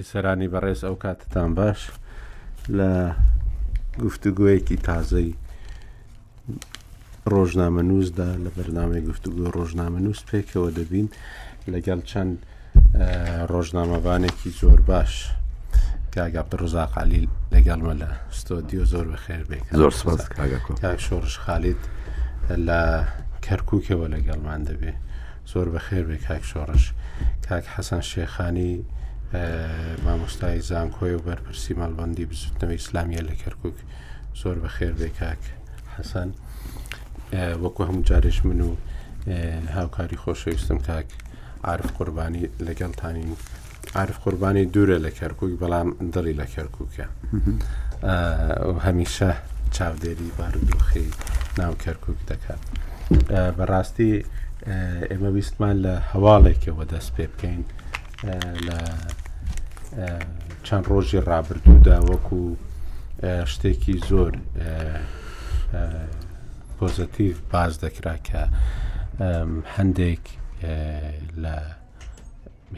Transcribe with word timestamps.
بیسەرانی 0.00 0.48
بەڕێز 0.54 0.80
ئەو 0.86 0.96
کاتتان 1.04 1.50
باش 1.58 1.80
لە 2.78 2.92
گفتوگوۆیەکی 4.04 4.76
تازەی 4.88 5.30
ڕۆژنامە 7.32 7.82
نووسدا 7.90 8.28
لە 8.44 8.50
بەرنامەی 8.56 9.02
گفتوگو 9.08 9.44
ڕۆژنامە 9.56 10.00
نووس 10.04 10.20
پێکەوە 10.30 10.70
دەبین 10.78 11.08
لەگەڵ 11.72 12.00
چەند 12.10 12.32
ڕۆژنامەوانێکی 13.52 14.50
زۆر 14.60 14.80
باش 14.90 15.12
کاگا 16.14 16.42
پرۆزا 16.50 16.84
قالیل 16.94 17.26
لەگەڵمە 17.54 17.94
لە 18.02 18.08
ستۆدیۆ 18.38 18.84
زۆر 18.92 19.06
بەخێر 19.12 19.42
بێت 19.50 19.64
زۆر 19.80 19.92
سپاس 20.00 20.20
شۆڕش 21.06 21.34
خالیت 21.44 21.82
لە 22.68 22.82
کەرکووکەوە 23.46 24.06
لەگەڵمان 24.14 24.60
دەبێ 24.68 24.92
زۆر 25.52 25.66
بەخێر 25.74 26.04
بێ 26.08 26.16
کاک 26.26 26.42
شۆڕش 26.50 26.84
کاک 27.48 27.64
حەسەن 27.74 28.02
شێخانی 28.12 28.72
مامۆستای 30.04 30.60
زانکۆی 30.60 31.14
و 31.14 31.18
بەرپرسی 31.22 31.74
ماڵبندی 31.78 32.26
بزودنەوە 32.30 32.74
ئیسلامیە 32.78 33.22
لە 33.30 33.34
کەرکک 33.42 33.76
زۆر 34.42 34.56
بە 34.62 34.68
خێر 34.76 34.92
بێ 35.00 35.08
کاک 35.20 35.40
حەسەن 35.96 36.30
وەکو 37.62 37.82
هەموو 37.88 38.06
جارێش 38.10 38.38
من 38.48 38.60
و 38.68 38.70
هاوکاری 39.76 40.18
خۆشەویستم 40.22 40.78
کاک 40.88 41.06
عرف 41.64 41.86
قوربانی 41.98 42.44
لەگەڵتانین 42.66 43.30
عرف 44.02 44.18
قوربانی 44.24 44.64
دوورە 44.74 44.98
لە 45.06 45.10
کەرکک 45.18 45.50
بەڵام 45.62 45.88
دڵی 46.14 46.34
لە 46.40 46.46
کەرککە 46.54 47.06
هەمیشە 48.86 49.30
چاودێری 49.74 50.28
بارودۆخی 50.38 51.08
ناو 51.60 51.72
کەرکک 51.84 52.18
دەکات 52.30 52.62
بەڕاستی 53.58 54.12
ئێمە 55.10 55.28
ویستمان 55.34 55.76
لە 55.84 55.94
هەواڵێکەوە 56.12 56.84
دەست 56.92 57.10
پێ 57.16 57.26
بکەین 57.32 57.62
لە 58.66 58.78
چەند 60.68 60.84
ڕۆژی 60.90 61.20
ڕابردوودا 61.28 61.96
وەکو 62.10 62.40
شتێکی 63.52 63.96
زۆر 64.08 64.32
پۆزتیو 66.78 67.32
باز 67.52 67.72
دەکرا 67.84 68.16
کە 68.28 68.42
هەندێک 69.76 70.24
لە 71.42 71.56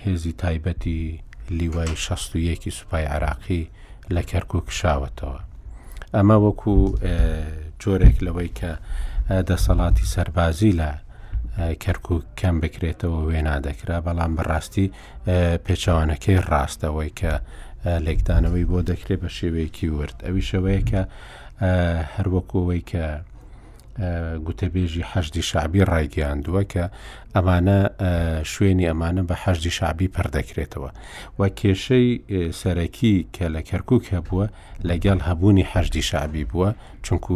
هێزی 0.05 0.33
تایبەتی 0.43 1.01
لیوای 1.59 1.93
16 1.97 2.71
سوپای 2.79 3.05
عراقی 3.15 3.65
لە 4.15 4.23
کەرک 4.31 4.51
و 4.55 4.61
کشاوەتەوە 4.69 5.39
ئەمە 6.15 6.37
وەکو 6.45 6.75
جۆرێک 7.83 8.17
لەوەی 8.27 8.51
کە 8.59 8.73
دەسەڵاتی 9.51 10.07
سەربازی 10.15 10.73
لە 10.81 10.91
کەرکو 11.85 12.15
کەم 12.41 12.57
بکرێتەوە 12.63 13.21
وێنا 13.29 13.55
دەکرا 13.69 13.97
بەڵام 14.07 14.33
بەڕاستی 14.39 14.87
پێچەوانەکەی 15.65 16.43
ڕاستەوەی 16.51 17.11
کە 17.21 17.33
لێکدانەوەی 18.07 18.69
بۆ 18.71 18.79
دەکرێت 18.91 19.21
بە 19.25 19.31
شێوەیەکی 19.39 19.89
ورد 19.99 20.17
ئەوی 20.27 20.45
شەوەیە 20.51 20.83
کە 20.91 21.03
هەروەکوەوەی 22.15 22.83
کە 22.91 23.05
گوتەبێژی 24.47 25.03
هەشتی 25.13 25.43
شعبی 25.51 25.87
ڕایگەیاندووە 25.91 26.63
کە 26.73 26.85
ئەمانە 27.37 27.77
شوێنی 28.53 28.87
ئەمانە 28.91 29.23
بە 29.29 29.37
حەشی 29.43 29.73
شابی 29.79 30.09
پەردەکرێتەوە 30.17 30.91
و 31.39 31.41
کێشەی 31.59 32.09
سەرەکی 32.61 33.15
کە 33.35 33.47
لە 33.55 33.61
کەرکک 33.69 34.05
هەبووە 34.15 34.47
لەگەڵ 34.89 35.19
هەبوونی 35.29 35.69
حەشی 35.73 36.03
شابی 36.11 36.45
بووە 36.51 36.71
چونکو 37.07 37.35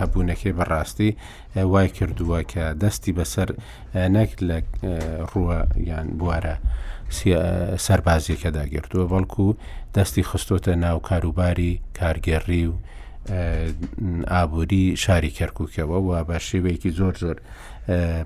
هەبوونەکەی 0.00 0.52
بەڕاستی 0.58 1.10
وای 1.72 1.88
کردووە 1.98 2.40
کە 2.52 2.64
دەستی 2.82 3.12
بەسەر 3.18 3.48
نەک 4.14 4.30
لە 4.48 4.58
ڕووە 5.32 5.58
یان 5.90 6.06
بوارە. 6.18 6.56
سەربازیەکە 7.86 8.50
داگرتووە 8.56 9.04
بەڵکو 9.12 9.46
دەستی 9.94 10.22
خستۆتە 10.30 10.72
ناو 10.84 10.98
کاروباری 11.08 11.80
کارگەڕی 11.98 12.64
و 12.70 12.74
ئابووری 14.32 14.86
شاری 15.02 15.30
کەرککەوە 15.38 15.98
و 16.06 16.24
بە 16.28 16.36
شێوەیەکی 16.48 16.90
زۆر 16.98 17.14
زۆر 17.22 17.36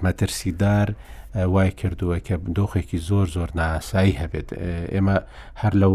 مەترسیدار 0.05 0.89
وای 1.55 1.71
کردووە 1.81 2.19
کە 2.27 2.35
دۆخێکی 2.59 2.99
زۆر 3.09 3.27
زۆر 3.37 3.51
ناسایی 3.61 4.19
هەبێت 4.23 4.49
ئێمە 4.95 5.17
هەر 5.63 5.73
لەو 5.83 5.93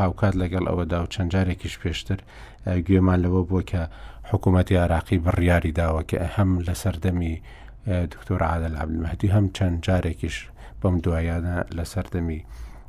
هاوکات 0.00 0.34
لەگەڵ 0.42 0.64
ئەوەدا 0.70 0.98
و 1.02 1.10
چەند 1.14 1.30
جارێکیش 1.34 1.74
پێشتر 1.82 2.18
گوێمان 2.86 3.18
لەوە 3.24 3.40
بووە 3.48 3.62
کە 3.70 3.82
حکوومەتتی 4.30 4.80
عراقی 4.84 5.22
بڕیاری 5.24 5.76
داوە 5.80 6.02
کە 6.10 6.18
هەم 6.36 6.50
لە 6.66 6.74
سەردەمی 6.82 7.34
دکتۆر 8.12 8.40
عادە 8.50 8.68
لابلمەدی 8.76 9.28
هەم 9.36 9.46
چەند 9.56 9.76
جارێکیش 9.86 10.36
بەم 10.80 10.94
دوایانە 11.04 11.56
لە 11.76 11.84
سەردەمی 11.92 12.40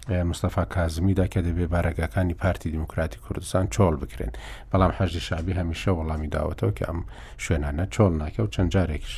مستەفا 0.10 0.66
کازمیدا 0.66 1.26
کە 1.28 1.38
دەبێ 1.48 1.66
بارەگەکانی 1.74 2.34
پارتی 2.34 2.70
دموکراتی 2.72 3.20
کوردستان 3.20 3.66
چۆڵ 3.68 3.94
بکرێن 4.04 4.32
بەڵام 4.72 4.92
حەجی 4.98 5.20
شابی 5.28 5.54
هەمیشە 5.54 5.90
وەڵامی 5.98 6.30
داوەتەوە 6.36 6.72
کە 6.78 6.84
ئەم 6.90 7.00
شوێنانە 7.44 7.86
چۆڵ 7.96 8.12
ناکە 8.24 8.40
و 8.44 8.48
چەند 8.56 8.70
جارێکش 8.74 9.16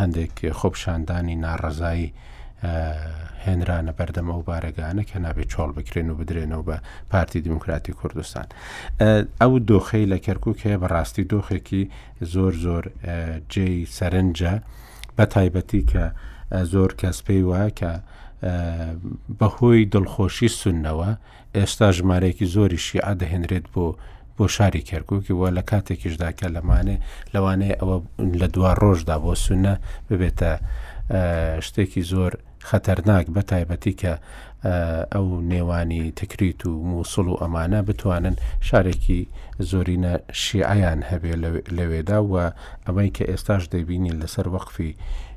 هەندێک 0.00 0.36
خۆپشاندانی 0.58 1.36
ناڕزایی 1.44 2.08
هێنرانە 3.44 3.92
بەردەمە 3.98 4.34
و 4.36 4.42
بارەگانە 4.48 5.02
کە 5.10 5.16
نابێت 5.24 5.48
چۆڵ 5.52 5.72
بکرێن 5.78 6.08
و 6.10 6.14
بدرێنەوە 6.18 6.64
بە 6.68 6.76
پارتی 7.10 7.40
دموکراتی 7.46 7.92
کوردستان 7.92 8.46
ئەو 9.42 9.52
دۆخەی 9.70 10.06
لە 10.12 10.18
کەرکووکەیە 10.26 10.76
بەڕاستی 10.82 11.24
دۆخێکی 11.32 11.82
زۆر 12.34 12.52
زۆر 12.64 12.84
جێی 13.52 13.78
سەرنجە 13.98 14.54
بە 15.16 15.24
تایبەتی 15.34 15.82
کە 15.92 16.04
زۆر 16.72 16.90
کەس 17.00 17.18
پێی 17.26 17.42
وایە 17.48 17.70
کە 17.80 17.92
بەهۆی 19.38 19.84
دڵخۆشی 19.94 20.50
سونەوە 20.60 21.10
ئێستا 21.56 21.88
ژمارەیەکی 21.96 22.46
زۆری 22.54 22.78
شیعە 22.86 23.12
دەهێنرێت 23.22 23.66
بۆ 23.72 23.86
بۆ 24.36 24.44
شاری 24.56 24.82
کەرکووکی 24.90 25.32
وە 25.40 25.48
لە 25.56 25.62
کاتێکیشداکە 25.70 26.46
لەمانێ 26.56 26.96
لەوانەیە 27.34 27.76
ئەوە 27.80 27.96
لە 28.40 28.46
دوا 28.54 28.70
ڕۆژدا 28.82 29.16
بۆ 29.24 29.32
سونە 29.44 29.74
ببێتە 30.08 30.52
شتێکی 31.66 32.02
زۆر 32.12 32.32
خەتەرناک 32.68 33.26
بە 33.34 33.42
تایبەتی 33.50 33.94
کە 34.00 34.12
ئەو 35.14 35.26
نێوانی 35.52 36.02
تکریت 36.20 36.60
و 36.66 36.72
مووسڵ 36.90 37.26
و 37.30 37.40
ئەمانە 37.42 37.80
بتوانن 37.88 38.36
شارێکی 38.68 39.20
زۆرینە 39.70 40.12
شیعیان 40.42 41.00
هەبێ 41.10 41.32
لەوێدا 41.76 42.18
و 42.30 42.34
ئەمەی 42.86 43.10
کە 43.16 43.24
ئێستاش 43.30 43.62
دەبینی 43.74 44.16
لەسەر 44.20 44.46
وەخفی 44.54 44.92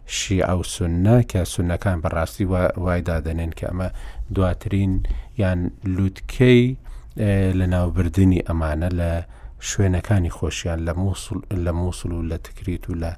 شیع 0.08 0.52
و 0.54 0.64
سنە 0.64 1.24
کە 1.32 1.44
سونەکان 1.46 2.02
بەڕاستی 2.02 2.46
وای 2.78 3.02
دادەنێن 3.02 3.50
کە 3.58 3.66
ئەمە 3.70 3.90
دواترین 4.36 5.04
یان 5.38 5.60
لووتکەی 5.86 6.78
لە 7.60 7.66
ناوبردننی 7.74 8.44
ئەمانە 8.48 8.90
لە 9.00 9.12
شوێنەکانی 9.70 10.32
خۆشیان 10.38 10.80
لە 11.66 11.72
مووسڵ 11.78 12.12
و 12.14 12.26
لە 12.30 12.38
تکریت 12.48 12.90
و 12.90 12.94
لە 13.04 13.12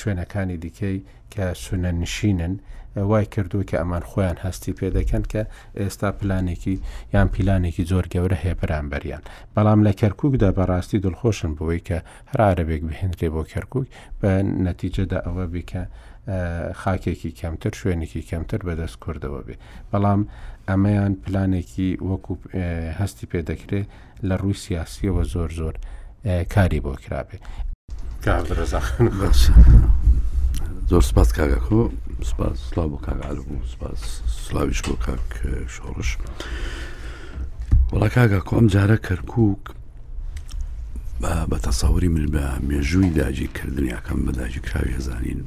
شوێنەکانی 0.00 0.56
دیکەی 0.64 0.98
کە 1.32 1.44
سونە 1.64 1.90
نشینن 2.02 2.54
وای 2.96 3.24
کردووە 3.26 3.64
کە 3.70 3.76
ئەمان 3.80 4.02
خۆیان 4.10 4.36
هەستی 4.46 4.72
پێدەکەن 4.78 5.22
کە 5.32 5.42
ئێستا 5.80 6.10
پلانێکی 6.18 6.76
یان 7.14 7.28
پیلانێکی 7.28 7.84
زۆر 7.90 8.06
گەورە 8.14 8.36
هەیە 8.44 8.54
بەرامبەریان 8.60 9.22
بەڵام 9.54 9.80
لە 9.86 9.92
کەرکک 10.00 10.32
بەڕاستی 10.58 11.02
دڵخۆشن 11.04 11.52
بووی 11.58 11.82
کە 11.88 11.98
هەرارەبێک 12.30 12.82
بهێنرێ 12.88 13.28
بۆ 13.34 13.42
کەرکک 13.52 13.86
بە 14.20 14.30
نەتیجەدا 14.66 15.18
ئەوە 15.26 15.44
بیکە 15.52 15.82
خاکێکی 16.82 17.30
کەمتر 17.40 17.72
شوێنێکی 17.80 18.22
کەمتر 18.30 18.60
بەدەست 18.68 18.96
کردەوە 19.04 19.40
بێ 19.46 19.56
بەڵام 19.90 20.20
ئەمەیان 20.68 21.12
پلانێکی 21.24 21.90
وەکو 22.10 22.34
هەستی 22.98 23.26
پێدەکرێت 23.32 23.86
لە 24.28 24.34
ڕووی 24.40 24.58
سیاسیەوە 24.64 25.22
زۆر 25.32 25.50
زۆر 25.58 25.74
کاری 26.54 26.80
بۆ 26.84 26.92
کرابێ 27.04 27.38
کار 28.24 28.42
ڕزاخ 28.58 28.86
زۆر 30.90 31.02
سپاس 31.10 31.30
کاگەکۆ 31.38 31.80
سپاس 32.30 32.54
سلااو 32.70 32.88
بۆ 32.92 32.96
کاگەعاالم 33.06 33.48
و 33.54 33.58
سپاس 33.74 33.98
سلاویش 34.46 34.80
بۆ 34.86 34.94
کاک 35.06 35.26
شۆڕش 35.74 36.10
وڵا 37.94 38.08
کاگە 38.16 38.40
کۆم 38.50 38.64
جارە 38.74 38.96
کەرکک 39.06 39.62
بە 41.50 41.58
تەساوری 41.66 42.08
من 42.16 42.26
بە 42.34 42.44
مێژووی 42.68 43.10
داجیکردنیاکەم 43.20 44.18
بە 44.26 44.30
داجیکراوی 44.40 44.96
هەزانین 44.98 45.40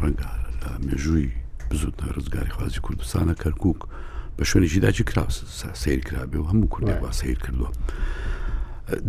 ڕەنگە 0.00 0.30
لە 0.62 0.68
مێژووی 0.86 1.30
بزود 1.70 1.96
ڕزگاری 2.16 2.50
خوازی 2.56 2.78
کوردستانە 2.86 3.34
کەرکک 3.42 3.78
بە 4.38 4.42
شوێنێکی 4.48 4.78
داجی 4.86 5.04
کرا 5.08 5.26
سیر 5.82 6.00
کرابێ 6.08 6.36
و 6.38 6.48
هەموو 6.50 6.68
کوردی 6.74 6.94
با 7.02 7.12
سیر 7.20 7.38
کردووە. 7.44 7.70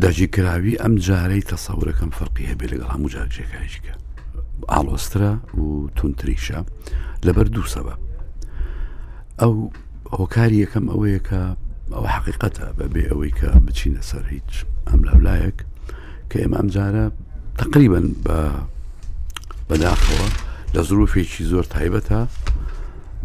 داجیکراوی 0.03 0.77
ئەم 0.83 0.93
جارەی 1.07 1.43
تەسەورەکەم 1.51 2.11
فەرقی 2.17 2.49
هەبێ 2.51 2.65
لەگەڵ 2.71 2.89
هەموو 2.95 3.09
جارجێکایشکە 3.15 3.93
ئالۆسترە 4.69 5.31
و 5.63 5.65
تونتریشە 5.97 6.59
لەبەر 7.25 7.47
دوو 7.55 7.67
سەبە 7.75 7.93
ئەو 9.41 9.53
هۆکاری 10.19 10.61
یەکەم 10.63 10.85
ئەوەیە 10.91 11.19
کە 11.27 11.41
ئەو 11.95 12.05
حقیقەتە 12.15 12.65
بەبێ 12.77 13.03
ئەوەی 13.11 13.31
کە 13.39 13.49
بچینە 13.65 14.01
سەر 14.09 14.23
هیچ 14.33 14.51
ئەم 14.87 14.99
لەولایەک 15.07 15.57
کە 16.29 16.37
ئێمە 16.41 16.57
ئەمجارە 16.59 17.05
تقریبن 17.61 18.07
بە 18.25 18.37
بەداخەوە 19.69 20.27
لە 20.75 20.81
زروفێکی 20.89 21.43
زۆر 21.51 21.63
تایبەتە 21.75 22.19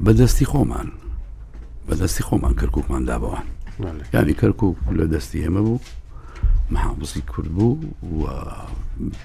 بەدەستی 0.05 0.47
خۆمان 0.51 0.89
بەدەستی 1.89 2.23
خۆمان 2.29 2.55
کەرکووکمان 2.61 3.03
دابەوە 3.11 3.41
ینی 4.15 4.35
کەرکک 4.41 4.63
لە 4.99 5.05
دەستی 5.13 5.41
ئێمە 5.45 5.63
بوو 5.67 5.79
مامۆزی 6.71 7.21
کورد 7.33 7.49
بوو 7.49 7.81
و 8.21 8.25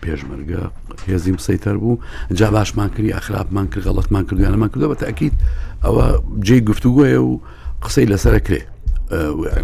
پێشمەرگە 0.03 0.61
هێزیم 1.07 1.37
سەیتەر 1.47 1.75
بوو 1.83 1.97
جا 2.33 2.51
باشمان 2.51 2.89
کردی 2.95 3.11
ئەخراپمان 3.13 3.67
کرد 3.71 3.83
غەڵەتمان 3.87 4.23
کردیانەمان 4.29 4.69
کردە 4.73 4.87
بە 4.93 4.97
تاکییت 5.05 5.33
ئەوە 5.83 6.05
جێ 6.47 6.55
گفتوگوۆیە 6.69 7.19
و 7.27 7.39
قسەی 7.85 8.05
لەسرە 8.11 8.39
کرێ 8.47 8.61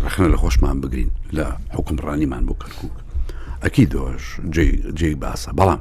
ڕخنە 0.06 0.28
لە 0.34 0.38
خۆشمان 0.44 0.76
بگرین 0.84 1.10
لە 1.38 1.44
حکمڕانیمان 1.78 2.44
بۆ 2.48 2.54
کەرکک 2.62 2.80
ئەکی 3.64 3.86
دۆش 3.94 4.24
جێ 5.00 5.10
باسە 5.24 5.50
بەڵام 5.60 5.80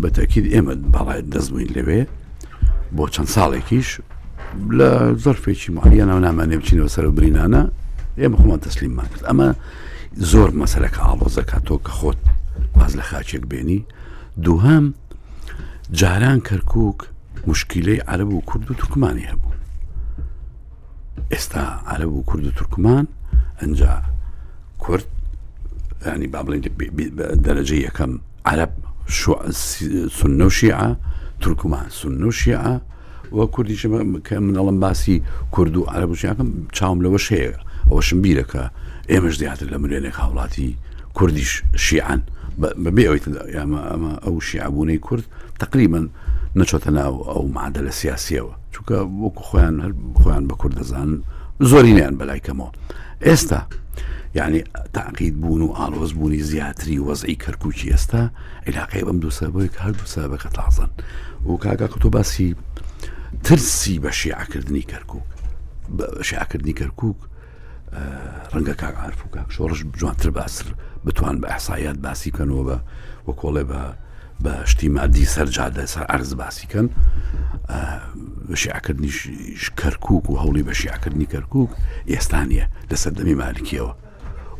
بە 0.00 0.08
تاکیید 0.18 0.46
ئێمە 0.54 0.74
باڵای 0.94 1.20
دەستبووین 1.34 1.70
لەوێ 1.76 2.00
بۆ 2.96 3.04
چەند 3.14 3.28
ساڵێکیش 3.36 3.88
لە 4.78 4.90
زەرفێکی 5.24 5.70
معە 5.76 5.88
ناو 6.10 6.20
نامانێ 6.26 6.56
بچینەوە 6.60 6.88
سەر 6.94 7.04
برینانە 7.16 7.62
ئێمە 8.20 8.36
خۆمان 8.40 8.60
تەسلیممان 8.66 9.08
کرد 9.12 9.24
ئەمە 9.30 9.48
زۆر 10.16 10.48
مەسلەکە 10.60 11.00
ئاڵۆزەکە 11.06 11.58
تۆ 11.66 11.76
کە 11.84 11.92
خۆت 11.98 12.18
باز 12.76 12.92
لە 12.98 13.02
خاچێک 13.10 13.42
بێنی 13.50 13.80
دووهام 14.44 14.84
جاران 15.98 16.38
کەرکک 16.48 16.98
مشکلەی 17.50 18.00
عرب 18.12 18.30
و 18.34 18.40
کورد 18.48 18.66
و 18.70 18.74
تورکمانی 18.80 19.26
هەبوو 19.30 19.52
ئێستا 21.32 21.58
عرب 21.92 22.12
و 22.12 22.22
کورد 22.28 22.44
و 22.46 22.50
تورکمان 22.58 23.04
ئەجا 23.60 23.94
کورد 24.78 25.04
ینی 26.06 26.26
با 26.34 26.40
بڵین 26.44 26.62
دەرەجە 27.46 27.72
یەکەم 27.88 28.10
عرب 28.46 28.70
سنە 30.18 30.46
و 30.48 30.50
شیع 30.58 30.94
تورکمان 31.42 31.86
سنە 32.02 32.24
و 32.28 32.32
شیع 32.40 32.64
وە 33.36 33.44
کوردیشە 33.54 33.88
کە 34.26 34.34
منەڵم 34.46 34.76
باسی 34.84 35.16
کورد 35.54 35.76
و 35.76 35.84
عرب 35.94 36.10
و 36.10 36.14
شیعکەم 36.20 36.48
چاوم 36.76 36.98
لەوە 37.04 37.20
شەیە 37.26 37.48
ئەوە 37.90 38.02
شمبیرەکە 38.06 38.62
ئێمەش 39.12 39.36
دیاتر 39.42 39.66
لە 39.72 39.78
مرێنێک 39.82 40.16
هاوڵاتی 40.22 40.70
کوردیش 41.18 41.52
شیعان 41.84 42.20
بەبێ 42.82 43.04
ئەمە 43.58 43.80
ئەمە 43.92 44.12
ئەو 44.24 44.34
شیعبوونەی 44.48 45.00
کورد 45.06 45.24
تقریبن 45.62 46.06
نەچۆتە 46.58 46.90
ناو 46.98 47.14
ئەو 47.30 47.44
مادە 47.56 47.80
لە 47.86 47.92
سیاسیەوە 48.00 48.54
چونکە 48.74 48.96
وەکو 49.24 49.42
خۆیان 49.48 49.76
هەر 49.84 49.92
خۆیان 50.22 50.44
بە 50.50 50.54
کورد 50.60 50.74
دەزانن 50.80 51.12
زۆرینیان 51.70 52.14
بەلایکەمەوە 52.20 52.70
ئێستا 53.26 53.60
یعنی 54.38 54.60
تاقید 54.96 55.34
بوون 55.40 55.62
و 55.62 55.74
ئالۆز 55.78 56.12
بوونی 56.18 56.42
زیاتری 56.50 57.04
وەزعی 57.06 57.36
کەرکوچی 57.44 57.88
ئێستا 57.94 58.18
عیلاقی 58.66 59.02
بەم 59.06 59.18
دووسەبەوەی 59.22 59.70
هەردوو 59.84 60.12
سابەکە 60.14 60.50
تازن 60.58 60.90
و 61.50 61.56
کاگا 61.64 61.86
قوتۆ 61.92 62.08
باسی 62.16 62.48
ترسی 63.44 63.96
بە 64.04 64.10
شیعکردنی 64.20 64.84
کەرکک 64.92 65.22
شعکردنی 66.28 66.74
کەرکک 66.80 67.02
ڕەنگە 68.52 68.74
کاکعاعرف 68.82 69.20
و 69.26 69.28
کاک 69.34 69.48
شۆڕش 69.56 69.80
جوانتر 70.00 70.30
باسر 70.30 70.66
بتوان 71.06 71.36
بە 71.42 71.46
ئەحسایات 71.52 71.98
باسی 72.06 72.30
کەنەوە 72.36 72.62
بە 72.68 72.76
وە 73.26 73.32
کۆڵێ 73.40 73.62
بە 73.70 73.80
بە 74.44 74.52
شتی 74.70 74.88
مادی 74.96 75.24
سەررجادە 75.34 75.84
سەر 75.94 76.04
ئەرز 76.10 76.30
باسیکەن 76.42 76.86
بەشیعکردنیش 78.50 79.18
کەرکک 79.80 80.10
و 80.30 80.38
هەوڵی 80.42 80.62
بەشیعکردنی 80.68 81.26
کەرکک 81.32 81.70
ئێستانە 82.12 82.64
لەسەر 82.90 83.12
دەمی 83.18 83.34
مالکیەوە 83.42 83.92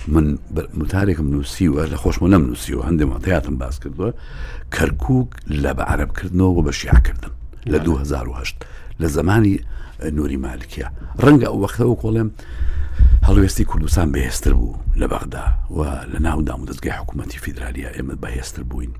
من 0.09 0.39
متارێکم 0.81 1.27
نووسیوە 1.35 1.83
لە 1.93 1.97
خۆشمە 2.03 2.29
نەم 2.33 2.43
نووسیوە 2.55 2.83
هەندێک 2.89 3.09
ماتەیاتم 3.15 3.57
باس 3.63 3.77
کردووە 3.83 4.11
کەرکک 4.77 5.31
لە 5.63 5.73
بە 5.77 5.83
عربکردنەوە 5.93 6.63
بە 6.69 6.73
شیعکردن 6.81 7.31
لە 7.73 7.79
2010 7.79 8.55
لە 9.01 9.07
زمانی 9.07 9.61
نوری 10.05 10.39
مالکیە 10.45 10.87
ڕەنگە 11.25 11.47
ئەو 11.51 11.59
وەختەوە 11.65 11.95
کۆڵێم 12.03 12.29
هەڵوێستی 13.27 13.65
کوردستان 13.71 14.09
بەهێستر 14.15 14.53
بوو 14.59 14.77
لە 15.01 15.07
بەغدا 15.13 15.45
و 15.77 15.81
لە 16.13 16.19
ناودام 16.27 16.61
و 16.63 16.67
دەستگای 16.71 16.97
حکوومەتتی 17.01 17.39
فیدرالیە 17.45 17.91
ئێمە 17.97 18.15
بەهێستر 18.23 18.63
بووین 18.69 18.91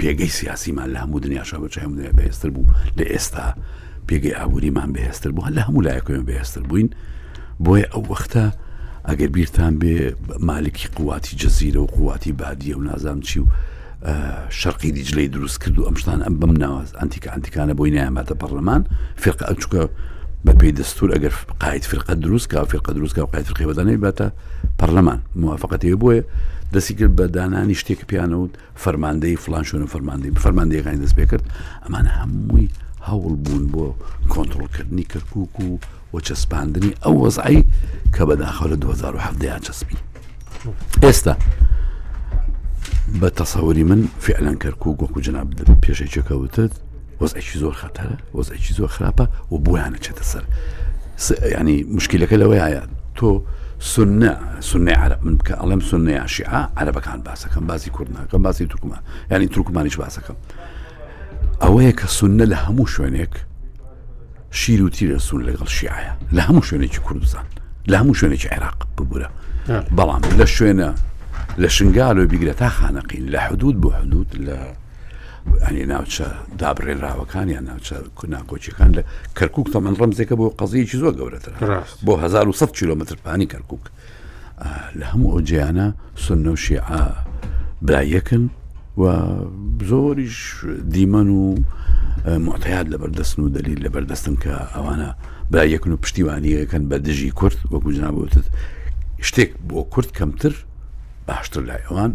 پێگەی 0.00 0.32
سیاسیمان 0.38 0.88
لە 0.94 0.98
هەموو 1.02 1.20
دنیاشە 1.24 1.56
بەچای 1.62 1.86
بەهێستر 2.18 2.50
بوو 2.54 2.66
لە 2.98 3.04
ئێستا 3.12 3.46
پێگەی 4.08 4.36
ئابوووریمان 4.38 4.90
بەهێستر 4.94 5.30
بوو 5.34 5.48
لە 5.56 5.62
هەموو 5.66 5.84
لایەکەێن 5.86 6.24
بەهێستر 6.28 6.62
بووین 6.68 6.88
بۆیە 7.64 7.86
ئەو 7.92 8.02
وەختە 8.12 8.44
ئەگەر 9.08 9.30
بیرتان 9.36 9.72
بێ 9.80 9.96
مالکی 10.48 10.88
قواتی 10.96 11.36
جەزیرە 11.40 11.80
و 11.84 11.86
قواتی 11.86 12.32
بادیە 12.40 12.74
و 12.78 12.86
نازام 12.88 13.20
چی 13.28 13.38
و 13.40 13.44
شەرقی 14.50 14.92
دیجلەی 14.92 15.28
دروست 15.28 15.60
کرد 15.64 15.78
و 15.78 15.82
ئەمشتان 15.88 16.22
ئەم 16.24 16.32
بم 16.40 16.52
ناواز 16.56 16.92
ئەتیکە 17.00 17.28
ئەتیکانە 17.34 17.74
بۆی 17.78 17.90
نیامەتە 17.96 18.34
پەرلەمان 18.42 18.82
فرقە 19.22 19.44
ئەچکە 19.48 19.88
بە 20.46 20.52
پێی 20.60 20.72
دەستور 20.80 21.08
ئەگەر 21.14 21.34
قایت 21.60 21.84
فرقە 21.90 22.14
دروستکە 22.24 22.64
فرقە 22.68 22.92
دروستکە 22.96 23.18
و 23.22 23.26
قایت 23.26 23.46
فرقی 23.48 23.66
بەدانەی 23.72 23.98
باتە 24.04 24.26
پەرلەمان 24.80 25.18
موواافقەتی 25.36 25.94
بۆیە 26.02 26.22
دەستی 26.74 26.94
کرد 26.98 27.16
بە 27.18 27.24
دانانی 27.36 27.74
شتێک 27.80 28.00
پیانەوت 28.10 28.52
فەرماندەی 28.84 29.36
فلان 29.44 29.64
شوێن 29.68 29.86
فەرماندەی 29.94 30.30
فەرماندەیەکانی 30.44 31.00
دەست 31.04 31.16
پێ 31.18 31.24
کرد 31.30 31.44
ئەمانە 31.86 32.10
هەمووی 32.20 32.68
هەوڵ 33.08 33.32
بوون 33.44 33.64
بۆ 33.72 33.86
کۆنتترۆلکردنی 34.32 35.04
کەرکک 35.12 35.60
و 35.60 35.78
و 36.14 36.20
چەسپاندنی 36.26 36.90
ئەو 37.04 37.14
وەزعایی 37.24 37.62
کە 38.14 38.22
بەداخەوە 38.28 38.66
لە 38.72 38.76
2010 38.76 39.48
یان 39.48 39.60
چەسبی 39.66 39.96
ئێستا 41.04 41.34
بە 43.20 43.30
تەسەوری 43.40 43.84
من 43.84 44.08
فعلان 44.20 44.56
کەرکوو 44.58 44.96
گۆکو 44.98 45.20
جناب 45.20 45.46
پێشێکێکەوتت 45.86 46.72
وەزێکی 47.20 47.56
زۆر 47.62 47.74
خەتەرە 47.82 48.16
وەزێکی 48.36 48.74
زۆر 48.78 48.88
خراپە 48.96 49.26
و 49.52 49.56
بۆیانە 49.64 49.98
چێتە 50.04 50.24
سەر 50.24 50.44
ینی 51.60 51.84
مشکلەکە 51.96 52.36
لەوەیە 52.42 52.82
تۆ 53.18 53.28
سنە 53.92 54.32
سنێ 54.70 54.94
عرب 55.02 55.20
من 55.26 55.34
بکە 55.38 55.54
ئەڵێم 55.60 55.82
سنێ 55.90 56.16
عشیعە 56.26 56.62
عربەکان 56.76 57.20
باسەکەم 57.26 57.64
بازی 57.70 57.90
کوردناکەم 57.90 58.42
بازی 58.46 58.66
تورکمان 58.72 59.00
ینی 59.30 59.46
تورکمانیش 59.54 59.96
باسەکەم 60.02 60.36
ئەوەیە 61.62 61.92
کە 62.00 62.06
سنە 62.18 62.44
لە 62.52 62.56
هەموو 62.64 62.86
شوێنێک 62.94 63.34
شیر 64.50 64.80
و 64.84 64.90
تیرە 64.96 65.18
سون 65.26 65.40
لەگەڵ 65.48 65.68
شیعە 65.78 66.10
لە 66.36 66.40
هەموو 66.48 66.62
شوێنێکی 66.68 67.00
کوردستان 67.06 67.44
لە 67.90 67.96
هەموو 68.00 68.14
شوێنێکی 68.20 68.48
عێراق 68.54 68.78
ببوورە 68.96 69.28
بەڵام 69.96 70.22
لە 70.40 70.46
شوێنە 70.56 70.88
لە 71.58 71.68
شنگال 71.68 72.18
و 72.18 72.26
بیگرێت 72.28 72.56
تا 72.58 72.68
خانەقین 72.68 73.28
لە 73.34 73.38
حدود 73.38 73.80
بۆ 73.82 73.90
حدود 74.00 74.28
لە 74.46 74.56
ئەنی 75.64 75.84
ناوچە 75.92 76.24
دابڕێنراوەکان 76.60 77.48
یان 77.54 77.64
ناوچە 77.70 77.96
ناکۆچەکان 78.34 78.90
لە 78.96 79.02
کەرکک 79.38 79.66
تەمەند 79.74 79.96
ڕمزێکە 80.00 80.34
بۆ 80.40 80.46
قەزیەکی 80.60 80.96
زۆر 81.02 81.14
گەورەتر 81.18 81.54
بۆ 82.06 82.12
1100 82.20 82.72
کیلومتر 82.78 83.14
پانی 83.24 83.46
کەرکک 83.46 83.82
لە 84.98 85.04
هەموو 85.12 85.30
ئەو 85.32 85.40
جیانە 85.48 85.86
سنە 86.24 86.48
و 86.54 86.56
شیعە 86.56 87.00
برایەکن 87.86 88.44
و 89.00 89.04
زۆریش 89.90 90.38
دیمەن 90.94 91.28
و 91.38 91.42
معتیاد 92.46 92.86
لە 92.94 92.98
بەردەستن 93.02 93.38
و 93.38 93.48
دلیل 93.48 93.78
لە 93.86 93.90
بەردەستن 93.94 94.34
کە 94.42 94.54
ئەوانە 94.76 95.10
برایەکن 95.52 95.90
و 95.92 95.96
پشتیوانیەکەن 96.04 96.82
بە 96.90 96.94
دژی 97.06 97.30
کورت 97.38 97.58
وەکو 97.72 97.90
جنابوتت 97.96 98.44
شتێک 99.28 99.50
بۆ 99.68 99.78
کورت 99.92 100.10
کەمتر 100.18 100.52
باشتر 101.28 101.60
لای 101.60 101.78
ئەوان 101.88 102.12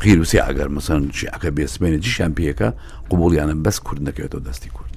قیرروسی 0.00 0.38
ئەگەر 0.40 0.68
مەسەن 0.76 1.02
چیعکە 1.16 1.48
بێسمێنە 1.56 1.98
جیشان 2.04 2.32
پێەکە 2.38 2.68
قوبولیانە 3.10 3.54
بەس 3.64 3.76
کورد 3.86 4.00
نەکەوێتەوە 4.08 4.42
دەستی 4.48 4.70
کورد 4.76 4.94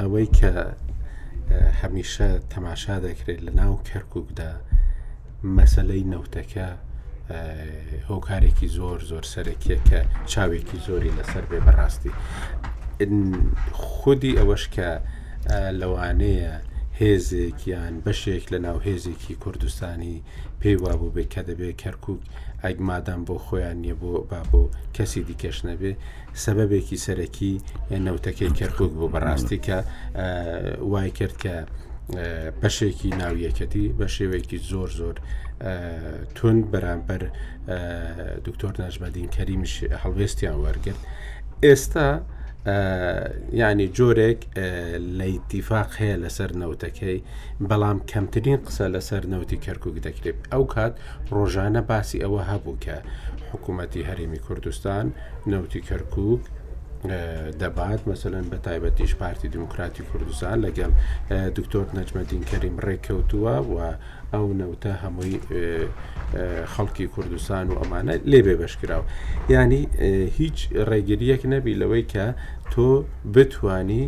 ئەوەی 0.00 0.26
کە 0.38 0.52
هەمیشە 1.80 2.28
تەماشا 2.52 2.96
دەکرێت 3.06 3.40
لە 3.46 3.52
ناو 3.60 3.74
کەرککدا 3.88 4.50
مەسلەی 5.56 6.04
نەوتەکە 6.12 6.68
هۆکارێکی 8.10 8.68
زۆر 8.76 8.98
زۆر 9.10 9.24
سەرەکیە 9.32 9.76
کە 9.88 10.00
چاوێکی 10.32 10.78
زۆری 10.86 11.16
لەسەر 11.18 11.44
بێ 11.50 11.60
بەڕاستی 11.66 12.10
خودی 13.72 14.38
ئەوەش 14.38 14.64
کە 14.74 14.88
لەوانەیە 15.80 16.54
هێزێکیان 17.00 17.92
بەشێک 18.06 18.44
لە 18.52 18.58
ناو 18.66 18.78
هێزێکی 18.86 19.34
کوردستانی 19.44 20.16
پێی 20.60 20.76
وابوو 20.82 21.14
بێت 21.14 21.28
کە 21.34 21.40
دەبێت 21.48 21.76
کەرکک 21.82 22.06
ئەگمادان 22.64 23.20
بۆ 23.26 23.36
خۆیان 23.46 23.76
نیە 23.84 23.94
بۆ 24.02 24.12
با 24.30 24.40
بۆ 24.50 24.62
کەسی 24.96 25.20
دیکەش 25.28 25.58
نەبێ 25.68 25.92
سەبەبێکی 26.44 26.96
سەرەکی 27.04 27.52
نەوتەکەی 28.06 28.50
کەرکک 28.58 28.90
بۆ 28.98 29.06
بەڕاستی 29.14 29.58
کە 29.66 29.78
وای 30.92 31.10
کرد 31.18 31.36
کە 31.42 31.54
بەشێکی 32.60 33.08
ناویەکەتی 33.20 33.84
بە 33.98 34.06
شێوەیەکی 34.14 34.58
زۆر 34.70 34.90
زۆر 35.00 35.16
تون 36.36 36.56
بەرامبەر 36.72 37.22
دکتۆر 38.46 38.72
ناژمەدین 38.82 39.28
کەریمش 39.36 39.74
هەڵوێستیان 40.02 40.56
وەرگرت 40.64 41.00
ئێستا 41.66 42.08
ینی 43.60 43.86
جۆرێک 43.96 44.40
لە 45.18 45.26
ئیتیفاق 45.32 45.90
هەیە 46.00 46.16
لەسەر 46.24 46.50
نەوتەکەی 46.62 47.18
بەڵام 47.68 47.98
کەمترین 48.10 48.58
قسە 48.66 48.86
لەسەر 48.94 49.22
نەوتی 49.32 49.62
کەرکک 49.64 49.96
دەکرێت 50.06 50.38
ئەو 50.52 50.64
کات 50.74 50.92
ڕۆژانە 51.34 51.82
باسی 51.90 52.22
ئەوە 52.24 52.40
هەبوو 52.50 52.80
کە 52.84 52.96
حکوومەتی 53.50 54.06
هەرێمی 54.08 54.42
کوردستان 54.46 55.06
نەوتی 55.52 55.80
کەرکک 55.88 56.14
دەبات 57.60 58.00
مەسەن 58.08 58.44
بە 58.52 58.58
تایبەتیش 58.66 59.12
پارتی 59.22 59.48
دموکراتی 59.56 60.02
کوردستان 60.12 60.56
لەگەڵ 60.66 60.90
دکتۆر 61.56 61.86
نەجمەدین 61.98 62.42
کەریم 62.50 62.76
ڕێککەوتووە 62.86 63.56
و 63.70 63.76
ئەو 64.34 64.46
نەوتە 64.60 64.92
هەمووی 65.02 65.36
خەڵکی 66.72 67.06
کوردستان 67.14 67.64
و 67.70 67.74
ئەمانە 67.80 68.14
لێبێ 68.32 68.54
بەشکراوە 68.60 69.06
ینی 69.56 69.82
هیچ 70.38 70.58
ڕێگریەک 70.88 71.42
نەبی 71.54 71.78
لەوەی 71.80 72.04
کە 72.12 72.26
تۆ 72.72 72.88
بتانی 73.34 74.04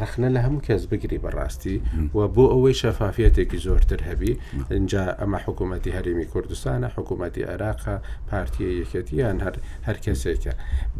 ڕخنە 0.00 0.28
لە 0.34 0.40
هەموو 0.44 0.60
کەس 0.66 0.82
بگری 0.90 1.18
بەڕاستی 1.24 1.76
و 2.16 2.20
بۆ 2.34 2.44
ئەوەی 2.52 2.74
شەفافەتێکی 2.80 3.58
زۆرتر 3.66 4.00
هەبی 4.08 4.32
اینجا 4.76 5.04
ئەمە 5.20 5.38
حکوومەتتی 5.46 5.90
هەرمی 5.96 6.26
کوردستانە 6.32 6.88
حکوومەتتی 6.96 7.42
عێراقا 7.50 7.94
پارتیە 8.30 8.70
یەکەتییان 8.80 9.36
هەر 9.44 9.54
هەر 9.86 9.96
کەسێکە 10.04 10.52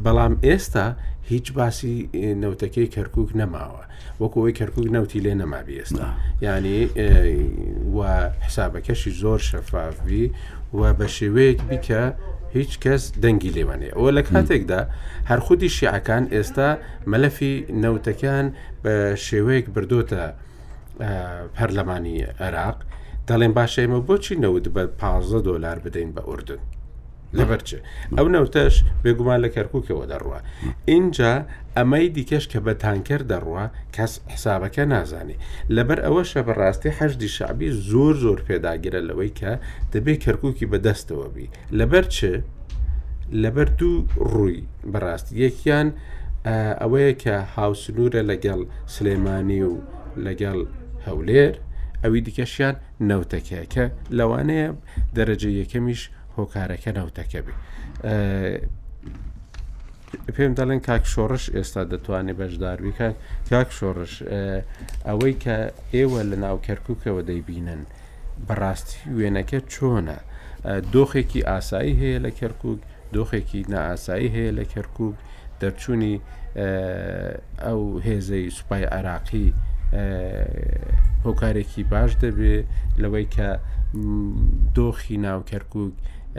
بەڵام 0.04 0.35
ئێستا 0.47 0.87
هیچ 1.30 1.47
باسی 1.59 1.97
نەوتەکەی 2.42 2.88
کەرکک 2.94 3.28
نەماوە 3.40 3.85
وەکو 4.21 4.38
ئەوی 4.40 4.56
کەرکک 4.61 4.87
نەوتی 4.97 5.21
لێ 5.25 5.35
نەمابی 5.42 5.75
ئێستا 5.80 6.06
ینی 6.47 6.80
و 7.97 8.00
حسابەکەشی 8.47 9.12
زۆر 9.23 9.40
شەفافوی 9.50 10.25
و 10.78 10.80
بە 10.99 11.06
شێوەیەک 11.16 11.59
بیکە 11.68 12.02
هیچ 12.56 12.73
کەس 12.85 13.02
دەنگی 13.23 13.50
لێوانێ 13.56 13.90
ئەوە 13.97 14.11
لە 14.16 14.23
کاتێکدا 14.28 14.80
هەرخودی 15.30 15.71
شیعەکان 15.76 16.25
ئێستا 16.35 16.68
مەلەفی 17.11 17.54
نەوتەکان 17.82 18.47
بە 18.82 18.94
شێوەیەک 19.26 19.66
بردوتە 19.75 20.25
پەرلەمانی 21.56 22.18
عێراق 22.42 22.78
دەڵێن 23.28 23.52
باشە 23.59 23.78
ئێمە 23.82 24.00
بۆچی 24.09 24.35
نەوت 24.44 24.66
بە 24.75 24.82
15 25.00 25.44
دلار 25.49 25.78
بدەین 25.85 26.11
بە 26.16 26.23
ئوردن 26.28 26.62
لەبەرچێ 27.38 27.78
ئەو 28.16 28.26
نەوتەش 28.35 28.75
بێگومان 29.02 29.38
لە 29.44 29.49
کەرکووکەوە 29.54 30.04
دەڕوە 30.11 30.38
اینجا 30.92 31.35
ئەمەی 31.76 32.09
دیکەش 32.17 32.45
کە 32.52 32.59
بە 32.67 32.75
تانکەر 32.85 33.23
دەڕوە 33.33 33.64
کەس 33.97 34.12
حسابەکە 34.33 34.85
نازانێ 34.95 35.37
لەبەر 35.76 35.99
ئەوە 36.05 36.23
شە 36.31 36.41
بەڕاستی 36.47 36.95
حەشدی 36.99 37.31
شعبی 37.37 37.69
زۆر 37.91 38.14
زۆر 38.25 38.41
پێداگرە 38.49 39.00
لەوەی 39.09 39.33
کە 39.41 39.52
دەبێت 39.93 40.19
کەرکووکی 40.25 40.67
بەدەستەوە 40.73 41.29
بی 41.35 41.47
لەبەر 41.79 42.05
چ 42.14 42.19
لەبەر 43.43 43.69
دوو 43.79 43.95
ڕووی 44.33 44.59
بەڕاستی 44.93 45.35
یەکیان 45.45 45.88
ئەوەیە 46.83 47.12
کە 47.23 47.37
هاوسنوورە 47.55 48.23
لەگەڵ 48.31 48.61
سلێمانی 48.95 49.62
و 49.71 49.75
لەگەڵ 50.26 50.59
هەولێر 51.07 51.55
ئەوی 52.02 52.21
دیکەشیان 52.26 52.75
نەوتەکەکە 53.11 53.85
لەوانەیە 54.19 54.69
دەرەجە 55.17 55.50
یەکەمیش 55.61 56.00
هۆکارەکە 56.37 56.91
نەوتەکە 56.99 57.41
بێ 57.47 57.55
پێم 60.37 60.52
دەڵێن 60.59 60.81
کاک 60.88 61.05
شۆڕش 61.12 61.45
ئێستا 61.57 61.83
دەتوانێت 61.93 62.37
بەشداروی 62.41 62.95
کە 62.99 63.09
کاک 63.50 63.69
شۆڕش 63.79 64.12
ئەوەی 65.07 65.35
کە 65.45 65.57
ئێوە 65.95 66.21
لە 66.31 66.37
ناوکەرککەوە 66.45 67.23
دەیبینن 67.31 67.83
بەڕاستی 68.47 68.99
وێنەکە 69.19 69.59
چۆنە 69.73 70.19
دۆخێکی 70.95 71.41
ئاسایی 71.50 71.95
هەیە 72.02 72.19
لە 72.26 72.31
کەرکک 72.38 72.79
دۆخێکی 73.14 73.61
نائسایی 73.73 74.31
هەیە 74.37 74.50
لە 74.59 74.64
کەرکک 74.73 74.99
دەرچوونی 75.61 76.17
ئەو 77.64 77.83
هێزەی 78.07 78.47
سوپای 78.57 78.85
عراقی 78.97 79.47
هۆکارێکی 81.26 81.83
باش 81.93 82.12
دەبێ 82.25 82.57
لەوەی 83.02 83.26
کە 83.35 83.49
دۆخی 84.76 85.17
ناوکەرکک 85.26 85.75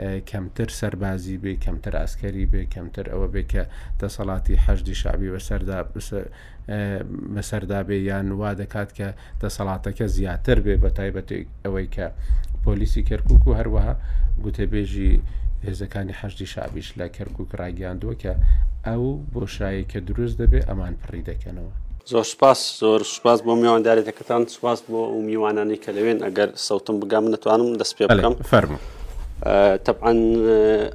کەمتر 0.00 0.68
سەربازی 0.78 1.36
بێ 1.44 1.52
کەمتر 1.64 1.94
ئاسکەری 2.00 2.46
بێ 2.52 2.62
کەمتر 2.74 3.06
ئەوە 3.12 3.28
بێ 3.34 3.42
کە 3.52 3.62
دەسەڵاتی 4.00 4.60
حەشدی 4.64 4.94
شعبی 5.02 5.28
بەسەردا 5.34 5.78
بەسەردا 7.36 7.80
بێ 7.88 7.96
یان 8.10 8.28
وا 8.40 8.52
دەکات 8.60 8.90
کە 8.98 9.08
دەسەڵاتەکە 9.42 10.04
زیاتر 10.16 10.58
بێ 10.64 10.74
بە 10.82 10.90
تایبەت 10.98 11.28
ئەوەی 11.64 11.88
کە 11.96 12.06
پۆلیسی 12.64 13.02
کەرکک 13.08 13.42
و 13.46 13.56
هەروەها 13.58 13.94
گوتێبێژی 14.44 15.12
هێزەکانی 15.66 16.14
حەشتی 16.20 16.46
شابیش 16.54 16.88
لە 16.98 17.06
کەرکک 17.16 17.50
ڕاگەاندووە 17.60 18.14
کە 18.22 18.32
ئەو 18.86 19.04
بۆشایی 19.34 19.84
کە 19.90 19.98
دروست 20.08 20.36
دەبێت 20.40 20.64
ئەمان 20.68 20.94
پڕی 21.02 21.22
دەکەنەوە. 21.30 21.72
زۆر 22.10 22.24
سپاس 22.32 22.60
زۆر 22.80 23.00
سپاس 23.16 23.38
بۆ 23.46 23.52
میواندارێتەکەتان 23.62 24.42
سپاس 24.56 24.78
بۆ 24.88 25.00
و 25.14 25.22
میوانانی 25.28 25.76
کە 25.82 25.90
لەوێن 25.96 26.18
ئەگەر 26.26 26.48
سەوتم 26.66 26.96
بگام 27.02 27.24
نتوانم 27.34 27.70
دەست 27.80 27.94
پێ 27.96 28.04
بکەم 28.12 28.34
فەرمە. 28.52 28.78
تەبعاان 29.86 30.20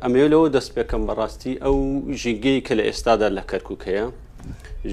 ئەمێلەوە 0.03 0.47
دەست 0.55 0.69
پێکەم 0.75 1.03
بەڕاستی 1.09 1.53
ئەو 1.63 1.75
ژینگەی 2.21 2.59
کە 2.67 2.73
لە 2.79 2.83
ئێستادا 2.89 3.27
لە 3.37 3.43
کەرکووکەیە 3.51 4.05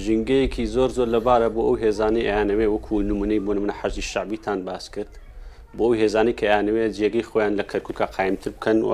ژینگەیەکی 0.03 0.65
زۆر 0.75 0.89
زۆر 0.97 1.07
لەبارە 1.15 1.49
بۆ 1.55 1.61
ئەو 1.67 1.75
هێزانەی 1.83 2.27
ئەیانەوێ 2.31 2.67
وەکو 2.73 2.95
نمونەی 3.09 3.39
بۆ 3.45 3.51
منە 3.63 3.75
حەزی 3.81 4.03
شعبیتان 4.11 4.59
باس 4.67 4.85
کرد 4.93 5.11
بۆ 5.77 5.81
ئەو 5.87 5.93
هێزانی 6.01 6.33
کە 6.39 6.45
یانەوێ 6.53 6.83
جێگەی 6.97 7.25
خۆیان 7.29 7.53
لە 7.59 7.63
کەرکووکە 7.71 8.05
قایمتر 8.15 8.49
بکەن 8.57 8.79
و 8.89 8.93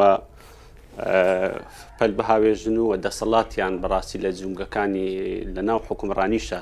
پەل 2.00 2.12
بەهاوێژن 2.18 2.78
و 2.88 2.92
دەسەڵاتیان 3.06 3.74
بەڕاستی 3.82 4.20
لە 4.26 4.30
جونگەکانی 4.40 5.08
لە 5.56 5.62
ناو 5.70 5.80
حکومڕانیشە 5.88 6.60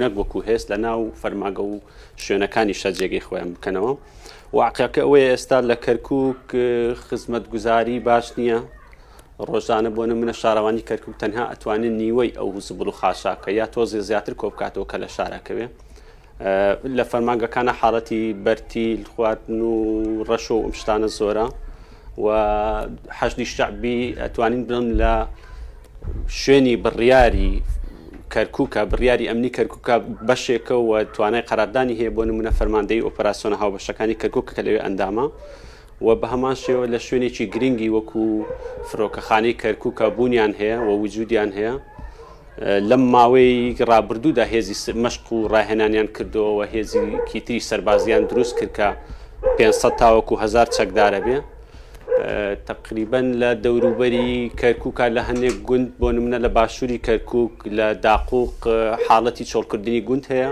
نەک 0.00 0.12
وەکو 0.20 0.38
هێز 0.48 0.62
لە 0.72 0.76
ناو 0.86 1.00
فەرماگە 1.22 1.62
و 1.70 1.76
شوێنەکانی 2.24 2.74
شەجێگەی 2.82 3.22
خۆیان 3.26 3.50
بکەنەوە 3.54 3.92
واقعەکە 4.54 5.00
ئەوەیە 5.04 5.26
ئێستا 5.34 5.58
لە 5.70 5.76
کەرکک 5.84 6.38
خزمەت 7.06 7.44
گوزاری 7.52 7.98
باش 8.06 8.26
نییە 8.38 8.58
ڕۆژانە 9.48 9.90
بۆنە 9.96 10.14
منە 10.20 10.34
شارەوانی 10.40 10.82
کەرکک 10.88 11.14
تەنها 11.22 11.44
ئەتوانین 11.50 11.94
نیوەی 12.02 12.30
ئەو 12.38 12.60
زبر 12.68 12.88
و 12.88 12.94
خاشاکە 13.00 13.48
یا 13.58 13.66
تۆزێ 13.74 14.00
زیاتر 14.08 14.34
کۆبکاتەوە 14.40 14.86
کە 14.90 14.96
لە 15.02 15.08
شارەکەوێ 15.16 15.66
لە 16.96 17.04
فەرمانگەکانە 17.10 17.72
حاڵەتی 17.80 18.22
بەرتیل 18.44 19.02
خواردن 19.12 19.60
و 19.70 19.74
ڕەش 20.28 20.46
و 20.50 20.62
ئەمشتانە 20.64 21.08
زۆرە 21.18 21.46
وهشتی 22.24 23.44
شعبی 23.46 24.00
ئەتوانین 24.22 24.62
برم 24.68 24.86
لە 25.00 25.12
شوێنی 26.42 26.74
بڕیاری 26.84 27.52
کەرکووکە 28.36 28.80
بڕیاری 28.92 29.26
ئەمنی 29.30 29.50
کەرکووکە 29.56 29.94
بەشێکە 30.28 30.76
و 30.88 30.92
توانای 31.14 31.46
قەردانی 31.50 31.96
هەیە 32.00 32.10
بۆ 32.16 32.22
نمونە 32.30 32.50
فەرماندەی 32.58 33.04
ئۆپەراسۆنە 33.06 33.56
هاوبەشەکانی 33.62 34.18
کەرکووکە 34.22 34.52
کە 34.56 34.62
لەوێ 34.66 34.80
ئەندامە 34.84 35.26
و 36.04 36.08
بە 36.20 36.26
هەمان 36.32 36.56
شێوە 36.62 36.84
لە 36.94 36.98
شوێنێکی 37.06 37.44
گرنگی 37.54 37.92
وەکو 37.96 38.24
فرۆکەخانەی 38.88 39.58
کەرکووکە 39.62 40.06
بوونیان 40.16 40.52
هەیە 40.60 40.76
و 40.86 40.90
وجودیان 41.04 41.50
هەیە 41.58 41.74
لەم 42.90 43.02
ماوەی 43.14 43.54
ڕابردوودا 43.90 44.44
هێزی 44.52 44.74
مەشق 45.04 45.24
و 45.34 45.38
ڕاهێنانیان 45.52 46.08
کردەوە 46.16 46.52
و 46.58 46.62
هێزی 46.72 47.04
کیتری 47.30 47.66
سەربازیان 47.68 48.22
دروست 48.30 48.54
کردکە 48.58 48.88
500 49.58 49.92
تاوەکو 50.00 50.34
هزار 50.44 50.66
چەکدارە 50.76 51.20
بێ 51.26 51.38
تقریبن 52.70 53.26
لە 53.40 53.50
دەوروبەری 53.64 54.50
کەرکک 54.60 54.98
لە 55.16 55.22
هەندێک 55.28 55.56
گوند 55.68 55.86
بۆ 56.00 56.08
نمونە 56.16 56.38
لە 56.44 56.48
باشووری 56.56 56.98
کەرکک 57.06 57.52
لە 57.78 57.86
داقوق 58.06 58.54
حاڵەتی 59.06 59.44
چۆڵکردنی 59.50 60.00
گوند 60.08 60.24
هەیە 60.32 60.50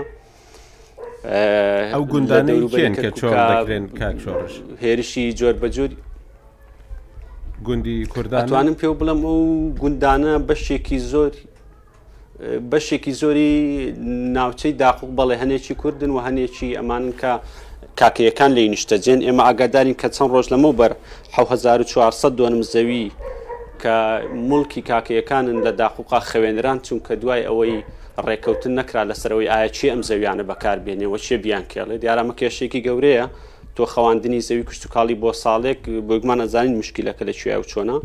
ئەو 1.95 2.03
گوندانەیێن 2.13 2.93
کە 3.03 3.09
چۆڵێن 3.19 3.85
کاکشۆڕش 3.99 4.53
هێرشی 4.83 5.35
جۆر 5.39 5.55
بەجووری 5.63 5.97
گوندی 7.67 7.97
کوردانوانم 8.13 8.75
پێ 8.79 8.87
بڵم 8.99 9.19
ئەو 9.27 9.41
گوندانە 9.81 10.33
بەشێکی 10.47 10.99
زۆر 11.11 11.31
بەشێکی 12.71 13.13
زۆری 13.21 13.55
ناوچەی 14.37 14.73
داخوق 14.83 15.09
بەڵێ 15.17 15.35
هەنێکی 15.41 15.73
کوردن 15.81 16.09
و 16.13 16.19
هەنێکی 16.27 16.69
ئەمان 16.77 17.05
کە 17.21 17.33
کاکەیەکان 18.01 18.51
لی 18.57 18.65
نیشتەجێن 18.75 19.19
ئێمە 19.25 19.43
ئاگادارین 19.47 19.95
کە 20.01 20.07
چەند 20.15 20.29
ڕۆژ 20.33 20.45
لەمە 20.53 20.71
بەر 20.79 20.91
1400 21.33 22.29
دونم 22.37 22.61
زەوی 22.73 23.11
کە 23.81 23.97
ملکی 24.51 24.81
کاکەیەکانن 24.89 25.57
لە 25.67 25.71
داخوقا 25.81 26.19
خەوێنران 26.29 26.79
چونکە 26.87 27.11
دوای 27.21 27.43
ئەوەی 27.49 27.75
ڕێککەوتن 28.25 28.71
نکرا 28.79 29.03
لەسەرەوەی 29.09 29.49
ئایا 29.53 29.69
چی 29.77 29.85
ئەم 29.93 30.01
زەویانە 30.09 30.43
بەکاربیێنێەوە 30.49 31.17
چێ 31.25 31.35
بیان 31.43 31.63
کێڵێ 31.71 31.95
دیارامە 32.03 32.33
کێشێکی 32.39 32.81
گەورەیە 32.87 33.25
تۆ 33.75 33.83
خەواندنی 33.93 34.41
زەوی 34.47 34.63
کشتتوکاڵی 34.69 35.15
بۆ 35.23 35.29
ساڵێک 35.43 35.81
بۆگومان 36.07 36.39
ئەزانین 36.43 36.75
مشکلەکە 36.81 37.23
لە 37.29 37.33
کوێ 37.39 37.55
و 37.61 37.65
چۆنا 37.71 37.97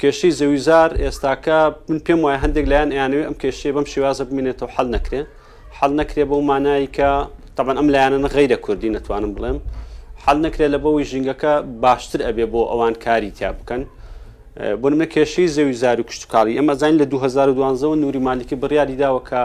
کێشەی 0.00 0.32
زەویزار 0.38 0.90
ئێستاکە 1.04 1.58
من 1.90 1.98
پێم 2.06 2.20
وایە 2.24 2.38
هەندێک 2.44 2.66
لایەن 2.72 2.90
یانوێ 3.00 3.22
ئەم 3.28 3.36
کێشەی 3.42 3.72
بەم 3.74 3.86
شێوازە 3.92 4.24
بمێنێتەوە 4.28 4.70
حەل 4.76 4.88
نەکرێ 4.96 5.22
حەل 5.78 5.92
نەکرێ 6.00 6.24
بەو 6.30 6.40
مانایی 6.50 6.90
کە 6.96 7.10
تاان 7.56 7.76
ئەم 7.80 7.88
لایەنە 7.94 8.28
غیرە 8.36 8.58
کوردی 8.66 8.90
نەتوانم 8.96 9.32
بڵێم 9.36 9.58
حەل 10.26 10.38
نەکرێت 10.46 10.70
لە 10.74 10.78
بەوەی 10.84 11.04
ژینگەکە 11.10 11.52
باشتر 11.84 12.20
ئەبێ 12.26 12.46
بۆ 12.52 12.60
ئەوان 12.70 12.94
کاری 13.04 13.30
تیا 13.38 13.50
بکەن 13.58 13.82
بۆ 14.80 14.86
منە 14.92 15.06
کێشەی 15.14 15.48
زەوی 15.56 15.76
زار 15.82 15.98
و 16.00 16.04
کشتتوکاری 16.08 16.52
ئەمە 16.58 16.74
زانین 16.80 16.98
لە 17.02 17.06
2012 17.06 17.94
نوری 18.02 18.18
مالیکی 18.28 18.56
بڕیاری 18.62 18.96
داوەکە 19.02 19.42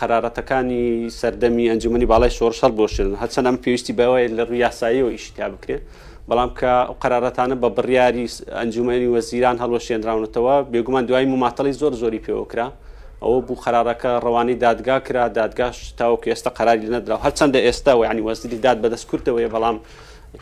قەرارەتەکانی 0.00 0.84
سەردەمی 1.20 1.66
ئەنجومی 1.70 2.06
باڵای 2.12 2.30
شۆڕشەڵ 2.38 2.72
بۆشن 2.80 3.06
هەچەند 3.22 3.46
ئەم 3.48 3.56
پێویستی 3.64 3.94
بەوەی 4.00 4.26
لە 4.38 4.42
ڕوی 4.48 4.58
یاساییەوە 4.66 5.10
ئیشتیا 5.14 5.46
بکرێت 5.54 5.82
بەڵام 6.28 6.50
کە 6.58 6.70
قەرارەتانە 7.02 7.56
بە 7.62 7.68
بڕیاری 7.76 8.26
ئەنجومی 8.58 9.06
وەزیران 9.14 9.56
هەڵۆشێنراونەتەوە 9.62 10.54
بێگومان 10.72 11.04
دوای 11.08 11.24
مماتەڵی 11.32 11.72
زۆر 11.80 11.92
زۆری 12.02 12.20
پێوەکرا 12.26 12.68
ئەوە 13.24 13.40
بوو 13.46 13.56
قرارەکە 13.64 14.12
ڕەوانی 14.24 14.56
دادگا 14.64 14.96
کرا 15.06 15.24
دادگاش 15.40 15.76
تاوکە 16.00 16.28
ئێستا 16.32 16.50
قراری 16.58 16.80
لەنەدرا 16.86 17.16
هەرچەندە 17.24 17.58
ئێستا 17.66 17.92
و 17.98 18.02
ینی 18.08 18.22
وەزیری 18.28 18.58
داد 18.64 18.78
بەدەست 18.84 19.06
کورتەوەی 19.10 19.48
بەڵام 19.54 19.76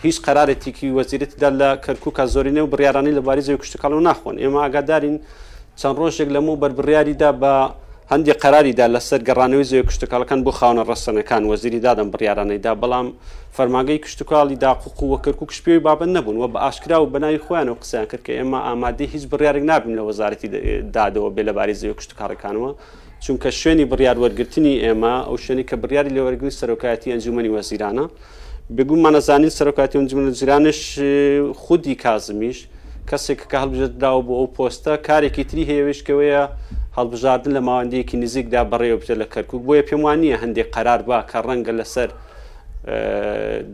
هیچ 0.04 0.16
قرارێتیکی 0.26 0.88
وەزیرتدا 0.98 1.50
لە 1.60 1.70
کەرکک 1.84 2.18
زۆرینە 2.34 2.62
و 2.64 2.70
بڕیارانی 2.72 3.12
لە 3.18 3.22
باریزەوە 3.26 3.58
کشتتکڵ 3.62 3.92
و 3.98 4.04
ناخۆن 4.08 4.36
ئێمە 4.42 4.60
ئاگادارین 4.64 5.16
چەند 5.80 5.96
ڕۆژێک 6.02 6.28
لەمە 6.34 6.54
بەربڕیاریدا 6.62 7.30
بە 7.40 7.54
هەندی 8.12 8.34
قەراریدا 8.42 8.86
لەسەر 8.94 9.20
گەڕانەوەی 9.28 9.66
زۆی 9.70 9.82
کشتتوکالەکان 9.88 10.40
بۆ 10.44 10.52
خاونە 10.58 10.82
ڕستنەکان 10.90 11.42
وەزیری 11.50 11.80
دادەم 11.86 12.08
بڕیارانەیدا 12.12 12.72
بەڵام 12.82 13.08
فەرماگەی 13.56 13.98
کشتتوکالی 14.04 14.56
داقوق 14.56 15.02
و 15.02 15.06
وەکرکو 15.14 15.44
کشپی 15.48 15.78
بابن 15.78 16.08
نەبوون 16.16 16.36
و 16.36 16.48
بە 16.52 16.58
ئاشکرا 16.64 16.96
و 17.02 17.06
بەناوی 17.14 17.40
خۆیانەوە 17.46 17.76
قسەیان 17.80 18.06
کرد 18.10 18.22
کە 18.26 18.32
ئێمە 18.38 18.58
ئامادەی 18.68 19.06
هیچ 19.14 19.24
بڕیارێک 19.32 19.64
نابن 19.70 19.92
لە 19.98 20.02
وەزارەتی 20.08 20.48
دادەوە 20.96 21.30
بێ 21.36 21.42
لەباری 21.48 21.74
زەوی 21.80 21.94
کشتتوکارەکانەوە 21.98 22.70
چونکە 23.24 23.50
شوێنی 23.60 23.86
بڕیار 23.90 24.16
وەرگرتنی 24.24 24.74
ئێمە 24.84 25.12
ئەو 25.28 25.36
شوێنی 25.46 25.64
کە 25.70 25.76
بڕیاری 25.82 26.12
لە 26.16 26.20
وەرگوی 26.26 26.54
سەرۆکایەتی 26.60 27.08
ئەنجومی 27.14 27.48
وەزیرانە 27.56 28.04
بگومان 28.76 29.12
نەزانین 29.16 29.50
سەرۆکاتی 29.58 29.96
ئەنجومە 29.98 30.30
زیرانش 30.40 30.78
خودی 31.64 31.94
کازمیش 32.04 32.58
کەسێک 33.10 33.40
کە 33.50 33.56
هەڵبژێتداوە 33.62 34.20
بۆ 34.26 34.34
ئەو 34.38 34.46
پۆستە 34.56 34.92
کارێکی 35.08 35.44
تری 35.48 35.64
هەیەوێشکەوەیە 35.70 36.44
هەڵبژاردن 36.98 37.52
لە 37.56 37.60
ماوەندەیەکی 37.68 38.14
نزیکدا 38.22 38.60
بەڕێوە 38.72 38.96
بچێت 39.00 39.18
لە 39.22 39.26
کەرکک 39.32 39.60
بۆیە 39.66 39.82
پێم 39.88 40.00
وانە 40.06 40.36
هەندێک 40.42 40.68
قەرار 40.76 41.00
با 41.08 41.18
کە 41.30 41.38
ڕەنگە 41.48 41.72
لەسەر 41.80 42.08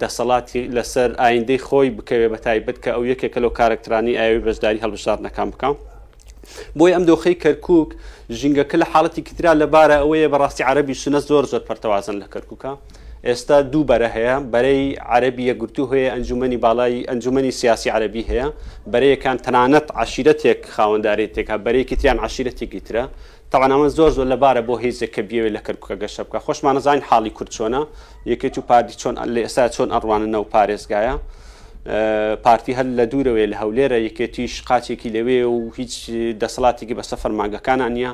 دەسەڵاتی 0.00 0.61
لەسەر 0.77 1.09
ئایندەی 1.23 1.61
خۆی 1.67 1.89
بکەوێ 1.97 2.27
بە 2.33 2.39
تایبەت 2.47 2.77
کە 2.85 2.91
ئەو 2.97 3.03
یەکێکە 3.11 3.39
لەو 3.45 3.53
کارکترانی 3.59 4.19
ئاوی 4.21 4.41
بەشداری 4.47 4.81
هەڵبژاردنەکان 4.85 5.49
بکەم. 5.53 5.75
بۆی 6.79 6.93
ئەم 6.95 7.05
دۆخەی 7.11 7.37
کەرکک 7.45 7.89
ژینگەکە 8.41 8.77
لە 8.83 8.87
حاڵەتی 8.93 9.23
کترا 9.29 9.53
لەبارە 9.62 9.97
ئەوەیە 10.03 10.29
بەڕاستی 10.33 10.62
عربی 10.71 10.95
شنە 11.03 11.21
زۆر 11.29 11.45
زۆر 11.53 11.62
پەرتەوازن 11.69 12.17
لە 12.23 12.27
کەرککە. 12.33 12.73
ئێستا 13.29 13.57
دوو 13.73 13.83
بەرە 13.91 14.09
هەیە 14.17 14.35
بەرەی 14.53 14.83
عەربی 15.12 15.45
یەگرتو 15.50 15.85
هەیە 15.93 16.11
ئەنجومی 16.15 16.59
باڵای 16.65 17.07
ئەنجومی 17.11 17.50
سیاسی 17.61 17.89
عەربی 17.97 18.23
هەیە 18.31 18.47
بەرەیەکان 18.93 19.37
تەنانەت 19.45 19.87
عشیرەتێک 20.03 20.61
خاوەنداری 20.75 21.27
تێکا 21.37 21.57
بەرەیەکی 21.67 21.97
تیان 22.00 22.19
عشیرەتێکی 22.27 22.81
ترە 22.87 23.05
تاوانامە 23.53 23.89
زۆر 23.97 24.11
زۆر 24.17 24.27
لەبارە 24.33 24.62
بۆ 24.69 24.75
هێزێک 24.83 25.11
کە 25.17 25.23
بیاوێت 25.29 25.53
لە 25.57 25.61
کەرککە 25.67 25.95
گەشە 26.03 26.23
بکە 26.29 26.39
خۆشمانەزانین 26.47 27.05
حاڵی 27.09 27.33
کورچۆنە 27.39 27.83
یەکێت 28.33 28.55
و 28.59 28.62
پاردی 28.69 28.95
چۆن 29.00 29.15
لە 29.35 29.41
ئێستا 29.45 29.62
چۆن 29.77 29.89
ئەڕوانە 29.95 30.39
و 30.43 30.47
پارێزگایە. 30.55 31.15
پارتی 32.45 32.73
هەل 32.79 32.89
لە 32.99 33.05
دوورەوەی 33.12 33.47
لە 33.53 33.57
هەولێرە 33.62 33.99
یەکێتیش 34.09 34.55
قاچێکی 34.69 35.11
لەوێ 35.17 35.39
و 35.55 35.61
هیچ 35.79 35.95
دەسەڵاتێکی 36.41 36.95
بەسە 36.99 37.17
فەرماگەکانان 37.23 37.93
نیە 37.99 38.12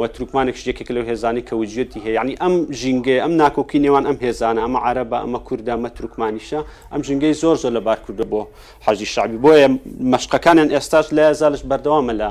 و 0.00 0.06
تروکمانێک 0.14 0.56
شتێکێک 0.60 0.88
لەو 0.96 1.04
هێزانی 1.10 1.42
کە 1.48 1.54
وجێتی 1.62 1.98
هەیە 2.06 2.20
ینی 2.22 2.34
ئەم 2.42 2.54
ژینگێ 2.80 3.16
ئەم 3.24 3.32
ناکۆکی 3.42 3.78
نێوان 3.84 4.04
ئەم 4.08 4.18
هێزانە 4.24 4.60
ئەمە 4.64 4.78
عربە 4.88 5.16
ئەمە 5.24 5.40
کووردا 5.46 5.72
ئەمە 5.76 5.90
تروکمانیشە 5.96 6.60
ئەم 6.92 7.00
ژنگەی 7.08 7.34
زۆر 7.42 7.56
زۆر 7.62 7.72
لە 7.78 7.82
بارکووردە 7.88 8.26
بۆ 8.32 8.40
حەجی 8.86 9.06
شعبی 9.14 9.38
بۆیە 9.44 9.68
مەشقەکانیان 10.12 10.68
ئێستاش 10.74 11.06
لە 11.18 11.24
زالش 11.40 11.62
بەردەوامە 11.70 12.14
لە 12.20 12.30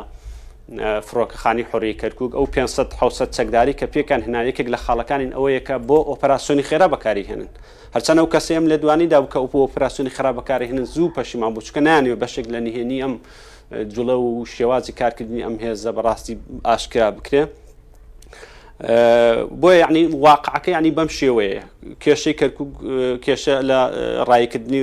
فرۆکەخانی 1.08 1.66
حۆری 1.70 1.94
کەرکک 2.02 2.32
ئەو 2.38 2.46
500 3.02 3.30
چەکداری 3.36 3.74
کە 3.80 3.86
پێکان 3.94 4.22
هەنایەکێک 4.28 4.68
لە 4.74 4.78
خاڵەکانین 4.84 5.32
ئەوەیەکە 5.38 5.76
بۆ 5.88 5.98
ئۆپراسسیۆنی 6.10 6.64
خێرا 6.70 6.88
بەکاری 6.94 7.24
هێنن 7.30 7.50
هەرچەند 7.96 8.20
ئەو 8.22 8.28
کەسیم 8.34 8.66
لە 8.72 8.76
دوانی 8.82 9.08
داوکە 9.14 9.38
ئۆپۆ 9.44 9.58
ئۆپراسسیۆنی 9.66 10.12
خراپبکاری 10.18 10.66
هێنن 10.70 10.86
زوو 10.94 11.10
پەشیمان 11.18 11.51
بچکە 11.55 11.82
نانێ 11.88 12.16
بەشێک 12.24 12.48
لە 12.53 12.60
نهێنی 12.66 13.00
ئەم 13.03 13.14
جوڵە 13.94 14.16
و 14.18 14.46
شێوازی 14.55 14.92
کارکردنی 15.00 15.42
ئەم 15.46 15.55
هێزە 15.64 15.92
بەڕاستی 15.98 16.36
ئاشکرا 16.66 17.10
بکرێ 17.18 17.44
بۆ 19.62 19.70
یعنی 19.84 20.01
واقعەکە 20.25 20.70
ینی 20.77 20.92
بەم 20.98 21.10
شێوەیە 21.20 21.64
کێشەی 22.03 22.36
کێشە 23.25 23.55
لە 23.70 23.79
ڕایکردنی 24.29 24.82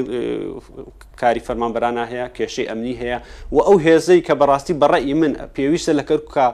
کاری 1.20 1.40
فەرمانبرانە 1.46 2.04
هەیە 2.10 2.26
کێشەی 2.36 2.66
ئەمنی 2.70 2.94
هەیە 3.02 3.18
و 3.54 3.58
ئەو 3.66 3.76
هێزەی 3.86 4.20
کە 4.26 4.34
بەڕاستی 4.40 4.74
بەڕێی 4.82 5.14
من 5.22 5.32
پێویستە 5.54 5.92
لە 5.98 6.04
کەرککە 6.08 6.46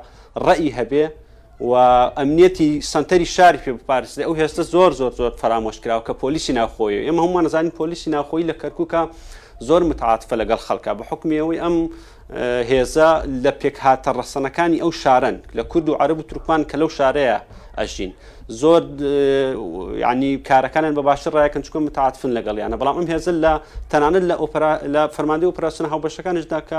ڕێی 0.46 0.70
هەبێ 0.78 1.04
و 1.68 1.72
ئەمنیەتی 2.18 2.70
سنتەری 2.92 3.26
شاری 3.36 3.60
پێ 3.64 3.72
بپارێت 3.78 4.12
ئەو 4.26 4.32
هێستا 4.40 4.62
زۆر 4.74 4.90
زۆر 5.00 5.12
زۆر 5.20 5.32
فرامۆشکراوە 5.40 6.04
کە 6.08 6.12
پۆلیسی 6.22 6.52
ناخۆی 6.60 6.94
ئێمە 7.06 7.20
هەمومان 7.24 7.44
نزانانی 7.46 7.72
پۆلیسی 7.80 8.08
ناخۆی 8.16 8.44
لە 8.50 8.54
کەرککە 8.62 9.00
زۆر 9.68 9.82
متعاتفە 9.90 10.34
لەگەڵ 10.42 10.60
خەڵکە 10.66 10.92
بە 10.98 11.04
حکمیەوەی 11.10 11.60
ئەم 11.64 11.76
هێزە 12.70 13.08
لە 13.44 13.52
پێکهاتە 13.60 14.10
ڕەسەنەکانی 14.18 14.78
ئەو 14.84 14.90
شارن 15.02 15.36
لە 15.56 15.62
کورد 15.70 15.88
و 15.88 15.92
عرب 16.02 16.18
و 16.18 16.22
تورکمان 16.30 16.62
کە 16.70 16.76
لەو 16.80 16.90
شارەیە 16.98 17.36
ئەژین 17.78 18.12
زۆر 18.60 18.82
ینی 20.04 20.30
کارەکانیان 20.48 20.94
بە 20.98 21.02
باشتر 21.08 21.30
ڕایەکەن 21.36 21.62
چکم 21.66 21.82
متعاتفن 21.88 22.30
لەگەڵ 22.38 22.56
یانە 22.64 22.76
بەڵام 22.80 22.96
ئەم 22.98 23.06
هێزل 23.12 23.36
لە 23.44 23.52
تەنانەت 23.90 24.24
لە 24.30 24.34
ئۆپرا 24.42 24.70
لە 24.94 25.02
فەرماندی 25.14 25.46
ئۆپراسن 25.50 25.84
هاوبەشەکانشدا 25.92 26.60
کە 26.68 26.78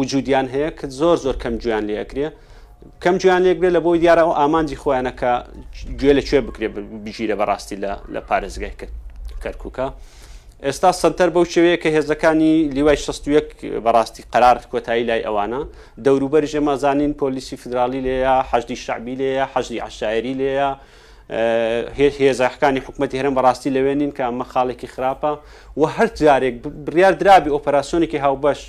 وجودیان 0.00 0.46
هەیە 0.54 0.70
کە 0.78 0.84
زۆر 1.00 1.16
زۆر 1.24 1.36
کەم 1.42 1.54
جویان 1.62 1.84
لێکرێ 1.90 2.28
کەم 3.02 3.14
جویان 3.22 3.42
لێکرێ 3.46 3.68
لە 3.76 3.80
بۆی 3.84 3.98
دیارە 4.02 4.22
ئەو 4.26 4.32
ئامانجی 4.40 4.76
خۆیانەکە 4.82 5.32
گوێ 6.00 6.12
لەکوێ 6.18 6.40
بکرێ 6.46 6.68
بژیرە 7.04 7.36
بەڕاستی 7.40 7.76
لە 8.14 8.20
پارێزگای 8.28 8.72
کرد 8.80 8.92
کەرککە. 9.42 9.86
ئێستا 10.64 10.90
سنتەر 11.02 11.28
بەو 11.34 11.44
شێوەیە 11.52 11.76
کە 11.82 11.88
هێزەکانی 11.96 12.68
لیوای 12.76 12.96
16 12.96 13.40
بەڕاستی 13.84 14.22
قرار 14.32 14.56
کۆتایی 14.72 15.04
لای 15.08 15.22
ئەوانە 15.26 15.62
دەوروبەر 16.04 16.44
ژێمەزانین 16.52 17.12
پۆلیسی 17.20 17.56
فدرالی 17.62 18.00
لەیە 18.06 18.34
حەجدی 18.52 18.76
شعبی 18.84 19.14
لەیە 19.20 19.46
حەجدی 19.52 19.78
عشاعری 19.86 20.34
لەیە 20.40 20.70
هێزاحەکانی 22.20 22.80
حکوومەتتی 22.86 23.18
هەرم 23.20 23.34
بەڕاستی 23.38 23.70
لەوێنین 23.76 24.12
کە 24.16 24.22
ئەمە 24.28 24.44
خاڵێکی 24.52 24.88
خراپە 24.94 25.32
و 25.80 25.82
هەر 25.94 26.08
جارێک 26.20 26.54
بریار 26.86 27.14
درابی 27.22 27.50
ئۆپەراسۆنێکی 27.56 28.18
هاوبەش 28.24 28.60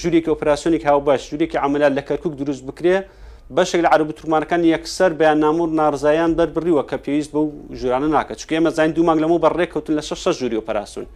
ژوورێکی 0.00 0.30
ئۆپراسۆنێک 0.32 0.82
هاوبەش 0.90 1.20
ژوورێکی 1.30 1.56
عملال 1.64 1.92
لە 1.98 2.02
کەرکک 2.08 2.32
دروست 2.40 2.62
بکرێ 2.68 2.96
بەشێک 3.50 3.80
لە 3.84 3.88
عرب 3.94 4.10
تورمانەکان 4.12 4.64
یەکسەر 4.64 5.12
بەیان 5.20 5.38
نامور 5.44 5.68
نارزایان 5.68 6.32
دەربڕیوە 6.38 6.82
کە 6.90 6.96
پێویست 7.04 7.30
بە 7.34 7.38
و 7.44 7.50
ژورانە 7.80 8.06
ناکە 8.14 8.34
چکێ 8.40 8.58
مەزانین 8.66 8.92
دوو 8.94 9.04
مانگ 9.06 9.20
لەمە 9.22 9.38
بەڕێککەوتن 9.44 9.94
لە 9.98 10.02
شش 10.08 10.22
ژووری 10.38 10.56
و 10.58 10.66
پراسون 10.68 11.06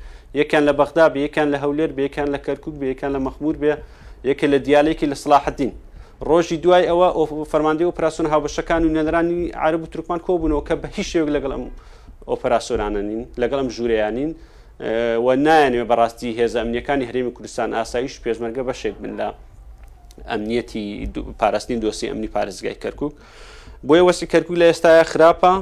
یەکیان 0.40 0.62
لە 0.68 0.72
بەغدا 0.78 1.06
بێ 1.12 1.18
یەکیان 1.26 1.48
لە 1.54 1.58
هەولێر 1.62 1.90
بێکیان 1.96 2.28
لە 2.34 2.38
کەرکک 2.46 2.74
بێ 2.80 2.86
یەکیان 2.92 3.12
لە 3.16 3.20
مەخمور 3.26 3.54
بێ 3.62 3.72
یەکە 4.28 4.46
لە 4.52 4.58
دیالێکی 4.66 5.06
لە 5.12 5.16
سلاحدین 5.22 5.72
ڕۆژی 6.28 6.56
دوای 6.64 6.84
ئەوە 6.90 7.44
فەرماندی 7.52 7.84
و 7.88 7.96
پراسون 7.98 8.26
هاوبەشەکان 8.32 8.82
و 8.84 8.88
نەنرانی 8.96 9.42
عرب 9.62 9.82
و 9.82 9.86
تورکمان 9.92 10.20
کۆبوونەوە 10.26 10.62
کە 10.68 10.74
بە 10.82 10.86
هیچ 10.96 11.06
شێوک 11.12 11.28
لەگەڵ 11.36 11.50
ئەم 11.54 11.64
ئۆپەراسۆرانەنین 12.30 13.22
لەگەڵ 13.42 13.58
ئەم 13.60 13.70
ژوریانین 13.76 14.30
و 15.24 15.26
نایەنێ 15.46 15.80
بەڕاستی 15.90 16.30
هێزە 16.38 16.58
ئەمنیەکانی 16.62 17.06
هەرێمی 17.08 17.32
کوردستان 17.36 17.68
ئاسایش 17.76 18.14
پێشمەرگە 18.24 18.62
بەشێک 18.68 18.96
بن 19.02 19.14
لە 19.20 19.28
ئەمنیەتی 20.24 21.08
پاراستنی 21.38 21.80
دۆسی 21.80 22.06
ئەمنی 22.10 22.28
پارێزگای 22.34 22.74
کەرکک 22.82 23.12
بۆیە 23.86 24.02
وەسی 24.08 24.26
کەرکک 24.32 24.54
لە 24.62 24.66
ئێستاە 24.70 25.04
خراپە 25.12 25.52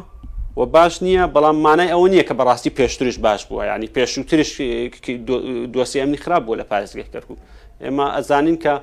و 0.58 0.62
باش 0.74 1.02
نییە 1.06 1.24
بەڵام 1.34 1.56
مانای 1.66 1.88
ئەوە 1.94 2.08
نییە 2.12 2.24
کە 2.28 2.34
بەڕاستی 2.38 2.70
پێشترش 2.78 3.16
باش 3.24 3.40
بووە 3.48 3.64
ینی 3.74 3.88
پێشترش 3.96 4.50
دۆسی 5.74 5.96
ئەمنی 6.02 6.16
خراپ 6.24 6.42
بووە 6.46 6.56
لە 6.60 6.64
پارێزگای 6.70 7.06
کەرکک 7.12 7.38
ئێمە 7.84 8.06
ئەزانین 8.16 8.58
کە 8.64 8.74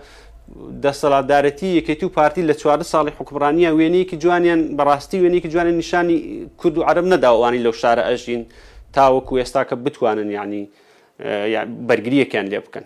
دەسەڵاتدارەتی 0.83 1.69
یەکەیت 1.79 2.03
و 2.03 2.09
پارتی 2.17 2.43
لە 2.49 2.53
چوار 2.61 2.79
ساڵی 2.91 3.11
حکمڕانیە 3.19 3.69
وێنەیەکی 3.77 4.15
جوانیان 4.23 4.61
بەڕاستی 4.77 5.17
وێنێکی 5.23 5.49
جوانیان 5.53 5.77
نیشانی 5.81 6.17
کورد 6.59 6.75
و 6.77 6.83
عرب 6.89 7.05
نەداوانی 7.13 7.63
لەو 7.65 7.73
شارە 7.81 8.03
ئەژین 8.09 8.43
تاوەکو 8.95 9.39
ئێستا 9.41 9.61
کە 9.69 9.75
بتوانن 9.85 10.29
یعنی 10.37 10.61
بەرگریەکیان 11.89 12.45
لێ 12.51 12.59
بکەن 12.65 12.85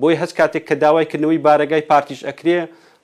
بۆی 0.00 0.16
هەست 0.20 0.34
کاتێک 0.36 0.66
کە 0.68 0.74
داوایکردنەوەی 0.82 1.38
بارگای 1.42 1.80
پارتیش 1.90 2.20
ئەکرێ 2.28 2.58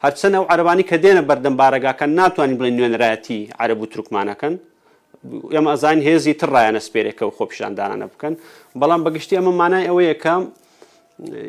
هەرچەنە 0.04 0.38
و 0.42 0.46
عربانی 0.54 0.82
کە 0.90 0.96
دێنە 1.02 1.22
بەردەم 1.28 1.54
باراگاکەن 1.62 2.10
ناتوانین 2.18 2.58
بڵێن 2.58 2.74
نوێنراەتی 2.78 3.38
عرب 3.60 3.80
و 3.82 3.86
ترکمانەکەن 3.92 4.54
ئەمە 5.54 5.70
ئەزان 5.72 5.98
هێزی 6.08 6.34
تڕایەنە 6.40 6.80
سپێرێکە 6.86 7.22
و 7.22 7.30
خۆپشاندانانە 7.36 8.06
بکەن 8.14 8.34
بەڵام 8.80 9.00
بەگشتی 9.04 9.36
ئەمە 9.38 9.52
مانای 9.60 9.86
ئەوەیە 9.88 10.16
کەم 10.24 10.42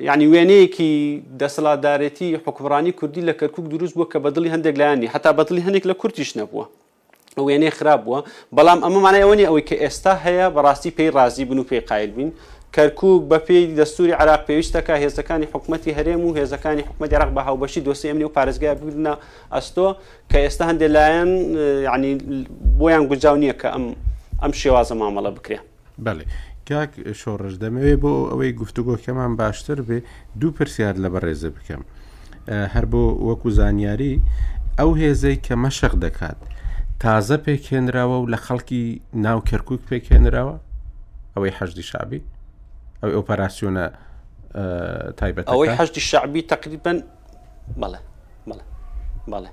یعنی 0.08 0.26
وێنەیەکی 0.34 0.92
دەسەڵاتدارێتی 1.42 2.28
حکوڕانی 2.44 2.92
کوردی 3.00 3.22
لە 3.30 3.34
کەرکک 3.40 3.66
دروست 3.74 3.94
بووە 3.96 4.08
کە 4.12 4.18
بەدڵی 4.24 4.50
هەندێک 4.56 4.76
لایانی 4.82 5.08
هەتا 5.14 5.32
بەدڵی 5.38 5.62
هەندێک 5.68 5.84
لە 5.90 5.96
کورتیش 6.02 6.32
نەبووە 6.40 6.66
وێنێ 7.46 7.70
خراپ 7.78 8.00
بووە 8.08 8.20
بەڵام 8.58 8.80
ئەمە 8.86 9.00
مانای 9.06 9.24
ئەوەنی 9.26 9.46
ئەوەی 9.50 9.66
کە 9.70 9.76
ئێستا 9.84 10.14
هەیە 10.26 10.46
بەڕاستی 10.56 10.92
پێی 10.98 11.10
رازی 11.18 11.46
بن 11.50 11.58
و 11.60 11.64
پێی 11.70 11.82
قایل 11.90 12.12
بین 12.18 12.32
کەرکک 12.76 13.02
بە 13.32 13.38
پێی 13.48 13.64
دەستوری 13.80 14.12
عراق 14.22 14.42
پێویستەکە 14.48 14.92
هێزەکانی 15.04 15.48
حکوومەتتی 15.54 15.94
هەرێم 15.98 16.22
و 16.28 16.36
هێزەکانی 16.40 16.84
حکوومەت 16.90 17.14
عراق 17.18 17.32
بە 17.36 17.42
هاوبەشی 17.48 17.82
دۆسی 17.88 18.08
ئەمنی 18.10 18.24
و 18.24 18.30
پارێزگای 18.38 18.76
بگرنە 18.80 19.14
ئەستۆ 19.56 19.88
کە 20.32 20.38
ئێستا 20.46 20.64
هەندێک 20.70 20.92
لایەن 20.98 21.30
ینی 21.96 22.12
بۆیان 22.80 23.04
گوجااو 23.10 23.38
نییە 23.44 23.56
کە 23.62 23.68
ئەم 23.74 23.86
ئەم 24.44 24.52
شێوازە 24.62 24.94
مامەڵە 25.02 25.32
بکرێ 25.38 25.60
بەێ 26.06 26.26
کاک 26.70 26.92
شۆڕش 27.22 27.54
دەمەوێت 27.62 28.00
بۆ 28.04 28.12
ئەوەی 28.32 28.52
گفتوگۆکەمان 28.62 29.32
باشتر 29.40 29.80
بێ 29.88 30.00
دوو 30.40 30.52
پرسیار 30.58 30.96
لە 31.04 31.10
بەڕێزە 31.14 31.50
بکەم 31.56 31.84
هەر 32.74 32.86
بۆ 32.92 33.04
وەکو 33.28 33.50
زانیاری 33.58 34.14
ئەو 34.80 34.92
هێزەی 35.02 35.38
کە 35.46 35.54
مەشق 35.64 35.94
دەکات 36.06 36.40
تازە 37.04 37.38
پێکێنراوە 37.46 38.18
و 38.22 38.26
لە 38.34 38.38
خەڵکی 38.46 38.84
ناو 39.26 39.40
کەرکک 39.50 39.82
پێکێنراوە 39.90 40.56
ئەوەی 41.36 41.52
حەشدی 41.58 41.86
شابی 41.92 42.22
او 43.04 43.10
او 43.10 43.24
ئەو 43.26 43.26
ئۆپەراسیۆنە 43.26 43.94
أو 45.48 45.66
ئەوەی 45.66 45.70
هەشتی 45.82 46.14
او 46.16 46.40
تقریبن 46.48 47.04
بەڵێ 47.82 47.98
بەڵێ 49.30 49.48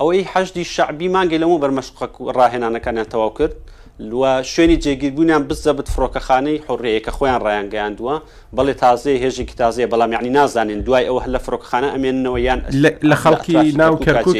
ئەوەی 0.00 0.22
هەشتی 0.36 0.64
شعبی 0.64 1.08
مانگەی 1.08 1.38
لەمە 1.42 1.58
بەرمەشق 1.60 1.96
ڕاهێنانەکانیان 2.36 3.08
تەواو 3.10 3.30
کرد 3.38 3.54
لوە 4.00 4.42
شوێنی 4.52 4.76
جێگیربوونیان 4.82 5.42
بزەبت 5.48 5.86
فڕۆکەخانەی 5.94 6.58
حڕەیە 6.66 7.00
کە 7.06 7.10
خۆیان 7.10 7.40
ڕایان 7.46 7.68
گەیاندووە 7.72 8.16
بەڵێ 8.56 8.74
تازەیە 8.82 9.18
هێژێکی 9.24 9.54
تازەیە 9.60 9.86
بەڵام 9.92 10.12
یعنی 10.12 10.38
أو 10.74 10.80
دوای 10.86 11.08
او 11.08 11.20
لە 11.20 11.38
فڕۆکخانە 11.38 11.88
ئەمێنەوە 11.94 12.38
یان 12.38 12.60
لە 13.10 13.16
خەڵکی 13.22 13.72
ناو 13.76 13.96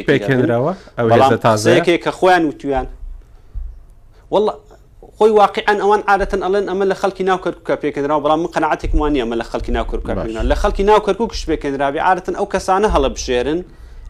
بيكن 0.09 0.43
روا 0.45 0.75
او 0.99 1.09
هذا 1.13 1.85
کە 1.85 1.91
كخوان 2.07 2.45
وتویان 2.49 2.87
والله 4.31 4.55
خۆی 5.19 5.31
واقعیان 5.33 5.79
ئەوان 5.81 6.03
عادەتەن 6.11 6.41
ئەڵێن 6.45 6.67
ئەمە 6.71 6.85
لە 6.93 6.97
خەڵکی 7.01 7.25
ناوکەرککە 7.31 7.75
پێکەنراوە 7.83 8.21
بەڵام 8.25 8.39
من 8.43 8.51
قەنعاتێک 8.55 8.91
وانی 8.95 9.21
ئەمە 9.23 9.37
لە 9.41 9.45
خەڵکی 9.51 9.71
ناوکەرککە 9.77 10.15
لە 10.51 10.55
خەڵکی 10.63 10.85
ناوکەرکک 10.91 11.29
کش 11.33 11.43
پێکەنراوی 11.51 12.01
عادەتەن 12.09 12.35
ئەو 12.41 12.47
کەسانە 12.55 12.89
هەڵە 12.95 13.09
بشێرن 13.15 13.61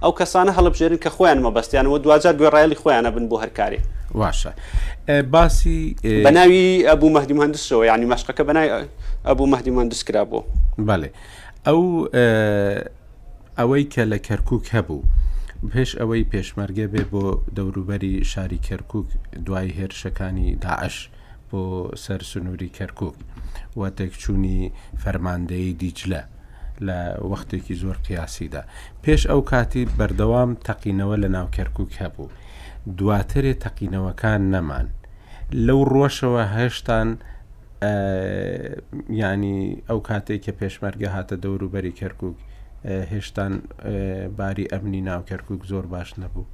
ئەو 0.05 0.13
کەسانە 0.21 0.53
هەڵە 0.57 0.69
بژێرن 0.75 0.99
کە 1.05 1.11
خۆیان 1.17 1.39
مەبەستیانەوە 1.47 1.99
دوجار 2.05 2.35
گوێڕایلی 2.39 2.77
خۆیانە 2.83 3.11
بن 3.15 3.25
بۆ 3.31 3.37
هەرکاری 3.43 3.81
باشە 4.21 4.53
باسی 5.35 5.81
بەناوی 6.27 6.67
ئەبوو 6.89 7.11
مەدی 7.17 7.35
مهندسەوە 7.39 7.85
ینی 7.91 8.07
مەشقەکە 8.13 8.43
بەنای 8.49 8.69
ئەبوو 9.29 9.47
مەدی 9.53 9.71
مهندس 9.77 10.01
کرا 10.09 10.25
بۆ 10.31 10.41
بەڵێ 10.89 11.09
ئەو 11.67 11.81
ئەوەی 13.59 13.85
کە 13.95 14.03
لە 14.13 14.19
کەرکک 14.27 14.65
هەبوو. 14.75 15.01
پێش 15.73 15.91
ئەوەی 16.01 16.29
پێشمەرگە 16.33 16.87
بێ 16.93 17.05
بۆ 17.13 17.25
دەوروبەری 17.57 18.15
شاری 18.33 18.63
کەرکک 18.69 19.09
دوای 19.47 19.69
هێرشەکانی 19.79 20.49
داعش 20.65 20.97
بۆ 21.51 21.63
سەر 22.05 22.21
سنووری 22.33 22.75
کەرکک 22.79 23.01
و 23.79 23.83
تێکچوونی 23.99 24.61
فەرماندەی 25.03 25.69
دیجلە 25.81 26.23
لە 26.87 26.99
وەختێکی 27.31 27.75
زۆر 27.83 27.97
قیاسیدا 28.07 28.63
پێش 29.05 29.23
ئەو 29.31 29.41
کاتی 29.51 29.83
بەردەوام 29.99 30.51
تەقینەوە 30.67 31.17
لە 31.25 31.29
ناو 31.37 31.47
کەرکک 31.57 31.91
هەبوو 32.03 32.33
دواترێ 32.99 33.53
تەقینەوەکان 33.65 34.43
نەمان 34.55 34.87
لەو 35.67 35.81
ڕۆژەوە 35.95 36.43
هێشتان 36.57 37.09
ینی 39.23 39.59
ئەو 39.89 39.99
کاتێک 40.09 40.41
کە 40.45 40.53
پێشمەرگە 40.61 41.09
هاتە 41.17 41.37
دەوروبەری 41.45 41.97
کەرکک 42.01 42.37
هێشتان 42.85 43.53
باری 44.39 44.65
ئەمنی 44.73 45.01
ناوکەرکک 45.09 45.61
زۆر 45.71 45.87
باش 45.95 46.11
نەبوو 46.21 46.45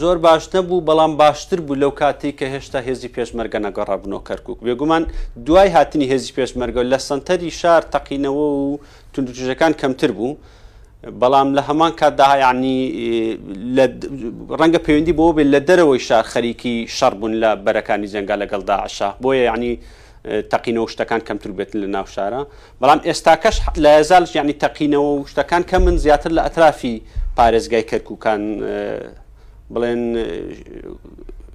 زۆر 0.00 0.16
باش 0.24 0.44
نەبوو 0.54 0.80
بەڵام 0.88 1.12
باشتر 1.22 1.60
بوو 1.66 1.74
لەو 1.82 1.92
کاتی 2.00 2.32
کە 2.38 2.44
هێشتا 2.54 2.78
هێزی 2.88 3.08
پێشمەرگە 3.16 3.58
نەگەڕابنەوە 3.66 4.22
کەرکک 4.28 4.58
بێگومان 4.66 5.04
دوای 5.46 5.68
هاتنی 5.76 6.06
هێزی 6.12 6.32
پێشمەرگە 6.38 6.82
لە 6.92 6.98
سنتەری 7.08 7.50
شار 7.60 7.82
تەقینەوە 7.92 8.46
و 8.60 8.78
تونندوجەکان 9.12 9.72
کەمتر 9.80 10.10
بوو 10.18 10.36
بەڵام 11.20 11.48
لە 11.56 11.62
هەمان 11.68 11.92
کاتداهایانی 12.00 12.78
ڕەنگە 14.60 14.78
پەیوەندی 14.86 15.12
بۆ 15.18 15.26
بێت 15.36 15.48
لە 15.54 15.60
دەرەوەی 15.68 16.00
شار 16.08 16.24
خەریکی 16.32 16.76
شەڕ 16.98 17.12
بوون 17.18 17.34
لە 17.42 17.50
بەرەکانی 17.64 18.08
جەنگا 18.12 18.36
لەگەڵدا 18.42 18.76
عشا 18.86 19.08
بۆیە 19.22 19.44
ینی 19.54 19.72
تەقینەوە 20.52 20.88
شتەکان 20.92 21.20
کەمتر 21.28 21.50
بێتن 21.58 21.78
لە 21.82 21.88
ناو 21.96 22.06
شارە 22.14 22.42
بەڵام 22.82 23.00
ئێستاکەش 23.08 23.56
لە 23.84 23.90
هزارش 24.00 24.30
ینی 24.38 24.56
تەقینەوە 24.64 25.10
و 25.18 25.24
شتەکان 25.30 25.62
کە 25.70 25.74
من 25.84 25.96
زیاتر 26.04 26.30
لە 26.36 26.42
ئەترافی 26.46 26.96
پارێزگای 27.36 27.84
کەرککان 27.90 28.42
بڵێن 29.74 30.02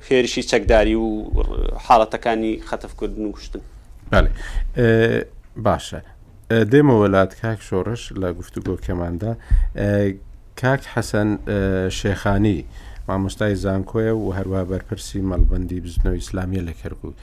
فێریشی 0.08 0.44
چەکداری 0.52 0.96
و 1.04 1.08
حاڵەتەکانی 1.86 2.54
خەتەفکردن 2.70 3.24
و 3.28 3.34
شتن 3.44 3.62
باشە 5.66 6.00
دێمە 6.72 6.96
وڵات 7.02 7.32
کاک 7.42 7.60
شۆڕش 7.70 8.02
لە 8.22 8.28
گفتوگۆ 8.40 8.74
کەماندا 8.86 9.32
کاک 10.62 10.82
حەسەن 10.94 11.30
شێخانی 12.00 12.58
مامۆستای 13.08 13.56
زانکۆیە 13.64 14.14
و 14.22 14.26
هەروە 14.38 14.60
بەرپرسی 14.72 15.20
مەڵبندی 15.32 15.80
بزنەوە 15.86 16.18
ئیسلامیە 16.22 16.62
لە 16.70 16.74
کەرکوو 16.82 17.14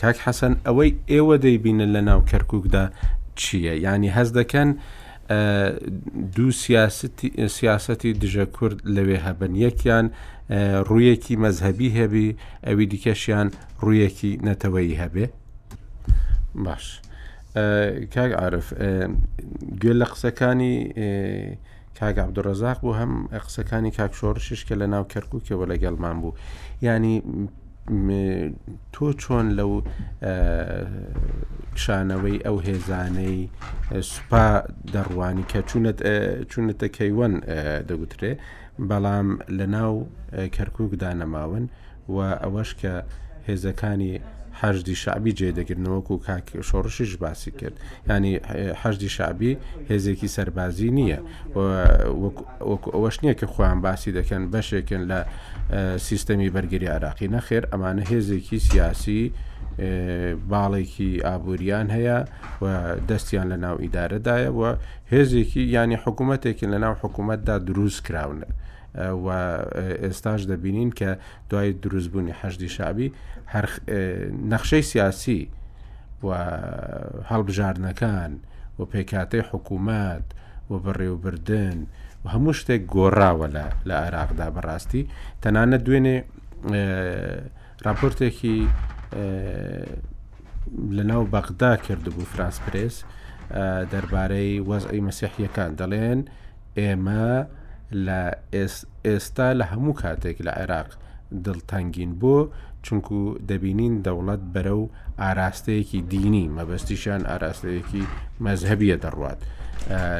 کاک 0.00 0.16
حەسەن 0.26 0.54
ئەوەی 0.66 0.90
ئێوە 1.12 1.36
دەیبینن 1.44 1.90
لە 1.96 2.02
ناو 2.08 2.20
کەرکک 2.30 2.64
چییە 3.40 3.74
ینی 3.86 4.10
هەز 4.18 4.28
دەکەن 4.38 4.68
دوو 6.34 6.50
سیاستی 7.58 8.12
دژە 8.22 8.44
کورد 8.56 8.78
لەوێ 8.96 9.18
هەبن 9.26 9.52
یەکیان 9.66 10.06
ڕوویەکی 10.88 11.34
مەذهبی 11.44 11.88
هەبی 11.98 12.28
ئەوی 12.66 12.86
دیکەشیان 12.92 13.48
ڕوویەکی 13.84 14.32
نەتەوەی 14.46 14.96
هەبێ 15.02 15.26
باش 16.64 16.84
کاک 18.14 18.30
عرف 18.44 18.66
گوێ 19.80 19.94
لە 20.00 20.06
قسەکانی 20.12 20.72
کاگ 21.98 22.14
عبدڕزاق 22.24 22.78
بوو 22.84 22.96
هەم 23.00 23.12
قسەکانی 23.46 23.90
کاکشۆڕشش 23.98 24.60
کە 24.68 24.74
لە 24.80 24.86
ناو 24.92 25.04
کەرککەوە 25.12 25.64
لەگەڵمان 25.72 26.16
بوو 26.22 26.34
ینی 26.86 27.16
تۆ 27.88 29.06
چۆن 29.22 29.46
لەو 29.58 29.72
کشانەوەی 31.76 32.36
ئەو 32.46 32.56
هێزانەی 32.68 33.38
سوپا 34.12 34.46
دەڕوانی 34.94 35.44
کە 35.50 35.60
چونەتە 36.52 36.86
کەیوەن 36.96 37.34
دەگوترێ 37.88 38.32
بەڵام 38.88 39.28
لە 39.58 39.66
ناو 39.76 39.94
کەرکک 40.56 40.90
دانەماون 41.02 41.64
و 42.14 42.16
ئەوەش 42.42 42.70
کە 42.80 42.94
هێزەکانی 43.48 44.14
حەجدی 44.62 44.94
شعبی 45.02 45.32
جێدەگرنەوەکو 45.38 46.10
و 46.10 46.18
کاک 46.26 46.46
شۆڕشیش 46.68 47.16
باسی 47.16 47.50
کرد 47.50 47.76
ینی 48.10 48.34
حەجدی 48.82 49.08
شعبی 49.16 49.52
هێزێکی 49.90 50.28
سەربازی 50.36 50.90
نییە 50.98 51.18
ئەوەش 52.94 53.16
نییە 53.22 53.34
کە 53.40 53.46
خۆیان 53.54 53.78
باسی 53.86 54.10
دەکەن 54.18 54.42
بەشێکن 54.54 55.02
لە 55.10 55.20
سیستەمی 56.08 56.50
بەرگری 56.54 56.88
عراقی 56.96 57.28
نەخێر 57.34 57.64
ئەمانە 57.72 58.04
هێزێکی 58.10 58.58
سیاسی 58.68 59.22
باڵێکی 60.52 61.10
ئابوووریان 61.26 61.88
هەیە 61.96 62.18
و 62.62 62.66
دەستیان 63.08 63.46
لە 63.52 63.56
ناو 63.64 63.76
ئیدارەدایە 63.84 64.50
و 64.58 64.62
هێزێکی 65.12 65.62
ینی 65.76 65.96
حکوومەتێکن 66.04 66.68
لە 66.74 66.78
ناو 66.84 66.94
حکوومەتدا 67.02 67.56
دروست 67.68 68.00
کراونە. 68.06 68.48
و 69.24 69.28
ئێستاش 70.04 70.42
دەبینین 70.50 70.90
کە 70.98 71.10
دوای 71.50 71.72
دروستبوونی 71.82 72.34
حەشدی 72.40 72.70
شابی 72.78 73.08
نەخشەی 74.48 74.82
سیاسی 74.82 75.48
و 76.22 76.28
هەڵبژاردنەکان 77.30 78.32
و 78.78 78.84
پێکاتەی 78.92 79.46
حکوومەت 79.50 80.26
و 80.70 80.74
بەڕێوبردن 80.84 81.78
و 82.24 82.28
هەموو 82.34 82.56
شتێک 82.60 82.80
گۆڕاوە 82.92 83.48
لە 83.88 83.94
عێراقدا 84.04 84.48
بەڕاستی 84.54 85.02
تەنانە 85.42 85.78
دوێنێ 85.84 86.16
راپۆرتێکی 87.86 88.58
لەناو 90.96 91.22
بەغدا 91.32 91.72
کردبوو 91.86 92.30
فرانس 92.32 92.58
پرس 92.66 92.96
دەربارەی 93.92 94.54
وەزئی 94.70 95.02
مەسیحیەکان 95.08 95.70
دەڵێن 95.80 96.20
ئێمە 96.78 97.26
لە 98.06 98.20
ئێستا 99.06 99.48
لە 99.60 99.64
هەموو 99.72 99.98
کاتێک 100.02 100.38
لە 100.46 100.52
عێراق 100.60 100.90
دڵتەنگین 101.44 102.12
بۆ 102.20 102.38
چونکو 102.88 103.16
دەبینین 103.50 103.94
دەوڵەت 104.06 104.42
بەرە 104.54 104.74
و 104.82 104.84
ئاراستەیەکی 105.22 106.00
دینی 106.12 106.46
مەبەستیشان 106.56 107.20
ئاراستەیەکی 107.30 108.04
مەزهبیە 108.44 108.96
دەڕوات 109.04 109.40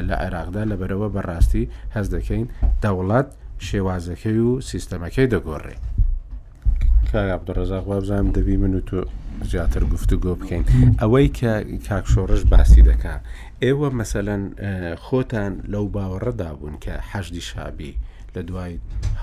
لە 0.07 0.15
عێراقدا 0.23 0.63
لە 0.71 0.75
بەرەوە 0.81 1.07
بەڕاستی 1.15 1.65
هەز 1.95 2.07
دەکەین 2.15 2.45
دەوڵەت 2.83 3.27
شێوازەکەی 3.69 4.39
و 4.47 4.51
سیستەمەکەی 4.69 5.27
دەگۆڕێ 5.33 5.75
کاگابدەڕزاق 7.11 7.85
وابزانام 7.91 8.27
دەبی 8.35 8.57
من 8.63 8.73
و 8.77 8.81
تۆ 8.89 9.01
زیاتر 9.51 9.83
گفتو 9.93 10.15
گۆ 10.23 10.33
بکەین 10.39 10.63
ئەوەی 11.01 11.27
کە 11.39 11.53
کاکشۆڕش 11.87 12.41
باسی 12.53 12.81
دەکا 12.89 13.15
ئێوە 13.63 13.87
مەسەەن 13.99 14.43
خۆتان 15.05 15.53
لەو 15.73 15.85
باوەڕەدا 15.95 16.49
بوون 16.59 16.75
کە 16.83 16.93
حەشدی 17.11 17.41
شابی 17.49 17.93
لە 18.35 18.41
دوای 18.49 18.73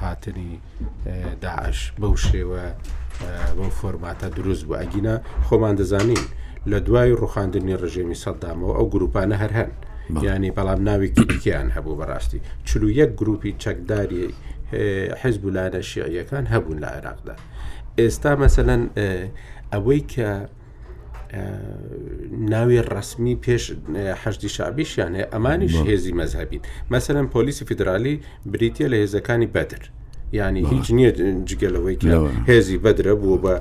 هاتنی 0.01 0.53
داعش 1.43 1.79
بەو 2.01 2.15
شێوە 2.29 2.65
بۆ 3.57 3.65
فۆرماتە 3.81 4.27
دروست 4.37 4.63
بوو 4.67 4.77
ئەگینە 4.81 5.15
خۆمان 5.49 5.75
دەزانین 5.81 6.23
لە 6.71 6.79
دوای 6.87 7.11
ڕوخاندنی 7.21 7.75
ڕژێمی 7.83 8.17
سەدامەوە 8.25 8.73
ئەو 8.79 8.87
گروپانە 8.95 9.37
هەر 9.43 9.53
هەن 9.59 9.71
ینی 10.25 10.51
بەڵام 10.57 10.81
ناوی 10.89 11.09
کلیکیان 11.17 11.69
هەبوو 11.77 11.99
بەڕاستی 12.01 12.39
چلو 12.69 12.89
یەک 13.01 13.11
گروپی 13.21 13.53
چەکداری 13.63 14.25
حیز 15.23 15.37
بولانە 15.45 15.81
شیعیەکان 15.91 16.45
هەبوون 16.53 16.79
لە 16.85 16.89
عێراقدا 16.95 17.35
ئێستا 18.01 18.33
مەسەەن 18.43 18.83
ئەوەی 19.73 20.03
کە 20.13 20.29
ناوی 22.53 22.81
ڕسمی 22.93 23.35
پێشهدی 23.45 24.49
شابیشیان 24.57 25.13
هەیە 25.17 25.27
ئەمانیش 25.33 25.75
هێزی 25.89 26.13
مەذهبین 26.21 26.63
مەسەرەن 26.93 27.27
پۆلیسی 27.35 27.65
فیدرالی 27.69 28.15
بریتە 28.55 28.85
لە 28.93 28.97
هێزەکانی 29.03 29.49
بەتر 29.55 29.83
ینی 30.33 30.67
هیچ 30.69 30.87
نییە 30.97 31.13
جگەلەوەی 31.49 31.97
هێزی 32.51 32.77
بەدرە 32.85 33.15
بووە 33.23 33.39
بە 33.45 33.55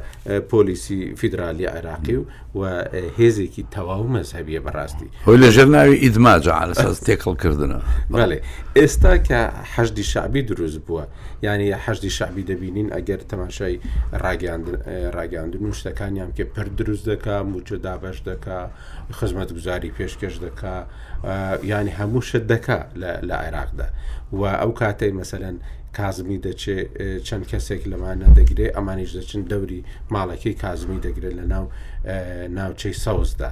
پۆلیسی 0.52 1.16
فیدرالی 1.16 1.66
عێراقی 1.68 2.16
و 2.18 2.26
و 2.60 2.62
هێزێکی 3.20 3.64
تەواو 3.76 4.06
مەذهبیە 4.16 4.62
بەڕاستی 4.66 5.08
هۆی 5.26 5.38
لە 5.44 5.50
ژەر 5.56 5.66
ناوی 5.76 5.96
ئیدماج 6.04 6.46
علەساس 6.62 6.96
تێکڵکردنە 7.08 7.80
بەڵێ 8.12 8.40
ئێستا 8.80 9.14
کەهدی 9.28 10.04
شعبی 10.04 10.42
دروست 10.52 10.80
بووە 10.88 11.04
ینی 11.46 11.74
هەشتی 11.86 12.10
شعبی 12.18 12.44
دەبینین 12.50 12.88
ئەگەر 12.96 13.22
تەماشای 13.32 13.80
ڕاگەاندن 15.16 15.64
و 15.70 15.74
شتەکانیان 15.80 16.30
کە 16.38 16.44
پر 16.56 16.64
دروست 16.80 17.06
دکا 17.10 17.36
موچە 17.54 17.78
دابش 17.86 18.18
دکا 18.28 18.60
خزمەت 19.18 19.50
گوزاری 19.58 19.90
پێشکەش 19.98 20.36
دکا 20.46 20.76
ینی 21.72 21.92
هەموو 22.00 22.22
شت 22.28 22.44
دکا 22.52 22.80
لە 23.30 23.36
عێراقدا 23.44 23.88
و 24.40 24.42
ئەو 24.62 24.72
کاتەی 24.82 25.14
مەسەرەن 25.20 25.58
کازمی 25.98 26.40
دەچێ 26.48 26.78
چەند 27.28 27.46
کەسێک 27.52 27.82
لەمانە 27.92 28.28
دەگرێ 28.38 28.68
ئەمانیش 28.76 29.12
دەچن 29.18 29.42
دەوری 29.52 29.82
ماڵەکەی 30.14 30.56
کازمی 30.64 31.00
دەگرێت 31.08 31.34
لە 31.40 31.46
ناو 31.54 31.66
ناوچەی 32.58 32.96
سەوزدا 33.04 33.50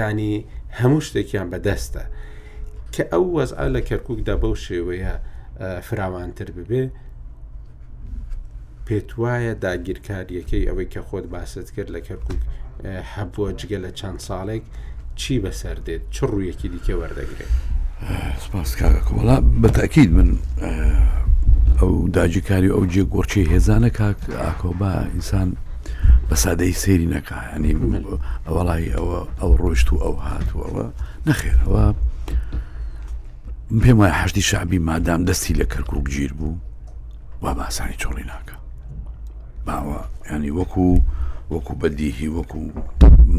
ینی 0.00 0.34
هەموو 0.80 1.00
شتێکیان 1.06 1.48
بەدەستە 1.52 2.04
کە 2.94 3.02
ئەو 3.12 3.24
وەزع 3.38 3.62
لە 3.76 3.80
کەرکک 3.88 4.18
دەبە 4.28 4.50
شێوەیە 4.66 5.14
فراوانتر 5.88 6.48
ببێ 6.58 6.82
پێت 8.86 9.10
وایە 9.20 9.54
داگیرکاریەکەی 9.64 10.66
ئەوەی 10.68 10.88
کە 10.94 11.00
خۆت 11.08 11.26
باست 11.34 11.68
کرد 11.76 11.90
لە 11.96 12.00
کەرکک 12.08 12.38
هەبووە 13.14 13.50
جگە 13.60 13.78
لە 13.84 13.90
چەند 14.00 14.20
ساڵێک 14.28 14.64
چی 15.20 15.34
بەسەر 15.44 15.76
دێت 15.86 16.02
چ 16.14 16.18
ڕوویەکی 16.30 16.68
دیکە 16.74 16.94
وەردەگرێت. 17.00 17.52
سپاس 18.44 18.70
کاگەکە 18.80 19.12
وڵا 19.18 19.36
بەتاکید 19.62 20.10
من 20.16 20.28
ئەو 21.80 21.92
داجیکاری 22.14 22.68
ئەو 22.74 22.84
جێ 22.92 23.02
گۆچی 23.14 23.48
هێزانە 23.52 23.88
کاک 23.98 24.18
ئاکۆبا 24.44 24.92
ئینسان 25.14 25.48
بە 26.28 26.34
سادەی 26.42 26.78
سێری 26.82 27.10
نەکانی 27.14 27.72
ئەوڵی 28.48 28.84
ئەوە 28.96 29.18
ئەو 29.40 29.52
ڕۆشت 29.62 29.88
و 29.92 30.02
ئەو 30.04 30.14
هاتووەوە 30.26 30.86
نەخێرەوە 31.26 31.84
پێم 33.82 33.96
وایە 34.00 34.14
هەشتی 34.22 34.42
شعبی 34.50 34.78
مادام 34.88 35.20
دەستی 35.28 35.54
لە 35.60 35.66
کەرکک 35.72 36.06
گیر 36.14 36.32
بوو 36.38 36.56
وا 37.42 37.50
باسانی 37.58 37.96
چۆڵی 38.02 38.24
ناکە 38.32 38.56
باوە 39.66 39.98
ینی 40.32 40.50
وەکو 40.58 40.86
وەکو 41.54 41.72
بەدیهی 41.80 42.28
وەکو 42.36 42.60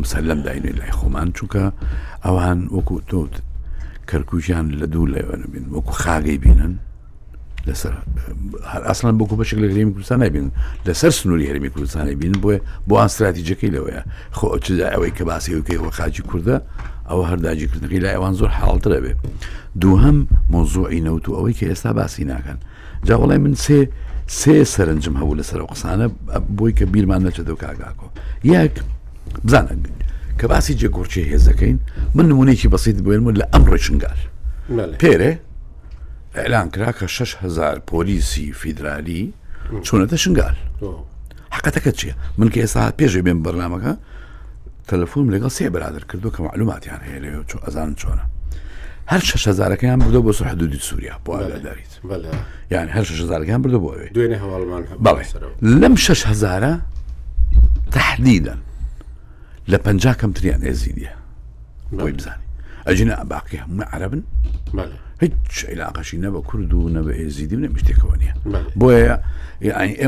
مسللم 0.02 0.40
داینێ 0.46 0.72
لای 0.80 0.92
خۆمان 0.98 1.30
چووکە 1.38 1.66
ئەوان 2.26 2.60
وەکو 2.76 2.98
تۆت 3.10 3.34
کەرکوژیان 4.10 4.68
لە 4.80 4.86
دوو 4.94 5.06
لەوەن 5.14 5.42
بین 5.52 5.66
وەکو 5.74 5.92
خاگەی 6.04 6.38
بینن 6.44 6.74
لەسەر 7.68 7.94
ئاسان 8.90 9.16
بۆکو 9.22 9.36
بەشک 9.40 9.58
لە 9.64 9.68
هەرمی 9.72 9.92
کوردستان 9.96 10.20
نبین 10.24 10.48
لەسەر 10.88 11.12
سنووری 11.20 11.46
هەرمی 11.50 11.70
کوردستانی 11.76 12.16
بین 12.22 12.34
بۆە 12.44 12.58
بۆ 12.88 12.94
ئەن 13.00 13.06
استراتیجەکەی 13.12 13.70
لەوەیە 13.76 14.02
خۆ 14.38 14.48
چدا 14.66 14.86
ئەوەی 14.94 15.12
کە 15.18 15.24
باسیەکەی 15.30 15.78
وە 15.84 15.92
خاجی 15.98 16.24
کووردە 16.28 16.56
ئەوە 17.10 17.24
هەرداجیکردنەکەی 17.32 18.00
لا 18.06 18.10
ئەوان 18.16 18.34
زۆر 18.40 18.50
حاڵترە 18.58 19.00
بێ 19.04 19.14
دووهم 19.82 20.18
مۆزوعی 20.54 21.02
نەوت 21.08 21.26
و 21.30 21.34
ئەوەی 21.38 21.56
کە 21.60 21.66
ئێستا 21.72 21.92
باسی 22.00 22.24
ناکەن 22.32 22.58
جا 23.08 23.16
وڵی 23.22 23.38
من 23.46 23.54
سێ 23.66 23.78
سێ 24.40 24.56
سەرنجم 24.74 25.16
هەبوو 25.22 25.38
لەسەر 25.40 25.60
قسانە 25.74 26.08
بۆی 26.58 26.74
کە 26.78 26.84
بیرمان 26.94 27.22
نەچێتەوە 27.30 27.60
کاگاکۆ 27.64 28.08
یەک 28.54 28.74
بزانە 29.46 29.74
کە 30.40 30.46
باسی 30.52 30.74
جێگۆرچی 30.82 31.22
هێزەکەین 31.32 31.78
من 32.16 32.26
نمونێکی 32.32 32.68
بەسییت 32.74 32.98
بێنمون 33.06 33.36
لە 33.42 33.46
ئەم 33.54 33.64
ڕێچنگار 33.72 34.20
پێرێ 35.02 35.32
اعلان 36.36 36.70
كراكا 36.70 37.06
شش 37.08 37.36
هزار 37.36 37.80
بوليسي 37.92 38.52
فيدرالي 38.52 39.32
شونة 39.84 40.16
شنغال 40.16 40.56
حقا 41.52 41.70
تكتشي 41.72 42.14
من 42.38 42.50
كي 42.50 42.66
ساعة 42.68 42.94
بيجي 42.98 43.22
بين 43.22 43.42
برنامجها 43.42 43.98
تلفون 44.88 45.32
لقى 45.32 45.50
سي 45.50 45.70
برادر 45.70 46.04
كردو 46.04 46.32
كمعلومات 46.32 46.88
يعني 46.88 47.28
هي 47.28 47.44
شو 47.52 47.58
ازان 47.58 47.96
شونا 47.98 48.28
هر 49.08 49.20
شش 49.20 49.50
هزار 49.50 49.76
كان 49.76 50.00
بدو 50.00 50.22
بوصل 50.22 50.46
حدود 50.46 50.76
سوريا 50.76 51.18
بو 51.26 51.34
على 51.34 51.60
داريت 51.60 52.24
يعني 52.72 52.92
هر 52.92 53.04
شش 53.04 53.22
هزار 53.22 53.44
كان 53.46 53.62
بدو 53.62 53.80
بو 53.80 53.96
دويني 54.12 54.42
هو 54.42 54.64
المان 54.64 55.50
لم 55.62 55.96
شش 55.96 56.28
هزار 56.28 56.80
تحديدا 57.92 58.58
لبنجا 59.68 60.12
كم 60.14 60.32
تريان 60.32 60.64
ازيديا 60.68 61.16
بويبزاني 61.92 62.42
اجينا 62.88 63.24
باقي 63.24 63.58
هم 63.62 63.82
عربن 63.82 64.24
بله 64.74 64.98
هیچ 65.22 65.66
علاقەشی 65.70 66.18
نەبە 66.24 66.42
کورد 66.50 66.74
و 66.74 66.90
نەبە 66.94 67.14
هێزیدی 67.20 67.58
نە 67.64 67.68
شتێکەوە 67.80 68.16
نیە 68.22 68.34
بۆیە 68.80 69.16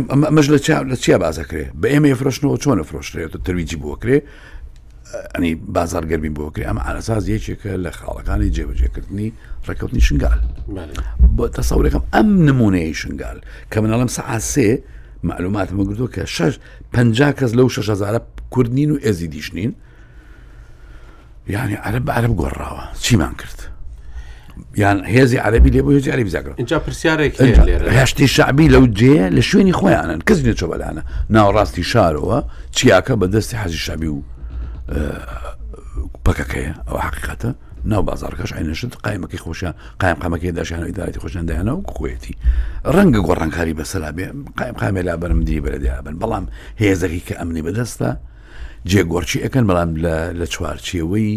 ئەمەش 0.10 0.47
لە 0.54 0.58
لە 0.91 0.97
چیا 1.04 1.17
بازەکرێ 1.26 1.65
بە 1.82 1.88
ئێمە 1.93 2.15
فرۆشنەوە 2.19 2.58
چۆنە 2.63 2.84
فرۆشتێت 2.89 3.34
ترویجی 3.45 3.78
بۆکرێ 3.84 4.17
ئەنی 5.36 5.52
بازار 5.76 6.04
گەرمی 6.12 6.32
بۆکرێ 6.39 6.63
ئەمە 6.69 6.82
ئاساز 6.88 7.23
یەکێکە 7.34 7.71
لە 7.86 7.91
خاڵەکانی 7.99 8.49
جێبەجێکردنی 8.56 9.28
ڕێکەوتنی 9.67 10.02
شنگال 10.08 10.39
بۆ 11.38 11.45
تەسەورێکم 11.58 12.04
ئەم 12.13 12.28
نمونەیە 12.47 12.93
شنگال 13.02 13.38
کە 13.71 13.78
منەڵم 13.84 14.10
سەعاسێ 14.17 14.69
معلومات 15.30 15.69
مەگرتو 15.78 16.06
کە 16.15 16.23
شش 16.36 16.54
پ 16.93 16.95
کەس 17.39 17.52
لەو 17.58 17.67
6هزارە 17.76 18.19
کوردنین 18.54 18.91
و 18.91 18.95
ئێزی 19.06 19.28
دیشنین 19.34 19.71
یعنی 21.54 21.76
عرب 21.86 22.06
عرب 22.17 22.34
گۆڕاوە 22.39 22.84
چیمان 23.06 23.36
کرد 23.41 23.60
یان 24.76 25.06
هێزی 25.06 25.38
عربی 25.38 25.70
لێ 25.72 25.82
بۆ 25.86 25.92
هێزی 25.98 26.10
عربی 26.12 26.30
زاگرن 26.30 26.54
اینجا 26.58 26.80
پرسیارێک 26.88 27.34
هەشتی 28.02 28.24
شعبی 28.28 28.70
لەو 28.70 28.98
جێ 29.00 29.32
لە 29.38 29.42
شوێنی 29.50 29.74
خۆیانن 29.74 30.20
کەس 30.30 30.38
نێچۆ 30.46 30.63
بەلانە 30.68 31.02
ناوەڕاستی 31.34 31.84
شارەوە 31.92 32.39
چیاکە 32.76 33.13
بە 33.20 33.28
دەستی 33.34 33.56
حەزی 33.63 33.78
شعبی 33.78 34.08
و 34.08 34.20
پکەکەیە 36.26 36.74
ئەو 36.88 36.98
حقیقەتە 37.06 37.48
ناو 37.92 38.02
بازارکەش 38.10 38.52
عینشت 38.58 38.94
قایمەکەی 39.08 39.38
خۆشیان 39.46 39.74
قایم 40.02 40.16
قامەکەی 40.24 40.46
داشیان 40.60 40.84
ئیدارەتی 40.89 41.20
خۆشیان 41.24 41.46
دایانە 41.50 41.74
و 41.78 41.84
کوێتی 41.92 42.36
ڕەنگە 42.94 43.20
گۆڕانکاری 43.28 43.74
بەسەلا 43.80 44.10
بێ 44.18 44.26
قایم 44.60 44.76
قامێ 44.82 45.02
لا 45.08 45.16
بەرم 45.22 45.42
دی 45.48 45.62
بەرە 45.66 45.78
دیابن 45.84 46.16
بەڵام 46.22 46.46
هێزەکی 46.82 47.22
کە 47.28 47.34
ئەمنی 47.39 47.62
بەدەستە 47.68 48.10
جێگۆڕچی 48.89 49.38
ئەەکەن 49.44 49.66
بەڵام 49.70 49.89
لە 50.42 50.46
چوارچیەوەی 50.54 51.32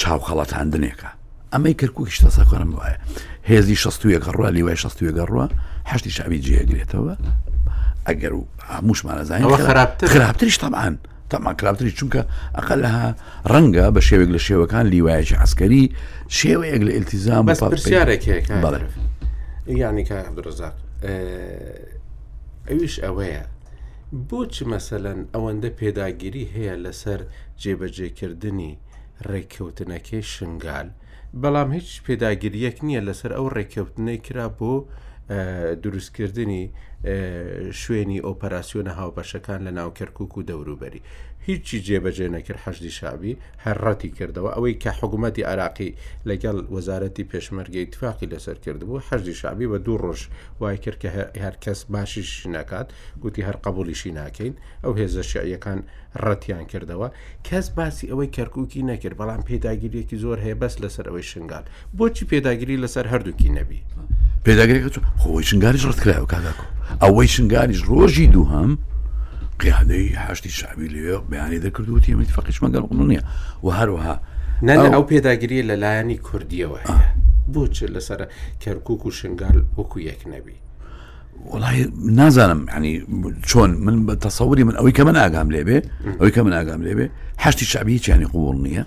چاوخەڵەتاندنێکە 0.00 1.10
ئەمەی 1.56 1.74
کەرکک 1.80 2.08
شتا 2.16 2.30
ساکەم 2.36 2.70
وایە 2.76 2.96
هێزی 3.50 3.76
شستویە 3.84 4.18
گەڕوە 4.26 4.48
لیوای 4.56 4.76
شستویە 4.84 5.12
گەڕوە 5.18 5.44
هەشتی 5.90 6.10
شابی 6.16 6.38
جێگرێتەوە 6.46 7.14
ئەگەر 8.08 8.32
و 8.40 8.42
هەمووشمانەزانین 8.72 9.56
خراپترش 10.14 10.56
تەمان. 10.62 10.94
تەمان 11.32 11.54
کراپتری 11.60 11.92
چونکە 11.98 12.22
ئەقل 12.56 12.78
لەها 12.84 13.08
ڕەنگە 13.52 13.86
بە 13.94 14.00
شێوێک 14.08 14.30
لە 14.36 14.40
شێوەکان 14.46 14.84
لیوایەکی 14.94 15.36
عسکەری 15.44 15.84
شێوەیەک 16.38 16.82
لە 16.88 16.92
ئلتیزام 16.96 17.44
پرسیارێکێک 17.72 18.44
یانی 19.82 20.04
کا 20.08 20.16
درۆزات 20.36 20.74
ئەویش 22.68 22.94
ئەوەیە 23.04 23.42
بۆچی 24.28 24.64
مەسەەن 24.72 25.18
ئەوەندە 25.34 25.70
پێداگیری 25.80 26.44
هەیە 26.54 26.74
لەسەر 26.84 27.20
جێبەجێکردنی 27.62 28.72
ڕێککەوتنەکەی 29.28 30.22
شنگال 30.34 30.88
بەڵام 31.42 31.68
هیچ 31.76 31.88
پێداگیریەک 32.06 32.76
نییە 32.86 33.00
لەسەر 33.08 33.30
ئەو 33.36 33.46
ڕێککەوتنەی 33.56 34.18
کرا 34.26 34.46
بۆ 34.58 34.72
دروستکردنی 35.84 36.64
شوێنی 37.80 38.18
ئۆپەراسسیۆنە 38.26 38.92
هاوبەشەکان 38.98 39.60
لە 39.66 39.70
ناوکەرکک 39.78 40.32
و 40.36 40.40
دەوروبەری 40.50 41.02
هیچی 41.48 41.76
جێبەجێ 41.86 42.26
نەکرد 42.36 42.60
حەشدی 42.64 42.92
شابی 42.98 43.38
هەرڕەتی 43.64 44.10
کردەوە 44.18 44.50
ئەوەی 44.56 44.76
کە 44.82 44.90
حکوومەتتی 44.98 45.42
عراقی 45.52 45.90
لەگەڵ 46.30 46.56
وەزارەتی 46.74 47.24
پێشمەرگی 47.32 47.80
اتفاقی 47.84 48.28
لەسەر 48.32 48.56
کردبوو 48.64 49.02
حەشدی 49.08 49.34
شابی 49.40 49.66
بە 49.72 49.78
دوو 49.84 49.98
ڕۆژ 50.04 50.20
وای 50.60 50.78
کرد 50.84 50.98
کە 51.02 51.08
هەرکەس 51.44 51.80
باشیش 51.94 52.30
ناکات 52.56 52.86
گوتی 53.22 53.42
هەر 53.48 53.56
قبولیشی 53.64 54.10
ناکەین 54.20 54.52
ئەو 54.84 54.92
هێزە 55.00 55.22
شعیەکان 55.30 55.80
ڕەتیان 56.24 56.64
کردەوە 56.72 57.08
کەس 57.48 57.66
باسی 57.78 58.06
ئەوەی 58.10 58.30
کەرکووکی 58.36 58.82
نەکرد 58.90 59.16
بەڵام 59.20 59.42
پێداگیریەکی 59.48 60.16
زۆر 60.24 60.38
هەیە 60.44 60.56
بەس 60.62 60.74
لەسەر 60.82 61.06
ئەوەی 61.08 61.26
شنگال 61.32 61.64
بۆچی 61.98 62.24
پێداگیری 62.30 62.80
لەسەر 62.82 63.06
هەردووکی 63.12 63.50
نەبی 63.58 63.80
پێداگری 64.46 64.80
خۆی 65.22 65.44
شنگاریش 65.50 65.84
ڕەتکرایەوە 65.90 66.28
کاکۆ 66.32 66.52
ئەوەی 67.02 67.28
شنگانیش 67.34 67.80
ڕۆژی 67.90 68.26
دوو 68.34 68.44
هەم 68.54 68.72
قیانی 69.58 70.08
حاشتی 70.28 70.48
شعبی 70.50 70.88
لیو 70.88 71.18
بیانی 71.30 71.58
ذکر 71.58 71.82
دو 71.82 71.98
تیم 72.00 72.20
اتفاقش 72.20 72.62
مگر 72.62 72.80
قانونیه 72.80 73.22
و 73.64 73.68
هر 73.70 73.88
و 73.90 73.96
ها 73.96 74.20
نه 74.62 74.76
نه 74.76 74.96
آو 74.96 75.02
پیدا 75.04 75.34
گری 75.34 75.62
لعنتی 75.62 75.86
يعني 75.94 76.16
کردیه 76.32 76.66
وایه 76.66 76.86
آه. 76.88 77.04
بوچ 77.52 77.82
لسر 77.82 78.28
کرکوکو 78.60 79.10
شنگال 79.10 79.64
و 79.78 79.82
کویک 79.82 80.26
نبی 80.28 80.54
والله 81.50 81.88
نازلم 82.12 82.66
يعني 82.68 83.06
شون 83.46 83.70
من 83.70 84.18
تصوري 84.18 84.64
من 84.64 84.76
أوي 84.76 84.92
كمان 84.92 85.16
أقام 85.16 85.52
ليبي 85.52 85.82
أوي 86.20 86.30
كمان 86.30 86.52
أقام 86.68 86.82
ليبي 86.82 87.10
حاجتي 87.38 87.62
الشعبية 87.62 88.00
يعني 88.08 88.24
قبولنية 88.24 88.86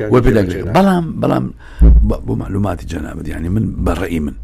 وبدأ 0.00 0.70
بلام 0.72 1.20
بلام 1.20 1.54
بمعلوماتي 2.26 2.86
جناب 2.86 3.28
يعني 3.28 3.48
من 3.48 3.84
برأي 3.84 4.20
من 4.20 4.34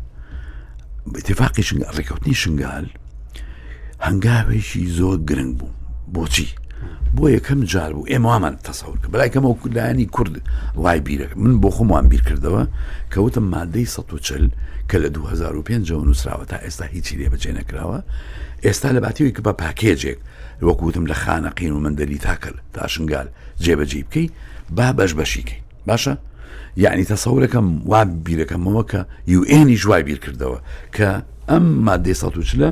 باتفاقي 1.06 1.62
شنقال 1.62 1.98
ركوتني 1.98 2.34
شنقال 2.34 2.88
هەنگاوێکی 4.06 4.82
زۆر 4.98 5.16
گرنگ 5.28 5.52
بوو 5.60 5.72
بۆچی 6.14 6.46
بۆ 7.16 7.24
یەکەم 7.36 7.60
جار 7.72 7.92
بوو 7.94 8.08
ئێمەوامان 8.12 8.56
تەسەور 8.66 8.96
کە 9.02 9.08
بلای 9.12 9.30
کەمە 9.34 9.48
کولایانی 9.62 10.06
کورد 10.16 10.34
وای 10.82 11.00
بیرە 11.06 11.28
من 11.42 11.52
بۆ 11.62 11.68
خۆمان 11.76 12.04
بیر 12.12 12.20
کردەوە 12.28 12.62
کەوتم 13.14 13.46
مادەی 13.54 13.86
1940 13.86 14.50
کە 14.90 14.96
لە 15.02 15.08
2005 15.10 15.92
نووسراوە 15.92 16.44
تا 16.50 16.56
ئێستا 16.56 16.84
هیچی 16.94 17.18
لێبەجێ 17.24 17.50
نەکراوە 17.58 17.98
ئێستا 18.64 18.88
لە 18.96 19.00
باتیەوەی 19.04 19.34
کە 19.36 19.40
بە 19.46 19.52
پاکێجێک 19.62 20.18
وەکوتم 20.62 21.06
لە 21.10 21.14
خانەقین 21.22 21.72
و 21.72 21.80
مندەلی 21.84 22.18
تاکەل 22.26 22.56
تاشنگال 22.74 23.28
جێبەجێ 23.62 24.02
بکەی 24.10 24.30
با 24.76 24.92
بەش 24.98 25.12
بەشیکەی 25.18 25.60
باشە؟ 25.90 26.10
یعنی 26.84 27.04
تەسەورەکەم 27.12 27.66
وا 27.90 28.00
بیرەکەمەوە 28.26 28.82
کە 28.90 29.00
یUNی 29.34 29.70
ژوای 29.82 30.02
بیر 30.08 30.18
کردەوە 30.24 30.58
کە 30.96 31.08
ئەم 31.50 31.66
مادەی 31.88 32.08
1940 32.14 32.54
لە 32.60 32.70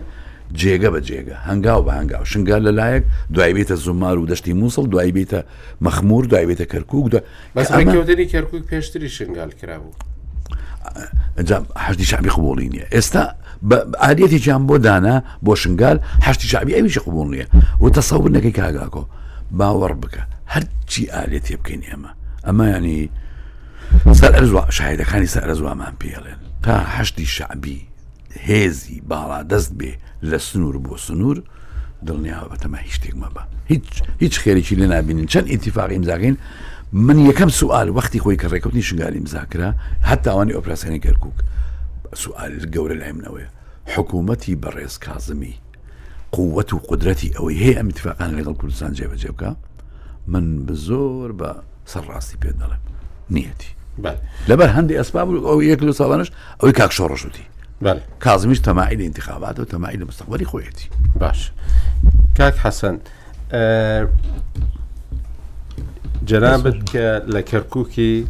جێگە 0.53 0.89
بە 0.95 1.01
جێگە 1.09 1.37
هەنگاو 1.49 1.81
بە 1.87 1.93
هەنگاو 1.99 2.25
شنگال 2.33 2.63
لەلایەک 2.69 3.03
دوای 3.35 3.53
بێتە 3.57 3.75
زومار 3.85 4.17
و 4.23 4.27
دەشتی 4.31 4.53
مووسڵ 4.61 4.85
دوای 4.93 5.13
بێتە 5.17 5.39
مەخمور 5.87 6.25
دوای 6.33 6.47
بێتە 6.55 6.65
کەرکک 6.73 7.07
دوری 8.09 8.27
کەرکک 8.33 8.63
پێشتری 8.71 9.09
شنگال 9.17 9.51
کرابوو. 9.61 9.93
هەشتی 11.85 12.05
شعبی 12.11 12.29
قوبڵی 12.37 12.69
نیە 12.73 12.87
ئێستا 12.95 13.23
ئادەتی 14.03 14.39
جیان 14.45 14.63
بۆ 14.69 14.77
دانا 14.87 15.17
بۆ 15.47 15.53
شنگال 15.63 15.99
هەشتی 16.27 16.47
شعبی 16.53 16.73
ئەویش 16.77 16.99
قوبڵ 17.05 17.27
نیە 17.37 17.47
و 17.83 17.87
تەسەور 17.99 18.31
نەکەی 18.37 18.55
کاگاکۆ 18.59 19.05
باوەڕ 19.59 19.93
بکە 20.03 20.23
هەرچی 20.53 21.03
ئالێتی 21.15 21.57
بکەین 21.61 21.83
ئێمە 21.89 22.11
ئەمە 22.47 22.63
ینی 22.77 23.01
سەر 24.19 24.33
ئەرزوا 24.37 24.63
شاهدەکانی 24.77 25.27
سەر 25.35 25.43
ئەرزوامان 25.51 25.93
پێڵێن 26.01 26.41
تا 26.65 26.75
هەشتی 26.97 27.27
شعبی 27.37 27.79
هێزی 28.47 28.99
باڵا 29.11 29.41
دەست 29.51 29.73
بێ 29.79 29.93
لە 30.31 30.37
سنوور 30.39 30.77
بۆ 30.87 30.97
سنوور 31.07 31.37
دڵنیاوە 32.07 32.47
بەتەمە 32.53 32.79
هیچ 32.87 32.93
شتێک 32.97 33.15
مەبە 33.23 33.43
هیچ 33.71 33.87
هیچ 34.23 34.35
خێرێکی 34.43 34.77
لە 34.81 34.87
نبینین 34.93 35.27
چەند 35.33 35.47
ئیتیفاقی 35.53 35.95
ئیمزاگەین 35.99 36.37
من 36.93 37.19
یەکەم 37.31 37.49
سوال 37.61 37.89
وقتی 37.99 38.21
خۆی 38.21 38.37
کە 38.41 38.47
ڕێکوتنی 38.53 38.83
شنگاری 38.89 39.21
مزاکرا 39.27 39.71
هەتاوانی 40.11 40.55
ئۆپراسیانی 40.57 41.01
گەرکک 41.07 41.35
سوال 42.23 42.53
گەورە 42.75 42.97
لایم 43.01 43.19
نەوەیە 43.25 43.49
حکوومەتی 43.93 44.57
بەڕێز 44.63 44.95
کازمی 45.05 45.55
قووەت 46.35 46.71
و 46.73 46.79
قدرەتی 46.91 47.33
ئەوەی 47.37 47.61
هەیە 47.65 47.77
ئەم 47.79 47.89
اتفاقان 47.89 48.31
لەگەڵ 48.39 48.55
کوردستان 48.61 48.93
جێبەجێ 48.99 49.31
بکە 49.35 49.51
من 50.33 50.47
بە 50.67 50.75
زۆر 50.87 51.31
بە 51.41 51.51
سەرڕاستی 51.93 52.37
پێ 52.43 52.51
دەڵێم 52.61 52.83
نیەتی 53.35 53.71
لەبەر 54.51 54.69
هەندی 54.77 54.99
ئەسباب 55.01 55.29
ئەو 55.49 55.59
یەک 55.71 55.81
لە 55.89 55.93
ساڵانش 56.01 56.29
ئەوەی 56.61 56.73
کاک 56.81 56.93
شۆڕەشوتی 56.99 57.45
کازمیش 58.21 58.59
تەمایل 58.61 59.03
انتخابات 59.03 59.61
و 59.61 59.65
تەمایل 59.65 59.97
لە 60.01 60.07
مستقبلی 60.09 60.45
خۆیەتی 60.47 61.19
باش 61.21 61.53
کاک 62.39 62.55
حەسەن 62.65 62.97
جەرابت 66.27 66.79
کە 66.91 67.07
لە 67.35 67.43
کەرکووکی 67.51 68.27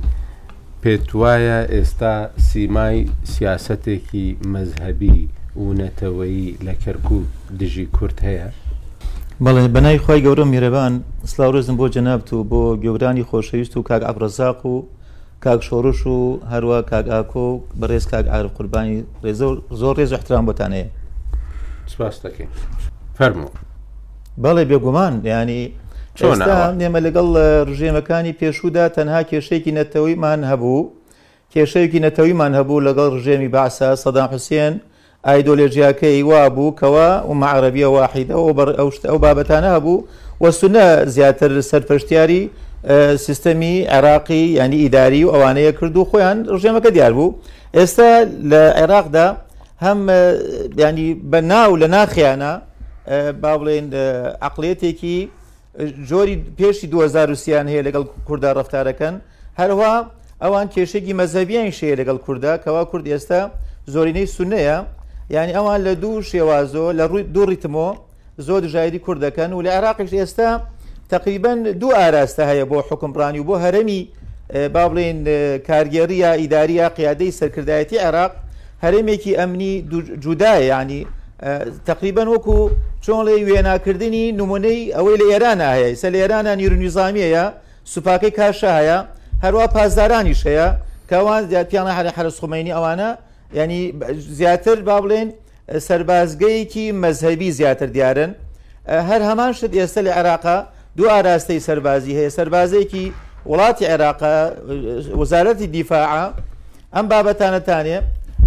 پێت 0.83 1.11
وایە 1.21 1.61
ئێستا 1.73 2.41
سیمای 2.49 3.09
سیاسەتێکی 3.25 4.37
مەذهبی 4.53 5.29
و 5.57 5.73
نەتەوەیی 5.81 6.57
لە 6.67 6.75
کەرکوو 6.85 7.23
دژی 7.61 7.87
کورت 7.87 8.19
هەیە 8.29 8.49
بەڵێ 9.45 9.69
بەنای 9.75 9.99
خی 10.05 10.21
گەورە 10.27 10.45
میرەبان 10.53 10.93
سلااورزم 11.25 11.77
بۆ 11.79 11.89
جەنابت 11.95 12.33
و 12.33 12.45
بۆ 12.51 12.77
گەورانی 12.85 13.25
خۆشەویست 13.31 13.77
و 13.77 13.83
کاک 13.83 14.03
ئابرەزاق 14.03 14.67
و 14.67 14.87
کاک 15.45 15.61
شۆڕش 15.69 16.01
و 16.15 16.17
هەروە 16.53 16.77
کاک 16.91 17.07
ئاکۆ 17.15 17.49
بەڕێز 17.81 18.05
کاک 18.13 18.25
ئارف 18.33 18.51
قوربانی 18.59 18.97
زۆر 19.81 19.93
ڕێز 19.99 20.11
احترام 20.17 20.45
بۆتانەیە 20.49 20.87
سپاس 21.93 22.15
دەکەین 22.25 22.51
فەرمو 23.19 23.49
بەڵێ 24.45 24.65
بێگومان 24.71 25.15
ینی 25.35 25.63
نێمە 26.81 27.01
لەگەڵ 27.07 27.29
ڕژێمەکانی 27.69 28.33
پێشودا 28.41 28.85
تەنها 28.97 29.21
کێشێکی 29.31 29.75
نەتەوەیمان 29.79 30.41
هەبوو 30.51 30.91
کێشەیەکی 31.53 32.01
نەتەوەیمان 32.07 32.53
هەبوو 32.59 32.85
لەگەڵ 32.87 33.09
ڕژێمی 33.17 33.49
باسا 33.57 33.89
سەدان 34.03 34.27
حوسێن 34.33 34.75
ئایدۆلێژیاکەی 35.27 36.19
وا 36.31 36.43
بوو 36.57 36.77
کەەوە 36.81 37.11
و 37.29 37.33
مععربیە 37.43 37.89
واحیدە 37.97 38.35
ئەو 39.11 39.19
بابەتانە 39.25 39.71
هەبوو 39.77 40.05
وەسونە 40.43 40.87
زیاتر 41.15 41.51
سەرپەشتیاری 41.71 42.43
سیستەمی 43.27 43.77
عێراقی 43.95 44.45
ینی 44.61 44.77
ئیداری 44.83 45.25
و 45.25 45.29
ئەوانەیە 45.35 45.73
کرد 45.79 45.97
و 46.01 46.09
خۆیان 46.11 46.37
ڕژێمەکە 46.55 46.91
دیار 46.97 47.13
بوو 47.19 47.35
ئێستا 47.79 48.09
لە 48.51 48.63
عێراقدا 48.81 49.27
هەم 49.85 49.99
ینی 50.85 51.09
بە 51.31 51.41
ناو 51.51 51.71
لە 51.83 51.87
ناخیانە 51.95 52.53
با 53.43 53.53
بڵێن 53.61 53.87
عقلێتێکی 54.49 55.19
جۆری 56.09 56.37
پێشی 56.59 56.87
2023یان 56.95 57.67
هەیە 57.73 57.83
لەگەڵ 57.87 58.05
کووردا 58.27 58.51
ڕفتارەکەن 58.59 59.15
هەروە 59.61 59.93
ئەوان 60.43 60.67
کێشێکی 60.75 61.15
مەزەبیان 61.21 61.69
شەیە 61.79 61.97
لەگەڵ 62.01 62.17
کووردا 62.27 62.53
کەوا 62.65 62.83
کورد 62.91 63.07
ئێستا 63.15 63.41
زۆرینەی 63.95 64.27
سونەیە 64.37 64.79
یعنی 65.35 65.53
ئەوان 65.57 65.81
لە 65.87 65.93
دوو 66.03 66.23
شێوازۆ 66.31 66.87
لە 66.99 67.05
ڕووی 67.11 67.25
دوو 67.35 67.45
ڕیتمۆ 67.51 67.89
زۆر 68.47 68.61
دژایری 68.67 69.01
کوردەکەن 69.07 69.51
و 69.53 69.63
لە 69.67 69.71
عراقیش 69.79 70.13
ئێستا 70.21 70.51
تقریبا 71.11 71.55
دوو 71.81 71.91
ئاراستە 72.01 72.43
هەیە 72.51 72.67
بۆ 72.71 72.79
حکمڕانی 72.89 73.39
و 73.41 73.45
بۆ 73.51 73.57
هەرمی 73.65 74.03
با 74.75 74.85
بڵێن 74.91 75.17
کارگەریە 75.69 76.31
ئیداریە 76.41 76.87
قیادەی 76.99 77.31
سەرکردایەتی 77.39 77.99
عێراق 78.05 78.33
هەرمێکی 78.85 79.35
ئەمنی 79.39 79.75
جودایە 80.23 80.61
ینی 80.73 81.07
تقریبا 81.87 82.25
وەکو 82.35 82.71
چۆن 83.05 83.25
لێ 83.29 83.37
وێناکردنی 83.49 84.33
نمونەی 84.41 84.93
ئەوەی 84.97 85.17
لە 85.21 85.25
ئێرانە 85.33 85.69
هەیە 85.77 85.95
سە 86.03 86.09
لە 86.13 86.19
ئێرانە 86.23 86.53
نیرونیزامیەیە 86.63 87.45
سوپاکەی 87.93 88.33
کاشە 88.39 88.71
هەیە 88.79 88.99
هەروە 89.45 89.67
پازدارانی 89.75 90.35
شەیە 90.43 90.69
کەوان 91.11 91.43
زیاتیانە 91.53 91.93
هەر 91.99 92.07
حرسخمەینی 92.17 92.73
ئەوانە 92.77 93.11
ینی 93.59 93.83
زیاتر 94.39 94.77
با 94.89 94.97
بڵێن 95.03 95.29
سربازگەیەکی 95.87 96.87
مەذهبی 97.03 97.51
زیاتر 97.59 97.87
دیارن 97.97 98.31
هەر 99.09 99.23
هەمان 99.29 99.53
شت 99.59 99.73
ئێستا 99.79 100.01
لە 100.07 100.13
عێراقا 100.19 100.59
دوو 100.97 101.09
ئاراستەی 101.17 101.61
سەربازی 101.69 102.13
هەیە 102.19 102.31
سەربازێکی 102.39 103.07
وڵاتی 103.51 103.83
عێراقا 103.91 104.35
وەزارەتی 105.21 105.67
دیفاع 105.77 106.31
ئەم 106.95 107.07
بابەتانەتانێ 107.13 107.99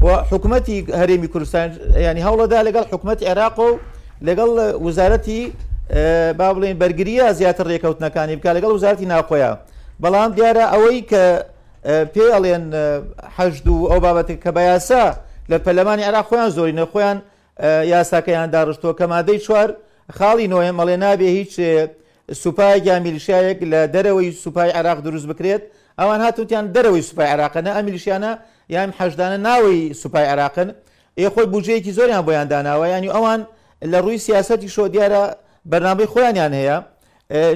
و 0.06 0.08
حکوومەتی 0.32 0.78
هەرێمی 1.00 1.28
کوردستان 1.34 1.68
ینی 2.08 2.22
هەوڵەدا 2.28 2.60
لەگەڵ 2.68 2.86
حکوومەت 2.92 3.20
عێراق 3.30 3.58
و 3.66 3.70
لەگەڵ 4.28 4.50
وەزارەتی 4.86 5.42
با 6.40 6.48
بڵێن 6.56 6.78
بەرگریە 6.82 7.28
زیاتر 7.40 7.66
ڕێکەوتنەکانی 7.72 8.36
بکە 8.40 8.50
لەگەڵ 8.58 8.72
وزارتی 8.78 9.06
ناقۆیە 9.14 9.52
بەڵام 10.04 10.30
دیارە 10.38 10.66
ئەوەی 10.74 11.02
کە 11.12 11.24
پێ 12.14 12.26
ئەڵێن 12.36 12.66
حەجد 13.36 13.68
و 13.68 13.78
ئەو 13.92 14.00
بابەت 14.06 14.30
کە 14.44 14.50
بە 14.56 14.62
یاسا 14.72 15.04
لە 15.52 15.58
پەلەمانی 15.66 16.04
عراق 16.10 16.26
خۆیان 16.30 16.50
زۆری 16.58 16.76
نەخۆیان 16.80 17.18
یاساکەیان 17.94 18.50
داڕشتووە 18.56 18.94
کە 19.00 19.06
مادەی 19.14 19.40
چوار 19.46 19.70
خاڵی 20.18 20.48
نۆێ 20.54 20.70
مەڵێ 20.80 20.96
نابێ 21.06 21.30
هیچ 21.40 21.54
سوپای 22.34 22.80
یامیلیشایەک 22.80 23.60
لە 23.72 23.88
دەرەوەی 23.96 24.32
سوپای 24.44 24.70
عراق 24.72 25.00
دروست 25.02 25.28
بکرێت 25.28 25.62
ئەوان 26.00 26.20
هاتووتیان 26.26 26.74
دەرەوەی 26.76 27.02
سوپای 27.10 27.28
عراقەنە 27.36 27.72
ئەمیلیشیانە 27.78 28.32
یان 28.70 28.90
حەشدانە 29.00 29.38
ناوی 29.48 29.94
سوپای 29.94 30.26
عراقن 30.26 30.70
ئێخۆی 31.20 31.48
بجەیەکی 31.54 31.92
زۆریان 31.98 32.24
بۆیان 32.28 32.48
داناوە 32.52 32.88
ینی 32.96 33.10
ئەوان 33.16 33.42
لە 33.92 34.00
ڕووی 34.06 34.18
سیاستی 34.18 34.70
شۆ 34.76 34.84
دیارە 34.94 35.24
بەرنامەی 35.72 36.08
خۆیانیان 36.14 36.54
هەیە 36.60 36.78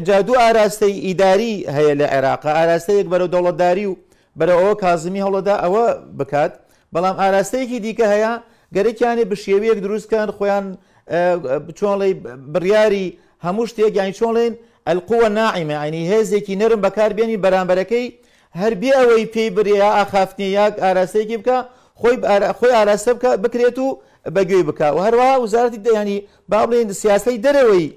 جا 0.08 0.22
دوو 0.28 0.36
ئاراستەی 0.44 0.94
ئیداری 1.06 1.54
هەیە 1.78 1.94
لە 2.00 2.08
عێراق 2.16 2.46
ئاراستەیەک 2.58 3.08
بەرەو 3.14 3.28
دەوڵەتداری 3.36 3.86
و 3.90 3.94
بەرەوەەوە 4.40 4.76
کازمی 4.84 5.22
هەوڵەدا 5.26 5.56
ئەوە 5.64 5.86
بکات 6.20 6.52
بەڵام 6.96 7.16
ئاراستەیەکی 7.22 7.80
دیکە 7.86 8.06
هەیە 8.14 8.32
گەرەکیانی 8.76 9.26
بە 9.30 9.36
شێوەیەک 9.44 9.80
دروستکەن 9.86 10.28
خۆیان 10.38 10.66
چۆڵی 11.80 12.14
بڕیاری 12.54 13.06
هەموو 13.46 13.68
شتێک 13.72 13.94
یانی 14.00 14.14
چۆڵێن 14.20 14.54
ئەلقووە 14.88 15.28
نائیمە 15.38 15.76
ئەینی 15.82 16.04
هێزێکی 16.12 16.56
نرم 16.62 16.80
بەکاربیێنی 16.86 17.38
بەرامبەرەکەی 17.44 18.08
هەربی 18.62 18.92
ئەوەی 18.98 19.26
پێی 19.34 19.50
بریە 19.56 19.90
ئاخافتنی 19.98 20.48
یاک 20.60 20.74
ئاراستێکی 20.84 21.38
بکە 21.42 21.58
خۆی 22.02 22.16
خۆی 22.58 22.74
ئاراستە 22.78 23.12
بکە 23.18 23.30
بکرێت 23.44 23.78
و 23.86 23.88
بەگوێی 24.36 24.64
بک 24.70 24.80
و 24.96 25.00
هەروە 25.06 25.30
وزارەتی 25.46 25.80
دەیانی 25.86 26.18
با 26.52 26.60
بڵێن 26.68 26.90
سیاسی 27.02 27.38
دەرەوەی 27.46 27.88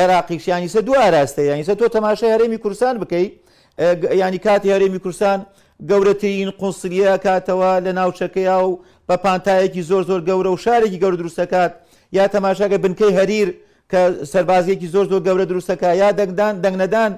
عێراقیشیانی 0.00 0.68
سە 0.74 0.80
دو 0.86 0.92
ئاراستە 1.02 1.42
یانی 1.50 1.64
سە 1.68 1.74
تۆ 1.80 1.86
تەماشای 1.96 2.32
هەرێمی 2.34 2.58
کورسان 2.64 2.94
بکەیت 3.02 3.32
ینی 4.22 4.38
کاتی 4.46 4.70
هەرێمی 4.74 5.00
کورسان 5.04 5.38
گەورەترین 5.90 6.50
قنسلیە 6.60 7.14
کاتەوە 7.24 7.70
لە 7.86 7.92
ناوچەکەیا 7.98 8.58
و 8.66 8.70
بە 9.10 9.16
پانتایەکی 9.24 9.82
زۆر 9.90 10.02
زۆر 10.08 10.20
گەورە 10.28 10.50
و 10.54 10.58
شارێکی 10.64 10.98
گەور 11.02 11.14
دروستەکات 11.20 11.72
یا 12.18 12.24
تەماشاگە 12.34 12.78
بنکەی 12.84 13.12
هەریر 13.18 13.48
کە 13.92 14.00
سەربازیەکی 14.32 14.88
زۆر 14.94 15.04
زۆر 15.12 15.20
گەورە 15.26 15.44
دروستەکە 15.50 15.90
یا 16.02 16.08
دەنگدان 16.18 16.54
دەنگنەدان 16.64 17.10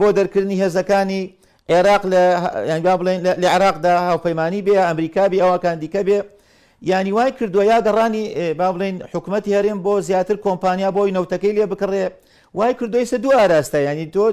بۆ 0.00 0.08
دەرکردنی 0.18 0.56
هێزەکانی 0.62 1.22
عێراق 1.72 2.02
لە 2.84 2.92
بڵێن 3.00 3.18
لە 3.42 3.48
عراقدا 3.56 3.92
هاوپەیمانی 4.08 4.60
بێ 4.66 4.74
ئەمریکابی 4.88 5.38
ئەوەکان 5.44 5.76
دیکە 5.82 6.02
بێ 6.08 6.18
ینی 6.90 7.12
وای 7.16 7.32
کردووە 7.38 7.64
یا 7.72 7.78
گەڕانی 7.86 8.24
با 8.58 8.66
بڵێن 8.74 8.96
حکوومەتتی 9.12 9.54
هەرێن 9.56 9.78
بۆ 9.84 9.92
زیاتر 10.08 10.36
کۆمپانیا 10.46 10.90
بۆی 10.96 11.14
نەوتەکەی 11.16 11.52
لێ 11.58 11.66
بکڕێ 11.72 12.04
وای 12.58 12.72
کردویسە 12.78 13.16
دو 13.24 13.30
ئاراستە 13.38 13.78
ینی 13.88 14.06
تۆ 14.14 14.24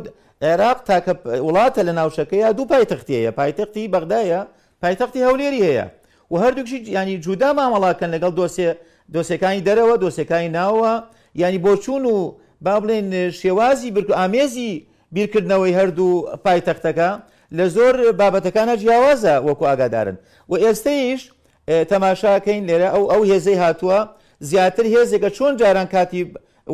عێراق 0.46 0.78
تاکە 0.90 1.14
وڵاتە 1.48 1.82
لە 1.88 1.94
ناوشەکە 2.00 2.36
یا 2.44 2.50
دوو 2.58 2.66
پایتەختیەیە 2.74 3.32
پایتەختی 3.40 3.84
بەغدایە 3.94 4.42
پایتەختی 4.84 5.24
هەولێری 5.28 5.62
هەیە 5.68 5.86
و 6.32 6.36
هەردووکشی 6.44 6.80
ینی 6.98 7.16
جودا 7.26 7.50
مامەڵاکەن 7.58 8.10
لەگەڵ 8.16 8.32
دۆسێ 8.40 8.68
دۆسەکانی 9.12 9.62
دەرەوە 9.68 9.96
دۆسەکانی 10.04 10.50
ناوە 10.58 10.94
ینی 11.36 11.60
بۆچون 11.66 12.04
و 12.06 12.36
با 12.66 12.76
بڵێن 12.82 13.32
شێوازی 13.40 13.92
برکو 13.96 14.14
ئامێزی 14.20 14.72
بیرکردنەوەی 15.16 15.74
هەردوو 15.80 16.38
پایتەختەکە 16.46 17.10
لە 17.58 17.66
زۆر 17.76 17.96
بابەتەکانە 18.20 18.74
جیاوازە 18.82 19.36
وەکو 19.48 19.66
ئاگادارن 19.70 20.18
و 20.50 20.54
ئێستەیش 20.64 21.22
تەماشاکەین 21.92 22.62
لێرە 22.70 22.90
ئەو 22.96 23.04
ئەو 23.12 23.24
هێزەی 23.32 23.58
هاتووە 23.64 24.00
زیاتر 24.50 24.86
هێزێکە 24.96 25.30
چۆن 25.38 25.54
جاران 25.60 25.88
کاتی 25.94 26.24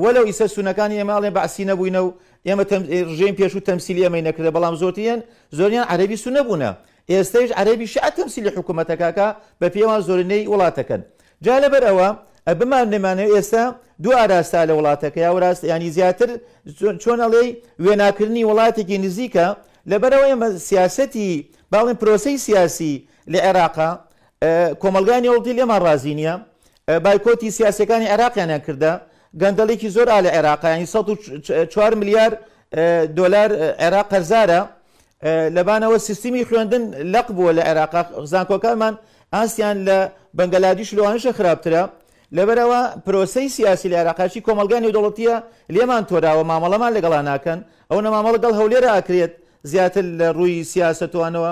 وەلو 0.04 0.24
ئیسە 0.30 0.46
سونەکانی 0.56 0.98
ئێماڵێ 1.02 1.30
بەعسی 1.38 1.66
نەبووینە 1.70 2.02
و 2.06 2.10
ئێمە 2.48 2.64
ڕژێن 3.12 3.34
پێش 3.40 3.52
و 3.56 3.66
تەمسیلی 3.68 4.06
ئەمەی 4.06 4.24
نەکردە 4.28 4.52
بەڵام 4.56 4.76
زۆرتیان 4.82 5.20
زۆریان 5.58 5.86
عەربی 5.92 6.18
سونەبوونە 6.24 6.72
ئێستەیش 7.12 7.52
عەربی 7.60 7.88
شعتەمسیلی 7.94 8.50
حکوومەتەکەکە 8.58 9.28
بە 9.60 9.68
پێوان 9.74 10.02
زۆرینەی 10.08 10.48
وڵاتەکەن 10.52 11.02
جا 11.46 11.56
لەبەر 11.64 11.84
ئەوە 11.90 12.08
ئەبمان 12.50 12.86
نێمانەوە 12.94 13.32
ئێستا 13.36 13.66
دو 14.04 14.12
ئاراستا 14.20 14.60
لە 14.70 14.74
وڵاتەکە 14.80 15.20
یا 15.26 15.32
ڕاست 15.44 15.64
ینی 15.74 15.90
زیاتر 15.96 16.30
چۆنەڵێ 17.04 17.44
وێناکردنی 17.84 18.44
وڵاتێکی 18.50 18.98
نزیکە 19.06 19.48
لەبەرەوەی 19.92 20.32
ئەمە 20.36 20.50
سیاستی 20.70 21.30
باڵین 21.74 21.98
پرۆسی 22.02 22.38
سیاسی 22.48 22.94
لە 23.34 23.38
عێراقا 23.48 23.90
کۆمەلگانی 24.82 25.28
ئەوڵی 25.32 25.54
لێمان 25.58 25.80
ڕازی 25.86 26.14
نییە 26.20 26.36
بایکۆتی 27.06 27.50
سیاسەکانی 27.58 28.08
عێراقیانیان 28.14 28.62
کردە 28.68 28.92
گەندەڵێکی 29.42 29.90
زۆر 29.96 30.08
لە 30.26 30.30
عێراقیانی 30.38 30.86
4 31.66 31.96
میلیار 32.02 32.32
دلار 33.18 33.50
عێراق 33.84 34.08
قەرزارە 34.14 34.62
لەبانەوە 35.58 35.98
سیستمی 36.08 36.44
خوێندن 36.50 36.84
لەق 37.14 37.28
بووە 37.38 37.52
لە 37.58 37.64
عێراق 37.70 37.96
زانکۆکانمان 38.32 38.96
ئاسیان 39.34 39.78
لە 39.88 39.98
بەنگلادیش 40.38 40.90
لەوانشە 40.98 41.32
خراپترە 41.38 41.84
لەبەرەوە 42.38 42.82
پرۆسی 43.06 43.50
سیاسی 43.58 43.88
لە 43.92 43.96
عراقاشی 44.02 44.42
کۆمەلگانی 44.48 44.94
دەڵەتیە 44.96 45.36
لێمان 45.76 46.04
تۆراوە 46.10 46.44
مامەڵەمان 46.52 46.92
لەگەڵا 46.98 47.20
ناکەن 47.30 47.60
ئەو 47.92 48.00
نەمامەڵگەڵ 48.06 48.54
هەولێرە 48.60 48.90
ئاکرێت 48.96 49.34
زیاتر 49.72 50.06
لە 50.20 50.28
ڕووی 50.38 50.64
سیاستوانەوە 50.74 51.52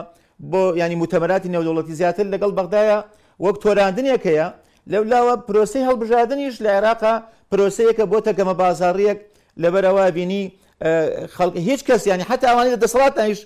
بۆ 0.52 0.64
ینی 0.82 0.96
متەمەراتی 1.04 1.50
نێودوڵەتی 1.54 1.94
زیاتر 2.00 2.26
لەگەڵ 2.34 2.52
بەغدایە 2.58 2.98
وەک 3.46 3.56
تۆراندنێکەیە 3.64 4.48
لەولاوە 4.92 5.34
پرۆسی 5.48 5.82
هەڵبژاردننیش 5.88 6.56
لە 6.64 6.70
عێراقا 6.76 7.14
پرۆسەیەکە 7.52 8.06
بۆ 8.12 8.20
تەگەمە 8.28 8.54
بازاڕیەک 8.62 9.20
لەبەرەوە 9.62 10.04
بینی 10.18 10.44
خەڵکی 11.36 11.62
هیچ 11.70 11.82
کەس 11.88 12.02
ینی 12.12 12.24
حتا 12.30 12.46
ئەوانی 12.50 12.72
دەسەڵاتانیش 12.84 13.40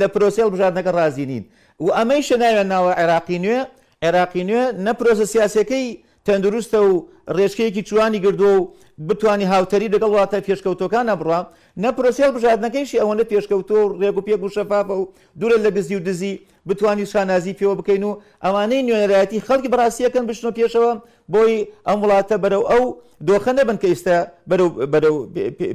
لە 0.00 0.06
پرۆسی 0.14 0.40
هەڵبژاردنەکە 0.44 0.92
رازی 0.98 1.26
نین 1.30 1.44
و 1.86 1.88
ئەمەیشە 1.98 2.36
ناوێن 2.42 2.68
ناوە 2.74 2.92
عێراقی 3.00 3.38
نوێ 3.44 3.60
عێراقی 4.04 4.44
نوێ 4.48 4.64
نەپۆزە 4.86 5.24
سیاسەکەی 5.32 5.86
تەندروستە 6.26 6.78
و 6.90 6.92
ڕێشکەیەکی 7.36 7.82
چوانی 7.88 8.20
گردووە 8.24 8.52
و 8.58 8.60
بتانی 9.08 9.46
هاوتەری 9.52 9.88
لەگەڵ 9.94 10.10
وڵاتە 10.14 10.38
پێشکەوتەکان 10.48 11.04
نەبڕە 11.10 11.40
نەپۆسیال 11.84 12.30
بژاردنەکەیشی 12.36 13.00
ئەوەندە 13.02 13.24
پێشکەوتۆ 13.32 13.78
ڕێک 14.00 14.16
و 14.18 14.20
پێک 14.26 14.40
و 14.46 14.48
شەفاف 14.56 14.86
و 15.00 15.02
دوورە 15.40 15.58
لە 15.64 15.70
گزی 15.76 15.96
و 15.96 16.00
دزی 16.06 16.32
بتانی 16.68 17.06
شانازی 17.12 17.52
پێوە 17.58 17.74
بکەین 17.80 18.02
و 18.08 18.12
ئەوانەی 18.44 18.82
نوێنەرایەتی 18.88 19.44
خەڵکی 19.46 19.68
بەڕاستیەکەن 19.72 20.24
بشنە 20.28 20.50
پێشەوە 20.58 20.92
بۆی 21.34 21.54
ئەم 21.88 21.98
وڵاتە 22.04 22.36
بەرەو 22.44 22.62
ئەو 22.70 22.84
دۆخە 23.28 23.52
نەبن 23.58 23.76
کە 23.82 23.86
ئێستا 23.92 24.16
بەرەو 24.50 25.16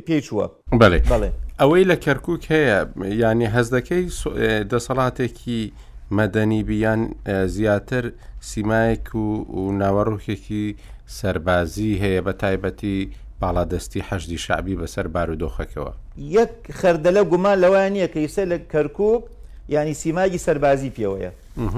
پێچووە 0.07 0.45
بڵێ 0.81 0.99
ئەوەی 1.61 1.83
لە 1.91 1.95
کەرکک 2.05 2.43
هەیە 2.53 2.77
ینی 3.29 3.47
هەز 3.55 3.67
دەکەی 3.75 4.03
دەسەڵاتێکی 4.71 5.61
مەدەنی 6.17 6.63
بیان 6.67 7.03
زیاتر 7.55 8.05
سیمایك 8.51 9.09
و 9.21 9.25
و 9.59 9.61
ناوەڕوخێکی 9.79 10.65
سربازی 11.19 11.99
هەیە 12.03 12.21
بە 12.25 12.33
تایبەتی 12.41 12.99
باڵادەستی 13.41 14.01
حەشدی 14.09 14.37
شعبی 14.45 14.77
بەسەر 14.79 15.07
بارودۆخەکەەوە 15.15 15.93
یەک 16.39 16.49
خەردەلە 16.79 17.23
گومان 17.31 17.57
لەوان 17.63 17.93
یە 18.01 18.07
کەیسە 18.15 18.43
لە 18.51 18.57
کەرکک 18.71 18.99
ینی 19.69 19.93
سیماگی 20.01 20.37
سربازی 20.45 20.91
پێوەیە 20.97 21.31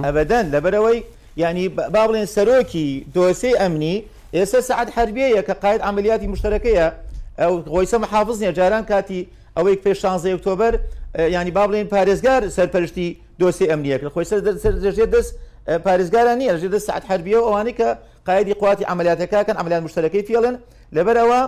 ئەبدەن 0.06 0.46
لەبەرەوەی 0.54 1.00
ینی 1.38 1.66
با 1.70 1.88
بڵێن 2.08 2.28
سەرۆکی 2.36 2.88
دۆسی 3.16 3.56
ئەمنی 3.62 3.98
ئێستا 4.36 4.60
سعات 4.70 4.90
هەربەیە 4.98 5.42
کە 5.48 5.54
قاید 5.62 5.82
عملیاتی 5.90 6.28
مشتەکەیە 6.34 6.88
ئەو 7.42 7.54
غۆیسە 7.74 7.98
محافظ 8.06 8.38
نیە 8.44 8.52
جاران 8.58 8.84
کاتی 8.92 9.22
ئەوەی 9.58 9.76
پێ 9.84 9.94
16 9.94 10.32
ئۆکتۆبر 10.38 10.74
ینی 11.38 11.52
با 11.52 11.64
بڵێن 11.68 11.88
پارێزگار 11.94 12.42
سەرپەرشتی 12.58 13.10
دۆسی 13.42 13.66
ئەمریەکە 13.72 14.10
خۆی 14.14 14.26
سەرژێ 14.64 15.06
دەست 15.16 15.32
پارێزگاران 15.86 16.38
نیە 16.42 16.56
ژێ 16.62 16.70
دەست 16.74 16.86
سعات 16.88 17.04
هەربیە 17.12 17.40
ئەوانەی 17.48 17.76
کە 17.80 17.90
قایدی 18.28 18.54
قواتی 18.62 18.84
ئەعملیاتەکەکەن 18.90 19.56
ئەعملیان 19.60 19.84
مشتەکەی 19.88 20.24
فێڵن 20.28 20.56
لەبەرەوە 20.96 21.42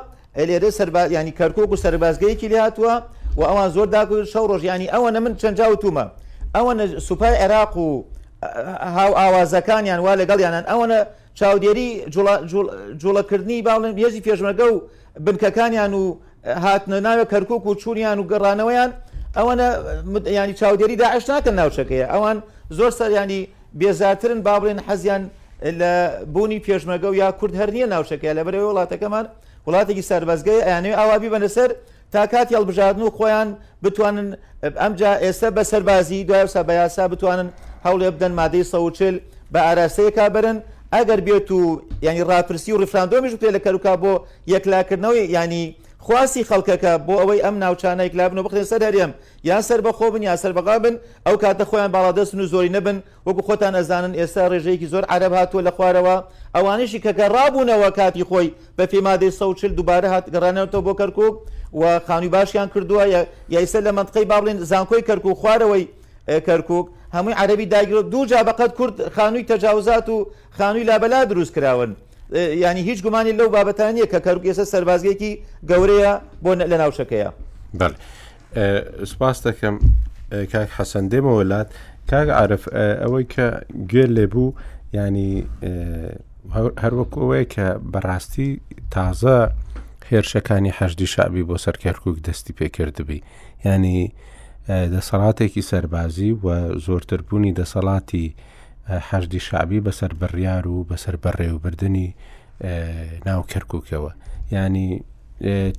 لێرە 0.47 0.69
سەر 0.79 0.89
ینی 1.17 1.33
کەرکک 1.39 1.69
و 1.73 1.77
سەربازگەیەکی 1.83 2.47
لاتووە 2.55 2.95
و 3.39 3.41
ئەوان 3.49 3.69
زۆر 3.75 3.88
داکو 3.95 4.17
شەو 4.31 4.45
ڕۆژیانی 4.51 4.88
ئەوە 4.93 5.07
من 5.25 5.33
چەنجاو 5.41 5.75
تومە 5.83 6.05
ئەوە 6.55 6.71
سوپای 7.07 7.35
عێراق 7.43 7.73
و 7.77 7.88
هاو 8.97 9.11
ئاوازەکانیان 9.19 9.99
وا 10.05 10.13
لەگەڵیانان 10.21 10.65
ئەوەنە 10.71 10.99
چاودێری 11.39 11.89
جوڵەکردنی 13.03 13.59
باڵن 13.67 13.93
بێژی 13.97 14.21
پێشمەگە 14.27 14.65
و 14.73 14.75
بنکەکانیان 15.25 15.93
و 16.01 16.03
هاتنە 16.63 16.99
ناوە 17.07 17.25
کەرکک 17.31 17.63
و 17.67 17.75
چوریان 17.81 18.19
و 18.19 18.23
گەڕانەوەیان 18.31 18.91
ئەوەنە 19.36 19.67
ینی 20.32 20.53
چاودێری 20.59 20.95
داعش 21.03 21.25
ناکەن 21.32 21.55
ناوچەکەیە 21.59 22.07
ئەوان 22.13 22.38
زۆر 22.78 22.91
سەریانی 22.99 23.41
بێزارترن 23.80 24.39
با 24.47 24.55
بڵێن 24.61 24.80
حەزیان 24.88 25.23
لە 25.80 25.91
بوونی 26.34 26.59
پێشمەگە 26.67 27.07
و 27.11 27.15
یا 27.21 27.30
کورد 27.39 27.53
هەر 27.59 27.69
نیە 27.75 27.88
ناوچەکەی 27.93 28.34
لە 28.38 28.43
بەرەوە 28.47 28.69
وڵاتەکەمان 28.71 29.25
وڵاتێکی 29.67 30.03
سربەزگەی 30.11 30.63
ئەیانێ 30.67 30.91
ئاوابی 30.99 31.30
بەنەسەر 31.34 31.69
تا 32.11 32.21
کات 32.32 32.47
هێڵبژاردن 32.55 33.01
و 33.03 33.09
خۆیان 33.17 33.47
بتوانن 33.84 34.28
ئەمجا 34.82 35.11
ئێستا 35.23 35.49
بە 35.57 35.63
سەربازی 35.71 36.19
دوایسا 36.30 36.61
بە 36.67 36.73
یاسا 36.82 37.03
بتوانن 37.13 37.49
هەوڵێ 37.86 38.09
بدەن 38.15 38.34
مادەی 38.39 38.63
سەوچل 38.73 39.15
بە 39.53 39.59
ئاراستەیە 39.67 40.11
کابرن 40.19 40.57
ئەگەر 40.95 41.19
بێت 41.28 41.49
و 41.59 41.61
ینی 42.07 42.23
ڕاپرسی 42.30 42.71
و 42.73 42.78
ڕفراندۆمیش 42.84 43.34
بکرێت 43.36 43.53
لە 43.57 43.61
کەروکا 43.65 43.93
بۆ 44.03 44.13
یەکلاکردنەوەی 44.53 45.25
ینی 45.38 45.63
خواستی 46.08 46.41
خەڵکەکە 46.49 46.91
بۆ 47.08 47.16
ئەوەی 47.22 47.43
ئەم 47.45 47.55
ناوچانەیەک 47.64 48.16
لابن 48.20 48.38
و 48.38 48.43
بخێن 48.47 48.66
سەر 48.72 48.82
هەرێم 48.88 49.12
یان 49.43 49.62
سەر 49.68 49.80
بەخۆ 49.88 50.08
بن 50.14 50.22
یا 50.24 50.36
سەر 50.43 50.51
بەغا 50.58 50.76
بن 50.84 50.95
ئەو 51.26 51.36
کاتە 51.43 51.66
خۆیان 51.70 51.91
باڵادەستن 51.95 52.39
و 52.41 52.45
زۆری 52.53 52.72
نەبن 52.76 52.97
وەکو 53.28 53.41
خۆتان 53.47 53.74
ئەزانن 53.80 54.14
ئێستا 54.20 54.43
ڕێژەیەکی 54.51 54.89
زۆر 54.93 55.03
عرب 55.14 55.34
هاتووە 55.39 55.62
لە 55.68 55.72
خوارەوە 55.76 56.16
ئەوانشی 56.55 56.99
کەکە 57.05 57.26
ڕابوونەوە 57.36 57.89
کاتی 57.99 58.24
خۆی 58.30 58.53
بە 58.78 58.84
فێمادەی 58.91 59.32
سە 59.38 59.45
چل 59.60 59.72
دووبارە 59.78 60.08
هات 60.14 60.26
گەڕانەوەەوە 60.34 60.82
بۆ 60.86 60.93
کەرکک 60.99 61.20
و 61.82 61.99
خانوی 62.08 62.30
باشیان 62.36 62.68
کردووە 62.74 63.05
یایسە 63.55 63.80
لە 63.88 63.91
منتقی 63.97 64.26
باڵێن 64.32 64.58
زانکۆی 64.72 65.03
کەرک 65.08 65.26
و 65.26 65.36
خوارەوەی 65.41 65.86
کەرکک 66.47 66.86
هەمووی 67.16 67.34
عربی 67.43 67.66
داگرۆ 67.74 68.01
دوو 68.12 68.26
جا 68.32 68.39
بەقەت 68.47 68.72
کورد 68.78 68.95
خانووی 69.16 69.43
تەجاوزات 69.49 70.10
و 70.10 70.18
خانووی 70.58 70.84
لابەلا 70.86 71.26
دروست 71.32 71.53
کراون. 71.55 71.91
ینی 72.34 72.82
هیچ 72.82 73.03
گومانی 73.03 73.38
لەو 73.38 73.49
بابەتانیە 73.55 74.05
کە 74.11 74.19
کەرک 74.25 74.43
ئێستا 74.51 74.65
سەربازگێکی 74.73 75.32
گەورەیە 75.69 76.11
بۆ 76.43 76.51
لە 76.71 76.78
ناوشەکەیە 76.82 77.30
سوپاس 79.09 79.38
دەکەم 79.47 79.75
کاک 80.53 80.69
حەسەندێمە 80.78 81.32
وڵات 81.39 81.67
کاک 82.11 82.28
عرف 82.30 82.63
ئەوەی 83.01 83.25
کە 83.34 83.47
گوێر 83.91 84.09
لێبوو 84.17 84.53
ینی 84.93 85.45
هەروەکەوەی 86.84 87.45
کە 87.55 87.67
بەڕاستی 87.93 88.49
تازە 88.93 89.38
هێرشەکانی 90.11 90.71
حەشدی 90.78 91.07
شعبی 91.13 91.43
بۆ 91.49 91.55
سەرکەرکک 91.65 92.17
دەستی 92.28 92.53
پێکردبی 92.59 93.19
ینی 93.65 94.11
دەسەڵاتێکی 94.93 95.61
سەربازی 95.71 96.32
و 96.43 96.47
زۆرتربوونی 96.86 97.53
دەسەڵاتی 97.59 98.28
حەشدی 98.89 99.39
شعبی 99.45 99.79
بەسەر 99.85 100.11
بڕیار 100.21 100.65
و 100.67 100.83
بەسەر 100.89 101.15
بەڕێوبردننی 101.23 102.09
ناو 103.25 103.41
کەرککەوە 103.51 104.11
ینی 104.51 104.89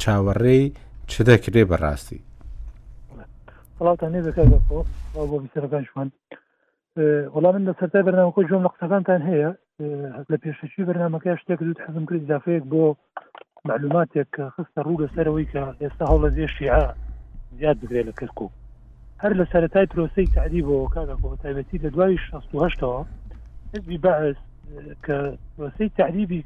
چاوەڕێی 0.02 0.64
چ 1.10 1.22
دەکرێ 1.28 1.62
بەڕاستی 1.70 2.20
وەڵام 7.34 7.54
من 7.58 7.62
لە 7.68 7.72
سەرای 7.80 8.02
بەنامەکە 8.06 8.42
جۆم 8.50 8.62
لە 8.66 8.70
قسەکانتان 8.74 9.22
هەیە 9.30 9.50
لە 10.30 10.36
پێشەشی 10.42 10.82
بەنامەکە 10.88 11.32
شتێک 11.42 11.60
دوت 11.66 11.78
حەزم 11.84 12.04
کرد 12.08 12.24
دافەیەک 12.32 12.64
بۆ 12.72 12.84
معلوماتێک 13.68 14.30
خستە 14.54 14.80
ڕووگە 14.86 15.06
سەرەوەی 15.14 15.46
کە 15.52 15.62
ئێستا 15.82 16.04
هەوڵە 16.10 16.28
زیێ 16.36 16.46
شیع 16.56 16.76
زیاد 17.58 17.76
بگرێت 17.80 18.06
لە 18.10 18.14
کەرکک 18.20 18.38
هەر 19.22 19.32
لە 19.38 19.44
سەرەتای 19.52 19.86
پرۆسی 19.94 20.26
تعریبەوە 20.34 20.88
کاکۆ 20.94 21.36
تایبەتی 21.42 21.78
لە 21.82 21.90
دوای 21.94 22.16
16ەوە 22.28 23.04
حزبی 23.74 23.98
بەعز 23.98 24.36
کە 25.06 25.16
پرۆسی 25.58 25.88
تعریبی 25.96 26.44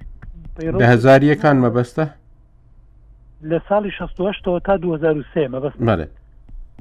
هزاریەکان 0.89 1.57
مەبەستە 1.65 2.07
لە 3.51 3.59
ساڵی 3.69 3.91
16ەوە 3.91 4.41
تا 4.65 4.77
2023 4.77 5.49
مەبەست 5.55 6.09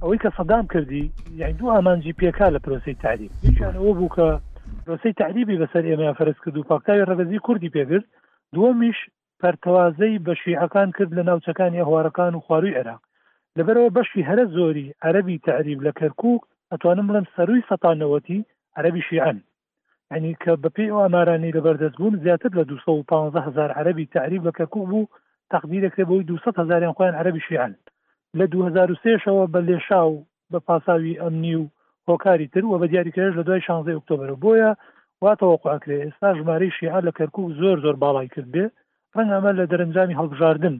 ئەوەی 0.02 0.18
کە 0.20 0.30
سەدام 0.38 0.68
کردی 0.68 1.12
یعنی 1.36 1.54
دوو 1.54 1.70
ئامانجی 1.70 2.14
پێکا 2.14 2.50
لە 2.56 2.60
پرۆسی 2.66 2.94
تعریب 3.00 3.32
یەکیانەوە 3.44 3.94
بوو 3.98 4.10
کە 4.18 4.40
پرۆسی 4.86 5.14
تعریبی 5.18 5.58
بەسەر 5.66 5.84
ئێمە 5.90 6.16
فەرز 6.18 6.36
کرد 6.46 6.58
و 6.58 6.64
پاکتاوی 6.64 7.06
ڕەگەزی 7.06 7.40
کوردی 7.46 7.70
پێگرت 7.70 8.06
دووەمیش 8.56 8.98
پەرتەوازەی 9.44 10.20
بە 10.26 10.34
شیعەکان 10.44 10.92
کرد 10.98 11.14
لە 11.20 11.24
ناوچەکانی 11.30 11.84
هەوارەکان 11.86 12.36
و 12.36 12.40
خواروی 12.48 12.76
عێراق 12.78 13.02
لەبەرەوە 13.60 13.94
بەشی 13.98 14.28
هەرە 14.30 14.46
زۆری 14.56 14.86
عەربی 15.06 15.42
تعریب 15.48 15.80
لە 15.88 15.92
کەرکک 16.00 16.42
ئەتوانم 16.72 17.08
بڵم 17.10 17.26
سەروی 17.36 17.66
سەتانەوەتی 17.70 18.40
عەربی 18.78 19.02
شیعن 19.10 19.38
ینی 20.14 20.34
کە 20.44 20.52
بەپی 20.64 20.92
ئەو 20.92 21.02
ئامارانی 21.04 21.56
لەبەردەست 21.58 21.96
بوون 22.00 22.16
زیاتر 22.24 22.52
لە 22.60 22.64
250 22.72 23.48
هزار 23.48 23.70
عەربی 23.80 24.06
تعریب 24.16 24.42
لە 24.48 24.52
کەرکک 24.58 24.84
بوو 24.92 25.04
تقدیرەکرێ 25.54 26.04
بۆی 26.10 26.24
200 26.24 26.60
هزاریان 26.62 26.94
خۆیان 26.98 27.16
عەربی 27.20 27.42
شیعن 27.48 27.74
لە 28.40 28.46
2023ەوە 28.54 29.46
بە 29.54 29.60
لێشا 29.68 30.02
و 30.12 30.16
بە 30.52 30.60
پاساوی 30.68 31.20
ئەمنی 31.22 31.56
و 31.62 31.66
هۆکاری 32.10 32.48
تر 32.54 32.64
و 32.66 32.80
بە 32.82 32.88
دیاریکرێش 32.94 33.34
لە 33.38 33.44
دوای 33.48 33.62
16 33.62 33.92
ئۆکتۆبر 33.98 34.30
بۆیە 34.44 34.72
واتەوەقعکرێ 35.24 35.98
ئێستا 36.04 36.30
ژمارەی 36.40 36.76
شیعە 36.78 37.00
لە 37.08 37.12
کەرکک 37.18 37.46
زۆر 37.62 37.78
زۆر 37.86 37.96
باڵای 38.04 38.30
کرد 38.34 38.50
بێ 38.54 38.66
ڕەنگ 39.16 39.30
ئەمە 39.36 39.52
لە 39.60 39.64
دەرەنجامی 39.72 40.18
هەڵبژاردن 40.20 40.76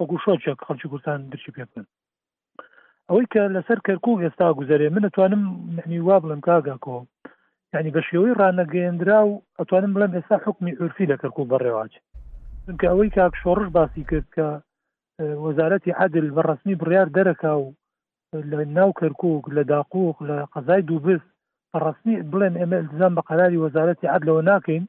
وەکو 0.00 0.16
شۆچێک 0.24 0.58
خەڵکی 0.68 0.88
کوردستان 0.90 1.20
درچی 1.32 1.52
پێکن 1.58 1.86
ئەوەی 3.10 3.26
کە 3.32 3.42
لەسەر 3.56 3.78
کەرکک 3.86 4.18
ئێستا 4.24 4.46
گوزارێ 4.58 4.86
من 4.96 5.04
ئەتوانم 5.06 5.42
نی 5.90 5.98
وا 6.06 6.16
بڵم 6.22 6.40
کاگاکۆ 6.46 6.98
یعنی 7.74 7.90
بە 7.94 8.00
شێوەی 8.08 8.36
ڕانەگەێنرا 8.40 9.20
و 9.26 9.32
ئەتوانم 9.58 9.92
بڵم 9.94 10.12
ئێستا 10.16 10.36
حکمی 10.46 10.76
عرفی 10.80 11.10
لە 11.12 11.16
کەرکک 11.20 11.46
بەڕێواچ 11.50 11.92
چونکە 12.64 12.86
ئەوەی 12.90 13.14
کاک 13.16 13.32
شۆڕش 13.42 13.68
باسی 13.76 14.04
کرد 14.10 14.28
کە 14.36 14.46
وەزارەتی 15.44 15.96
عادل 15.98 16.26
بە 16.36 16.42
ڕسمی 16.50 16.78
بڕیار 16.80 17.08
دەرەکا 17.16 17.52
و 17.62 17.66
لە 18.50 18.56
ناو 18.78 18.90
کەرکک 19.00 19.44
لە 19.56 19.62
داقوق 19.72 20.16
لە 20.28 20.38
قەزای 20.54 20.82
دووبست 20.88 21.28
ڕسمی 21.86 22.14
بڵێن 22.30 22.54
ئێمە 22.60 22.78
الزام 22.84 23.12
بە 23.16 23.22
قەراری 23.28 23.60
وەزارەتی 23.64 24.10
عادلەوە 24.14 24.42
ناکەین 24.50 24.84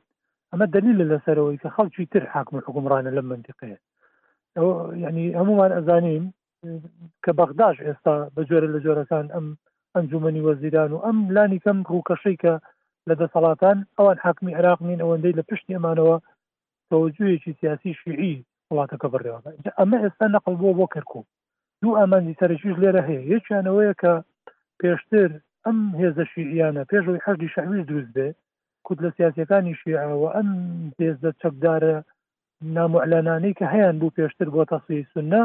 ئەمە 0.51 0.65
دلیل 0.75 0.97
لەسەرەوەی 1.11 1.61
کە 1.63 1.69
خەڵکی 1.75 2.09
تر 2.11 2.23
حاکم 2.33 2.55
حکومڕانە 2.65 3.09
لە 3.17 3.21
منتیقەیە 3.29 3.77
ینی 5.05 5.25
هەمومان 5.39 5.71
ئەزانین 5.77 6.25
کە 7.23 7.31
بەغداش 7.39 7.77
ئێستا 7.87 8.15
بە 8.35 8.41
جۆرە 8.49 8.67
لە 8.75 8.79
جۆرەکان 8.85 9.25
ئەم 9.35 9.45
ئەنجومنی 9.95 10.45
وەزیران 10.47 10.91
و 10.93 11.03
ئەم 11.05 11.17
لانی 11.35 11.61
کەم 11.65 11.77
ڕووکەشەی 11.91 12.39
کە 12.43 12.53
لە 13.07 13.15
دەسەڵاتان 13.21 13.77
ئەوان 13.97 14.17
حاکمی 14.25 14.57
عراق 14.59 14.79
نین 14.87 14.99
ئەوەندەی 15.03 15.37
لە 15.39 15.43
پشتی 15.49 15.75
ئەمانەوە 15.75 16.17
تەوەجوویەکی 16.89 17.57
سیاسی 17.59 17.93
شیعی 18.01 18.35
وڵاتەکە 18.71 19.07
بڕێەوە 19.13 19.39
ئەمە 19.79 19.97
ئێستا 20.03 20.25
نەقل 20.35 20.55
بۆ 20.61 20.69
بۆ 20.79 20.85
کەرکوو 20.93 21.23
دوو 21.81 21.97
ئامانجی 21.99 22.37
سەرشیش 22.39 22.75
لێرە 22.81 23.01
هەیە 23.07 23.21
یەکیانەوەیە 23.33 23.93
کە 24.01 24.13
پێشتر 24.79 25.29
ئەم 25.65 25.79
هێزە 26.01 26.23
شیعیانە 26.33 26.83
پێشەوەی 26.91 27.23
حەشی 27.25 27.51
شەویش 27.55 27.83
دروست 27.89 28.11
بێ 28.15 28.27
کووت 28.85 28.99
لە 29.05 29.09
سیاسەکانی 29.17 29.77
شیعەوە 29.81 30.27
ئەم 30.35 30.49
هێزە 30.99 31.31
چەکدارە 31.41 31.95
نامعلانانەی 32.75 33.57
کە 33.59 33.65
هەیەیان 33.73 33.95
بوو 34.01 34.15
پێشتر 34.17 34.47
بۆ 34.53 34.61
تەسی 34.71 34.99
سنە 35.13 35.43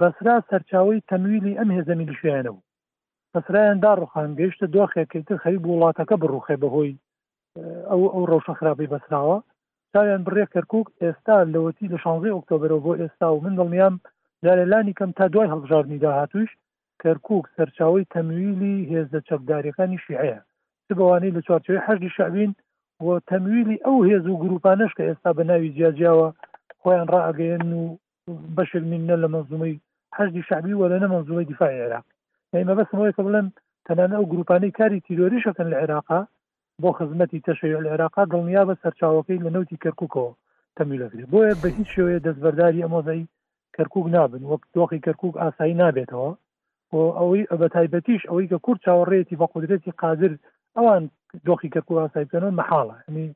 بەسرا 0.00 0.34
سەرچاوی 0.50 1.04
تەنویلی 1.10 1.58
ئەم 1.58 1.68
هێزەمی 1.76 2.08
لشوێنە 2.10 2.50
بوو 2.54 2.64
بەسرایاندا 3.32 3.92
ڕوخان 4.00 4.30
گەیشتە 4.38 4.66
دۆخێکیتر 4.74 5.36
خەریب 5.42 5.64
وڵاتەکە 5.70 6.16
بڕوخێ 6.22 6.56
بەهۆی 6.62 6.92
ئەو 7.90 8.02
ئەو 8.14 8.22
ڕەوشە 8.30 8.52
خراپی 8.58 8.90
بەسراوە 8.92 9.38
تاویان 9.92 10.22
بڕێ 10.26 10.44
کەرکک 10.54 10.86
ئێستا 11.02 11.36
لەوەتی 11.54 11.90
لە 11.92 11.98
شانزی 12.04 12.34
ئۆکتۆبرەوە 12.34 12.80
بۆ 12.86 12.92
ئێستا 13.00 13.26
و 13.32 13.42
من 13.44 13.54
دڵنیام 13.58 13.94
لالێلانی 14.44 14.96
کەم 14.98 15.10
تا 15.18 15.24
دوای 15.32 15.50
هەڵبژارنی 15.52 16.02
داهاتوش 16.04 16.50
کەرکک 17.02 17.44
سەرچاوی 17.56 18.08
تەمویلی 18.14 18.86
هێزدە 18.90 19.20
چەکداریەکانی 19.28 20.02
شیعەیە 20.04 20.38
چ 20.86 20.88
بەوانەی 20.98 21.34
لە 21.36 21.40
چوارچەوەی 21.46 21.84
حەشی 21.86 22.14
شعبین 22.16 22.52
و 23.04 23.06
تەمویلی 23.30 23.82
ئەو 23.86 23.96
هێز 24.08 24.24
و 24.26 24.40
گروپانش 24.42 24.90
کە 24.96 25.02
ئێستا 25.08 25.30
بە 25.36 25.42
ناوی 25.50 25.74
جیاجیاوە 25.76 26.28
خۆیان 26.82 27.08
ڕائگەێن 27.14 27.64
و 27.80 27.84
بەشر 28.28 28.80
منە 28.92 29.16
لە 29.22 29.28
منزومەی 29.34 29.80
هەشتی 30.18 30.42
شعبی 30.48 30.74
وە 30.78 30.86
لەنە 30.92 31.06
منزومەی 31.14 31.44
دیفاعی 31.50 31.80
عێراق 31.82 32.04
ئمە 32.60 32.74
بەسمەوەی 32.78 33.14
کە 33.16 33.22
بڵێن 33.26 33.46
تەنانە 33.86 34.14
ئەو 34.18 34.26
گروپانەی 34.32 34.76
کاری 34.78 35.00
تیرۆریشەکەن 35.06 35.68
لە 35.72 35.76
عێراقا 35.82 36.20
بۆ 36.82 36.90
خزمەتی 36.98 37.44
تەشەع 37.48 37.80
لە 37.84 37.88
عێراقا 37.92 38.22
دڵنیا 38.32 38.62
بە 38.68 38.74
سەرچاوەکەی 38.82 39.42
لە 39.44 39.50
نەوتی 39.54 39.80
کەرککەوە 39.84 40.30
تەمیلەکرێت 40.76 41.28
بۆیە 41.32 41.54
بە 41.62 41.68
هیچ 41.78 41.88
شێوەیە 41.94 42.24
دەستبەرداری 42.26 42.84
ئەمۆزایی 42.84 43.28
کەرکک 43.76 44.04
نابن 44.16 44.42
وەک 44.50 44.62
دۆخی 44.76 45.00
کەرکک 45.06 45.34
ئاسایی 45.42 45.78
نابێتەوە 45.82 46.30
بۆ 46.90 47.00
ئەوەی 47.18 47.42
بە 47.60 47.66
تایبەتیش 47.74 48.22
ئەوەی 48.28 48.50
کە 48.52 48.58
کورد 48.64 48.80
چاوەڕێتی 48.86 49.38
بە 49.40 49.46
قدرەتی 49.54 49.92
قادر 50.02 50.32
ئەوان 50.76 51.02
دۆخی 51.46 51.72
کەرکک 51.74 51.98
ئاسایی 52.02 52.26
بکەنەوە 52.28 52.56
مەحاڵە 52.60 52.96
هەنی 53.06 53.26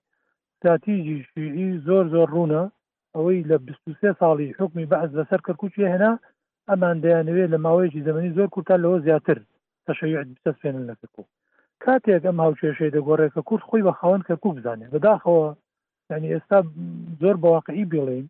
استراتیژی 0.54 1.18
شوعی 1.30 1.68
زۆر 1.86 2.04
زۆر 2.14 2.28
ڕوونە 2.34 2.62
ئەوەی 3.16 3.42
لە 3.50 3.56
سێ 4.00 4.10
ساڵی 4.20 4.56
حکمی 4.60 4.88
بەعز 4.92 5.10
لەسەر 5.18 5.40
کەرکوچی 5.46 5.90
هێنا 5.92 6.12
ئەمان 6.70 6.96
دەیانوێت 7.04 7.48
لە 7.54 7.58
ماوەیەکی 7.64 8.04
زمانی 8.08 8.34
زۆر 8.38 8.48
کورتا 8.54 8.76
لەوە 8.84 8.98
زیاتر 9.06 9.38
تەشەیعت 9.86 10.26
بسەسفێنن 10.36 10.84
لە 10.90 10.94
کەکو 11.00 11.22
کاتێک 11.84 12.22
ئەم 12.28 12.38
هاوچێشەی 12.44 12.94
دەگۆڕێکە 12.96 13.42
کورت 13.48 13.64
خۆی 13.68 13.84
بە 13.86 13.92
خاوەن 13.98 14.22
کەکو 14.28 14.48
بزانێت 14.56 14.90
بەداخەوە 14.94 15.44
ینی 16.10 16.32
ئێستا 16.34 16.58
زۆر 17.20 17.36
بەواقعی 17.42 17.88
بڵێین 17.90 18.26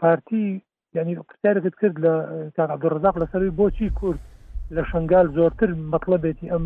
پارتی 0.00 0.44
ینی 0.96 1.14
قسیارەکەت 1.30 1.76
کرد 1.80 1.96
لە 2.04 2.14
کار 2.56 2.68
عبدڕزاق 2.76 3.16
لەسەروی 3.22 3.56
بۆچی 3.60 3.90
کورد 4.00 4.20
لە 4.76 4.82
شنگال 4.90 5.26
زۆرتر 5.36 5.70
مطلبێتی 5.94 6.50
ئەم 6.52 6.64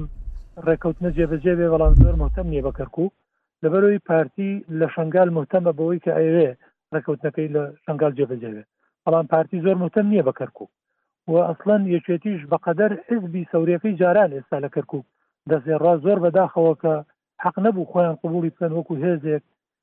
ڕێکەوتنە 0.66 1.10
جێبەجێ 1.16 1.52
بێ 1.58 1.66
بەڵام 1.72 1.94
زۆر 2.02 2.14
محتەم 2.22 2.46
نیە 2.52 2.62
بە 2.66 2.72
کەرکوو 2.78 3.14
لەبەرەوەی 3.62 4.04
پارتی 4.08 4.50
لە 4.78 4.86
شنگال 4.94 5.28
محتەمە 5.38 5.72
بەوەی 5.78 6.02
کە 6.04 6.12
ئەوێ 6.20 6.50
ڕکەوتنەکەی 6.96 7.52
لە 7.56 7.62
شنگال 7.84 8.12
جێبەجێوێت 8.18 8.68
بەڵام 9.04 9.26
پارتی 9.32 9.62
زۆر 9.64 9.76
متەم 9.84 10.06
نییە 10.12 10.26
بە 10.28 10.32
کەرکک 10.38 10.68
و 11.30 11.32
ئەسڵەن 11.48 11.82
یەکێتیش 11.94 12.40
بەقەدەر 12.52 12.90
حزبی 13.08 13.48
سەوریەکەی 13.52 13.98
جاران 14.00 14.30
ئێستا 14.36 14.58
لە 14.64 14.68
کەرکک 14.74 15.02
دەستێڕا 15.50 15.92
زۆر 16.04 16.18
بەداخەوە 16.24 16.72
کە 16.82 16.94
حق 17.44 17.56
نەبوو 17.64 17.88
خۆیان 17.92 18.16
قبولی 18.22 18.52
بکەن 18.54 18.72
وەکو 18.74 18.94
هێزێک 19.04 19.42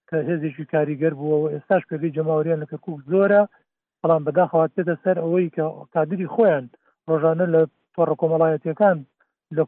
کە 0.10 0.18
هێزێکی 0.28 0.70
کاریگەر 0.74 1.14
بووەوە 1.20 1.51
ئێستاش 1.53 1.82
پێی 1.89 2.14
جەماوریان 2.18 2.60
لە 2.62 2.68
کەرکک 2.72 2.97
زۆرە 3.12 3.41
بەڵام 4.01 4.22
بەداخەوات 4.28 4.72
تێدە 4.76 4.95
سەر 5.03 5.18
ئەوەی 5.24 5.53
کە 5.55 5.64
قادری 5.93 6.32
خۆیان 6.34 6.66
ڕۆژانە 7.10 7.45
لە 7.55 7.62
تۆڕ 7.95 8.10
کۆمەڵایەتەکان 8.22 8.97
لە 9.58 9.64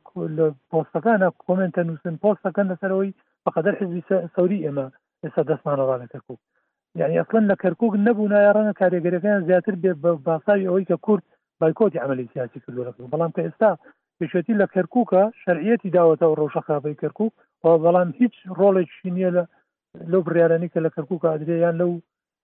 پۆستەکانە 0.72 1.28
کۆمنتە 1.44 1.82
نووسن 1.88 2.16
پۆستەکەن 2.24 2.66
لەسەرەوەی 2.72 3.16
بەقدر 3.46 3.74
حزبی 3.80 4.02
سەوری 4.34 4.64
ئێمە 4.66 4.86
ئێستا 5.24 5.42
دەستمانەڕانەکە 5.50 6.20
کوک 6.28 6.42
یعنی 6.98 7.20
ئەسڵەن 7.20 7.44
لە 7.52 7.56
کەرکک 7.64 7.92
نەبوو 8.08 8.30
نایڕەنە 8.34 8.74
کارێگەرەکان 8.80 9.40
زیاتر 9.48 9.76
بێ 9.82 9.92
باساوی 10.26 10.68
ئەوەی 10.70 10.88
کە 10.90 10.98
کورد 11.06 11.24
بایکۆتی 11.60 12.02
عملی 12.06 12.30
سیاسی 12.34 12.60
کردو 12.66 12.82
بەڵام 13.14 13.32
کە 13.36 13.42
ئێستا 13.46 13.72
پێشێتی 14.20 14.58
لە 14.62 14.68
کەرککە 14.74 15.24
شەرعەتی 15.44 15.94
داوەتەوە 15.96 16.38
ڕۆژەخاپی 16.42 17.00
کەرکک 17.02 17.34
بەڵام 17.84 18.10
هیچ 18.20 18.36
ڕۆڵێکی 18.60 19.10
نییە 19.16 19.32
لە 19.38 19.44
لەو 20.12 20.22
بڕارانی 20.28 20.70
کە 20.74 20.80
لە 20.86 20.90
کەرکک 20.96 21.22
ئادریان 21.26 21.76
لەو 21.82 21.92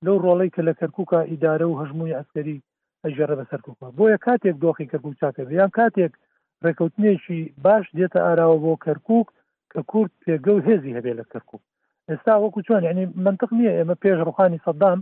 لەو 0.06 0.18
ڕۆڵی 0.26 0.54
کە 0.56 0.62
لە 0.68 0.74
کەرکک 0.80 1.10
ئیدارە 1.32 1.66
و 1.68 1.78
هەژمووی 1.82 2.16
ئەسکەری 2.18 2.58
ئەژێرە 3.04 3.36
بە 3.40 3.46
سەرکوک 3.52 3.76
بۆیە 3.98 4.18
کاتێک 4.26 4.56
دۆخی 4.64 4.90
کەرکک 4.92 5.14
چاکە 5.22 5.42
یان 5.60 5.72
کاتێک 5.80 6.12
ڕێکەوتنێکی 6.64 7.42
باش 7.66 7.86
دێتە 7.98 8.20
ئاراوە 8.26 8.58
بۆ 8.64 8.74
کەرکک 8.86 9.28
کە 9.74 9.80
کورد 9.92 10.12
پێگە 10.24 10.52
و 10.54 10.64
هێزی 10.68 10.96
هەبێ 10.98 11.14
لە 11.20 11.26
کەرکک 11.34 11.62
ئێستا 12.12 12.34
وەکو 12.40 12.60
چۆن 12.68 12.82
یعنی 12.88 13.04
منطق 13.28 13.50
نییە 13.60 13.74
ئێمە 13.78 13.96
پێش 14.04 14.18
ڕوخانی 14.28 14.62
سەددام 14.66 15.00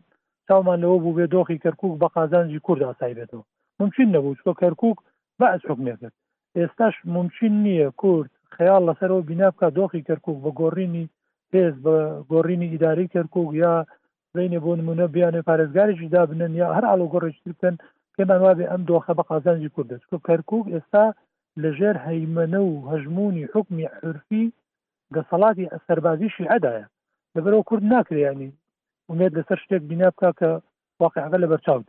چاومان 0.47 0.78
لەوە 0.84 0.97
بوو 1.04 1.16
بێ 1.18 1.26
دۆخی 1.34 1.62
کەرکک 1.64 1.93
بە 2.01 2.08
قازانجی 2.16 2.64
کورد 2.66 2.82
ئاسایی 2.88 3.18
بێتەوە 3.18 3.43
ممکن 3.82 4.08
نەبوو 4.16 4.38
چۆ 4.43 4.51
کەرکک 4.62 4.97
بەس 5.39 5.62
حکمێ 5.72 5.93
کرد 6.01 6.14
ئێستاش 6.60 6.95
ممکن 7.16 7.54
نییە 7.66 7.89
کورد 8.01 8.32
خەیال 8.56 8.84
لەسەرەوە 8.89 9.22
بینا 9.30 9.47
بکە 9.54 9.68
دۆخی 9.78 10.06
کەرکک 10.08 10.36
بە 10.43 10.51
گۆڕینی 10.60 11.06
پێز 11.51 11.76
بە 11.86 11.95
گۆڕینی 12.32 12.72
ئیداری 12.74 13.12
کەرکک 13.16 13.47
یا 13.64 13.74
بینێ 14.36 14.60
بۆ 14.66 14.72
نمونە 14.80 15.06
بیانێ 15.16 15.41
پارێزگاریشی 15.47 16.12
دابنن 16.16 16.54
یا 16.62 16.68
هەر 16.78 16.84
ئالو 16.89 17.12
گۆڕێشتر 17.14 17.51
بکەن 17.56 17.76
پێمان 18.16 18.39
وابێ 18.45 18.66
ئەم 18.72 18.82
دۆخە 18.89 19.14
بە 19.18 19.24
قازانجی 19.30 19.74
کوردە 19.76 19.95
چکۆ 20.01 20.18
کەرکک 20.28 20.66
ئێستا 20.74 21.06
لەژێر 21.64 21.95
هەیمەنە 22.06 22.60
و 22.70 22.74
هەژمونی 22.91 23.49
حکمی 23.54 23.86
حرفی 23.95 24.45
دەسەڵاتی 25.16 25.72
ئەسەربازی 25.74 26.30
شیعدایە 26.36 26.86
لەبەرەوە 27.38 27.63
کورد 27.69 27.84
ناکرێنی 27.93 28.51
ومێت 29.09 29.31
لەسەر 29.38 29.57
شتێک 29.63 29.81
بیننا 29.89 30.09
بکە 30.15 30.31
کە 30.39 30.49
واقعەکە 31.03 31.38
لە 31.43 31.47
بەرچاوت 31.51 31.88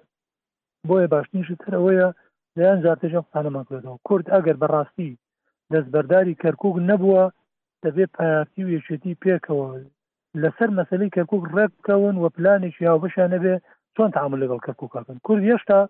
بۆیە 0.88 1.08
باشنیشت 1.14 1.58
ترەوەیە 1.64 2.08
لەیان 2.56 2.80
جاتێژم 2.84 3.24
قانەمان 3.32 3.64
کردەوە 3.68 3.98
کورد 4.08 4.26
ئەگەر 4.34 4.56
بەڕاستی 4.62 5.18
دەستبەرداری 5.72 6.38
کەرکک 6.42 6.74
نەبووە 6.90 7.22
دەبێت 7.84 8.10
پایاتی 8.16 8.62
و 8.64 8.72
یەشێتی 8.76 9.18
پێکەوە 9.24 9.68
لەسەر 10.42 10.68
مەسلەی 10.78 11.12
کەرکک 11.16 11.42
ڕێک 11.56 11.70
بکەون 11.78 12.16
و 12.18 12.24
پلانێکی 12.36 12.88
هاوبشان 12.90 13.28
نەبێ 13.34 13.54
چۆن 13.96 14.10
تعامل 14.16 14.38
لەگەڵ 14.44 14.60
کەرککاکەن 14.66 15.18
کورد 15.26 15.42
هێشتا 15.50 15.80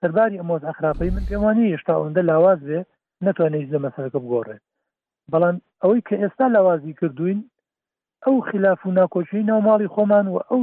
سەرباری 0.00 0.38
ئەمۆز 0.40 0.62
ئەخراپەی 0.68 1.14
من 1.16 1.24
پێوانی 1.30 1.70
هێشتا 1.72 1.92
ئەوەندە 1.96 2.22
لاواز 2.30 2.60
بێ 2.68 2.80
نتوانێت 3.26 3.68
لە 3.74 3.78
مەسەرەکە 3.84 4.18
بگۆڕێت 4.24 4.62
بەڵام 5.32 5.56
ئەوەی 5.82 6.02
کە 6.08 6.14
ئێستا 6.22 6.46
لاوازی 6.54 6.96
کردوین 7.00 7.38
ئەو 8.26 8.36
خلاف 8.50 8.84
و 8.88 8.92
ناکۆچی 8.98 9.40
ناوماڵی 9.50 9.88
خۆمان 9.94 10.26
و 10.28 10.36
ئەو 10.50 10.60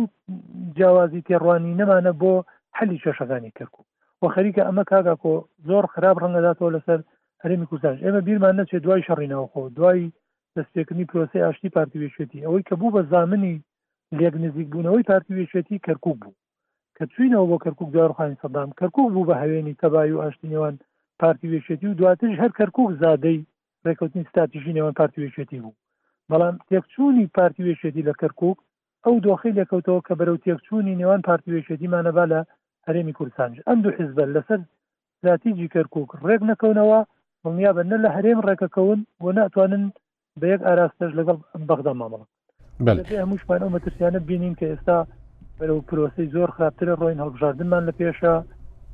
جیاوازی 0.77 1.23
تێڕوانی 1.29 1.77
نەمانە 1.79 2.13
بۆ 2.21 2.33
حەلی 2.77 3.01
شەشەکانی 3.03 3.55
کەرکوو 3.57 3.85
و 4.21 4.23
خەریکە 4.35 4.61
ئەمە 4.67 4.83
کاگا 4.91 5.15
کۆ 5.23 5.33
زۆر 5.69 5.83
خراپ 5.93 6.15
ڕەنگەداتەوە 6.23 6.71
لەسەر 6.75 6.99
هەرمی 7.43 7.67
کوردستان 7.69 7.97
ئێمە 8.05 8.21
بیرمان 8.27 8.53
نەچێت 8.59 8.81
دوای 8.85 9.05
شەڕینەوەخۆ 9.07 9.63
دوای 9.77 10.11
دەستێکردنی 10.55 11.09
پرۆسی 11.11 11.43
ئاشتی 11.45 11.69
پارتیوێشێتی 11.77 12.43
ئەوەی 12.45 12.63
کە 12.69 12.75
بوو 12.79 12.91
بە 12.95 13.01
زامنی 13.11 13.55
لێک 14.17 14.35
نزیک 14.43 14.67
بوونەوەی 14.73 15.07
پارتیوێشێتی 15.11 15.81
کەرکک 15.85 16.15
بوو 16.21 16.35
کە 16.97 17.03
چوینەوە 17.13 17.45
بۆ 17.49 17.57
کەرکک 17.63 17.89
دارخانی 17.97 18.39
سەدام 18.43 18.69
کەرکک 18.79 19.05
بوو 19.13 19.25
بە 19.29 19.35
هەوێنی 19.41 19.77
تەبای 19.81 20.11
و 20.13 20.21
ئاشتینێوان 20.23 20.75
پارتیوێشێتی 21.21 21.87
و 21.87 21.97
دواتش 21.99 22.33
هەر 22.41 22.51
کەرکک 22.59 22.87
زادەی 23.03 23.39
ڕێکوتنی 23.85 24.23
ستاتیژینەوەن 24.31 24.93
پارتیوێشێتی 24.99 25.59
بوو 25.63 25.75
بەڵام 26.31 26.55
تێکچوونی 26.69 27.25
پارتی 27.37 27.63
وێشێتی 27.67 28.07
لە 28.09 28.13
کەرکک 28.21 28.57
ئەو 29.05 29.15
دۆخی 29.25 29.57
لەکەوتەوە 29.59 30.01
کە 30.07 30.13
بەرەو 30.19 30.41
تێکچوونی 30.45 30.97
نێوان 30.99 31.21
پارتی 31.27 31.53
وێشێتیمانەبا 31.53 32.25
لە 32.33 32.39
هەرێمی 32.87 33.15
کوردستانج 33.17 33.55
ئەم 33.67 33.79
دوو 33.83 33.95
حزبە 33.97 34.25
لەسەر 34.35 34.59
زیاتیجی 35.23 35.71
کەرکک 35.75 36.09
ڕێک 36.27 36.41
نەکەونەوە 36.51 36.99
دڵنیا 37.43 37.71
بە 37.77 37.83
نە 37.91 37.97
لە 38.03 38.09
هەرێم 38.15 38.39
ڕێکەکەون 38.47 38.99
و 39.23 39.31
ناتوانن 39.37 39.83
بە 40.39 40.45
یەک 40.53 40.61
ئاراستەش 40.67 41.11
لەگەڵ 41.19 41.37
بەغدا 41.69 41.93
مامەڵە 41.99 42.25
هەمووشمان 43.23 43.61
ئەو 43.63 43.73
مەترسیانە 43.75 44.19
بینین 44.29 44.53
کە 44.59 44.65
ئێستا 44.71 44.97
بەرەو 45.59 45.79
پرۆسی 45.89 46.31
زۆر 46.35 46.49
خراپترە 46.55 46.93
ڕۆین 47.01 47.19
هەڵبژاردنمان 47.23 47.83
لە 47.89 47.93
پێشە 47.99 48.35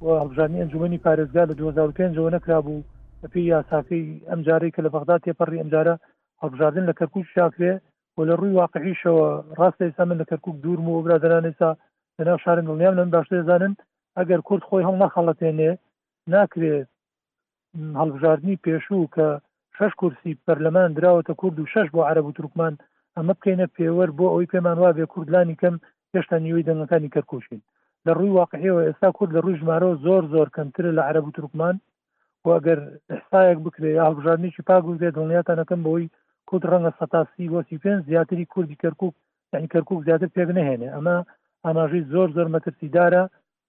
و 0.03 0.07
هەڵبژانی 0.21 0.59
ئەنجومی 0.61 1.03
پارێزگا 1.05 1.43
لە 1.49 1.53
2005 1.57 2.17
نەکرابوو 2.35 2.83
بەپی 3.21 3.47
یاساکەی 3.53 4.05
ئەمجارەی 4.29 4.71
کە 4.75 4.81
لە 4.85 4.89
بەغدا 4.93 5.15
تێپەڕی 5.25 5.61
ئەمجارە 5.61 5.95
هەڵبژاردن 6.41 6.85
لە 6.89 6.93
کەرکک 6.99 7.25
شاکرێ 7.35 7.73
و 8.17 8.19
لە 8.29 8.33
ڕووی 8.39 8.57
واقعیشەوە 8.61 9.27
ڕاستە 9.59 9.83
ئێستا 9.85 10.03
من 10.09 10.17
لە 10.21 10.25
کەرکک 10.31 10.55
دوور 10.63 10.79
و 10.81 11.03
برادران 11.05 11.43
ئێستا 11.49 11.69
لەناو 12.17 12.41
شارن 12.43 12.65
دڵنیام 12.69 12.95
لەم 12.99 13.09
باشتر 13.15 13.35
دەزانن 13.39 13.73
ئەگەر 14.17 14.41
کورد 14.47 14.63
خۆی 14.69 14.85
هەڵ 14.87 14.95
نەخەڵەتێنێ 15.03 15.71
ناکرێت 16.33 16.87
هەڵبژاردننی 17.99 18.61
پێشوو 18.65 19.11
کە 19.15 19.27
شش 19.77 19.91
کورسی 19.99 20.39
پەرلەمان 20.45 20.89
درراوەتە 20.97 21.33
کورد 21.41 21.57
و 21.59 21.69
شش 21.73 21.87
بۆ 21.95 21.99
عرب 22.09 22.25
و 22.27 22.35
ترکمان 22.37 22.73
ئەمە 23.17 23.33
بکەینە 23.37 23.67
پێوەەر 23.75 24.09
بۆ 24.17 24.25
ئەوی 24.31 24.49
پێمان 24.53 24.77
وابێ 24.83 25.05
کوردلانی 25.13 25.59
کەم 25.61 25.75
هێشتا 26.13 26.37
نیوەی 26.45 26.67
دەنگەکانی 26.69 27.13
کەرکوشین 27.15 27.61
لە 28.05 28.11
ڕووی 28.17 28.35
واقعیەوە 28.39 28.81
ئێستا 28.87 29.09
کورد 29.17 29.31
لە 29.35 29.39
ڕووی 29.45 29.59
ژمارەوە 29.61 29.95
زۆر 30.05 30.23
زۆر 30.33 30.47
کەمترە 30.55 30.91
لە 30.97 31.03
عرب 31.09 31.25
و 31.27 31.35
ترکمان 31.37 31.75
و 32.45 32.47
ئەگەر 32.55 32.79
ئەستایەک 33.11 33.59
بکرێ 33.65 33.89
یا 33.97 34.03
هەڵبژارنیی 34.07 34.65
پاگوزێ 34.69 35.09
دڵنیاتانەکەم 35.15 35.81
بەوەی 35.85 36.07
کورد 36.49 36.65
ڕەنگە 36.71 36.91
سەتاسی 36.99 37.51
وەسی 37.53 37.81
پێنج 37.83 37.99
زیاتری 38.09 38.45
کوردی 38.53 38.79
کەرکک 38.83 39.13
یعنی 39.53 39.67
کەرکک 39.73 39.99
زیاتر 40.07 40.29
پێ 40.35 40.43
نەهێنێ 40.59 40.89
ئەمە 40.95 41.17
ئاماژەی 41.65 42.07
زۆر 42.13 42.27
زۆر 42.35 42.47
مەترسیدارە 42.55 43.23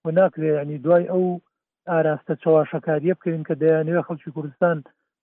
و 0.05 0.07
ناکرێ 0.19 0.51
ینی 0.61 0.79
دوای 0.85 1.11
ئەو 1.13 1.27
ئاراستە 1.91 2.35
چاواشەکاریە 2.43 3.15
بکەین 3.19 3.43
کە 3.49 3.55
دەیانوێ 3.63 4.01
خەڵکی 4.09 4.35
کوردستان 4.37 4.77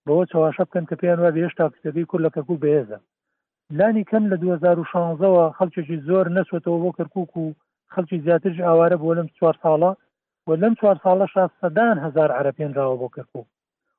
بەوە 0.06 0.24
چاواشە 0.32 0.62
بکەن 0.68 0.84
کە 0.88 0.94
پێیان 1.00 1.20
وابێ 1.24 1.40
هێشتا 1.44 1.64
کتێبی 1.74 2.04
کورد 2.10 2.22
لە 2.26 2.30
کەرکک 2.34 2.58
بەهێزە 2.64 2.98
لانی 3.78 4.04
کەم 4.10 4.24
لە 4.32 4.36
2016ەوە 4.42 5.44
خەڵکێکی 5.58 5.96
زۆر 6.08 6.26
نەچێتەوە 6.36 6.78
بۆ 6.82 6.90
کەرکک 6.98 7.30
و 7.36 7.46
خەڵکی 7.94 8.22
زیاترش 8.24 8.58
ئاوارە 8.66 8.96
بۆ 9.02 9.08
لەم 9.18 9.28
چوار 9.38 9.56
ساڵە 9.62 9.92
و 10.46 10.50
لەم 10.62 10.72
چوار 10.80 10.96
ساڵە 11.04 11.26
شا 11.32 11.44
سەدان 11.60 11.96
هزار 12.04 12.30
عرە 12.38 12.52
پێێنراوە 12.56 12.96
بۆ 13.00 13.08
کەرکک 13.14 13.36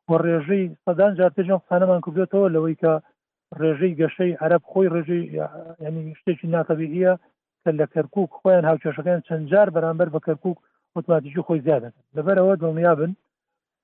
و 0.10 0.12
ڕێژەی 0.26 0.66
سەدان 0.86 1.12
جارتەژیان 1.20 1.60
قسانەمان 1.64 2.02
کردێتەوە 2.06 2.50
لەوەی 2.56 2.76
کە 2.82 2.94
ڕێژەی 3.60 3.98
گەشەی 4.02 4.38
عرب 4.46 4.64
خۆی 4.72 4.92
ڕێژەی 4.94 5.24
ینی 5.86 6.16
شتێکی 6.20 6.48
ناتەبیە 6.56 7.14
کە 7.64 7.70
لە 7.80 7.86
کەرکک 7.94 8.30
خۆیان 8.40 8.66
هاوچێشەکان 8.70 9.20
چەندجار 9.28 9.68
بەرامبەر 9.76 10.10
بە 10.14 10.20
کەرکک 10.28 10.58
ئۆتماتیکی 10.96 11.46
خۆی 11.48 11.64
زیادن 11.68 11.94
لەبەرەوە 12.16 12.54
دڵنیا 12.62 12.94
بن 13.00 13.12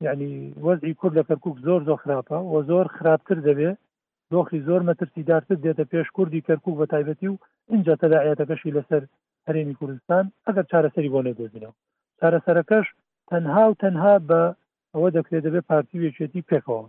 یعنی 0.06 0.32
وەزی 0.66 0.94
کورد 1.00 1.14
لە 1.20 1.24
کەرکک 1.30 1.56
زۆر 1.68 1.82
زۆر 1.88 1.98
خراپە 2.04 2.38
و 2.52 2.56
زۆر 2.70 2.86
خراپتر 2.98 3.38
دەبێ 3.48 3.72
دۆخی 4.32 4.60
زۆر 4.68 4.82
مەترسیدارتر 4.90 5.58
دێتە 5.64 5.86
پێش 5.92 6.08
کوردی 6.16 6.46
کەرکک 6.48 6.76
بە 6.80 6.86
تایبەتی 6.94 7.28
و 7.32 7.40
اینجا 7.74 7.94
تەداعەتەکەشی 8.02 8.76
لەسەر 8.78 9.04
هەرێمی 9.48 9.78
کوردستان 9.80 10.26
ئەگەر 10.48 10.66
چارەسەری 10.72 11.12
بۆ 11.14 11.20
نەدۆزینەوە 11.28 11.76
چارەسەرەکەش 12.20 12.88
تەنها 13.30 13.64
و 13.70 13.78
تەنها 13.84 14.14
بە 14.30 14.42
ئەوە 14.94 15.10
دەکرێت 15.18 15.44
دەبێت 15.48 15.66
پارتی 15.70 16.00
وێچێتی 16.02 16.48
پێکەوە 16.50 16.84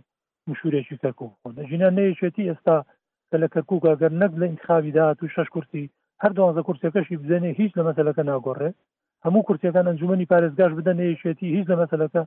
مشورێکی 0.51 0.97
کەرکۆن 1.03 1.31
ژینە 1.69 1.89
نەیەچێتی 1.97 2.47
ئێستا 2.49 2.77
کە 3.29 3.35
لە 3.43 3.47
کەرکووکگەر 3.53 4.11
نەک 4.21 4.31
لە 4.41 4.45
انتخابی 4.51 4.91
داات 4.97 5.19
و 5.23 5.27
شش 5.35 5.47
کورسی 5.55 5.89
هەر 6.23 6.31
دوانزە 6.37 6.61
کورسەکەشی 6.67 7.19
بزانێ 7.21 7.49
هیچ 7.59 7.71
لە 7.77 7.83
مەسلەکە 7.89 8.21
ناگۆڕێ 8.31 8.69
هەموو 9.25 9.45
کورسەکان 9.47 9.87
ئەنجومی 9.89 10.29
پارێزگاش 10.31 10.71
بدە 10.77 10.93
نەیەچێتی 11.01 11.47
هیچ 11.57 11.65
لە 11.71 11.75
مەسلەکە 11.81 12.21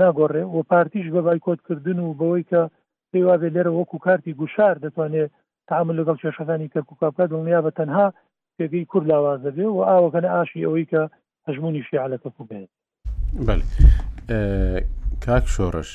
ناگۆڕێ 0.00 0.42
و 0.54 0.58
پارتیش 0.72 1.06
بە 1.14 1.20
بایکۆتکردن 1.26 1.98
و 1.98 2.16
بەوەی 2.20 2.44
کە 2.50 2.62
پێیوا 3.12 3.36
بێ 3.40 3.48
لێرە 3.54 3.72
وەکو 3.78 3.96
کارتی 4.06 4.32
گوشار 4.40 4.74
دەتوانێت 4.84 5.30
تعامل 5.68 5.94
لەگەڵ 6.00 6.16
کێشەکانی 6.22 6.72
کەرککاپکە 6.74 7.24
دڵنیا 7.30 7.60
بە 7.66 7.70
تەنها 7.78 8.06
پێگەی 8.56 8.84
کورد 8.90 9.06
لاوازە 9.10 9.50
بێ 9.56 9.66
و 9.74 9.78
ئاوەکەنە 9.88 10.28
ئاشی 10.36 10.64
ئەوەی 10.66 10.86
کە 10.92 11.02
هەژمونی 11.46 11.82
شیعلەکە 11.88 12.28
بێت 12.50 12.70
کاک 15.26 15.44
شۆڕش 15.54 15.90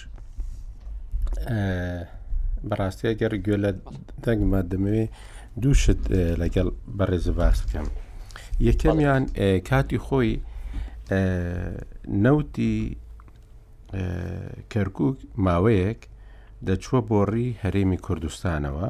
بەڕاستیە 2.70 3.12
گەر 3.22 3.34
گوێ 3.46 3.58
لە 3.66 3.72
دەنگمە 4.24 4.60
دەمەوێ 4.72 5.04
دووشت 5.62 6.02
لەگەڵ 6.42 6.68
بەڕێز 6.98 7.26
باس 7.38 7.58
بکەم. 7.66 7.88
یەکەمیان 8.68 9.24
کاتی 9.70 10.00
خۆی 10.06 10.32
نەوتی 12.24 12.76
کەرکک 14.72 15.18
ماوەیەک 15.46 16.02
دەچوە 16.68 17.00
بۆڕی 17.10 17.50
هەرێمی 17.64 18.00
کوردستانەوە 18.06 18.88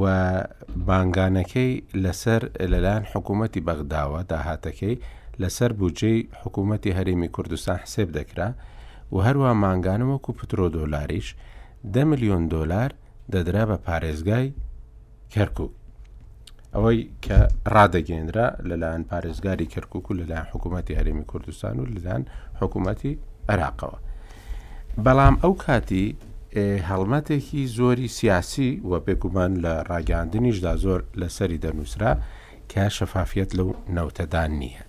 و 0.00 0.04
بانگانەکەی 0.88 1.72
لەسەر 2.04 2.42
لەلایەن 2.72 3.04
حکوومەتی 3.12 3.64
بەغداوە 3.68 4.20
داهاتەکەی 4.30 4.94
لەسەر 5.42 5.70
بجێی 5.80 6.20
حکوومەتی 6.40 6.96
هەرێمی 6.98 7.28
کوردستان 7.36 7.76
حسێب 7.84 8.10
دەکرا 8.18 8.48
و 9.12 9.16
هەروە 9.26 9.50
مانگانەوەکو 9.62 10.30
پترۆ 10.38 10.66
دۆلاریش 10.78 11.26
ده 11.94 12.02
میلیۆن 12.10 12.42
دلار 12.54 12.90
دەدرا 13.32 13.64
بە 13.70 13.76
پارێزگای 13.86 14.46
کەرکک 15.34 15.70
ئەوەی 16.74 17.00
کە 17.24 17.38
ڕدەگەێنرا 17.74 18.46
لەلایەن 18.68 19.02
پارێزگاری 19.10 19.66
کەرکک 19.72 20.04
و 20.10 20.16
لەلایەن 20.18 20.48
حکوومەتتی 20.52 20.96
هەرێمی 20.98 21.24
کوردستان 21.30 21.74
و 21.80 21.84
لەلایەن 21.94 22.24
حکوومەتتی 22.60 23.12
عراقەوە 23.52 23.98
بەڵام 25.04 25.34
ئەو 25.42 25.52
کاتی 25.64 26.06
هەڵمەتێکی 26.88 27.62
زۆری 27.78 28.08
سیاسی 28.18 28.70
وە 28.90 28.98
پێکومان 29.06 29.52
لە 29.64 29.74
ڕاگەاندنیشدا 29.90 30.72
زۆر 30.84 31.00
لەسەری 31.20 31.62
دەنووسرا 31.64 32.12
کە 32.72 32.84
شەفافیت 32.96 33.50
لەو 33.58 33.68
نەوتەدان 33.96 34.52
نییە 34.62 34.84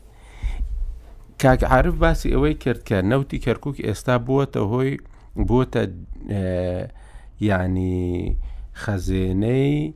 کاکعاعرف 1.41 1.95
باسی 2.03 2.29
ئەوەی 2.31 2.55
کرد 2.63 2.81
کە 2.89 2.97
نەوتی 3.11 3.39
کەرکک 3.45 3.77
ئێستا 3.87 4.15
بووەتە 4.25 4.61
هۆی 4.71 4.91
بووە 5.47 5.65
ینی 7.41 8.03
خەزێنەی 8.83 9.93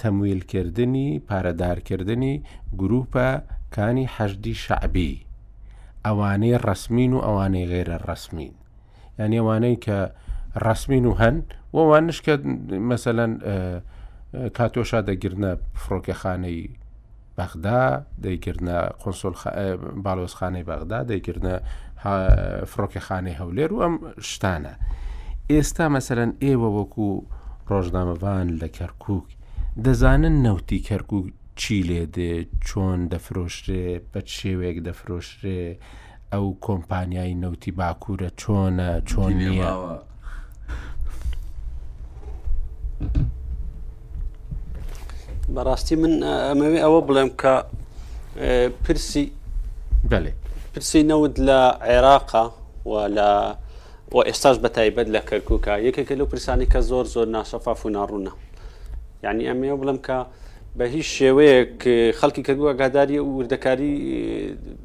تەمویلکردنی 0.00 1.08
پارەدارکردنی 1.28 2.34
گروپە 2.80 3.28
کانی 3.74 4.06
حەشدی 4.16 4.54
شعبی 4.64 5.12
ئەوانەی 6.06 6.56
ڕسمین 6.66 7.12
و 7.14 7.18
ئەوانەی 7.26 7.66
غێرە 7.72 7.98
ڕسمین 8.08 8.52
یعنی 9.18 9.36
ئەوانەی 9.40 9.76
کە 9.84 9.98
ڕسمین 10.66 11.04
و 11.06 11.14
هەن 11.20 11.36
ووانشکە 11.76 12.34
مثلەن 12.90 13.32
کاتۆشا 14.56 15.00
دەگرنە 15.08 15.52
فڕۆکەخانەی 15.82 16.60
بەغدا 17.38 17.80
دەیکردە 18.24 18.76
کنسۆل 19.02 19.34
باڵۆزخانەی 20.04 20.64
بەغدا 20.70 21.00
دەیکردە 21.10 21.54
فڕۆکیخانەی 22.72 23.38
هەولێر 23.40 23.70
و 23.74 23.78
ئەم 23.84 23.94
شتانە. 24.30 24.74
ئێستا 25.50 25.86
مەسەرەن 25.94 26.32
ئێوە 26.44 26.68
وەکو 26.78 27.06
ڕۆژنامەوان 27.70 28.48
لە 28.60 28.68
کەرکک 28.78 29.26
دەزانن 29.84 30.36
نەوتی 30.46 30.78
کەرکک 30.88 31.24
چی 31.60 31.78
لێدێ 31.88 32.32
چۆن 32.66 33.00
دەفرۆشتێ 33.12 33.86
بە 34.12 34.20
شێوەیەک 34.36 34.78
دەفرۆشتێ 34.86 35.60
ئەو 36.32 36.46
کۆمپانیای 36.66 37.34
نەوتی 37.42 37.70
باکوورە 37.78 38.30
چۆنە 38.40 38.90
چۆن 39.10 39.32
نیە. 39.42 39.74
بەڕاستی 45.54 45.94
من 46.02 46.12
ئەمەوێ 46.48 46.78
ئەوە 46.84 47.00
بڵێم 47.08 47.30
کە 47.40 47.54
پرسی 48.84 49.26
بەێ 50.10 50.32
پرسی 50.72 51.02
نەود 51.10 51.34
لە 51.48 51.60
عێراقا 51.88 52.44
و 52.90 52.92
لە 53.16 53.28
ئێستاش 54.28 54.56
بە 54.62 54.68
تایبەت 54.76 55.06
لە 55.14 55.20
کەرککە 55.28 55.74
یەکێکە 55.86 56.14
لەو 56.20 56.28
پرسانی 56.32 56.66
کە 56.72 56.80
زۆر 56.90 57.04
زۆر 57.14 57.26
ناشەفاف 57.36 57.80
و 57.86 57.92
ناڕوونە 57.96 58.32
یعنی 59.24 59.42
ئەمێ 59.48 59.70
بڵم 59.80 59.98
کە 60.06 60.18
بە 60.78 60.84
هیچ 60.94 61.08
شێوەیەک 61.18 61.74
خەڵکی 62.18 62.42
کردووە 62.46 62.68
ئاگاداری 62.70 63.16
وردەکاری 63.34 63.92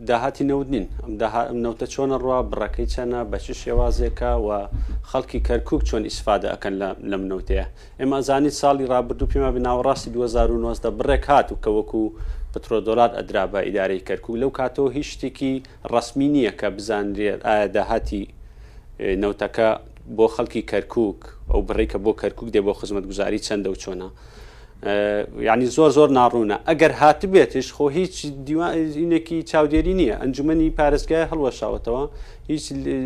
داهاتی 0.10 0.44
نەود 0.52 0.68
نین 0.74 0.88
ئەم 1.20 1.58
نەوتە 1.66 1.86
چۆنە 1.94 2.18
ڕوا 2.24 2.40
بڕەکەی 2.52 2.86
چەنە 2.94 3.20
بە 3.32 3.38
چ 3.46 3.48
شێوازێکە 3.64 4.32
و 4.46 4.48
خەڵکی 5.12 5.40
کەرکک 5.48 5.82
چۆن 5.90 6.04
ئیسفادە 6.10 6.48
ئەەکەن 6.54 6.74
لەم 7.12 7.24
نەوتەیە 7.32 7.66
ئێمە 8.00 8.20
زانیت 8.28 8.54
ساڵی 8.62 8.86
ڕابردوو 8.92 9.32
پێما 9.32 9.52
بناوەڕاستی 9.56 10.10
2009 10.12 10.80
بڕێک 11.00 11.26
هات 11.30 11.48
و 11.52 11.56
کە 11.64 11.70
وەکو 11.78 12.04
پترۆ 12.54 12.78
دۆلات 12.88 13.12
ئەدرا 13.18 13.46
بە 13.52 13.60
ئیدارەی 13.68 14.04
کەرکک 14.08 14.30
لەو 14.42 14.50
کاتەوە 14.60 14.90
هیچ 14.98 15.08
شتێکی 15.14 15.54
ڕسمی 15.94 16.28
نییە 16.34 16.52
کە 16.60 16.68
بزانرێت 16.78 17.40
ئایا 17.48 17.68
داهاتی 17.76 18.24
نەوتەکە 19.22 19.70
بۆ 20.16 20.26
خەڵکی 20.36 20.62
کەرکک 20.72 21.20
ئەو 21.52 21.62
بڕێکە 21.68 21.98
بۆ 22.06 22.12
کەرکک 22.22 22.48
دێ 22.56 22.62
بۆ 22.66 22.74
خزمەت 22.80 23.06
گوزاری 23.10 23.40
چەندە 23.46 23.70
و 23.74 23.82
چۆنا 23.84 24.10
ینی 25.40 25.66
زۆر 25.78 25.90
زۆر 25.98 26.10
ناڕوونە 26.20 26.58
ئەگەر 26.70 26.92
هات 27.02 27.26
بێتش 27.34 27.68
خۆ 27.76 27.86
هیچ 28.00 28.16
دیوانینێکی 28.48 29.38
چاودێری 29.52 29.94
نییە 30.02 30.16
ئەنجومی 30.22 30.70
پارێزگای 30.80 31.26
هەڵوەشاوتەوە 31.32 32.04
هیچ 32.52 32.66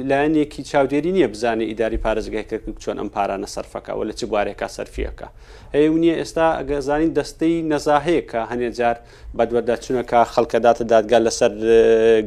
لایەنێکی 0.10 0.62
چاودێری 0.72 1.12
نییە 1.18 1.28
بزانێ 1.34 1.66
ئیداری 1.72 1.98
پارێزگایکە 2.06 2.58
چۆن 2.84 2.98
ئەم 3.02 3.08
پارانە 3.16 3.48
سەرفەکەەوە 3.56 4.04
لە 4.08 4.14
چ 4.20 4.22
بوارێکا 4.32 4.68
سەرفیەکە 4.78 5.28
هەیە 5.76 5.90
نییە 6.04 6.16
ئێستا 6.22 6.48
ئەگە 6.60 6.78
زانین 6.88 7.12
دەستەی 7.18 7.58
نەزاهەیە 7.72 8.24
کە 8.32 8.40
هەنێ 8.52 8.70
جار 8.80 8.96
بەدوەرداچونەکە 9.38 10.20
خەڵکەداتە 10.34 10.84
دادگا 10.94 11.20
لەسەر 11.26 11.52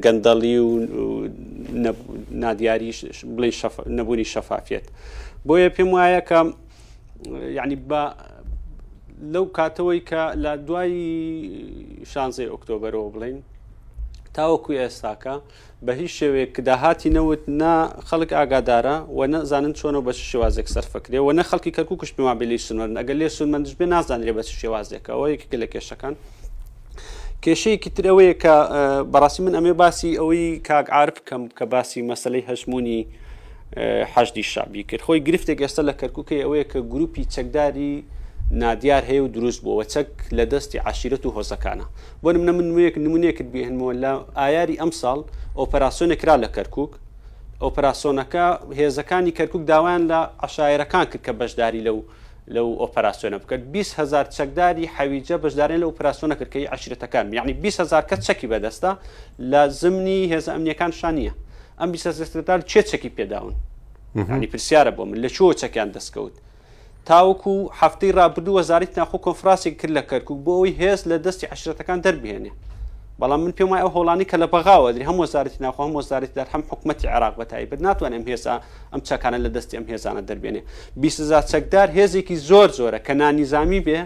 گەندەڵی 0.05 0.57
و 0.67 0.71
نادیاری 2.43 2.91
بڵێ 3.37 3.51
نەبوونی 3.99 4.27
شەفافێت 4.33 4.87
بۆیە 5.47 5.69
پێم 5.77 5.89
وایە 5.95 6.21
کە 6.29 6.39
ینی 7.63 7.79
بە 7.91 8.03
لەو 9.23 9.45
کاتەوەی 9.57 10.01
کە 10.09 10.33
لە 10.43 10.57
دوایی 10.67 12.05
شانزەی 12.13 12.49
ئۆکتۆبرەوە 12.51 13.11
بڵین 13.15 13.39
تاوەکو 14.35 14.73
ئێستاکە 14.73 15.35
بە 15.87 15.91
هیچ 15.99 16.13
شێوێک 16.21 16.51
کداهاتی 16.57 17.11
نەوت 17.17 17.43
نا 17.61 17.75
خەڵک 18.09 18.31
ئاگادارە 18.39 18.97
و 19.17 19.21
نەزانن 19.33 19.75
چۆنە 19.79 20.01
بە 20.07 20.13
شێوازێک 20.31 20.67
سەرفەکرێ 20.75 21.19
و 21.27 21.31
نە 21.39 21.43
خەڵکی 21.51 21.71
کەکو 21.77 21.95
کوشتما 22.01 22.35
بلی 22.41 22.59
سنوەرن 22.67 22.95
ئەگەر 23.01 23.17
لێ 23.21 23.29
سنمەندش 23.37 23.75
بێ 23.79 23.87
نازانێ 23.95 24.33
بە 24.37 24.43
شێوازێکە 24.61 25.11
ئەوە 25.15 25.27
یەکە 25.35 25.57
لە 25.63 25.67
کێشەکان 25.73 26.15
کێشەیەکی 27.45 27.91
ترەوەیە 27.97 28.35
کە 28.43 28.55
بەڕاستی 29.13 29.41
من 29.47 29.55
ئەمێ 29.59 29.73
باسی 29.83 30.11
ئەوەی 30.21 30.49
کاک 30.69 30.87
عرب 30.99 31.17
بکەم 31.21 31.43
کە 31.59 31.65
باسی 31.73 32.01
مەسلەی 32.11 32.45
هەشمونی 32.51 33.01
حەشدی 34.13 34.43
شابی 34.53 34.83
کرد 34.89 35.03
خۆی 35.07 35.21
گرفتێک 35.29 35.59
ئێستا 35.65 35.83
لە 35.89 35.95
کەرککەی 36.01 36.41
ئەوەیە 36.45 36.65
کە 36.73 36.79
گروپی 36.93 37.25
چەکداری 37.35 37.97
نادیار 38.51 39.03
هەیە 39.05 39.21
و 39.23 39.29
دروست 39.29 39.61
بووەوە 39.63 39.87
چەک 39.93 40.09
لە 40.33 40.45
دەستی 40.53 40.79
عاشرەت 40.87 41.27
و 41.27 41.31
هۆزەکانە 41.37 41.85
بۆ 42.23 42.29
نمە 42.33 42.53
من 42.57 42.69
نوێک 42.73 42.95
نمونێکت 42.99 43.47
بێنمەوە 43.55 43.93
لە 44.03 44.13
ئایاری 44.39 44.77
ئەم 44.83 44.93
ساڵ 45.01 45.19
ئۆپەراسۆنێکرا 45.59 46.37
لە 46.45 46.49
کەرکک 46.57 46.93
ئۆپەراسۆنەکە 47.65 48.47
هێزەکانی 48.79 49.33
کەرکک 49.39 49.63
داوایان 49.71 50.03
لە 50.11 50.19
عشاعرەکان 50.47 51.07
کرد 51.11 51.23
کە 51.27 51.33
بەشداری 51.41 51.81
لەو 51.87 51.99
لەو 52.55 52.69
ئۆپەراسۆنە 52.83 53.39
بکرد 53.43 53.63
20هزار 53.83 54.27
چەکداری 54.37 54.85
حەویجە 54.97 55.37
بەشدارێن 55.45 55.81
لە 55.83 55.87
ئۆپراسۆنە 55.91 56.35
کردکەی 56.41 56.67
عشرەتەکان 56.75 57.27
یعنی 57.37 57.53
20هزار 57.71 58.03
کە 58.11 58.17
چەکی 58.27 58.47
بەدەستە 58.53 58.91
لە 59.51 59.61
زمانی 59.81 60.21
هێز 60.33 60.47
ئەمنیەکان 60.55 60.93
شانە 61.01 61.33
ئەم 61.81 61.89
20 61.91 62.61
چێ 62.71 62.81
چەکی 62.91 63.11
پێداون 63.19 63.55
ینی 64.37 64.47
پرسیارە 64.53 64.91
بۆ 64.97 65.03
من 65.11 65.19
لە 65.25 65.29
چۆ 65.37 65.47
چەکیان 65.61 65.91
دەستکەوت 65.97 66.37
تاوەکو 67.11 67.55
هەفتەی 67.81 68.13
رابرردو 68.19 68.57
وەزارت 68.63 68.93
ناخۆ 69.01 69.19
کۆفراسی 69.27 69.71
کرد 69.81 69.93
لە 69.97 70.03
کەرکک 70.11 70.29
بۆ 70.47 70.53
ئەوی 70.59 70.73
هێز 70.81 71.01
لە 71.11 71.17
دەستی 71.27 71.47
عشرەتەکان 71.55 71.99
دەربێنێ 72.07 72.53
بەڵام 73.21 73.41
من 73.45 73.53
پێم 73.59 73.69
وایە 73.73 73.83
ئەو 73.85 73.91
هۆڵانی 73.97 74.27
کە 74.31 74.37
لە 74.43 74.47
بەغاوە 74.53 74.91
دری 74.95 75.05
هەم 75.11 75.17
وەزارەتی 75.25 75.59
ناخۆ 75.65 75.81
هەم 75.87 75.93
وەزارەتی 76.01 76.35
دار 76.39 76.49
هەم 76.55 76.63
حکوومەتتی 76.71 77.07
عراق 77.15 77.35
بەتایبەت 77.41 77.81
ناتوانم 77.87 78.23
هێزا 78.31 78.55
ئەم 78.93 79.01
چاکانە 79.09 79.39
لە 79.45 79.49
دەستی 79.57 79.75
ئەم 79.79 79.87
هێزانە 79.93 80.23
دەربێنێ 80.29 80.63
بیسزار 81.01 81.45
چەکدار 81.53 81.89
هێزێکی 81.99 82.37
زۆر 82.51 82.69
زۆرە 82.79 82.99
کە 83.07 83.13
نانیزامی 83.23 83.81
بێ 83.87 83.99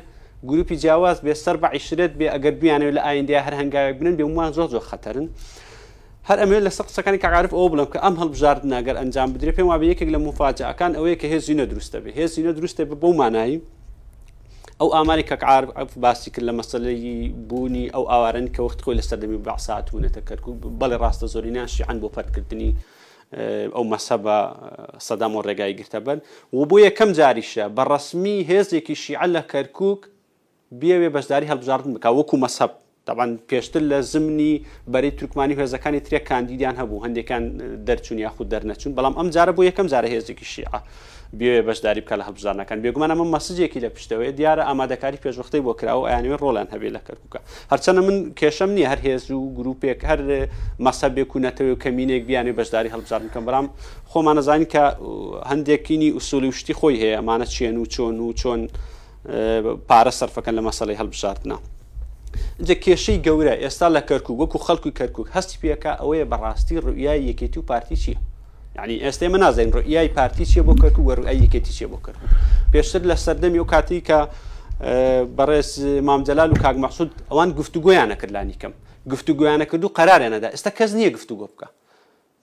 گروپی 0.51 0.77
جیاواز 0.83 1.19
بێ 1.25 1.35
سەر 1.45 1.57
بە 1.63 1.69
عیشرێت 1.77 2.13
بێ 2.19 2.27
ئەگەر 2.35 2.55
بیانەوێت 2.61 2.95
لە 2.99 3.03
ئایندیا 3.07 3.41
هەر 3.47 3.55
هەنگاوی 3.61 3.95
بنن 3.99 4.15
بێ 4.19 4.25
ومان 4.31 4.51
زۆر 4.57 4.69
زۆر 4.75 4.85
خەتەرن. 4.91 5.27
هەر 6.29 6.39
ئەمێ 6.43 6.59
لە 6.69 6.71
سە 6.77 6.83
قسەکانی 6.89 7.19
کەعاعرف 7.25 7.53
ئەو 7.57 7.67
بڵم 7.73 7.87
کە 7.93 7.99
ئەم 8.05 8.15
هەڵبژارد 8.21 8.63
ناگەر 8.73 8.97
ئەنجام 9.01 9.29
بدرێ 9.35 9.53
پێم 9.59 9.67
وابە 9.71 9.85
یەکێک 9.93 10.09
لە 10.15 10.19
مفاجەکان 10.29 10.93
ئەوەیە 10.97 11.17
کە 11.21 11.27
هێزیینە 11.33 11.65
دروستە 11.71 11.99
بێ 12.05 12.11
هێزیینە 12.19 12.53
دروستە 12.59 12.83
بە 12.91 12.97
بۆ 13.03 13.09
مانایی 13.21 13.59
ئەو 14.81 14.89
ئاماری 14.95 15.23
کەکعاعرف 15.31 15.95
باسی 16.05 16.29
کرد 16.35 16.45
لە 16.51 16.53
مەسلەی 16.61 17.01
بوونی 17.49 17.87
ئەو 17.95 18.05
ئاوارن 18.11 18.47
کە 18.55 18.61
وەخت 18.67 18.79
خۆی 18.85 18.97
لە 18.99 19.05
سەردەمی 19.09 19.41
بەعساتونەتە 19.47 20.21
کرد 20.29 20.41
بەڵێ 20.81 20.97
ڕاستە 21.03 21.27
زۆرینیان 21.35 21.67
شیعان 21.75 21.99
بۆ 22.03 22.09
پەرکردنی 22.17 22.71
ئەو 23.77 23.85
مەسە 23.93 24.17
بە 24.25 24.37
سەدام 25.07 25.33
و 25.37 25.43
ڕێگای 25.47 25.75
گرتە 25.81 25.99
بن 26.07 26.19
و 26.53 26.65
بۆ 26.71 26.77
یەکەم 26.87 27.11
جاریشە 27.19 27.65
بە 27.77 27.83
ڕسمی 27.91 28.37
هێزێکی 28.51 28.95
شیعە 29.05 29.27
لە 29.35 29.43
کەرکک 29.53 30.01
بێوێ 30.81 31.09
بەشداری 31.17 31.51
هەڵبژاردن 31.51 31.93
بک 31.97 32.07
وەکو 32.19 32.37
مەسەب 32.45 32.73
دەبان 33.07 33.31
پێشتر 33.51 33.83
لە 33.91 33.99
زمانی 34.13 34.53
بەری 34.93 35.11
تورکمانی 35.19 35.55
هێزەکانی 35.61 36.01
ترێ 36.07 36.19
کاندیدیان 36.31 36.77
هەبوو 36.81 37.05
هەندێکان 37.05 37.43
دەرچوون 37.89 38.19
یاخود 38.27 38.47
دەرنەچوون 38.53 38.93
بەڵام 38.99 39.15
ئەم 39.19 39.29
جارە 39.37 39.53
بۆ 39.57 39.63
یەکەم 39.71 39.87
جارە 39.93 40.09
هێزێکی 40.15 40.47
شیعە 40.53 40.81
بێ 41.39 41.53
بەشداری 41.69 42.01
بکە 42.05 42.15
لە 42.21 42.25
هەبزانەکان 42.29 42.79
بێگومان 42.85 43.11
ئەمە 43.13 43.27
مەسجێکی 43.35 43.81
لە 43.85 43.89
پشتەوەی 43.97 44.33
دیارە 44.39 44.63
ئامادەکاری 44.69 45.19
پێشوەختی 45.25 45.61
بۆ 45.67 45.73
کراوە 45.81 46.05
ئەیانوێ 46.11 46.37
ڕۆڵان 46.45 46.69
هەبێ 46.75 46.89
لە 46.97 47.01
کەرککە 47.07 47.39
هەرچەنە 47.73 48.01
من 48.07 48.17
کێشەم 48.41 48.71
نییە 48.77 48.89
هەر 48.93 49.01
هێز 49.07 49.23
و 49.31 49.43
گرروپێک 49.57 50.01
هەر 50.11 50.21
مەسە 50.87 51.07
بێکوونەتەوەی 51.17 51.73
و 51.75 51.81
کەمینێک 51.85 52.23
بیانێ 52.29 52.53
بەشداری 52.59 52.91
هەڵبزار 52.95 53.21
بکەم 53.27 53.45
بەرام 53.49 53.67
خۆمانەزانین 54.13 54.69
کە 54.75 54.85
هەندێکینی 55.51 56.09
ئووسولی 56.17 56.49
وشتی 56.53 56.75
خۆی 56.81 56.97
هەیە 57.03 57.15
ئەمانە 57.19 57.47
چێن 57.55 57.77
و 57.83 57.85
چۆن 57.95 58.17
و 58.25 58.29
چۆن 58.41 58.61
پارە 59.89 60.13
سەرفەکەن 60.21 60.55
لە 60.59 60.63
مەسەڵی 60.69 60.97
هەڵبژاردنە. 61.01 61.59
جە 62.69 62.75
کێشەی 62.85 63.19
گەورە 63.27 63.55
ئێستا 63.63 63.89
لە 63.97 64.03
کەرکک 64.09 64.31
وەکو 64.41 64.59
خەڵکوی 64.67 64.93
کەرکک 64.99 65.27
هەستی 65.37 65.59
پێەکە 65.63 65.93
ئەوەیە 66.01 66.27
بەڕاستی 66.33 66.77
ڕویای 66.87 67.21
یەکێتی 67.31 67.59
و 67.61 67.65
پارتی 67.71 67.97
چییە 68.03 68.19
یعنی 68.77 68.95
ئێستا 69.05 69.25
من 69.35 69.39
نازین 69.45 69.71
ڕویای 69.77 70.09
پارتی 70.17 70.45
چیە 70.51 70.63
بۆ 70.67 70.73
کەرک 70.83 70.97
و 70.99 71.05
وەڕوای 71.09 71.37
یەکێتی 71.45 71.73
چیە 71.77 71.87
بۆ 71.93 71.99
کرد 72.05 72.19
پێشتر 72.73 73.03
لە 73.11 73.17
سەردەمی 73.25 73.61
و 73.65 73.67
کاتی 73.73 73.99
کە 74.09 74.19
بەڕێز 75.39 75.71
مامجلال 76.09 76.51
و 76.55 76.57
کاک 76.65 76.77
مەحسود 76.85 77.11
ئەوان 77.31 77.49
گفتوگویانە 77.59 78.15
کردلانی 78.21 78.57
کەم 78.63 78.73
گفتوگویانە 79.13 79.65
کرد 79.71 79.83
و 79.85 79.91
قەرارێنەدا 79.99 80.49
ئێستا 80.55 80.71
کەس 80.79 80.91
نییە 80.99 81.11
گفتوگۆ 81.17 81.47
بکە 81.53 81.69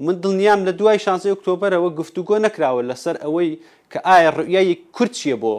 من 0.06 0.16
دڵنیام 0.24 0.60
لە 0.68 0.72
دوای 0.80 1.00
شانسی 1.06 1.30
ئۆکتۆبرەوە 1.34 1.90
گفتوگۆ 2.00 2.36
نەکراوە 2.46 2.82
لەسەر 2.90 3.16
ئەوەی 3.24 3.52
کە 3.92 4.00
ئایا 4.08 4.30
ڕویای 4.38 4.76
کورد 4.96 5.14
چیە 5.20 5.36
بۆ 5.44 5.54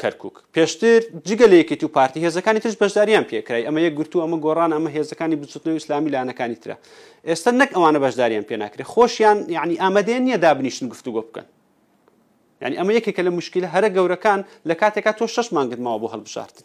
کەرکک 0.00 0.34
پێشتر 0.56 1.00
جگەلەیەکی 1.28 1.84
و 1.84 1.88
پارتی 1.88 2.20
هێزەکانی 2.30 2.60
ترش 2.60 2.76
بەشداریان 2.82 3.24
پێکرای 3.32 3.64
ئەمە 3.66 3.80
یەک 3.80 3.94
گرتو 3.98 4.20
ئەمە 4.24 4.38
گۆڕان 4.44 4.70
ئەمە 4.76 4.88
هێزەکانی 4.96 5.36
بچوتنەوە 5.40 5.78
ئسلامی 5.80 6.10
لاەکانی 6.14 6.56
ترە 6.62 6.76
ئێستا 7.28 7.50
نەک 7.60 7.70
ئەوانە 7.76 7.98
بەشداریان 8.04 8.44
پێناکرێت 8.50 8.88
خۆشیان 8.94 9.38
یعنی 9.56 9.74
ئامادەیان 9.82 10.22
نییە 10.28 10.38
دابنیشتن 10.44 10.88
گفتوگۆ 10.92 11.20
بکەن 11.28 11.46
ینی 12.62 12.76
ئەمە 12.80 12.92
یەکێکە 12.98 13.22
لە 13.26 13.30
مشکلە 13.38 13.68
هەرە 13.74 13.88
گەورەکان 13.96 14.40
لە 14.68 14.74
کاتێکا 14.80 15.12
تۆ 15.18 15.24
شش 15.34 15.48
مانگتماوە 15.56 15.98
بۆ 16.02 16.08
هەڵبژارتن 16.14 16.64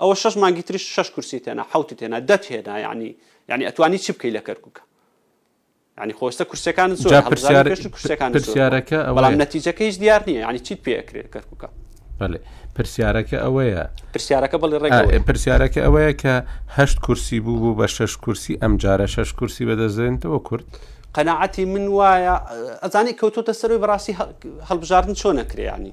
ئەوە 0.00 0.14
شش 0.22 0.34
مانگی 0.42 0.62
تریش 0.68 0.84
شش 0.94 1.08
کورسی 1.14 1.38
تێنا 1.44 1.64
حوت 1.72 1.90
تێنا 2.00 2.18
دەت 2.28 2.44
هێنا 2.52 2.74
ینی 2.84 3.10
ینی 3.50 3.64
ئەتوانی 3.68 3.98
چی 4.04 4.10
بکەی 4.16 4.30
لە 4.36 4.40
کەرککە 4.46 4.82
ینی 6.02 6.14
خۆستە 6.18 6.44
کورسەکان 6.50 6.90
پرسیارەکە 8.32 8.98
بەڵام 9.16 9.34
نەتیجەکەیش 9.44 9.96
دیار 10.02 10.22
نییە 10.28 10.40
ینی 10.48 10.58
چیت 10.66 10.80
پێکرێت 10.86 11.30
کەرککە 11.36 11.68
بەێ 12.20 12.38
پرسیارەکە 12.76 13.36
ئەوەیە 13.44 13.82
پرسیارەکە 14.14 14.56
بڵێ 14.62 14.78
ڕێ 14.82 14.90
پرسیارەکە 15.28 15.80
ئەوەیە 15.86 16.12
کە 16.22 16.34
هەشت 16.76 16.98
کورسی 17.06 17.38
بوو 17.44 17.58
بوو 17.62 17.78
بە 17.80 17.86
شش 17.96 18.12
کورسی 18.24 18.52
ئەم 18.62 18.72
جارە 18.82 19.06
شش 19.14 19.30
کورسی 19.38 19.62
بەدەزێنتەوە 19.68 20.38
کورد 20.48 20.66
قەنەعەتی 21.16 21.64
من 21.72 21.84
وایە 21.98 22.34
ئەزانی 22.84 23.12
کەوتۆتە 23.20 23.52
سەروی 23.60 23.80
بەڕاستی 23.82 24.12
هەڵبژاردن 24.68 25.14
چۆن 25.20 25.34
نەکریانی 25.40 25.92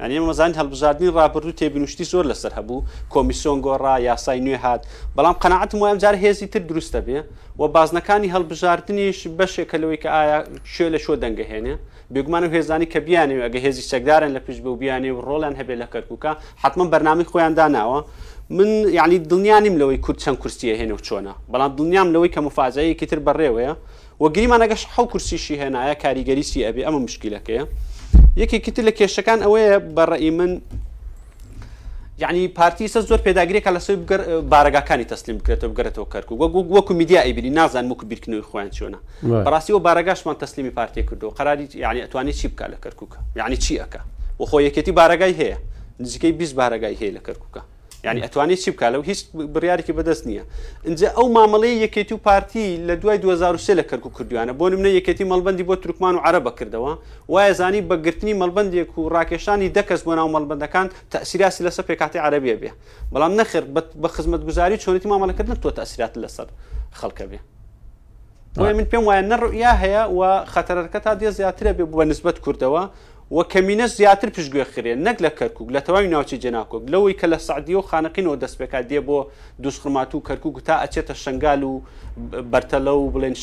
ئەنی 0.00 0.18
مەزانانی 0.28 0.56
هەڵبژاردننی 0.60 1.14
ڕابردوو 1.18 1.58
تێبینوشتی 1.60 2.04
زۆر 2.12 2.24
لەسەر 2.30 2.52
هەبوو 2.58 2.84
کۆمیسیۆن 3.12 3.58
گۆڕا 3.66 3.94
یاسای 4.08 4.40
نوێ 4.46 4.58
هات 4.64 4.82
بەڵام 5.16 5.36
قەنەعەت 5.42 5.72
ووایم 5.74 5.98
جار 6.02 6.14
هێزی 6.24 6.46
تر 6.52 6.62
دروستە 6.70 7.00
بێ 7.06 7.18
و 7.60 7.62
بازنەکانی 7.76 8.32
هەڵبژاردننیش 8.34 9.18
بەشێکە 9.38 9.76
لەوەی 9.82 9.98
کە 10.02 10.08
ئایا 10.16 10.38
شوێ 10.74 10.88
لە 10.94 10.98
شۆ 11.04 11.12
دەنگەهێنێ 11.22 11.74
بێگومان 12.12 12.44
و 12.46 12.48
هێزانی 12.54 12.86
کە 12.92 12.98
بیانێ 13.06 13.36
ئەگە 13.44 13.58
هێزی 13.64 13.84
چەکدارن 13.90 14.30
لە 14.36 14.40
پیش 14.46 14.58
بە 14.64 14.68
و 14.74 14.76
بیانێ 14.80 15.10
و 15.16 15.20
ڕۆڵان 15.28 15.54
هەبێ 15.60 15.74
لە 15.82 15.86
کەرکووکە 15.92 16.30
حتمما 16.62 16.84
بەرنامی 16.92 17.24
خۆیان 17.30 17.54
داناوە 17.58 17.98
من 18.56 18.68
یعنی 18.98 19.16
دڵنیانیم 19.30 19.76
لەوەی 19.80 19.98
کورد 20.06 20.18
چەند 20.24 20.38
کورسیە 20.42 20.74
هێنە 20.80 20.94
و 20.96 21.00
چۆنە 21.06 21.32
بەڵام 21.52 21.72
دڵنیام 21.78 22.08
لەوەی 22.14 22.30
کە 22.34 22.40
مفاازەیەکی 22.48 23.06
تر 23.10 23.18
بەڕێوەیە 23.26 23.72
وەگریمانەگەش 24.22 24.82
حو 24.94 25.04
کورسیشی 25.12 25.56
هێنایە 25.62 25.94
کاریگەریسی 26.04 26.60
ئەبێ 26.66 26.82
ئەمە 26.86 27.00
مشکلەکەیە 27.06 27.64
یەکێکی 28.42 28.70
تر 28.76 28.82
لە 28.88 28.92
کێشەکان 28.98 29.38
ئەوەیە 29.44 29.76
بەڕێی 29.98 30.30
من 30.38 30.52
یعنی 32.18 32.48
پارتی 32.48 32.88
سە 32.88 33.00
زۆر 33.08 33.18
پێداگرێکە 33.26 33.68
لە 33.76 33.78
سوی 33.80 33.96
بگەر 33.96 34.20
بارگەکانی 34.52 35.06
تەسلیم 35.12 35.36
بکرێتەوە 35.40 35.70
بگەرێتەوە 35.74 36.06
کەرکو 36.14 36.34
وەگو 36.40 36.60
وەکو 36.74 36.94
میدیا 36.94 37.20
ئەیبیری 37.24 37.50
نازان 37.58 37.86
وکو 37.90 38.06
بیرکننەوەی 38.10 38.46
خۆیان 38.50 38.70
چۆنا 38.76 38.98
بەڕاستیەوە 39.46 39.80
بارگاشمان 39.86 40.34
تەسلیمی 40.42 40.70
پارتی 40.76 41.02
کردو 41.02 41.30
قراری 41.30 41.68
یعنی 41.74 42.00
ئەتوانێت 42.06 42.36
چی 42.40 42.48
بکە 42.48 42.66
لە 42.72 42.78
کەرکک 42.84 43.10
یعنی 43.36 43.56
چی 43.56 43.74
ئەەکە 43.82 44.00
بۆ 44.38 44.44
خۆ 44.50 44.56
یەکێتی 44.66 44.92
بارگای 45.00 45.34
هەیە 45.40 45.56
نزیکەی 46.00 46.32
20 46.32 46.54
بارگای 46.56 46.96
هەیە 47.00 47.12
لە 47.16 47.20
کەرککە 47.26 47.60
ینی 48.04 48.20
ئەتوانێت 48.26 48.60
چی 48.64 48.70
بکە 48.72 48.86
لەو 48.94 49.02
هیچ 49.10 49.20
بڕارێکی 49.54 49.92
بەدەست 49.98 50.24
نییە 50.28 50.42
اینجا 50.88 51.08
ئەو 51.16 51.26
مامەڵی 51.36 51.74
یەکێتی 51.84 52.14
و 52.16 52.20
پارتی 52.26 52.66
لە 52.88 52.94
دوای 53.02 53.18
2023 53.18 53.80
لە 53.80 53.82
کەرک 53.90 54.04
و 54.06 54.10
کردویانە 54.16 54.52
بۆ 54.60 54.64
نمونە 54.70 54.90
یەکێتی 54.98 55.24
مەڵبندی 55.30 55.66
بۆ 55.68 55.74
ترکمان 55.84 56.14
و 56.16 56.20
عرە 56.26 56.40
بەکردەوە 56.46 56.92
وایە 57.32 57.52
زانی 57.60 57.82
بەگرتنی 57.90 58.34
مەلبندێک 58.40 58.90
و 58.98 59.08
ڕاکێشانی 59.16 59.68
دەکەس 59.76 60.00
بۆ 60.06 60.12
ناو 60.18 60.28
مەلبندەکان 60.36 60.86
تەسیراسی 61.12 61.62
لەسەر 61.66 61.84
پێکاتی 61.90 62.18
عربیە 62.26 62.56
بێ 62.60 62.70
بەڵام 63.12 63.32
نەخر 63.40 63.64
بە 64.02 64.08
خزمەت 64.14 64.42
گوزاری 64.48 64.76
چۆنێتی 64.84 65.08
مامەلەکردن 65.12 65.56
تۆ 65.64 65.70
تەسیرات 65.80 66.12
لەسەر 66.22 66.48
خەڵکە 67.00 67.26
بێ 67.30 67.40
من 68.78 68.86
پێم 68.92 69.04
وایە 69.08 69.22
نەڕویا 69.32 69.72
هەیە 69.82 70.02
و 70.16 70.20
خەتەرەکە 70.54 70.98
تا 71.04 71.12
دێ 71.20 71.30
زیاترە 71.36 71.72
بێ 71.78 71.84
بە 71.98 72.04
نسبت 72.12 72.36
کوردەوە 72.44 72.82
وە 73.32 73.44
کەمینە 73.48 73.86
زیاتر 73.88 74.28
پشتگوێخرێن 74.36 75.00
نەک 75.08 75.16
لە 75.24 75.30
کەرکک 75.38 75.68
لە 75.74 75.80
تەواوی 75.86 76.08
ناوچی 76.14 76.36
جێناکۆک 76.44 76.82
لەوەی 76.92 77.14
کە 77.20 77.26
لە 77.32 77.38
سعدی 77.46 77.74
و 77.80 77.82
خانەقینەوە 77.90 78.36
دەستپێکا 78.42 78.80
دێ 78.90 79.00
بۆ 79.08 79.18
دوسخمات 79.64 80.12
و 80.14 80.20
کەرکک 80.28 80.56
تا 80.66 80.74
ئەچێتە 80.84 81.14
شنگال 81.22 81.62
و 81.62 81.72
بەرتەلە 82.52 82.92
و 83.00 83.08
بڵێن 83.14 83.34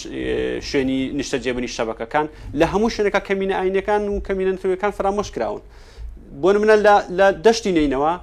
شوێنی 0.69 0.99
نیشتە 1.19 1.37
جێبنی 1.43 1.69
شەبەکەکان 1.75 2.27
لە 2.59 2.65
هەموو 2.73 2.89
شوێنەکە 2.95 3.21
کەمینە 3.27 3.55
ئاینەکان 3.61 4.03
و 4.13 4.15
کەمینەنتەوەکان 4.27 4.91
فرامۆش 4.97 5.29
کراون 5.35 5.61
بۆ 6.41 6.47
منە 6.61 6.77
لە 7.17 7.27
دەشتی 7.45 7.71
نینەوە 7.77 8.13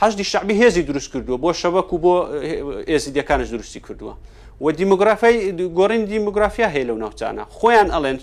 حەشتی 0.00 0.24
شعبی 0.32 0.54
هێزی 0.62 0.82
دروست 0.90 1.08
کردووە 1.12 1.38
بۆ 1.44 1.50
شەبەک 1.62 1.88
و 1.94 1.98
بۆ 2.04 2.14
ئێزیدەکانش 2.90 3.48
درستی 3.54 3.80
کردووە. 3.86 4.14
و 4.62 4.70
دیموگرافی 4.70 5.52
گۆڕین 5.74 6.04
دیموگرافیا 6.12 6.68
هەیە 6.70 6.86
لەو 6.88 6.96
ناوچانە 7.02 7.42
خۆیان 7.58 7.88
ئەڵێن 7.94 8.18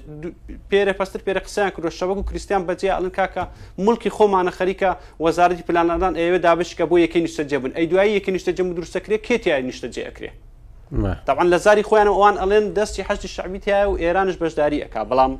پێرە 0.71 0.93
پستر 0.99 1.19
پێرە 1.27 1.39
قسەیان 1.45 1.69
کرد 1.75 1.89
شەوەک 1.99 2.17
و 2.17 2.23
کریسیان 2.23 2.63
بەجێ 2.67 2.89
ئەڵن 2.95 3.09
کاکە 3.19 3.43
ملکی 3.77 4.09
خۆمانە 4.17 4.51
خەریکە 4.57 4.89
وەزارەتی 5.25 5.63
پلانەدان 5.67 6.13
ئێوە 6.19 6.37
دابشکە 6.45 6.85
بۆ 6.89 6.95
یەکەی 7.05 7.21
نیشتەجێ 7.27 7.57
بن 7.63 7.71
ئەی 7.77 7.85
دوایی 7.91 8.11
یەکی 8.17 8.31
نیشتەجێ 8.35 8.63
دروستەکرێ 8.77 9.17
کێتیای 9.27 9.61
نیشتەجێ 9.69 10.03
ئەکرێ 10.07 10.31
طبعا 11.27 11.45
لە 11.53 11.57
زاری 11.65 11.83
خۆیان 11.89 12.07
ئەوان 12.15 12.35
ئەڵێن 12.41 12.65
دەستی 12.77 13.01
حەشتی 13.07 13.27
شعبیتیای 13.35 13.85
و 13.91 13.97
ئێرانش 14.01 14.35
بەشداری 14.43 14.79
ئەک 14.83 14.93
بەڵام 15.09 15.31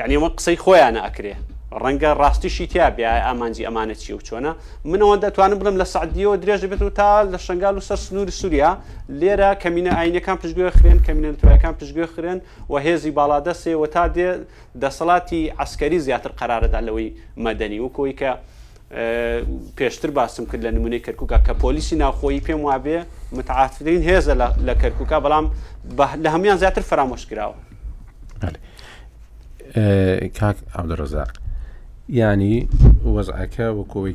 یعنی 0.00 0.16
وە 0.22 0.28
قسەی 0.38 0.56
خۆیانە 0.64 1.00
ئەکرێ 1.06 1.34
ڕەنگە 1.82 2.12
ڕاستیشی 2.22 2.66
تیا 2.66 2.88
بیا 2.96 3.10
ئامانجی 3.28 3.64
ئەمانە 3.66 3.94
چی 4.02 4.12
و 4.12 4.18
چۆنە 4.18 4.50
منەوە 4.90 5.16
دەتوانم 5.24 5.58
بڵم 5.60 5.76
لە 5.82 5.86
سعدیەوە 5.94 6.36
درێژ 6.42 6.60
دەبێت 6.64 6.82
و 6.82 6.90
تا 6.90 7.24
لە 7.32 7.36
شنگال 7.38 7.76
و 7.76 7.80
سەر 7.80 7.96
سنووری 8.06 8.30
سووریا 8.30 8.78
لێرە 9.20 9.50
کەمینە 9.62 9.92
ئاینەکان 9.98 10.36
پشتگوێ 10.42 10.70
خرێن 10.76 10.98
کەمینە 11.06 11.36
توایەکان 11.40 11.74
پشتگوێ 11.80 12.06
خرێن 12.16 12.38
و 12.70 12.74
هێزی 12.86 13.10
باادەسێەوە 13.18 13.86
تا 13.94 14.04
دێ 14.16 14.30
دەسەڵاتی 14.82 15.40
ئەسکەری 15.58 15.98
زیاتر 16.06 16.30
قرارەدا 16.40 16.80
لەوەی 16.86 17.10
مەدەنی 17.44 17.78
وکۆی 17.84 18.12
کە 18.20 18.30
پێشتر 19.78 20.10
باسم 20.16 20.46
کرد 20.46 20.62
لە 20.66 20.70
نمونەی 20.76 21.00
کەرکک 21.06 21.32
کە 21.46 21.54
پۆلیسی 21.62 21.96
ناوخۆیی 22.02 22.40
پێم 22.46 22.60
وابێ 22.70 22.98
متعاترین 23.38 24.02
هێزە 24.08 24.34
لە 24.66 24.74
کەرکک 24.82 25.12
بەڵام 25.24 25.46
لە 26.24 26.28
هەمیان 26.34 26.56
زیاتر 26.62 26.82
فرامۆشکراوە. 26.90 27.56
کاک 30.38 30.56
عبدڕزاق 30.80 31.32
ینی 32.08 32.68
وەزعەکە 33.04 33.72
وەکۆی 33.78 34.14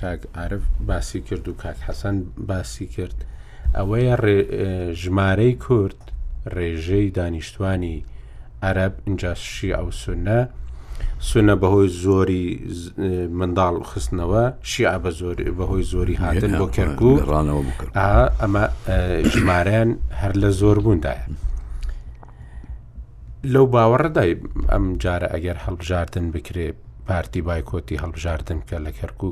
کاک 0.00 0.20
عرف 0.34 0.62
باسی 0.86 1.20
کرد 1.20 1.48
و 1.48 1.52
کاک 1.52 1.76
حەسەن 1.88 2.46
باسی 2.48 2.86
کرد 2.86 3.14
ئەوەیە 3.74 4.14
ژمارەی 5.00 5.52
کورد 5.54 6.00
ڕێژەی 6.56 7.10
دانیشتوانی 7.14 8.04
عرب 8.62 8.92
ئینجاشی 9.06 9.72
ئەو 9.74 9.90
سونە 10.02 10.40
سونە 11.30 11.54
بەهۆی 11.62 11.88
زۆری 12.04 12.46
منداڵ 13.38 13.76
خستنەوە 13.90 14.44
شیع 14.70 14.98
بە 15.04 15.10
زۆر 15.20 15.36
بەهۆی 15.58 15.82
زۆری 15.92 16.14
هاتن 16.22 16.52
بۆ 16.60 16.66
کەرگوڕانەوە 16.76 17.62
بکرد 17.68 17.92
ئەمە 18.40 18.64
ژمارەیان 19.32 19.90
هەر 20.20 20.32
لە 20.42 20.50
زۆر 20.60 20.76
بووندایە. 20.84 21.24
لەو 23.52 23.64
باوەڕدای 23.74 24.32
ئەم 24.72 24.84
جارە 25.02 25.26
ئەگەر 25.34 25.56
هەڵبژاردن 25.64 26.26
بکرێت 26.34 26.76
پارتی 27.10 27.40
بایکۆتی 27.48 27.96
هەڵبژاردن 28.02 28.58
کە 28.68 28.76
لە 28.86 28.92
کەرکک 28.98 29.22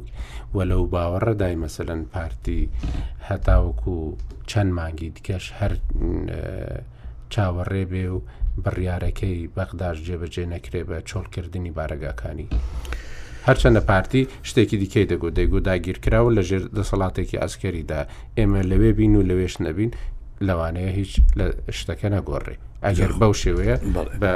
و 0.55 0.59
لەو 0.71 0.85
باوەڕەدای 0.95 1.57
مەسەن 1.63 2.01
پارتی 2.15 2.61
هەتاوەکو 3.29 3.97
چەند 4.51 4.71
مانگی 4.79 5.11
دیکەش 5.17 5.45
هەر 5.59 5.73
چاوەڕێ 7.33 7.85
بێ 7.93 8.05
و 8.15 8.21
بڕیارەکەی 8.65 9.51
بەقداش 9.57 9.97
جێبەجێ 10.07 10.45
نەکرێ 10.55 10.83
بە 10.89 10.97
چۆڵکردنی 11.11 11.73
بارەگاکانی. 11.79 12.47
هەرچەندە 13.49 13.83
پارتی 13.91 14.23
شتێکی 14.49 14.77
دیکەی 14.83 15.07
دەگو 15.13 15.29
دەیگو 15.39 15.61
داگیرکراوە 15.69 16.33
لە 16.37 16.43
ژێر 16.49 16.65
دەسەڵاتێکی 16.77 17.41
ئەسکەریدا 17.43 18.01
ئێمە 18.39 18.61
لەوێ 18.71 18.91
بین 18.99 19.15
و 19.17 19.23
لەوێش 19.29 19.55
نەبین 19.67 19.91
لەوانەیە 20.47 20.93
هیچ 20.99 21.13
لە 21.39 21.47
شتەکە 21.79 22.09
نەگۆڕێ 22.15 22.55
ئەگەر 22.87 23.13
بەو 23.21 23.33
شێوەیە 23.43 23.77
بە 24.23 24.33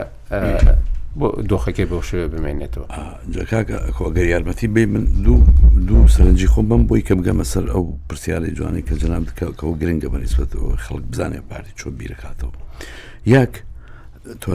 بۆ 1.20 1.28
دۆخەکەی 1.50 1.86
بەو 1.90 2.02
شێوە 2.08 2.26
بمێنێتەوە 2.32 2.86
جکاکە 3.34 3.76
خۆگەر 3.96 4.26
یارمەتی 4.32 4.68
بێ 4.74 4.84
من 4.92 5.04
دوو 5.24 5.40
دوو 5.88 6.08
سەرنجی 6.14 6.48
خۆم 6.52 6.66
بم 6.70 6.82
بۆی 6.88 7.02
کە 7.06 7.12
بگەمە 7.18 7.44
سەر 7.52 7.64
ئەو 7.72 7.84
پرسیارەی 8.08 8.54
جوانی 8.58 8.82
کە 8.88 8.94
جناب 9.02 9.22
دکەکەەوە 9.30 9.74
گرنگگە 9.80 10.08
بەنیسبەتەوە 10.14 10.68
خەڵک 10.84 11.04
بزانێ 11.12 11.40
پارتی 11.50 11.72
چۆ 11.80 11.86
بیرکاتەوە 11.98 12.54
یاک 13.34 13.52
تۆ 14.42 14.48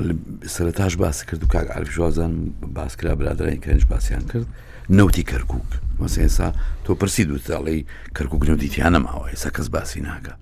سەرتاش 0.56 0.94
باس 1.04 1.18
کرد 1.28 1.44
و 1.44 1.48
کاک 1.54 1.68
عرفشوازان 1.78 2.34
باسکرا 2.76 3.16
برادرانی 3.20 3.58
کرنج 3.64 3.86
باسییان 3.92 4.26
کرد 4.32 4.46
نوتی 4.98 5.24
کەرکک 5.32 5.68
مەسێسا 6.02 6.48
تۆ 6.86 6.92
پرسی 7.00 7.24
دوتەڵی 7.30 7.82
کەرکک 8.18 8.42
نوتی 8.50 8.70
تیانە 8.74 9.00
ماوە 9.08 9.30
ێسا 9.36 9.50
کەس 9.56 9.68
باسی 9.76 10.00
ناکە 10.08 10.34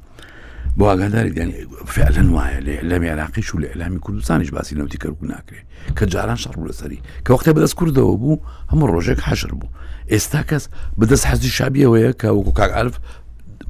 بۆ 0.78 0.86
ئاگاداری 0.92 1.30
دیان 1.32 1.52
فعلەن 1.86 2.28
وایە 2.36 2.60
لە 2.68 2.76
ئەلامی 2.82 3.08
عراقیش 3.10 3.56
و 3.56 3.58
لە 3.64 3.68
ئەلامی 3.74 4.00
کوردستانیش 4.00 4.52
باسی 4.52 4.76
نەوتی 4.76 4.98
کەربوو 5.04 5.28
ناکرێ 5.34 5.62
کە 5.98 6.04
جاران 6.04 6.36
شەڕ 6.38 6.56
لەسەری 6.68 7.00
کە 7.28 7.32
وقتی 7.32 7.52
بەدەست 7.56 7.76
کوردەوە 7.80 8.16
بوو 8.22 8.38
هەموو 8.72 8.88
ڕۆژێک 8.94 9.20
حەشر 9.28 9.52
بوو 9.60 9.70
ئێستا 10.12 10.42
کەس 10.50 10.64
بەدەست 11.00 11.26
حەزی 11.30 11.50
شابیەوەیە 11.58 12.12
کە 12.22 12.28
وەکو 12.38 12.52
کاکعاعرف 12.60 12.96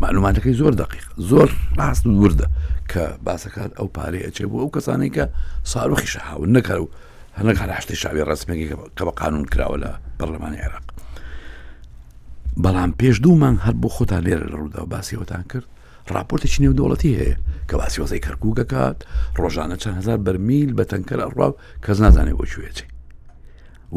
معلوماتەکەی 0.01 0.53
زۆر 0.61 0.71
دقیق 0.83 1.05
زۆر 1.29 1.49
ڕاست 1.77 2.05
وردە 2.21 2.47
کە 2.93 2.99
باسەکات 3.27 3.71
ئەو 3.79 3.87
پارەیە 3.97 4.29
چێ 4.35 4.45
بوو 4.49 4.59
ئەو 4.63 4.71
کەسانەی 4.75 5.11
کە 5.15 5.25
ساروخی 5.71 6.07
شەهاون 6.07 6.49
نەکە 6.57 6.71
و 6.81 6.87
هەنک 7.39 7.57
هەراشتی 7.63 7.95
شاوی 8.01 8.23
ڕسمێکی 8.29 8.69
کە 8.99 9.03
بە 9.07 9.11
قانون 9.19 9.45
کراوە 9.53 9.77
لە 9.83 9.91
پەرلەمانی 10.19 10.59
عێراق 10.63 10.85
بەڵام 12.63 12.91
پێش 12.99 13.15
دوومان 13.23 13.55
هەر 13.65 13.73
بۆ 13.81 13.89
خۆتان 13.95 14.21
لێرە 14.25 14.45
لە 14.51 14.55
ڕوودا 14.61 14.83
باسیەوەتان 14.93 15.43
کرد 15.51 15.65
راپۆرتێکی 16.13 16.61
نێودوڵەتی 16.65 17.15
هەیە 17.19 17.35
کە 17.69 17.75
باسیۆزەی 17.79 18.23
کەرکک 18.25 18.51
دەکات 18.61 18.97
ڕۆژانە 19.41 19.75
چەند 19.81 19.97
هزار 19.99 20.17
بەرمیل 20.25 20.71
بە 20.77 20.83
تەنکەر 20.91 21.19
ئەڕاو 21.25 21.51
کەس 21.85 21.97
نازانێ 22.05 22.33
بۆ 22.39 22.45
کوێچی 22.55 22.85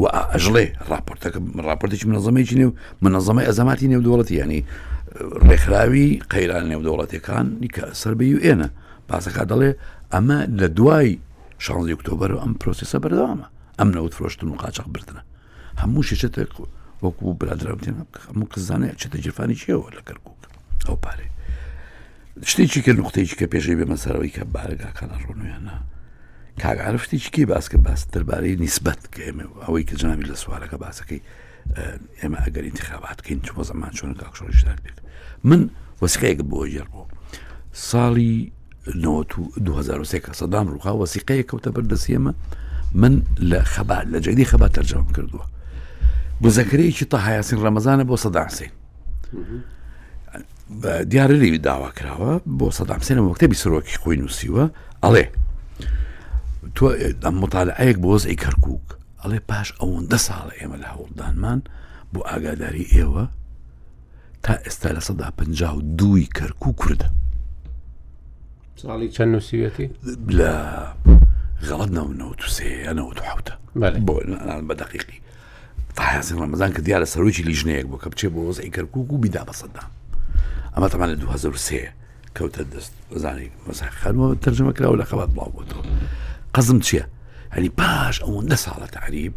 و 0.01 0.03
ئەژڵێ 0.31 0.65
راپۆرتەکە 0.91 1.39
راپۆرتێکی 1.69 2.05
منەظەمەیکی 2.09 2.55
نێو 2.61 2.71
منەظەمە 3.05 3.41
ئەزەماتی 3.47 3.89
نێودوڵەتی 3.93 4.35
ینی 4.43 4.59
ڕێکخراوی 5.49 6.07
قەیران 6.31 6.65
نێودوڵەتەکان 6.71 7.45
کە 7.75 7.83
سەر 8.01 8.13
بە 8.19 8.23
یوئێنە 8.33 8.67
پاسەکە 9.09 9.43
دەڵێ 9.51 9.71
ئەمە 10.13 10.39
لە 10.59 10.67
دوای 10.77 11.09
شانزی 11.65 11.91
ئۆکتۆبەر 11.95 12.31
و 12.35 12.41
ئەم 12.43 12.53
پرۆسیسە 12.61 12.97
بەردەوامە 13.03 13.47
ئەم 13.79 13.89
نەوت 13.95 14.13
فرۆشتن 14.17 14.47
و 14.49 14.55
قاچق 14.61 14.87
برتنە 14.93 15.21
هەموو 15.81 16.07
شێچێتە 16.09 16.41
وەکو 17.05 17.27
برادرامتێن 17.41 17.97
هەموو 18.27 18.51
قزانەیە 18.53 18.95
چێتە 19.01 19.17
جرفانی 19.25 19.59
چێەوە 19.61 19.87
لە 19.97 20.01
کەرکک 20.07 20.39
ئەو 20.87 20.97
پارێ 21.03 21.27
شتێکی 22.47 22.81
کە 22.85 22.91
نقطەیەکی 22.99 23.35
کە 23.39 23.47
پێشەی 23.53 23.75
بێمەسەرەوەی 23.79 24.31
کە 24.37 24.43
بارگاکانە 24.55 25.17
ڕۆنوێنە 25.23 25.75
کاگعاعرفتێکی 26.63 27.45
باسکە 27.53 27.77
باس 27.87 28.01
دەربارەی 28.13 28.55
نیسبەت 28.63 28.99
کە 29.13 29.21
ئێمە 29.27 29.45
ئەوەی 29.63 29.83
کە 29.89 29.95
جنابی 30.01 30.25
لە 30.31 30.35
سوالەکە 30.43 30.77
باسەکەی 30.85 31.21
ئێمە 32.21 32.39
ئەگەر 32.45 32.63
انتخابات 32.71 33.17
کەین 33.25 33.39
بۆ 33.55 33.63
زەمان 33.69 33.91
چۆن 33.97 34.11
کاکشۆشدار 34.21 34.77
بێت 34.83 34.97
من 35.49 35.61
وەسکەیەک 36.01 36.39
بۆ 36.51 36.59
ژێر 36.71 36.87
بۆ 36.93 37.01
ساڵی 37.89 38.35
2023 39.63 40.19
کە 40.25 40.31
سەدام 40.41 40.67
ڕوخا 40.73 40.91
وەسیقەیە 41.03 41.43
کەوتە 41.49 41.69
بەردەسیێمە 41.75 42.31
من 42.93 43.13
لە 43.51 43.59
خەبات 43.73 44.05
لە 44.13 44.19
جدی 44.25 44.45
خەبات 44.51 44.71
تەرجەم 44.77 45.05
کردووە 45.17 45.45
بزەکرەیەکی 46.43 47.05
تا 47.11 47.17
هایاسین 47.17 47.59
ڕەمەزانە 47.63 48.03
بۆ 48.09 48.15
سەداسین. 48.23 48.71
دیارە 51.09 51.35
لێوی 51.41 51.57
داوا 51.59 51.89
کراوە 51.97 52.33
بۆ 52.57 52.69
سەدام 52.77 53.01
سێنە 53.07 53.21
وەکتەبی 53.25 53.59
سرۆکی 53.63 53.99
خۆی 54.01 54.17
نووسیوە 54.21 54.65
ئەڵێ 55.03 55.25
تۆ 56.75 56.87
مطالعەیەک 57.43 57.97
بۆز 58.05 58.23
ئەی 58.25 58.37
کەرکک 58.43 58.85
ئەڵێ 59.21 59.39
پاش 59.49 59.67
ئەوەندە 59.81 60.17
ساڵە 60.27 60.53
ئێمە 60.59 60.77
لە 60.83 60.87
هەوڵدانمان 60.93 61.59
بۆ 62.13 62.19
ئاگاداری 62.29 62.89
ئێوە 62.93 63.25
تا 64.43 64.53
ئێستا 64.65 64.89
لە 64.97 65.01
سەدا 65.07 65.27
پ 65.37 65.39
دووی 65.99 66.29
کەرک 66.37 66.61
و 66.67 66.71
کووردە 66.81 67.07
ساڵی 68.81 69.09
چەند 69.15 69.31
نووسیوێتی 69.35 69.87
لە 70.39 70.53
غەڵت 71.67 71.89
نەوسێەوەحوتە 72.19 73.53
بۆ 74.05 74.19
بە 74.67 74.73
دقیقی 74.83 75.19
تاحیازن 75.95 76.37
ڕمەزان 76.41 76.71
کە 76.75 76.81
دیارە 76.85 77.05
سەرروکی 77.13 77.43
لیژنەیەک 77.49 77.85
بۆ 77.91 77.97
کە 78.01 78.07
بچێ 78.13 78.27
بۆ 78.33 78.39
وەز 78.47 78.57
ئەی 78.61 78.71
کەرکک 78.75 78.97
و 79.13 79.17
بیدا 79.23 79.41
بە 79.47 79.53
سەدام 79.61 79.89
ئەمە 80.73 80.87
تەمان 80.93 81.09
لە 81.13 81.17
2023 81.17 81.93
کەوتە 82.37 82.61
دەست 82.73 82.93
بزانانی 83.11 83.51
مەزخەرەوە 83.67 84.27
تەرجمە 84.43 84.73
کراوە 84.77 84.97
لە 85.01 85.05
خەبات 85.09 85.31
بڵاو 85.35 85.53
بۆتەوە 85.55 85.83
قەزم 86.55 86.79
چییە؟ 86.85 87.05
هەنی 87.55 87.69
پاش 87.79 88.15
ئەوەندە 88.21 88.57
ساڵە 88.65 88.87
تعریب 88.97 89.33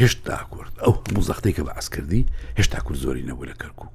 هێشتا 0.00 0.36
کورد 0.52 0.74
ئەو 0.84 0.92
موزەختەی 1.14 1.54
کە 1.56 1.62
بە 1.66 1.72
ئاس 1.76 1.88
کردی 1.94 2.22
هێشتا 2.58 2.78
کورد 2.84 2.98
زۆری 3.04 3.26
نەبوو 3.28 3.48
لە 3.50 3.54
کەرکک 3.60 3.94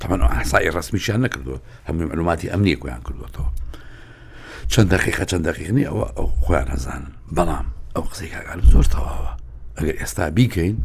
تەمان 0.00 0.20
ئاسایی 0.22 0.70
ڕسمیشان 0.76 1.20
نەکردو 1.26 1.60
هەمووی 1.88 2.06
معلوماتی 2.10 2.50
ئەمنی 2.52 2.76
گویان 2.82 3.02
کردوەوە 3.06 3.42
چەند 4.72 4.88
دقیقە 4.94 5.24
چەند 5.30 5.44
دقیقنی 5.50 5.88
ئەوە 5.88 6.06
ئەو 6.16 6.26
خۆیان 6.44 6.68
هەزانن 6.74 7.06
بەڵام 7.36 7.66
ئەو 7.96 8.04
قسەی 8.10 8.28
کاگەر 8.34 8.58
زۆر 8.72 8.86
تەواوە 8.94 9.30
ئەگەر 9.78 9.96
ئێستا 10.00 10.24
بیکەین 10.36 10.76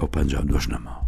ئەو 0.00 0.08
پنج 0.14 0.30
دۆش 0.50 0.64
نەماوە 0.72 1.04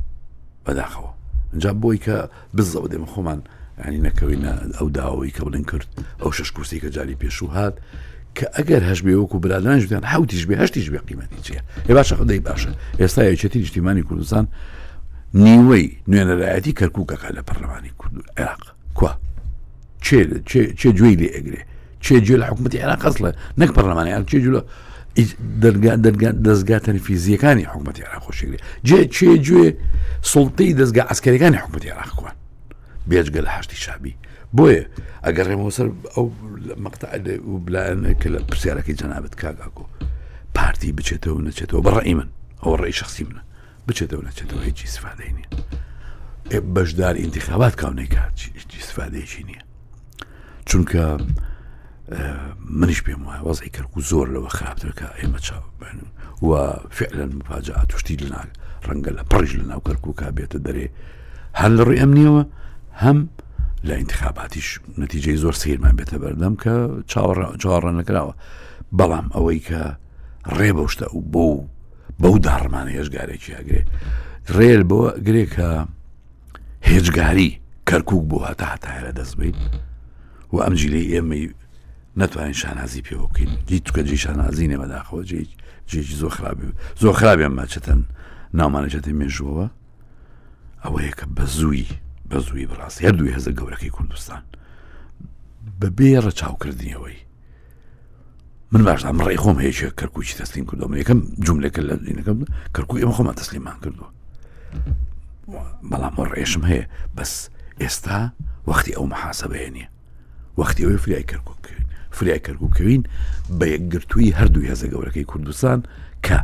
بەداخەوە 0.66 1.12
جا 1.59 1.72
بۆی 1.82 1.98
کە 2.05 2.16
بزەوە 2.57 2.88
دێمە 2.92 3.07
خۆمان 3.12 3.40
ینی 3.86 4.01
نەکەوینە 4.07 4.53
ئەو 4.78 4.88
داوەی 4.96 5.30
کە 5.36 5.40
بڵین 5.46 5.64
کرد 5.70 5.86
ئەو 6.22 6.30
شش 6.36 6.51
کورسی 6.57 6.80
کە 6.82 6.86
جاری 6.94 7.16
پێشوو 7.22 7.51
هاات 7.55 7.74
کە 8.38 8.44
ئەگەر 8.59 8.82
هەش 8.90 9.01
بێوەکو 9.07 9.36
برادرانش 9.44 9.86
بیان 9.86 10.05
حوتیش 10.12 10.44
بێ 10.48 10.55
هەشتیش 10.62 10.88
بێ 10.92 10.98
قیمەتی 11.09 11.40
چیە 11.46 11.61
ێ 11.90 11.92
باشە 11.98 12.14
خدەی 12.20 12.40
باشە 12.48 12.70
ئێستا 13.01 13.22
یەچێتی 13.32 13.59
نیشتیمانی 13.62 14.03
کوردستان 14.09 14.46
نیوەی 15.44 15.86
نوێنەرایەتی 16.11 16.72
کەرکووکەکە 16.78 17.28
لە 17.36 17.42
پەرلەمانی 17.48 17.90
کورد 17.98 18.12
عێراق 18.38 18.64
کو 18.98 19.07
چێ 20.78 20.90
گوێی 20.98 21.16
لێ 21.20 21.28
ئەگرێ 21.36 21.61
چێ 22.05 22.16
گوێ 22.26 22.36
لە 22.40 22.46
حکوومەتی 22.51 22.78
عێراق 22.82 23.01
قەس 23.05 23.16
لە 23.24 23.30
نەک 23.61 23.70
پەرلەمانی 23.76 24.12
چێ 24.30 24.38
جوە 24.44 24.61
دەستگا 25.17 26.79
تەنفیزیەکانی 26.79 27.65
حکوومەتی 27.67 28.03
عراق 28.07 28.23
خۆشیگری 28.23 28.59
جێ 28.87 28.99
چێگوێ 29.17 29.67
سڵتی 30.23 30.75
دەستگا 30.81 31.03
ئەسکەریەکانی 31.11 31.59
حکوومەتی 31.63 31.89
عراقوان 31.91 32.35
بێجگە 33.11 33.41
لە 33.47 33.51
هەشتی 33.57 33.77
شابی 33.85 34.15
بۆیە 34.57 34.85
ئەگەر 35.27 35.47
ڕێمەوەسەر 35.51 35.89
ئەو 36.15 36.27
مەقتا 36.85 37.09
و 37.51 37.59
بلایەن 37.67 38.01
کە 38.21 38.29
لە 38.33 38.39
پرسیارەکەی 38.49 38.95
جەنابەت 39.01 39.35
کاگاکۆ 39.41 39.85
پارتی 40.57 40.93
بچێتەوە 40.99 41.41
نەچێتەوە 41.47 41.83
بەڕی 41.87 42.15
من 42.19 42.29
ئەو 42.63 42.77
ڕێی 42.83 42.93
شخصی 43.01 43.25
منە 43.29 43.43
بچێتەوە 43.89 44.23
نەچێتەوە 44.29 44.63
هیچی 44.69 44.87
سفادەی 44.95 45.33
نیە 45.37 45.49
بەشدار 46.75 47.15
ئینتیخابات 47.23 47.75
کاونێکات 47.81 48.35
هیچی 48.57 48.81
سفادەیەکی 48.91 49.43
نییە 49.49 49.63
چونکە 50.69 51.05
منش 52.71 53.03
پێم 53.03 53.23
وایە 53.27 53.41
وەزی 53.47 53.71
کرد 53.75 53.89
و 53.97 54.01
زۆر 54.11 54.27
لەوە 54.35 54.49
خاپترکە 54.57 55.09
ئێمە 55.19 55.39
چاوبێن 55.47 55.99
و 56.47 56.51
فعلەن 56.97 57.33
مفاجا 57.39 57.85
توشتی 57.91 58.17
لەنا 58.23 58.43
ڕەنگە 58.87 59.11
لە 59.17 59.23
پڕژ 59.31 59.51
لە 59.61 59.67
ناو 59.71 59.81
کەرکک 59.87 60.19
بێتە 60.39 60.59
دەرێ 60.67 60.87
هەر 61.61 61.71
لە 61.77 61.83
ڕێ 61.89 61.95
ئەم 62.01 62.13
نیەوە 62.19 62.43
هەم 63.03 63.19
لە 63.89 63.95
انتخاباتیش 64.03 64.69
نەتیجەی 65.03 65.37
زۆر 65.43 65.55
سیرمان 65.63 65.95
بێتە 66.01 66.17
بەردەم 66.23 66.55
کە 66.63 66.75
چاوەڕە 67.61 67.91
نەکراوە 68.01 68.35
بەڵام 68.99 69.27
ئەوەی 69.35 69.59
کە 69.69 69.83
ڕێ 70.59 70.71
بەشتە 70.77 71.07
و 71.17 71.21
بۆ 71.35 71.47
بەو 72.23 72.35
داڕمانە 72.47 72.91
هێشگارێکی 72.99 73.55
ئەگرێ 73.59 73.83
ڕێل 74.57 74.83
بۆ 74.91 75.01
گرێکە 75.27 75.69
هێجگاری 76.89 77.51
کەرکک 77.89 78.21
بوو 78.29 78.45
هەتا 78.49 78.67
هەتاهرە 78.75 79.13
دەست 79.19 79.35
بیت 79.41 79.59
و 80.53 80.57
ئەمجلی 80.63 81.05
ئێمەی 81.13 81.45
نتوانین 82.21 82.53
شانازی 82.53 83.03
پێ 83.03 83.16
بکەین 83.16 83.49
هیچ 83.68 83.83
توکە 83.89 83.99
جی 84.09 84.16
شانازی 84.16 84.68
نێمەداخەوە 84.73 85.23
جێکی 85.91 85.97
زۆر 86.23 86.31
خراپی 86.37 86.73
زۆر 87.03 87.14
خراپیان 87.21 87.53
ماچەتەن 87.61 87.99
ناومانەجەتی 88.61 89.12
مێژوەوە 89.21 89.66
ئەوەیە 90.85 91.12
کە 91.18 91.27
بە 91.37 91.45
زووی 91.57 91.87
بە 92.31 92.39
زووی 92.47 92.66
بڕاستی 92.71 93.05
هەر 93.07 93.12
دوی 93.18 93.35
هەزە 93.37 93.51
گەورەکەی 93.59 93.91
کوردستان 93.97 94.43
بە 95.81 95.87
بێرە 95.99 96.31
چاوکردنیەوەی 96.39 97.16
من 98.73 98.83
باشدام 98.87 99.21
ڕێ 99.27 99.37
خۆم 99.43 99.59
هەیەشە 99.64 99.89
کەرکوچی 99.99 100.37
تەستین 100.41 100.64
کردەوە 100.68 100.99
یەکەم 101.03 101.18
جملێکە 101.47 101.81
لە 101.89 101.95
لینەکەم 102.07 102.39
کەرکوی 102.75 103.03
ئەمە 103.03 103.12
خۆمە 103.16 103.33
تەسلیمان 103.41 103.77
کردووە 103.85 104.11
بەڵام 105.91 106.14
ڕێشم 106.33 106.64
هەیە 106.71 106.85
بەس 107.16 107.33
ئێستا 107.81 108.21
وەختی 108.68 108.95
ئەو 108.97 109.07
مەحاسەبەیە 109.12 109.71
نیە 109.75 109.89
وەختی 110.59 110.85
ئەوەی 110.85 110.99
فریای 111.03 111.27
کەرکک 111.31 111.49
فریاکەرگوکەوین 112.17 113.03
بە 113.59 113.67
یەکگرتووی 113.75 114.35
هەردوو 114.41 114.67
هێزە 114.71 114.87
گەورەکەی 114.93 115.29
کوردستان 115.33 115.79
کە 116.27 116.39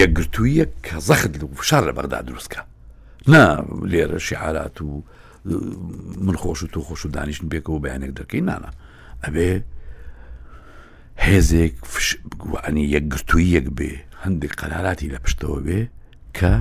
یەکگرتوویە 0.00 0.66
کە 0.86 0.96
زەخت 1.08 1.30
شار 1.68 1.82
لە 1.88 1.92
بەغدا 1.96 2.20
دروستکە 2.28 2.60
نا 3.32 3.44
لێرە 3.92 4.18
شعارات 4.28 4.76
و 4.82 5.02
من 6.26 6.36
خۆش 6.42 6.60
و 6.62 6.66
تو 6.72 6.80
خۆش 6.88 7.02
و 7.04 7.08
دانیشتن 7.16 7.48
بێکەوە 7.52 7.78
بەیانێک 7.84 8.12
دەکەین 8.20 8.44
نانە 8.50 8.70
ئەبێ 9.24 9.48
هێزێک 11.26 11.74
گوانی 12.42 12.84
یەکگرتووی 12.96 13.46
یەک 13.56 13.66
بێ 13.78 13.90
هەندێک 14.24 14.52
قەراراتی 14.60 15.10
لە 15.14 15.18
پشتەوە 15.24 15.60
بێ 15.66 15.80
کە 16.38 16.52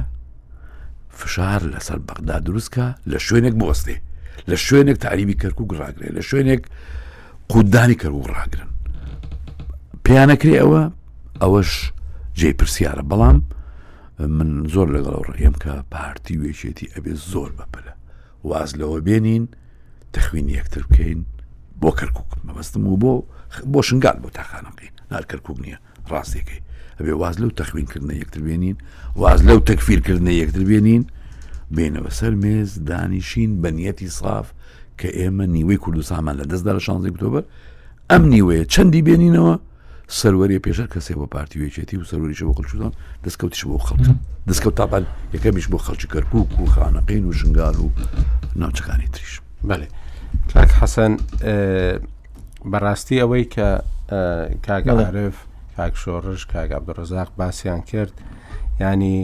فشار 1.19 1.61
لەسەر 1.73 1.99
بەغدا 2.07 2.37
دروستکە 2.47 2.85
لە 3.11 3.17
شوێنێک 3.27 3.55
بۆستێ 3.61 3.97
لە 4.49 4.55
شوێنێک 4.65 4.97
تعریبی 5.05 5.39
کەرک 5.41 5.57
و 5.61 5.67
گڕاگرێ 5.69 6.09
لە 6.17 6.21
شوێنێک 6.29 6.63
قودانی 7.51 7.95
کرد 7.95 8.15
و 8.15 8.23
ڕاگرن 8.39 8.69
پیانەکری 10.07 10.55
ئەوە 10.61 10.83
ئەوەش 11.41 11.71
جێ 12.39 12.49
پرسیارە 12.59 13.03
بەڵام 13.11 13.37
من 14.37 14.49
زۆر 14.73 14.87
لەگەڵ 14.95 15.23
ڕێم 15.37 15.55
کە 15.63 15.73
پارتی 15.93 16.39
وێچێتی 16.41 16.87
ئەبێ 16.95 17.13
زۆر 17.31 17.49
بەپلە 17.57 17.93
واز 18.49 18.71
لەوە 18.79 18.99
بێنین 19.07 19.43
تەخوین 20.13 20.47
یەکتر 20.57 20.83
بکەین 20.89 21.21
بۆ 21.81 21.89
کەرکک 21.97 22.29
مەبەستم 22.47 22.83
و 22.91 22.97
بۆ 23.03 23.13
بۆ 23.73 23.81
شنگال 23.87 24.17
بۆ 24.23 24.29
تاخانەکەین 24.37 24.93
نارکەرکک 25.11 25.57
نییە 25.63 25.77
ڕاستێکی 26.11 26.59
ئەبێ 26.97 27.13
واز 27.21 27.35
لەو 27.41 27.51
تەخوینکردنە 27.59 28.13
یەکتر 28.21 28.41
بێنین 28.47 28.75
واز 29.21 29.39
لەو 29.47 29.59
تەکفیرکردنە 29.69 30.33
یەکتر 30.41 30.63
بێنین 30.69 31.03
بێنەوە 31.75 32.09
سەر 32.19 32.33
مێز 32.43 32.71
دانیشین 32.89 33.51
بەنیەتی 33.63 34.09
ساف 34.19 34.47
کە 35.01 35.09
ئێمە 35.19 35.45
نیوەی 35.55 35.77
کوردستانمان 35.83 36.35
لە 36.41 36.45
دەستدا 36.51 36.73
لە 36.77 36.81
شانزی 36.87 37.09
ئۆکتۆبر 37.11 37.43
ئەم 38.11 38.23
نیوەیە 38.33 38.63
چەندی 38.73 39.01
بێنینەوە 39.07 39.53
سەروەری 40.19 40.59
پێشە 40.65 40.85
کەسێ 40.93 41.13
بۆ 41.19 41.25
پارتیوێچێتی 41.35 41.95
و 41.99 42.03
سەروریش 42.11 42.39
بۆ 42.47 42.51
خەلچوان 42.57 42.91
دەستکەوتیش 43.25 43.63
بۆ 43.69 43.77
خەڵ 43.85 43.99
دەستکەوت 44.49 44.75
تاپال 44.79 45.03
یەکەمیش 45.35 45.65
بۆ 45.71 45.77
خەڵکی 45.85 46.07
کەرکک 46.13 46.33
و 46.59 46.65
خانەقین 46.73 47.23
و 47.27 47.31
ژنگال 47.39 47.75
و 47.83 47.87
ناوچەکانی 48.61 49.07
تریش 49.13 49.33
بەێ 49.69 49.87
کاک 50.53 50.71
حەسەن 50.81 51.13
بەڕاستی 52.71 53.17
ئەوەی 53.21 53.45
کە 53.53 53.67
کاگەڵرف 54.65 55.35
کاک 55.77 55.93
شۆڕش 56.03 56.41
کاگابدڕزاق 56.51 57.29
باسییان 57.39 57.81
کرد 57.91 58.13
ینی 58.83 59.19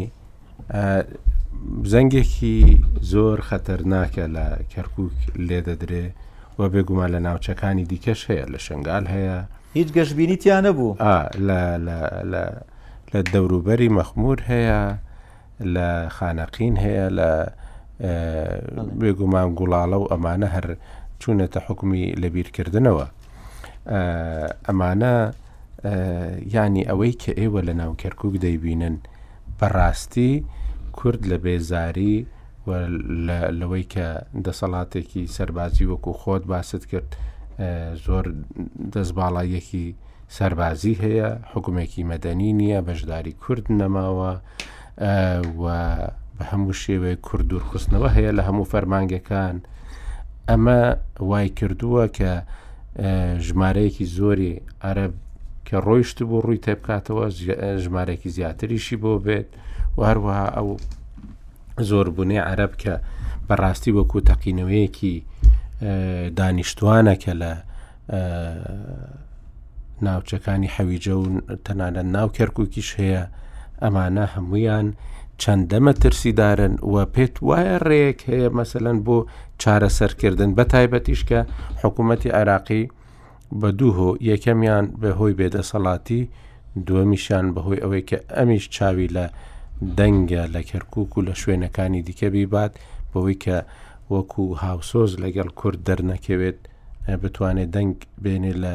زەنگێکی 1.94 2.58
زۆر 3.12 3.38
خەتەرناکە 3.50 4.26
لە 4.36 4.46
کەرکک 4.74 5.16
لێدەدرێ 5.48 6.06
وە 6.60 6.66
بێگومان 6.74 7.10
لە 7.16 7.20
ناوچەکانی 7.28 7.86
دیکەش 7.92 8.22
هەیە 8.30 8.46
لە 8.54 8.60
شنگال 8.66 9.06
هەیە 9.16 9.38
هیچ 9.78 9.90
گەشتبینیتیانە 9.98 10.72
بوو 10.78 10.94
لە 13.12 13.20
دەوروبەری 13.34 13.90
مەخمور 13.98 14.38
هەیە 14.52 14.80
لە 15.76 15.88
خانەقین 16.16 16.76
هەیە 16.86 17.08
لە 17.18 17.32
بێگومان 19.02 19.50
گوڵاڵە 19.58 19.98
و 20.02 20.10
ئەمانە 20.12 20.48
هەر 20.56 20.68
چوونەتە 21.22 21.60
حکومی 21.68 22.06
لەبیرکردنەوە 22.22 23.06
ئەمانە 24.68 25.16
ینی 26.54 26.84
ئەوەی 26.90 27.14
کە 27.22 27.32
ئێوە 27.40 27.62
لە 27.68 27.74
ناوکەرکک 27.82 28.34
دەیبینن 28.46 28.96
بەڕاستی 29.60 30.34
کورد 31.00 31.22
لە 31.32 31.38
بێزاری 31.46 32.16
لەوەی 33.60 33.86
کە 33.94 34.08
دەسەڵاتێکی 34.46 35.24
سەربازی 35.36 35.90
وەکو 35.92 36.12
خۆت 36.22 36.44
باست 36.52 36.84
کرد 36.92 37.10
زۆر 38.06 38.26
دەستباڵایەکی 38.94 39.86
سەربازی 40.38 40.94
هەیە 41.04 41.30
حکومێکی 41.54 42.08
مەدەنی 42.12 42.52
نییە 42.60 42.80
بەشداری 42.88 43.34
کورد 43.44 43.66
نەماوە 43.82 44.34
بە 45.60 45.78
هەموو 46.50 46.74
شێوێ 46.84 47.14
کورد 47.28 47.50
و 47.54 47.60
خستنەوە 47.70 48.10
هەیە 48.18 48.32
لە 48.38 48.44
هەموو 48.48 48.70
فەرمانگەکان 48.72 49.56
ئەمە 50.50 50.80
وای 51.32 51.48
کردووە 51.60 52.04
کە 52.18 52.32
ژمارەیەکی 53.48 54.06
زۆری 54.18 54.54
عرب 54.90 55.14
کە 55.68 55.78
ڕۆیشت 55.88 56.18
بۆ 56.30 56.38
ڕووی 56.46 56.64
تێبکاتەوە 56.66 57.26
ژمارەێکی 57.84 58.30
زیاتریشی 58.38 58.98
بۆ 59.04 59.14
بێت 59.26 59.50
هەروەها 60.10 60.48
ئەو 60.58 60.68
زۆربوونێ 61.90 62.40
عرب 62.52 62.72
کە 62.82 62.94
بەڕاستی 63.48 63.96
وەکو 63.98 64.20
تەقینەوەیەکی 64.30 65.16
دانیشتوانە 66.40 67.16
کە 67.24 67.34
لە 67.42 67.52
ناوچەکانی 70.06 70.74
حەویجە 70.76 71.16
و 71.20 71.24
تەنانە 71.66 72.02
ناو 72.16 72.28
کەرکووکیش 72.38 72.90
هەیە 73.00 73.22
ئەمانە 73.84 74.26
هەمویان 74.36 74.88
چەندەمە 75.42 75.94
ترسیدارن 76.02 76.74
و 76.92 76.96
پێت 77.14 77.36
وایە 77.48 77.78
ڕێک 77.88 78.20
هەیە 78.30 78.50
مەسەەن 78.58 78.98
بۆ 79.06 79.18
چارەسەرکردن 79.62 80.52
بە 80.58 80.64
تایبەتیشکە 80.74 81.40
حکوومەتتی 81.82 82.34
عراقی 82.40 82.84
بە 83.60 83.70
دووهۆ 83.80 84.10
یەکەمیان 84.32 84.86
بەهۆی 85.02 85.38
بێدەسەڵاتی 85.40 86.22
دووەمیشان 86.88 87.46
بەهۆی 87.56 87.82
ئەوەی 87.84 88.04
کە 88.10 88.18
ئەمیش 88.38 88.66
چاوی 88.76 89.08
لە 89.16 89.26
دەنگە 89.98 90.46
لە 90.54 90.62
کەرکک 90.70 91.18
و 91.18 91.22
لە 91.22 91.34
شوێنەکانی 91.42 92.02
دیکە 92.08 92.24
بیبات 92.30 92.74
بەوەی 93.12 93.38
کە 93.44 93.58
وەکو 94.14 94.44
هاوسۆز 94.66 95.12
لەگەڵ 95.24 95.50
کورد 95.60 95.80
دەرنەکەوێت 95.88 96.60
بتوانێت 97.22 97.70
دەنگ 97.76 97.96
بێنێ 98.24 98.54
لە 98.64 98.74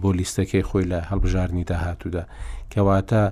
بۆ 0.00 0.08
لیستەکەی 0.18 0.64
خۆی 0.68 0.84
لە 0.92 0.98
هەڵبژارنی 1.10 1.64
داهاتوودا 1.70 2.24
کەواتە 2.72 3.22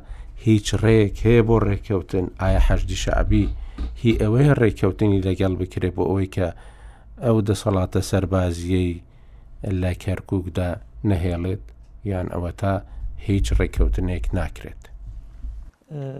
هیچ 0.47 0.66
ڕێک 0.83 1.14
هەیە 1.26 1.43
بۆ 1.49 1.57
ڕێککەوتن 1.66 2.26
ئایا 2.41 2.61
حەشدی 2.68 2.97
شعبی 3.05 3.45
هی 4.03 4.12
ئەوەیە 4.22 4.53
ڕێککەوتنی 4.61 5.24
لەگەڵ 5.28 5.53
بکرێت 5.61 5.95
بۆ 5.97 6.03
ئەوەی 6.09 6.28
کە 6.37 6.49
ئەو 7.24 7.37
دەسەڵاتە 7.49 8.01
سەربازیەی 8.11 8.93
لە 9.81 9.93
کەرککدا 10.03 10.70
نەهێڵێت 11.09 11.64
یان 12.11 12.26
ئەوە 12.35 12.51
تا 12.61 12.72
هیچ 13.26 13.47
ڕێککەوتنێک 13.59 14.24
ناکرێت. 14.39 14.83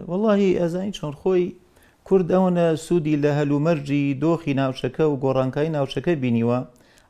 واللهی 0.09 0.59
ئەزانی 0.63 0.93
چۆن 0.99 1.15
خۆی 1.21 1.53
کورد 2.05 2.29
ئەوەنە 2.35 2.67
سوودی 2.87 3.17
لە 3.23 3.31
هەلومەرجی 3.39 4.15
دۆخی 4.23 4.55
ناوچەکە 4.61 5.05
و 5.11 5.15
گۆڕانکایی 5.25 5.71
ناوچەکە 5.77 6.13
بینیوە 6.23 6.59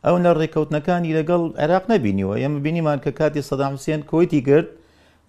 ئەون 0.05 0.21
لە 0.27 0.31
ڕێککەوتنەکانی 0.39 1.15
لەگەڵ 1.19 1.43
عێراق 1.63 1.85
نەبینیوە 1.93 2.35
ئێمە 2.43 2.61
بینیمان 2.65 2.99
کە 3.05 3.11
کاتی 3.19 3.43
سەدامسیێن 3.51 4.03
کۆیتی 4.11 4.41
گرت 4.49 4.69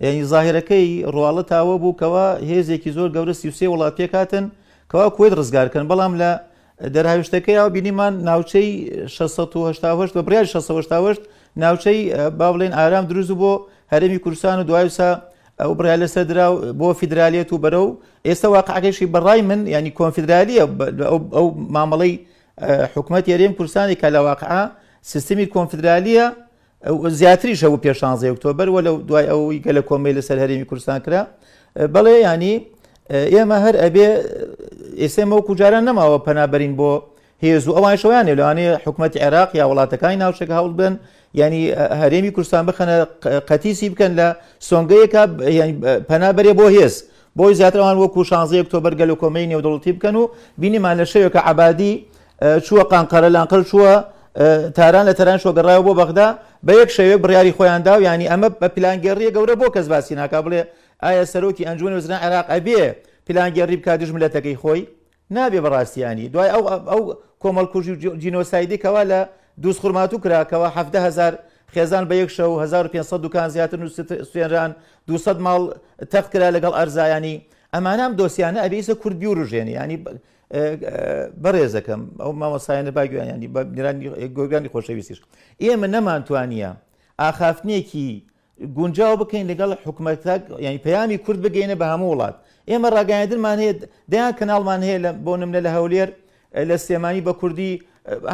یعنی 0.05 0.21
ظاهرەکەی 0.33 0.85
ڕواڵە 1.13 1.43
تاوە 1.51 1.75
بوو 1.81 1.97
کەەوە 2.01 2.27
هێزێکی 2.49 2.91
زۆر 2.97 3.09
گەورە 3.15 3.33
سیوسێ 3.41 3.67
وڵاتێک 3.73 4.11
هاتن 4.19 4.45
کەوا 4.91 5.07
کوێت 5.17 5.33
ڕزگارکەن 5.39 5.85
بەڵام 5.91 6.13
لە 6.21 6.29
دەرهاویشتەکەی 6.95 7.57
ئەو 7.61 7.69
بینیمان 7.75 8.13
ناوچەی 8.29 8.69
16 9.07 10.07
بە 10.15 10.21
بریار 10.27 10.45
16 10.45 11.17
ناوچەی 11.63 11.99
با 12.39 12.47
بڵێن 12.53 12.73
ئارام 12.79 13.05
دروست 13.11 13.31
بۆ 13.41 13.51
هەرمی 13.93 14.19
کوردستان 14.23 14.59
و 14.59 14.63
دوایسا 14.69 15.09
ئەو 15.61 15.73
بڕیا 15.79 15.95
لەسەر 16.01 16.23
درا 16.31 16.45
بۆ 16.79 16.87
فیدراالێت 16.99 17.49
و 17.53 17.57
بەرە 17.63 17.81
و 17.85 17.89
ئێستا 18.27 18.47
واقعەکەشی 18.57 19.05
بەڕای 19.15 19.41
من 19.49 19.59
ینی 19.75 19.91
کۆنفیدرالیە 19.99 20.61
ئەو 21.37 21.47
مامەڵی 21.77 22.13
حکوومەت 22.95 23.25
یاریێن 23.31 23.53
کوردستانی 23.57 23.95
کە 24.01 24.07
لە 24.15 24.19
واقعە 24.29 24.61
سیستمی 25.11 25.45
کۆنفیدرالیە 25.55 26.25
زیاتری 27.19 27.55
شەو 27.61 27.75
پێشانزە 27.85 28.25
ئۆکتۆبەر 28.31 28.67
وە 28.75 28.79
لە 28.87 28.91
دوای 29.09 29.25
ئەوی 29.31 29.57
گە 29.65 29.71
لە 29.77 29.81
کۆمەی 29.89 30.13
لەسەر 30.17 30.37
هەرێمی 30.43 30.67
کوردستان 30.69 30.99
کرا 31.05 31.21
بەڵێ 31.95 32.13
ینی 32.27 32.53
ئێمە 33.33 33.57
هەر 33.65 33.75
ئەبێ 33.83 34.07
ئێسێمە 35.01 35.35
و 35.37 35.41
کوجاران 35.47 35.83
نەماوە 35.89 36.17
پەنابەرین 36.27 36.73
بۆ 36.79 36.91
هێز 37.43 37.63
و 37.67 37.71
ئەوان 37.77 37.95
شویانێ 38.01 38.33
لەوانێ 38.39 38.65
حکوومەت 38.83 39.13
عێراق 39.23 39.49
یا 39.59 39.63
وڵاتەکانی 39.71 40.17
ناوشەکە 40.21 40.53
هەوڵ 40.59 40.71
بن 40.79 40.93
ینی 41.39 41.59
هەرێمی 42.01 42.31
کوردستان 42.35 42.63
بخەنە 42.69 42.95
قەتیسی 43.49 43.87
بکەن 43.93 44.11
لە 44.19 44.27
سۆنگەیەکە 44.67 45.23
پەنابەرێ 46.09 46.53
بۆ 46.59 46.65
هێز 46.77 46.95
بۆی 47.39 47.53
زیاترەوان 47.59 47.97
وەکو 48.01 48.21
شانزەیە 48.29 48.63
کتۆبەر 48.67 48.93
گەل 48.99 49.09
و 49.11 49.17
کۆمەی 49.21 49.45
نێودەڵتی 49.51 49.91
بکەن 49.97 50.15
و 50.15 50.23
بینیمان 50.61 50.95
لە 51.01 51.05
شەوێکە 51.13 51.41
عبادی 51.51 51.93
چووە 52.65 52.83
قانقەرە 52.91 53.29
لانقل 53.35 53.63
چووە 53.69 53.93
تاران 54.77 55.05
لە 55.09 55.13
تەران 55.19 55.37
شۆگەڕایەوە 55.43 55.83
بۆ 55.87 55.93
بەغدا 55.99 56.27
بە 56.67 56.73
یەک 56.81 56.89
شەوێک 56.97 57.19
بڕیاری 57.23 57.51
خۆیاندا 57.57 57.93
و 57.97 58.01
ینی 58.07 58.27
ئەمە 58.31 58.49
بە 58.61 58.67
پلانگەڕیە 58.75 59.29
گەورە 59.35 59.55
بۆ 59.61 59.67
کەس 59.75 59.87
باسی 59.93 60.15
ناکا 60.19 60.39
بڵێ 60.45 60.61
ئایا 61.03 61.25
سەرۆکی 61.33 61.63
ئەنجون 61.67 61.93
وزران 61.97 62.19
عراق 62.25 62.47
ئەبێ 62.53 62.81
پلانگەڕی 63.27 63.77
بک 63.79 63.87
دژملەتەکەی 64.01 64.57
خۆی 64.61 64.81
نابێ 65.35 65.59
بەڕاستیانی 65.65 66.25
دوای 66.33 66.49
ئەو 66.53 66.63
ئەو 66.91 67.01
کۆمەڵکوژی 67.43 67.93
جینۆسایدی 68.21 68.77
کەوا 68.83 69.03
لە 69.11 69.21
دووس 69.63 69.77
خورمات 69.83 70.13
و 70.15 70.17
کراکەوە 70.23 70.67
هزار 70.97 71.33
خێزان 71.73 72.03
بە 72.09 72.15
یەک 72.21 72.29
شە 72.35 72.45
1500 72.63 73.19
دوکان 73.25 73.47
زیاتر 73.55 73.79
سوێنران 74.31 74.71
200 75.07 75.39
ماڵ 75.39 75.61
تەخت 76.11 76.29
کرا 76.33 76.49
لەگەڵ 76.55 76.73
ئەرزایانی 76.77 77.37
ئەمانام 77.73 78.11
دۆسیانە 78.19 78.59
ئەبیسە 78.63 78.93
کوردبی 79.01 79.27
و 79.27 79.33
ڕژێنی 79.39 79.73
ینی 79.83 79.97
بەڕێزەکەم 81.43 82.01
ئەو 82.21 82.31
مامەسایەنە 82.41 82.91
باگویانانی 82.97 83.47
گۆگانی 84.37 84.69
خۆشەویستیش 84.73 85.19
ئێمە 85.63 85.87
نەمانتوانە 85.95 86.69
ئاخافتنێکی 87.21 88.07
گونجاو 88.77 89.15
بکەین 89.21 89.45
لەگەڵ 89.51 89.69
حکوومەتەك 89.87 90.41
یعنی 90.65 90.77
پەیامی 90.85 91.17
کورد 91.25 91.39
بگەینە 91.45 91.75
بە 91.81 91.85
هەموو 91.93 92.11
وڵات 92.13 92.35
ئێمە 92.71 92.87
ڕاگایدرمان 92.97 93.57
هەیە 93.63 93.75
دەیان 94.11 94.33
کەناڵمان 94.39 94.81
هەیە 94.89 95.09
بۆ 95.25 95.33
نملە 95.41 95.61
لە 95.65 95.71
هەولێر 95.77 96.09
لە 96.69 96.77
سێمانی 96.77 97.21
بە 97.27 97.33
کوردی 97.41 97.81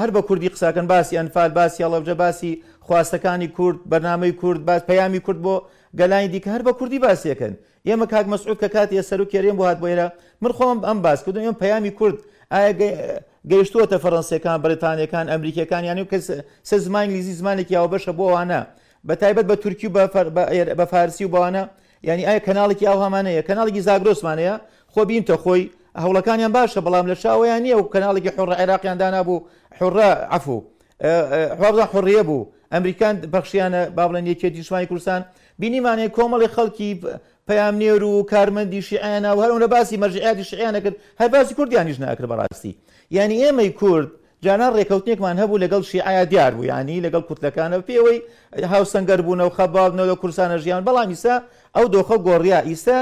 هەر 0.01 0.09
بە 0.15 0.22
کوردی 0.28 0.49
قساکەن 0.49 0.86
باسی 0.93 1.18
ئەنفال 1.20 1.49
باسی 1.59 1.84
هەڵەبجە 1.86 2.13
باسی 2.24 2.63
خواستەکانی 2.88 3.47
کورد 3.57 3.78
بەنامەی 3.91 4.32
کورد 4.41 4.65
باس 4.65 4.82
پەیامی 4.89 5.19
کورد 5.26 5.39
بۆ 5.45 5.56
گەلانی 5.99 6.27
دیکە 6.34 6.48
هەر 6.56 6.61
بە 6.68 6.72
کوردی 6.80 6.99
باسیەکەن 7.06 7.53
ئێمە 7.88 8.06
کاک 8.11 8.26
مەسعود 8.34 8.57
کە 8.61 8.68
کاتی 8.73 9.02
سەر 9.10 9.22
و 9.22 9.26
کێرێن 9.31 9.56
بۆ 9.60 9.64
هات 9.69 9.77
بۆێرە 9.84 10.07
من 10.41 10.52
خۆم 10.57 10.80
ئەم 10.88 10.98
باس 11.06 11.19
کردن 11.26 11.44
ئەم 11.48 11.56
پەیامی 11.64 11.91
کورد 11.99 12.18
ئایا 12.53 12.72
گەیشتووەتە 13.52 13.98
فەڕەنسیەکان 14.03 14.57
بریتانیەکان 14.65 15.26
ئەمریکیەکان 15.34 15.84
یانی 15.89 16.06
کە 16.11 16.18
سە 16.69 16.76
زمانی 16.84 17.14
لیزی 17.14 17.34
زمانێکی 17.41 17.73
یاوە 17.77 17.89
بەشە 17.95 18.11
بۆوانە 18.19 18.60
بە 19.07 19.14
تایبەت 19.22 19.45
بە 19.52 19.56
تورکی 19.64 19.89
بە 20.80 20.85
فارسی 20.94 21.26
و 21.26 21.30
بەوانە 21.35 21.61
ینی 22.10 22.26
ئایا 22.30 22.39
کەناڵێکی 22.48 22.85
ئاو 22.89 22.99
هەمانەیە 23.06 23.41
کەناڵێکی 23.48 23.81
زاگرۆسمانەیە 23.88 24.56
خۆ 24.94 24.99
بینتە 25.10 25.35
خۆی 25.44 25.64
هەوڵەکانیان 26.03 26.52
باشە 26.53 26.80
بەڵام 26.86 27.06
لە 27.11 27.15
شاوەیان 27.24 27.61
نییە 27.65 27.76
و 27.80 27.90
کەناڵێکی 27.94 28.32
حڕ 28.38 28.49
عێراقیان 28.61 28.98
دانابوو 29.03 29.44
حڕە 29.80 30.10
عفو 30.38 30.57
حوابدا 31.57 31.86
حڕیە 31.94 32.24
بوو 32.30 32.48
ئەمریکان 32.74 33.15
بەخشیانە 33.34 33.82
بابڵەن 33.98 34.26
یەکێتی 34.32 34.61
شمای 34.68 34.86
کوردستان 34.91 35.22
بینیمانێ 35.61 36.07
کۆمەڵی 36.15 36.49
خەڵکی 36.56 36.90
پامنێر 37.48 38.02
و 38.03 38.24
کارمەندی 38.32 38.82
شیعیانە 38.88 39.30
و 39.36 39.40
هەرون 39.44 39.61
لە 39.64 39.68
باسی 39.74 39.98
مەرجعاتی 40.03 40.44
شیعیانە 40.52 40.80
کرد 40.84 40.95
هەر 41.22 41.28
باسی 41.34 41.53
کوردیانیش 41.60 41.99
ناکرد 41.99 42.28
بەڕاستی 42.32 42.74
یعنی 43.11 43.36
ئێمەی 43.44 43.72
کورد 43.80 44.10
جانان 44.41 44.72
ڕێکەوتنێکمان 44.78 45.38
هەبوو 45.41 45.61
لەگەڵ 45.64 45.82
شیعیا 45.91 46.24
دیار 46.26 46.52
بوو 46.53 46.65
ینی 46.65 47.02
لەگەڵ 47.06 47.24
کورتەکانە 47.30 47.78
پێوەی 47.90 48.19
هاوسەنگەر 48.74 49.22
بوونەوە 49.26 49.53
خەباڵنەوە 49.57 50.07
لە 50.11 50.15
کورسانە 50.22 50.57
ژیان 50.64 50.84
بەڵام 50.88 51.07
ئیسا 51.14 51.36
ئەو 51.76 51.86
دۆخە 51.94 52.18
گۆڕیا 52.28 52.60
ئیسا 52.69 52.99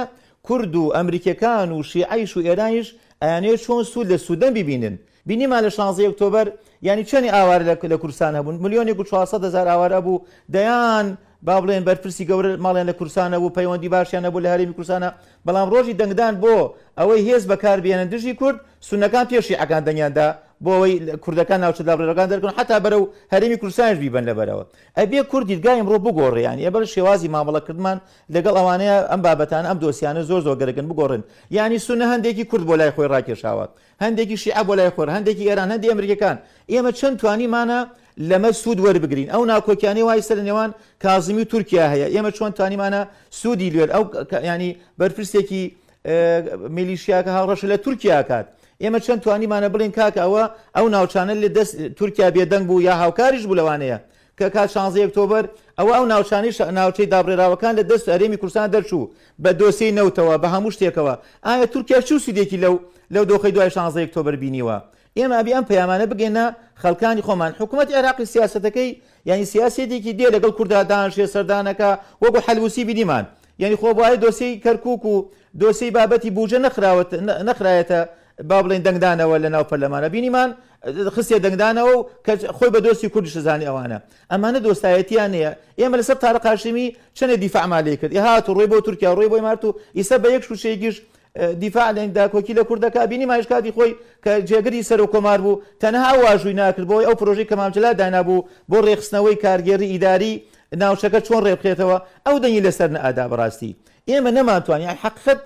کورد 0.47 0.75
و 0.75 0.93
ئەمریکەکان 0.95 1.69
و 1.75 1.83
شیعیش 1.83 2.37
و 2.37 2.41
ئێرانیش 2.47 2.87
ئەیانەیە 3.23 3.57
چۆن 3.65 3.83
سوود 3.83 4.07
لە 4.11 4.15
سوودەن 4.17 4.53
ببینن 4.53 4.99
بینیما 5.25 5.61
لە 5.61 5.69
16 5.73 6.09
ئۆکتۆبر 6.09 6.47
ینی 6.81 7.03
چەنی 7.05 7.29
ئاوار 7.35 7.61
لە 7.75 7.97
کورسان 8.01 8.33
هەبوون 8.35 8.55
ملیۆنی 8.63 8.93
400هزار 8.93 9.65
ئاوارە 9.71 9.99
بوو 10.05 10.19
دەیان 10.55 11.05
با 11.47 11.55
بڵێن 11.61 11.83
بەرپرسی 11.87 12.25
گەورە 12.29 12.51
ماڵیان 12.65 12.87
لە 12.89 12.93
کورسانە 12.99 13.35
و 13.43 13.49
پەیوەندی 13.57 13.89
باشیانە 13.95 14.29
بۆ 14.33 14.39
لە 14.45 14.49
هەرمی 14.53 14.73
کورسانە 14.77 15.09
بەڵام 15.47 15.67
ڕۆژی 15.73 15.93
دەنگدان 15.99 16.33
بۆ 16.43 16.55
ئەوەی 16.99 17.21
هێز 17.29 17.43
بەکاربیێنە 17.51 18.05
دژی 18.13 18.33
کورد 18.39 18.57
سونەکان 18.89 19.25
پێشی 19.31 19.55
ئەکان 19.61 19.83
دەنیاندا 19.87 20.27
بۆەوەی 20.63 20.95
کوردەکان 21.23 21.59
ناوچەدا 21.63 21.93
ڕێەکان 21.99 22.27
دەکەن 22.31 22.53
حتا 22.59 22.79
بەرە 22.83 22.97
و 23.03 23.07
هەرمی 23.33 23.57
کورسانش 23.61 23.97
بیبن 23.97 24.23
لە 24.29 24.33
بەرەوە 24.39 24.63
ئەبێ 24.99 25.21
کوردی 25.31 25.55
دگایم 25.59 25.85
ڕۆ 25.91 25.97
بگۆڕیان 26.05 26.57
ئێ 26.63 26.69
بەر 26.75 26.83
شێوازی 26.95 27.29
مامەڵە 27.35 27.61
کردمان 27.67 27.97
لەگەڵ 28.35 28.55
ئەوانەیە 28.59 28.97
ئەم 29.11 29.21
بابەتان 29.25 29.63
ئەم 29.69 29.77
دۆسیانە 29.83 30.21
زۆر 30.29 30.41
زۆر 30.47 30.55
گەرەگەن 30.61 30.87
بگۆڕن 30.91 31.21
ینی 31.57 31.79
سونە 31.85 32.05
هەندێکی 32.13 32.43
کورد 32.51 32.63
بۆ 32.69 32.75
لای 32.79 32.91
خۆی 32.95 33.07
ڕاکێشاوە 33.13 33.65
هەندێکی 34.03 34.35
شیع 34.43 34.63
بۆ 34.67 34.73
لای 34.79 34.89
خۆر 34.95 35.07
هەندێکی 35.15 35.43
ئێران 35.49 35.67
هەندی 35.73 35.87
ئەمریکەکان 35.93 36.37
ئێمە 36.73 36.91
چەند 36.99 37.15
توانیمانە 37.21 37.79
لەمە 38.29 38.51
سوود 38.61 38.79
وەربگرین 38.85 39.27
ئەو 39.33 39.41
ناکۆکیانی 39.51 40.03
وای 40.07 40.21
سەر 40.27 40.37
نێوان 40.47 40.69
کازمی 41.03 41.45
تورکیا 41.51 41.85
هەیە 41.93 42.07
ئێمە 42.15 42.31
چۆن 42.37 42.51
توانیمانە 42.57 43.01
سوودی 43.39 43.69
لێر 43.73 43.89
ئەو 43.95 44.03
ینی 44.51 44.69
بەرپرسێکی 44.99 45.61
میلیشیاکە 46.77 47.31
هاڕەش 47.37 47.61
لە 47.71 47.77
تورکیاکات 47.85 48.47
ئێمە 48.83 48.99
چەند 49.05 49.21
توانیمانە 49.23 49.67
بڵین 49.73 49.91
کاک 49.97 50.15
ئەوە 50.23 50.43
ئەو 50.75 50.85
ناوچانە 50.95 51.33
لە 51.43 51.49
دەست 51.57 51.75
تورکیا 51.97 52.27
بێدەنگ 52.35 52.65
بوو 52.69 52.81
یا 52.87 52.93
هاوکاریش 53.01 53.43
بوو 53.49 53.57
لەوانەیە 53.59 53.97
کە 54.39 54.45
کا 54.55 54.63
16 54.67 55.07
ئۆکتۆبر 55.07 55.43
ئەوە 55.79 55.91
ئەو 55.97 56.05
ناوچانی 56.11 56.51
ناوچەی 56.79 57.07
دابڕێراوەکان 57.13 57.73
لە 57.79 57.83
دەست 57.91 58.07
ئەرێمی 58.13 58.37
کوردستان 58.41 58.71
دەرچوو 58.75 59.03
بە 59.43 59.49
دۆسی 59.61 59.89
نەوتەوە 59.99 60.35
بە 60.43 60.47
هەموو 60.53 60.71
شتێکەوە 60.75 61.13
ئایا 61.47 61.65
تورکیا 61.73 62.01
چوو 62.07 62.19
سوودێکی 62.25 62.57
لەو 62.63 62.75
لەو 63.13 63.23
دۆخی 63.31 63.51
دوای 63.55 63.69
16 63.69 64.01
ئۆکتۆبر 64.05 64.35
بینیوە 64.43 64.77
ئێمە 65.19 65.35
ئەبی 65.39 65.51
ئەم 65.57 65.65
پەیامانە 65.71 66.05
بگەێنە 66.11 66.45
خەڵکانی 66.81 67.23
خۆمان 67.27 67.51
حکوومەت 67.59 67.89
عێراقی 67.95 68.25
سیاستەکەی 68.33 68.89
یعنی 69.29 69.45
سیاسێتێکی 69.53 70.11
دێ 70.19 70.27
لەگەڵ 70.35 70.51
کوردادان 70.57 71.09
شێ 71.15 71.25
سەردانەکە 71.33 71.89
وەکو 72.23 72.39
حلوسی 72.47 72.83
بینیمان 72.89 73.25
یعنی 73.61 73.75
خۆبواە 73.81 74.11
دۆسی 74.23 74.51
کەرکک 74.63 75.03
و 75.11 75.15
دۆسی 75.61 75.89
بابەتی 75.95 76.31
بوجە 76.37 76.57
نخراوە 76.65 77.03
نخرایەتە 77.49 77.99
با 78.43 78.61
بڵین 78.61 78.83
دەنگدانەوە 78.83 79.39
لە 79.43 79.49
ناو 79.55 79.63
پەرلەمانە 79.63 80.09
بینیمان 80.09 80.55
خستێ 81.15 81.39
دەنگدانەوە 81.39 81.97
و 81.97 82.05
خۆی 82.53 82.69
بە 82.69 82.79
دۆستی 82.79 83.09
کوردی 83.09 83.29
شزانانی 83.29 83.65
ئەوانە 83.65 83.99
ئەمانە 84.33 84.59
دۆستایەتیان 84.65 85.29
نیە 85.33 85.51
ئێمە 85.79 85.95
لەسەر 85.99 86.15
تارە 86.23 86.39
قاشمی 86.47 86.95
چنە 87.19 87.35
دیفعمالی 87.43 87.97
کرد 87.97 88.15
هات 88.15 88.49
و 88.49 88.53
ڕێ 88.59 88.67
بۆ 88.71 88.81
تورکیا 88.85 89.15
ڕێ 89.15 89.27
بۆی 89.31 89.41
مارت 89.41 89.65
و 89.65 89.75
ئیسە 89.97 90.15
بە 90.23 90.29
یەک 90.31 90.43
شوشێگیش 90.43 90.95
دیفاع 91.63 91.89
لەنگدا 91.95 92.29
کۆکی 92.33 92.53
لە 92.55 92.63
کوردەکە 92.69 93.05
بینی 93.11 93.25
مایشکاتی 93.25 93.71
خۆی 93.71 93.93
کە 94.25 94.31
جێگری 94.49 94.83
سەر 94.83 94.99
و 95.01 95.07
کۆمار 95.13 95.39
بوو 95.45 95.61
تەنها 95.83 96.11
واژووی 96.23 96.55
ناکردبەوەی 96.59 97.07
ئەو 97.09 97.15
پرۆژی 97.19 97.45
کەمامجلا 97.51 97.93
دانابوو 98.01 98.41
بۆ 98.71 98.77
ڕێخستنەوەی 98.87 99.37
کارگێری 99.45 99.87
ئیداری 99.93 100.33
ناوشەکە 100.81 101.19
چۆن 101.27 101.41
ڕێبخێتەوە 101.47 101.97
ئەو 102.27 102.35
دەنگی 102.43 102.61
لەسەر 102.65 102.89
نەئادا 102.95 103.25
بەڕاستی 103.31 103.71
ئێمە 104.09 104.31
نەماتوانانی 104.37 104.97
حقت 105.03 105.39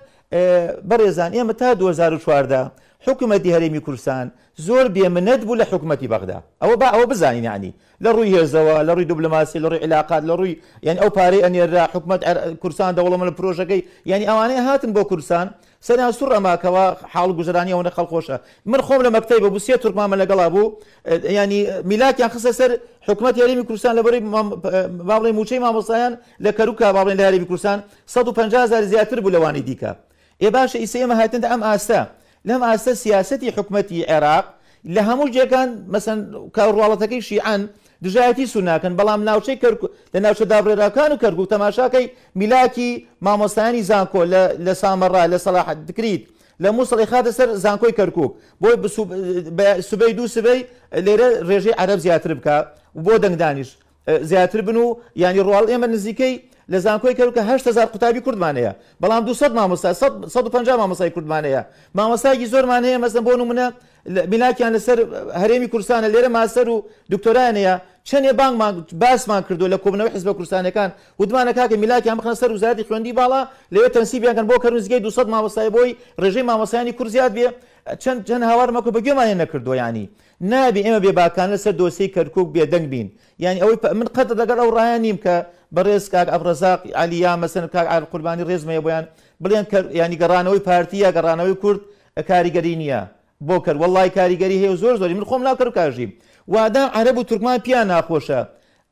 بەڕێزان 0.90 1.32
ئێمە 1.38 1.54
تا 1.60 1.70
2014 1.76 2.72
حکوومەتی 3.08 3.54
هەرێمی 3.56 3.80
کورسان 3.86 4.28
زۆر 4.68 4.86
بێمنەت 4.96 5.42
بوو 5.48 5.58
لە 5.62 5.66
حکوومەتتی 5.72 6.08
بەغدا 6.14 6.38
ئەوە 6.64 6.76
با 6.82 6.90
ئەوە 6.94 7.06
بزانینانی 7.12 7.72
لە 8.04 8.08
ڕووی 8.16 8.36
هێزەوە 8.38 8.78
لە 8.88 8.92
ڕووی 8.96 9.06
دوبلماسی 9.10 9.60
لە 9.64 9.68
ڕووی 9.70 9.82
علااقات 9.84 10.24
لە 10.30 10.34
ڕووی 10.40 10.54
یعنی 10.84 11.00
ئەو 11.02 11.10
پارەی 11.18 11.42
ئەنێرا 11.46 11.84
حکوومەت 11.94 12.22
کورسان 12.62 12.94
دەوڵەمە 12.98 13.26
لە 13.30 13.34
پرۆژەکەی 13.40 13.82
یعنی 14.12 14.26
ئەوانەیە 14.30 14.62
هاتن 14.70 14.92
بۆ 14.96 15.04
کورسان 15.12 15.46
سەریان 15.88 16.12
سوڕ 16.20 16.32
ئەماکەوە 16.38 16.86
حاڵ 17.14 17.30
گوزرانی 17.40 17.72
ئەوە 17.74 17.84
خەڵخۆشە 17.98 18.38
من 18.72 18.80
خۆم 18.88 19.02
لە 19.06 19.10
مەکتەی 19.16 19.40
بە 19.44 19.50
بوسیە 19.54 19.78
تورکمامە 19.84 20.16
لەگەڵا 20.22 20.48
بوو 20.54 20.66
ینی 21.38 21.60
میلاکیان 21.92 22.30
خسە 22.36 22.52
سەر 22.60 22.72
حکوومەت 23.08 23.36
یاریمی 23.42 23.64
کوردستان 23.68 23.94
لە 24.00 24.02
بەری 24.06 24.20
باڵی 25.10 25.32
موچەی 25.40 25.60
مامۆسایان 25.66 26.14
لە 26.46 26.52
کەروکە 26.58 26.88
باڵێن 26.98 27.16
لە 27.20 27.24
یاریمی 27.28 27.46
کوردستان 27.52 27.78
150 28.08 28.82
زیاتر 28.92 29.20
بوو 29.22 29.32
لەوانی 29.36 29.64
دیکە. 29.70 29.92
ئێ 30.44 30.50
باشە 30.56 30.78
ئیسەیەمە 30.84 31.16
هاتندا 31.20 31.48
ئەم 31.54 31.62
ئاستە 31.68 32.02
لەم 32.48 32.62
ئاستە 32.68 32.92
سیاستی 33.04 33.50
حکوومەتی 33.58 34.06
عێراق 34.12 34.46
لە 34.96 35.02
هەموو 35.08 35.32
جێکان 35.36 35.70
مەسەن 35.94 36.20
کاڕواڵەتەکەی 36.56 37.22
شیعان 37.28 37.62
دژایەتی 38.04 38.46
سوناکەن 38.54 38.94
بەڵام 39.00 39.22
ناوچەی 39.30 39.58
لە 40.14 40.20
ناوچە 40.26 40.46
دابرێراکان 40.52 41.10
و 41.14 41.18
کەرگ 41.24 41.40
و 41.40 41.50
تەماشاکەی 41.54 42.06
میلاکی 42.40 42.90
مامۆستانی 43.26 43.82
زانکۆ 43.90 44.22
لە 44.66 44.74
سامەڕا 44.82 45.24
لە 45.34 45.38
سەلاحت 45.46 45.78
دکریت 45.90 46.24
لە 46.64 46.70
مووسڵی 46.76 47.08
خاتە 47.12 47.32
سەر 47.38 47.50
زانکۆی 47.64 47.94
کەرکک 48.00 48.32
بۆی 48.64 48.76
سوبەی 49.90 50.14
دوو 50.18 50.28
سبەی 50.36 50.60
لێرە 51.06 51.28
ڕێژەی 51.48 51.76
عرب 51.84 52.00
زیاتر 52.06 52.32
بکە 52.40 52.56
بۆ 53.06 53.14
دەنگدانیش 53.24 53.70
زیاتر 54.30 54.62
بن 54.68 54.78
و 54.84 54.86
ینی 55.24 55.42
ڕواڵ 55.48 55.66
ئێمە 55.72 55.88
نزیکەی 55.94 56.34
لە 56.72 56.80
زانکۆی 56.86 57.14
کەوت 57.18 57.34
کە 57.38 57.42
هزار 57.50 57.86
قوتابی 57.94 58.20
کوردمانەیە 58.26 58.72
بەڵام 59.02 59.24
200 59.26 59.54
مامۆستا 59.54 59.94
150 59.94 60.76
مامۆسای 60.80 61.10
کوردمانەیە 61.10 61.64
مامۆساگی 61.98 62.46
زۆرمانەیە 62.54 63.00
مەسم 63.04 63.22
بۆ 63.28 63.32
نمونە 63.42 63.72
بیناکیان 64.30 64.74
لەسەر 64.78 65.00
هەرێمی 65.42 65.68
کورسانە 65.74 66.10
لێرە 66.14 66.30
ماسەر 66.30 66.68
و 66.70 66.86
دکتۆرانەیە 67.14 67.74
چەندێ 68.10 68.32
بانگمان 68.40 68.74
باسمان 69.04 69.42
کردو 69.48 69.66
لە 69.74 69.78
کۆبنەوەی 69.84 70.12
حزب 70.16 70.30
کورسانەکان 70.38 70.90
وتمانە 71.20 71.52
کاکە 71.58 71.76
میلاکیان 71.84 72.18
بخەن 72.20 72.36
سەر 72.42 72.52
وزاری 72.58 72.84
خوێندی 72.88 73.14
باڵا 73.20 73.42
لەوێ 73.74 73.90
تەنسیبیانکەن 73.96 74.46
بۆ 74.52 74.56
کەرنزگەی 74.64 75.00
200 75.06 75.28
مامۆسای 75.34 75.70
بۆی 75.76 75.92
ڕێژەی 76.22 76.44
مامۆسایانی 76.50 76.92
کورزیات 76.98 77.32
بێ 77.38 77.48
چەند 78.04 78.20
جەن 78.28 78.44
هاوارمەکو 78.50 78.90
بەگوێمانە 78.96 79.36
نەکردو 79.42 79.74
ینی 79.82 80.10
نابی 80.52 80.82
ئێمە 80.86 81.00
بێباکان 81.06 81.48
لەسەر 81.54 81.72
دۆسی 81.82 82.08
کەرکک 82.16 82.48
بێدەنگ 82.56 82.88
بین 82.94 83.08
یعنی 83.44 83.60
ئەوەی 83.64 83.78
من 84.00 84.08
قەت 84.16 84.30
دەگەر 84.42 84.58
ئەو 84.62 84.70
ڕایان 84.76 85.02
نیم 85.06 85.18
کە 85.24 85.36
بەڕێز 85.76 86.06
کاک 86.14 86.28
ئەفرەزاق 86.34 86.80
علی 87.02 87.16
یا 87.26 87.34
مەسن 87.42 87.66
کاک 87.74 87.88
ئار 87.92 88.04
قوربانی 88.12 88.44
ڕێزمەیە 88.50 88.82
بۆیان 88.86 89.06
بڵێن 89.44 89.66
ینی 90.02 90.18
گەڕانەوەی 90.22 90.66
پارتیە 90.68 91.10
گەڕانەوەی 91.18 91.60
کورد 91.62 91.82
کاریگەری 92.30 92.76
نییە 92.82 93.02
بۆ 93.48 93.58
کرد 93.66 93.78
وڵی 93.82 94.10
کاریگەری 94.18 94.62
هەیە 94.64 94.76
زۆر 94.82 94.96
زۆری 95.02 95.16
من 95.18 95.26
خۆم 95.30 95.42
ناکەڕ 95.48 95.70
کاژیم 95.78 96.12
وادا 96.48 96.84
عرب 97.00 97.18
و 97.18 97.24
تورکمان 97.30 97.58
پیان 97.66 97.88
ناخۆشە 97.94 98.42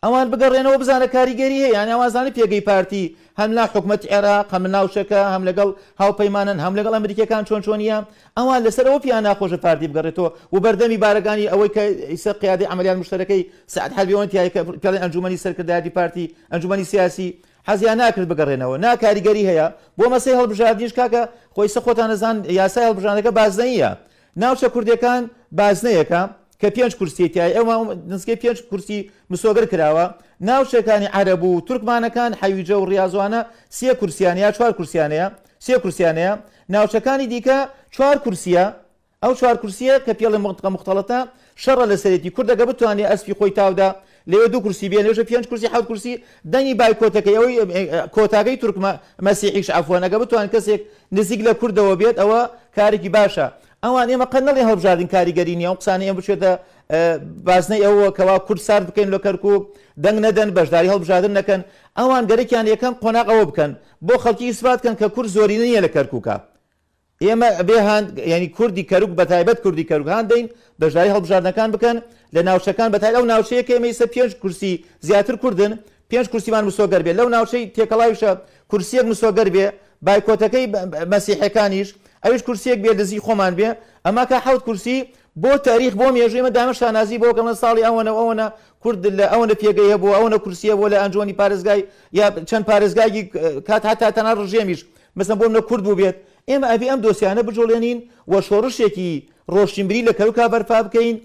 ئەوان 0.03 0.27
بگەڕێنەوە 0.31 0.77
بزانە 0.81 1.07
کاریگەری 1.15 1.57
هەیە 1.65 1.73
یان 1.77 1.87
ئەوازانە 1.93 2.31
پێگەی 2.37 2.65
پارتی 2.69 3.03
هەم 3.39 3.51
لا 3.57 3.65
حکومت 3.71 4.01
عێراق 4.11 4.47
هەم 4.53 4.65
ناوشەکە 4.75 5.19
هەم 5.33 5.43
لەگەڵ 5.49 5.69
هاوپەیمانن 6.01 6.57
هەم 6.65 6.73
لەگەڵ 6.79 6.91
ئەمریکەکان 6.97 7.43
چۆن 7.49 7.61
چۆنیە 7.67 7.97
ئەوان 8.37 8.59
لەسەرەوە 8.65 8.99
پیان 9.05 9.23
ناخۆشە 9.27 9.57
فاردی 9.63 9.87
بگەڕێتەوە 9.91 10.29
و 10.53 10.57
بەردەمی 10.63 10.99
بارەکانی 11.05 11.47
ئەوەی 11.51 11.69
کە 11.75 11.83
ئیسە 12.11 12.31
قیادی 12.41 12.65
عملیان 12.73 12.97
مشتەکەی 13.03 13.41
سعات 13.73 13.91
هەبیەوەن 13.99 14.27
پیاڵی 14.33 14.99
ئەنجومی 15.03 15.37
سەرکردداری 15.43 15.89
پارتی 15.97 16.25
ئەنجومی 16.51 16.85
سیاسی 16.91 17.29
حەزیان 17.69 17.97
ناکرد 18.01 18.27
بگەڕێنەوە 18.31 18.77
ناکاریگەری 18.85 19.43
هەیە 19.49 19.67
بۆ 19.99 20.05
مەسی 20.13 20.35
هەڵبژاردیش 20.39 20.93
کاکە 20.99 21.23
خۆی 21.55 21.69
سە 21.75 21.79
خۆتان 21.85 22.09
نەزان 22.11 22.35
یاسای 22.59 22.85
هەڵبژانەکە 22.87 23.31
بازنەیە 23.39 23.91
ناوچە 24.41 24.67
کوردەکان 24.75 25.21
بازنەیەەکە 25.59 26.21
کە 26.61 26.67
پێنج 26.75 26.93
کورسیتیای 26.99 27.51
ئەوە 27.57 27.73
نزکەی 28.13 28.37
پێنج 28.41 28.57
کورسی 28.69 28.99
مسۆگەر 29.31 29.65
کراوە 29.73 30.05
ناوچەکانی 30.41 31.07
عەرەب 31.17 31.43
و 31.43 31.61
تورکمانەکان 31.67 32.33
حەویجە 32.41 32.77
و 32.77 32.85
ڕاضوانە 32.85 33.41
سێ 33.77 33.93
کورسیان 33.99 34.37
یا 34.37 34.51
چوار 34.51 34.71
کورسیانەیە 34.77 35.25
سێ 35.65 35.75
کورسیانەیە 35.83 36.33
ناوچەکانی 36.73 37.25
دیکە 37.33 37.57
چوار 37.95 38.17
کورسیە 38.25 38.65
ئەو 39.23 39.33
چوار 39.39 39.55
کورسیە 39.61 39.95
کە 40.05 40.11
پێڵی 40.19 40.39
مقتقە 40.45 40.69
مختلڵەتە 40.75 41.19
شەڕە 41.63 41.85
لە 41.91 41.97
سەرێتی 42.03 42.29
کوردەگە 42.35 42.63
بتوانێت 42.69 43.09
ئەسپی 43.11 43.33
خۆی 43.39 43.51
تاودا 43.57 43.89
لێ 44.31 44.41
دوو 44.51 44.61
کورسی 44.65 44.87
بێ 44.91 44.99
لێژە 45.05 45.23
پێنج 45.29 45.45
کورسی 45.49 45.67
حوت 45.73 45.85
کورسی 45.89 46.13
دەنی 46.53 46.73
بای 46.79 46.93
کۆتەکەی 46.99 47.37
ئەوەی 47.39 47.57
کۆتاگەی 48.15 48.57
تورکمە 48.61 48.91
مەسیحیش 49.27 49.67
ئەفۆنەگە 49.75 50.17
بتوان 50.21 50.47
کەسێک 50.53 50.81
نزیک 51.17 51.41
لە 51.47 51.53
کوردەوە 51.61 51.93
بێت 52.01 52.17
ئەوە 52.21 52.41
کارێکی 52.77 53.09
باشە 53.17 53.47
ئەوان 53.83 54.07
ئێمە 54.11 54.27
قەنەڵی 54.33 54.63
هەڵبژاردن 54.69 55.07
کاریگەری 55.13 55.55
نیە 55.61 55.69
و 55.71 55.75
قسانەیە 55.81 56.13
بچێتە 56.17 56.51
باسنەی 57.47 57.83
ئەوە 57.85 58.07
کەوا 58.17 58.37
کورد 58.47 58.61
سارد 58.67 58.85
بکەین 58.89 59.09
لە 59.15 59.19
کەرک 59.25 59.43
و 59.51 59.53
دەنگ 60.03 60.17
نەدەن 60.25 60.49
بەشداری 60.57 60.91
هەڵبژادن 60.93 61.33
نەکەن 61.39 61.61
ئەوان 61.99 62.23
گەرەیان 62.29 62.65
یەکەم 62.73 62.93
قۆناق 63.03 63.27
ئەوە 63.31 63.45
بکەن 63.49 63.71
بۆ 64.07 64.15
خەڵکی 64.23 64.47
ئیسباتکەن 64.49 64.95
کە 65.01 65.07
کورد 65.15 65.29
زۆری 65.37 65.57
نیە 65.61 65.81
لە 65.85 65.89
کەرکووکە 65.95 66.35
ئێمە 67.25 67.49
بێهاند 67.69 68.07
ینی 68.33 68.49
کوردی 68.57 68.83
کەرک 68.91 69.11
بە 69.19 69.23
تایبەت 69.31 69.59
کوردی 69.63 69.85
کەرگان 69.91 70.23
دەین 70.31 70.45
بەژداری 70.81 71.11
هەڵبژاردنەکان 71.15 71.69
بکەن 71.75 71.97
لە 72.35 72.41
ناوچەکان 72.49 72.89
بەتای 72.95 73.15
ئەو 73.17 73.25
ناوچەیە 73.31 73.63
کە 73.67 73.73
ئێمەیسە 73.77 74.05
پێنج 74.13 74.31
کورسی 74.41 74.73
زیاتر 75.07 75.35
کوردن 75.43 75.71
پێنج 76.11 76.27
کورسیمان 76.33 76.63
مسۆگەر 76.69 77.01
بێ 77.05 77.13
لەو 77.19 77.27
ناوچەی 77.35 77.63
تێکەڵایشە 77.75 78.31
کورسیەک 78.71 79.05
مسۆگەر 79.11 79.47
بێ 79.55 79.65
بایکۆتەکەی 80.05 80.65
مەسیحەکانیش 81.13 81.89
ئەوش 82.25 82.41
کورسێک 82.47 82.79
بێ 82.83 82.91
دەزی 82.99 83.19
خۆمان 83.25 83.53
بێ 83.59 83.69
ئەما 84.07 84.23
کە 84.29 84.37
حوت 84.45 84.63
کورسی 84.67 84.95
بۆ 85.43 85.51
تاریخ 85.67 85.93
بۆ 85.99 86.05
مێژێمە 86.15 86.51
دامەش 86.57 86.77
تانازی 86.83 87.17
بۆ 87.23 87.29
کەمە 87.37 87.53
ساڵی 87.63 87.83
ئەوەنە 87.87 88.11
ئەوەنە 88.19 88.47
کورد 88.83 89.01
لە 89.19 89.25
ئەوەنە 89.33 89.55
پێگەی 89.61 89.91
هەبوو 89.93 90.15
ئەوەنە 90.17 90.37
کورسیە 90.43 90.73
بۆ 90.79 90.85
لە 90.93 90.97
ئەنجۆنی 91.01 91.35
پارێزگای 91.39 91.81
یا 92.19 92.27
چەند 92.49 92.63
پارێزگاگی 92.69 93.23
کات 93.67 93.83
هاتاتەنا 93.89 94.31
ڕژێمیش 94.39 94.81
مەسم 95.17 95.35
بۆم 95.41 95.51
لە 95.57 95.61
کورد 95.69 95.83
بوو 95.87 95.95
بێت 95.99 96.15
ئێمە 96.49 96.67
ئەبی 96.71 96.87
ئەم 96.91 96.99
دۆسیانە 97.05 97.41
بجۆڵێنین 97.47 97.99
و 98.31 98.33
شۆڕشێکی 98.47 99.09
ڕۆشتیمبری 99.53 100.01
لە 100.07 100.13
کەلوکا 100.19 100.45
بەرپا 100.53 100.77
بکەین 100.85 101.15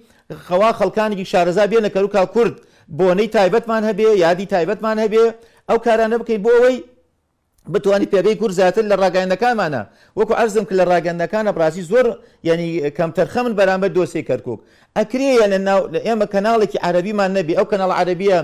خەوا 0.47 0.71
خەڵکانێکی 0.79 1.27
شارەزا 1.33 1.65
بێنە 1.71 1.91
کەلوکا 1.97 2.23
کورد 2.35 2.55
بۆنەی 2.99 3.29
تایبەتمان 3.35 3.83
هەبێ 3.91 4.09
یادی 4.25 4.47
تایبەتمان 4.53 4.97
هەبێ 5.05 5.25
ئەو 5.69 5.79
کارانە 5.87 6.17
بکەین 6.21 6.41
بۆ 6.47 6.51
ئەوەی 6.59 6.77
بتوانانی 7.70 8.06
پێگەی 8.12 8.34
کوور 8.40 8.51
زیاتر 8.60 8.82
لە 8.90 8.97
ڕاگەندەکانمانە 9.02 9.82
وەکو 10.18 10.34
ئەرزم 10.39 10.64
کە 10.68 10.74
لە 10.80 10.84
ڕاگەندەکانە 10.93 11.51
پراسی 11.56 11.82
زۆر 11.90 12.06
ینی 12.48 12.70
کەمتەرخەمن 12.98 13.52
بەرامبەر 13.59 13.90
دۆسی 13.98 14.22
کەرکک 14.28 14.60
ئەکرێە 14.98 15.34
لە 15.52 15.59
ناو 15.68 15.80
ئێمە 16.06 16.26
کەناڵێکی 16.34 16.78
عربیمان 16.89 17.30
نەبی 17.39 17.55
ئەو 17.59 17.66
کەناڵ 17.72 17.90
عربیە 18.01 18.39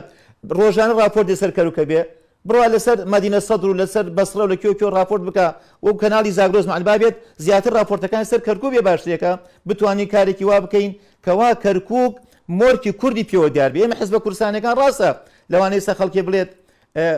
ڕۆژان 0.58 0.90
راپۆرت 1.00 1.26
لەسەر 1.32 1.50
کەروکە 1.56 1.84
بێ 1.90 2.00
بڕوا 2.48 2.66
لەسەر 2.74 2.98
مدینە 3.14 3.40
سەد 3.48 3.62
و 3.64 3.76
لەسەر 3.80 4.04
بەسرە 4.16 4.44
لە 4.52 4.56
کێکۆ 4.62 4.86
راپۆرت 4.98 5.22
بکە 5.28 5.46
و 5.86 5.90
کەناڵی 6.02 6.32
زاگرۆزمان 6.38 6.82
بابێت 6.88 7.16
زیاتر 7.44 7.72
راپۆرتەکان 7.78 8.24
سەر 8.30 8.40
کەرکوب 8.46 8.70
بێ 8.74 8.82
باشتێکە 8.88 9.30
بتانی 9.68 10.06
کارێکی 10.14 10.44
وا 10.50 10.58
بکەین 10.64 10.90
کەوا 11.26 11.50
کەرکک 11.64 12.14
مۆرکی 12.58 12.92
کوردی 13.00 13.24
پێوە 13.30 13.48
دیار 13.54 13.70
بێ 13.74 13.80
ئمە 13.84 13.96
حز 14.00 14.08
بە 14.14 14.18
کورسانەکان 14.24 14.74
ڕاستە 14.80 15.10
لەوانەیە 15.52 15.82
سە 15.86 15.92
خەڵکی 15.98 16.22
بڵێت 16.28 16.50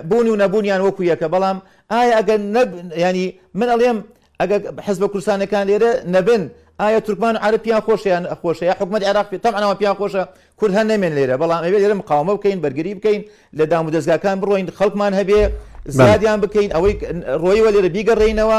بوون 0.09 0.29
و 0.31 0.35
نەبوونیان 0.43 0.81
وەکو 0.89 1.03
یەکە 1.13 1.27
بەڵام 1.35 1.57
ئایا 1.93 2.13
ئەگەر 2.19 2.39
ینی 3.05 3.27
من 3.61 3.69
ئەڵێم 3.73 3.99
ئەگە 4.41 4.57
حز 4.87 4.97
بە 5.03 5.09
کورسانەکان 5.13 5.65
لێرە 5.69 5.93
نەبن 6.15 6.43
ئایا 6.83 7.01
تورکمان 7.07 7.37
عرب 7.47 7.63
پیان 7.67 7.81
خۆشیان 7.87 8.25
خۆشە 8.41 8.63
یا 8.71 8.75
حکومت 8.81 9.03
عراق 9.11 9.27
پێ 9.31 9.39
تەمانەوە 9.45 9.75
پیان 9.81 9.95
خۆشە 10.01 10.23
کورد 10.59 10.73
هەن 10.79 10.87
نەمێن 10.93 11.13
لێرە 11.19 11.35
بەڵام 11.43 11.63
ئەوێ 11.65 11.79
لێرە 11.83 11.95
مقاومە 12.01 12.33
بکەین 12.39 12.59
بەرگری 12.65 12.93
بکەین 12.99 13.23
لە 13.59 13.65
دام 13.71 13.83
و 13.87 13.91
دەستگاکان 13.97 14.37
بڕۆین 14.43 14.67
خەڵکمان 14.79 15.13
هەبێ 15.21 15.41
زیادیان 15.97 16.39
بکەین 16.45 16.71
ئەوەی 16.77 16.95
ڕۆیوە 17.43 17.71
لێرە 17.75 17.91
بیگەڕێینەوە 17.97 18.59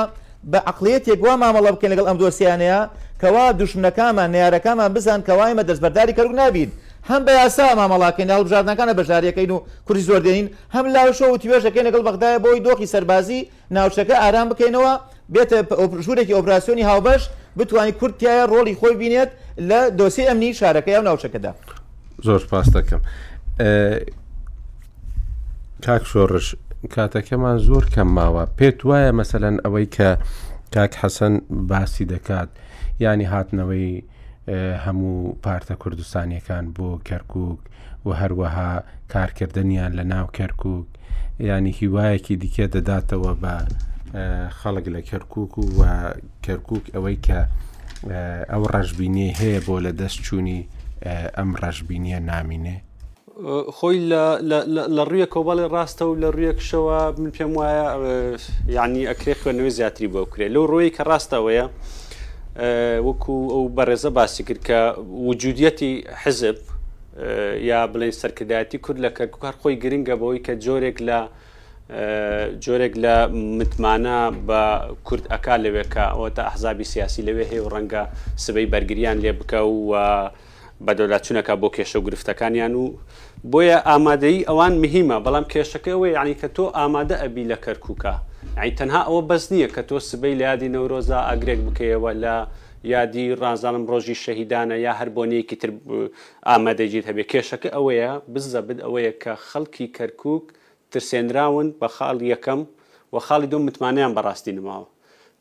بە 0.52 0.60
عقلێت 0.72 1.04
یەکوا 1.14 1.34
مامەڵە 1.44 1.72
بکەین 1.76 1.92
لەگەڵ 1.94 2.08
ئەم 2.10 2.18
دۆسیانەیە 2.22 2.80
کەوا 3.22 3.46
دوشمنەکانمان 3.60 4.30
نیارەکانمان 4.36 4.90
بزان 4.96 5.20
کەوایمە 5.28 5.64
دەستبەرداری 5.70 6.14
کەرو 6.18 6.32
نابین 6.42 6.70
هەم 7.10 7.26
بە 7.26 7.30
یاسا 7.32 7.64
مامەڵاکەین 7.76 8.30
هەڵبژاردنەکانە 8.32 8.94
بەژاریەکەین 8.98 9.50
و 9.52 9.62
کوری 9.88 10.02
زۆردێنین 10.04 10.50
هەم 10.74 10.86
لاوشە 10.96 11.22
و 11.34 11.38
توێژەکەی 11.38 11.84
لەگەڵ 11.88 12.04
بەغدایە 12.08 12.40
بۆی 12.46 12.60
دۆخی 12.64 12.86
سەربازی 12.92 13.42
ناوچەکە 13.74 14.16
ئارام 14.22 14.50
بکەینەوە 14.50 14.94
بێتە 15.34 15.56
ژوورێکی 16.06 16.34
ئۆپراسسیۆنی 16.38 16.84
هاوبەش 16.84 17.22
بتوانانی 17.58 17.92
کورتایە 18.02 18.48
ڕۆڵی 18.52 18.76
خۆی 18.80 18.96
بینێت 19.02 19.30
لە 19.70 19.80
دۆسی 20.00 20.28
ئەمنی 20.30 20.54
شارەکەی 20.60 20.94
ئەو 20.96 21.04
ناوچەکەدا 21.10 21.52
زۆر 22.26 22.44
پاس 22.52 22.68
دەکەم 22.76 23.02
کاک 25.86 26.04
شۆڕش 26.12 26.56
کاتەکەمان 26.96 27.58
زۆر 27.68 27.86
کەم 27.96 28.10
ماوە 28.18 28.44
پێت 28.58 28.80
وایە 28.88 29.12
مەسەەن 29.20 29.56
ئەوەی 29.66 29.86
کە 29.96 30.10
کاک 30.74 30.94
حەسەن 31.02 31.36
باسی 31.50 32.06
دەکات 32.06 32.50
ینی 33.00 33.28
هاتنەوەی 33.34 34.04
هەموو 34.50 35.36
پارتە 35.46 35.76
کوردستانیەکان 35.82 36.74
بۆ 36.78 37.00
کەرکک 37.06 37.36
و 38.06 38.14
هەروەها 38.16 38.82
کارکردنیان 39.14 39.92
لە 39.94 40.04
ناو 40.06 40.28
کەرکک 40.38 40.86
ینی 41.40 41.72
هیوایەکی 41.82 42.38
دیکە 42.44 42.66
دەداتەوە 42.76 43.32
بە 43.42 43.56
خەڵک 44.62 44.86
لە 44.96 45.02
کەرکک 45.10 45.58
و 45.58 45.62
و 45.78 45.84
کەرکک 46.46 46.84
ئەوەی 46.94 47.18
کە 47.28 47.40
ئەو 48.54 48.64
ڕژبینی 48.74 49.30
هەیە 49.40 49.60
بۆ 49.66 49.76
لە 49.86 49.92
دەستچوونی 50.02 50.62
ئەم 51.38 51.50
ڕژبینیە 51.62 52.20
نامینێ 52.30 52.78
خۆی 53.78 54.00
لە 54.96 55.04
ڕویە 55.10 55.26
کۆبڵی 55.34 55.66
ڕاستە 55.74 56.04
و 56.06 56.16
لە 56.22 56.30
ڕویەکشەوە 56.36 57.00
من 57.20 57.30
پێم 57.38 57.52
وایە 57.60 57.88
یعنی 58.78 59.02
ئەکرێ 59.10 59.34
خوێنەوەی 59.44 59.70
زیاتری 59.78 60.08
بۆ 60.14 60.22
کرێ 60.32 60.48
لەو 60.56 60.66
ڕۆی 60.72 60.90
کە 60.96 61.04
ڕاستەوەیە 61.10 61.66
وەکو 62.56 63.34
ئەو 63.52 63.68
بەڕێزە 63.78 64.10
باسی 64.18 64.44
کرد 64.44 64.62
کە 64.68 64.82
وجودەتی 65.28 65.94
حزب 66.22 66.58
یا 67.72 67.80
بڵێ 67.94 68.08
سەرکردایەتی 68.22 68.82
کورد 68.86 69.00
لە 69.06 69.10
کەرکار 69.18 69.56
خۆی 69.62 69.76
گرنگە 69.84 70.16
بەوەی 70.20 70.44
کە 70.46 70.54
جۆرێک 70.66 70.98
لە 71.08 71.20
جۆرێک 72.64 72.94
لە 73.04 73.16
متمانە 73.60 74.20
بە 74.48 74.64
کورد 75.08 75.26
ئەک 75.32 75.46
لەوێکە 75.64 76.06
ئەوە 76.14 76.28
تا 76.36 76.42
ئەحزابی 76.48 76.86
سیاسی 76.94 77.22
لەوێ 77.28 77.46
هەیە 77.52 77.62
و 77.64 77.72
ڕەنگە 77.74 78.04
سبەی 78.46 78.68
بەرگریان 78.74 79.18
لێ 79.24 79.32
بکە 79.40 79.60
و 79.76 79.82
بەدەولاچونەکە 80.86 81.54
بۆ 81.62 81.68
کێشە 81.76 81.96
و 82.00 82.06
گرفتەکانیان 82.08 82.74
و 82.76 82.86
بۆیە 83.50 83.78
ئامادەی 83.90 84.46
ئەوان 84.50 84.74
مهمە 84.84 85.18
بەڵام 85.26 85.46
کێشەکە 85.52 85.90
ئەوەی 85.94 86.18
عنی 86.22 86.36
کە 86.42 86.48
تۆ 86.56 86.66
ئامادە 86.78 87.16
ئەبی 87.24 87.50
لە 87.52 87.58
کەرکووکە 87.66 88.14
ئەی 88.60 88.72
تەنها 88.80 89.02
ئەوە 89.08 89.22
بەس 89.30 89.44
نییە 89.52 89.70
کە 89.76 89.82
تۆ 89.90 89.98
سبەی 90.10 90.36
لە 90.40 90.44
یادی 90.50 90.74
نەورۆزە 90.76 91.20
ئاگرێک 91.28 91.60
بکەیەوە 91.68 92.12
لە 92.24 92.36
یادی 92.94 93.26
ڕازانم 93.42 93.84
ڕۆژی 93.92 94.18
شەهیدانە 94.24 94.76
یا 94.86 94.94
هەر 95.00 95.10
بۆنیەکی 95.16 95.56
تر 95.62 95.70
ئامادەجیت 96.50 97.06
هەبێ 97.10 97.24
کێشەکە 97.32 97.70
ئەوەیە 97.76 98.12
بزە 98.34 98.60
بد 98.68 98.80
ئەوەیە 98.86 99.14
کە 99.24 99.34
خەڵکی 99.50 99.86
کەرکک 99.98 100.44
ترسێنراون 100.92 101.68
بە 101.80 101.88
خاڵ 101.96 102.18
یەکەم 102.34 102.62
و 103.14 103.16
خاڵی 103.26 103.48
دوم 103.52 103.64
متمانیان 103.68 104.12
بەڕاستی 104.18 104.52
نماوە 104.58 104.88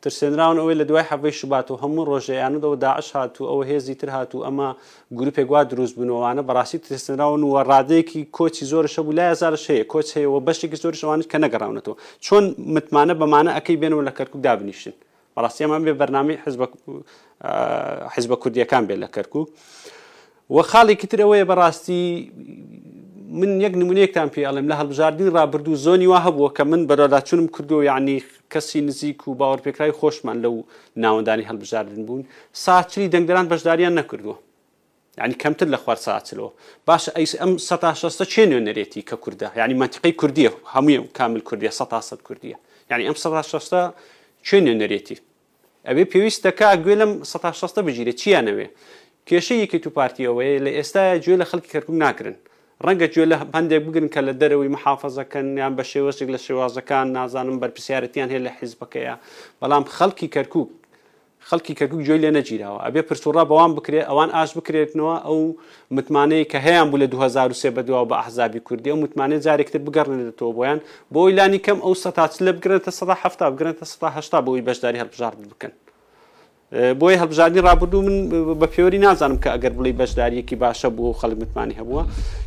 ترسێنراون 0.05 0.57
ئەوەی 0.61 0.77
لە 0.81 0.85
دوای 0.89 1.03
حەبەی 1.11 1.33
شوبات 1.39 1.67
و 1.71 1.77
هەموو 1.83 2.05
ڕۆژەیانەوە 2.11 2.75
داعش 2.85 3.07
هاتوو 3.15 3.49
ئەوە 3.51 3.63
هێزی 3.71 3.95
تر 4.01 4.09
هاتوو 4.15 4.45
ئەمە 4.47 4.67
گروپێک 5.19 5.47
وا 5.53 5.61
دروست 5.71 5.93
بنەوەوانە 5.99 6.41
بەڕاستی 6.49 6.77
ترسێنراون 6.85 7.41
و 7.45 7.53
ڕادەیەکی 7.69 8.21
کۆچی 8.37 8.65
زۆر 8.71 8.85
شە 8.93 8.99
بوو 9.05 9.13
لای 9.17 9.35
زار 9.41 9.55
شەیە 9.65 9.83
کۆچ 9.93 10.07
هەیەەوە 10.17 10.39
بەشێکی 10.47 10.77
زۆر 10.83 10.93
شەوانت 11.01 11.25
کە 11.31 11.37
نەگەڕاونەتەوە 11.45 11.95
چۆن 12.25 12.43
متمانە 12.73 13.13
بەمانە 13.21 13.51
ئەەکەی 13.55 13.77
بێنەوە 13.81 14.03
لە 14.07 14.11
کەرکک 14.17 14.35
دابنیشن 14.45 14.93
بەڕاستیەمان 15.35 15.81
بێ 15.85 15.93
بەرنامی 16.01 16.35
حزب 18.15 18.31
کوردیەکان 18.41 18.83
بێت 18.87 18.99
لە 19.03 19.07
کەرکوو. 19.15 19.45
وە 20.55 20.63
خاڵێکی 20.71 21.07
ترەوەیە 21.11 21.45
بەڕاستی 21.51 22.03
من 23.31 23.51
یەک 23.65 23.73
نمونەیەکتان 23.81 24.29
پێڵێم 24.35 24.67
لە 24.71 24.75
هەڵبژاردن 24.79 25.27
ڕابردوو 25.37 25.75
زۆنی 25.85 26.07
وا 26.11 26.19
هەبووە 26.25 26.49
کە 26.57 26.63
من 26.71 26.81
بەرەداچونم 26.89 27.47
کردو 27.55 27.77
یعنی 27.89 28.15
کەسی 28.53 28.79
نزیک 28.87 29.19
و 29.27 29.31
باوەڕپێکرای 29.39 29.91
خۆشمان 29.99 30.37
لەو 30.43 30.55
ناوەندانی 31.03 31.43
هەڵبژاردن 31.49 32.01
بوون 32.07 32.23
ساچری 32.63 33.07
دەنگدەران 33.13 33.47
بەشداریان 33.53 33.93
نەکردووە 33.99 34.35
ینی 35.23 35.35
کەمتر 35.43 35.67
لە 35.73 35.77
خوار 35.83 35.97
ساچلەوە 36.07 36.51
باشە 36.89 37.09
ئەیس 37.17 37.33
ئەم 37.41 37.51
16 37.57 38.25
چێ 38.25 38.43
نوێنەرێتی 38.51 39.01
کە 39.09 39.15
کووردە 39.23 39.47
ینی 39.57 39.73
منتیقی 39.73 40.11
کوردیە 40.21 40.51
هەموو 40.75 41.07
کامل 41.17 41.39
کوردیە 41.49 41.71
100 41.71 42.19
کوردیە 42.27 42.57
ینی 42.91 43.05
ئەم 43.11 43.15
16 43.17 43.91
چێ 44.43 44.57
نوێنەرێتی 44.65 45.19
ئەوێ 45.87 46.03
پێویستەکە 46.11 46.69
گوێ 46.83 46.95
لەم 47.01 47.11
16 47.23 47.81
بگیرێت 47.87 48.17
چیانەوێ 48.23 48.67
کێشەیەکی 49.27 49.79
تو 49.83 49.89
پارتیەوەی 49.89 50.59
لە 50.65 50.69
ئێستا 50.79 51.03
گوێ 51.23 51.35
لە 51.41 51.45
خەڵکی 51.51 51.71
کەرکم 51.73 51.95
ناکرن 52.03 52.35
ڕەنگە 52.87 53.07
گوێ 53.13 53.25
لە 53.31 53.37
هەندێک 53.57 53.81
بگن 53.87 54.07
کە 54.13 54.19
لە 54.27 54.33
دەرەوەی 54.41 54.71
محافەزەکەن 54.75 55.47
یان 55.61 55.73
بە 55.77 55.83
شێوەشێک 55.91 56.29
لە 56.35 56.39
شێوازەکان 56.45 57.05
نازانم 57.17 57.57
بەرپسیارەتیان 57.61 58.29
هەیە 58.33 58.41
لە 58.47 58.51
حیزبەکەیە 58.59 59.15
بەڵام 59.61 59.83
خەڵکی 59.97 60.27
کەرکک 60.35 60.69
خەڵکی 61.49 61.73
کەرکک 61.79 61.99
جوێی 62.07 62.21
لێ 62.23 62.31
نەگیرراوە 62.37 62.79
ئەبێ 62.85 63.01
پرسوڕا 63.09 63.43
بەوان 63.51 63.71
بکرێت 63.77 64.05
ئەوان 64.09 64.29
ئاش 64.35 64.51
بکرێتنەوە 64.57 65.15
ئەو 65.27 65.39
متمانەیە 65.95 66.45
کە 66.51 66.57
هەیەیان 66.65 66.87
بوو 66.89 67.01
لە 67.03 67.07
2023 67.11 67.75
بەدووە 67.77 68.01
بە 68.09 68.15
ئەحزابی 68.19 68.59
کوردی 68.67 68.91
ئەو 68.91 68.97
متمانە 69.03 69.37
جارێکتر 69.45 69.79
بگەڕێتەوە 69.85 70.51
بۆیان 70.57 70.79
بۆ 71.13 71.19
ئیلانی 71.27 71.59
کەم 71.65 71.77
ئەو 71.85 71.93
سەتا 72.03 72.25
لە 72.45 72.51
بگرێتە 72.57 72.89
سەدا 72.99 73.15
هەفتا 73.23 73.45
بگرێتە 73.53 73.85
سەدا 73.93 74.09
هشتا 74.17 74.37
بۆی 74.45 74.65
بەشداری 74.67 74.99
هەڵبژار 75.01 75.33
بکەن 75.53 75.73
بۆی 76.71 77.15
هەبژانی 77.19 77.59
ڕابردوو 77.67 78.01
من 78.07 78.17
بە 78.61 78.67
پێوەری 78.73 78.99
نازانم 79.05 79.37
کە 79.43 79.49
ئەگەر 79.53 79.73
بڵی 79.77 79.91
بەشداریەکی 79.99 80.55
باشە 80.63 80.87
بوو 80.95 81.15
خەڵک 81.19 81.37
متمانی 81.41 81.75
هەبووە 81.79 82.03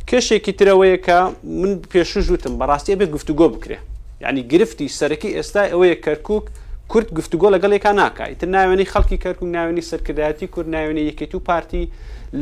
کێشێکی 0.09 0.51
ترەوەیە 0.59 0.97
کە 1.05 1.17
من 1.61 1.71
پێشوش 1.93 2.25
وتم 2.33 2.53
بەڕاستی 2.61 2.95
بێ 2.99 3.05
گفتوگۆ 3.15 3.47
بکرێ 3.55 3.77
یعنی 4.23 4.41
گرفتی 4.51 4.89
سەرەکی 4.99 5.29
ئێستا 5.37 5.61
ئەوەیە 5.71 5.95
کەرکک 6.05 6.43
کورت 6.91 7.09
گفتوگۆ 7.17 7.47
لەگەڵێکا 7.55 7.91
ناکای 8.01 8.35
تر 8.39 8.47
ناوێنی 8.55 8.85
خەڵکی 8.93 9.17
کەرکک 9.23 9.41
ناوێنی 9.57 9.87
سەرکردایەتی 9.89 10.47
کورد 10.53 10.69
ناوێنی 10.75 11.03
یەکێت 11.09 11.31
و 11.35 11.39
پارتی 11.47 11.83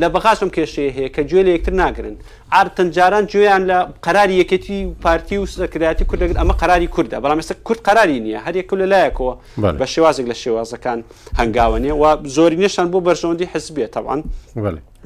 لە 0.02 0.08
بەخاشم 0.14 0.48
کێشەیە 0.56 0.90
هەیە 0.96 1.08
کە 1.14 1.22
گوێ 1.30 1.42
لە 1.46 1.50
یەکتر 1.56 1.74
ناگرن 1.82 2.16
ئار 2.54 2.66
تەنجاران 2.76 3.24
گوێیان 3.32 3.62
لە 3.70 3.78
قەراری 4.06 4.34
یەکەتی 4.42 4.78
و 4.90 4.92
پارتی 5.04 5.36
و 5.40 5.46
سەکراتی 5.52 6.04
کوردەگرن 6.10 6.36
ئەمە 6.42 6.54
قەراری 6.62 6.88
کووردە 6.94 7.16
بەڵام 7.24 7.38
ێستا 7.42 7.54
کورد 7.66 7.80
قەراری 7.88 8.18
نییە 8.24 8.40
هەرێک 8.46 8.68
لە 8.80 8.86
لایەکەوە 8.92 9.34
بە 9.80 9.86
شێوازێک 9.94 10.26
لە 10.32 10.36
شێوازەکان 10.42 10.98
هەنگاوانێ 11.40 11.92
و 12.02 12.04
زۆری 12.36 12.56
نێشان 12.62 12.86
بۆ 12.92 12.98
بەرژەوەندی 13.06 13.46
حسبێت 13.52 13.90
تاوان 13.96 14.20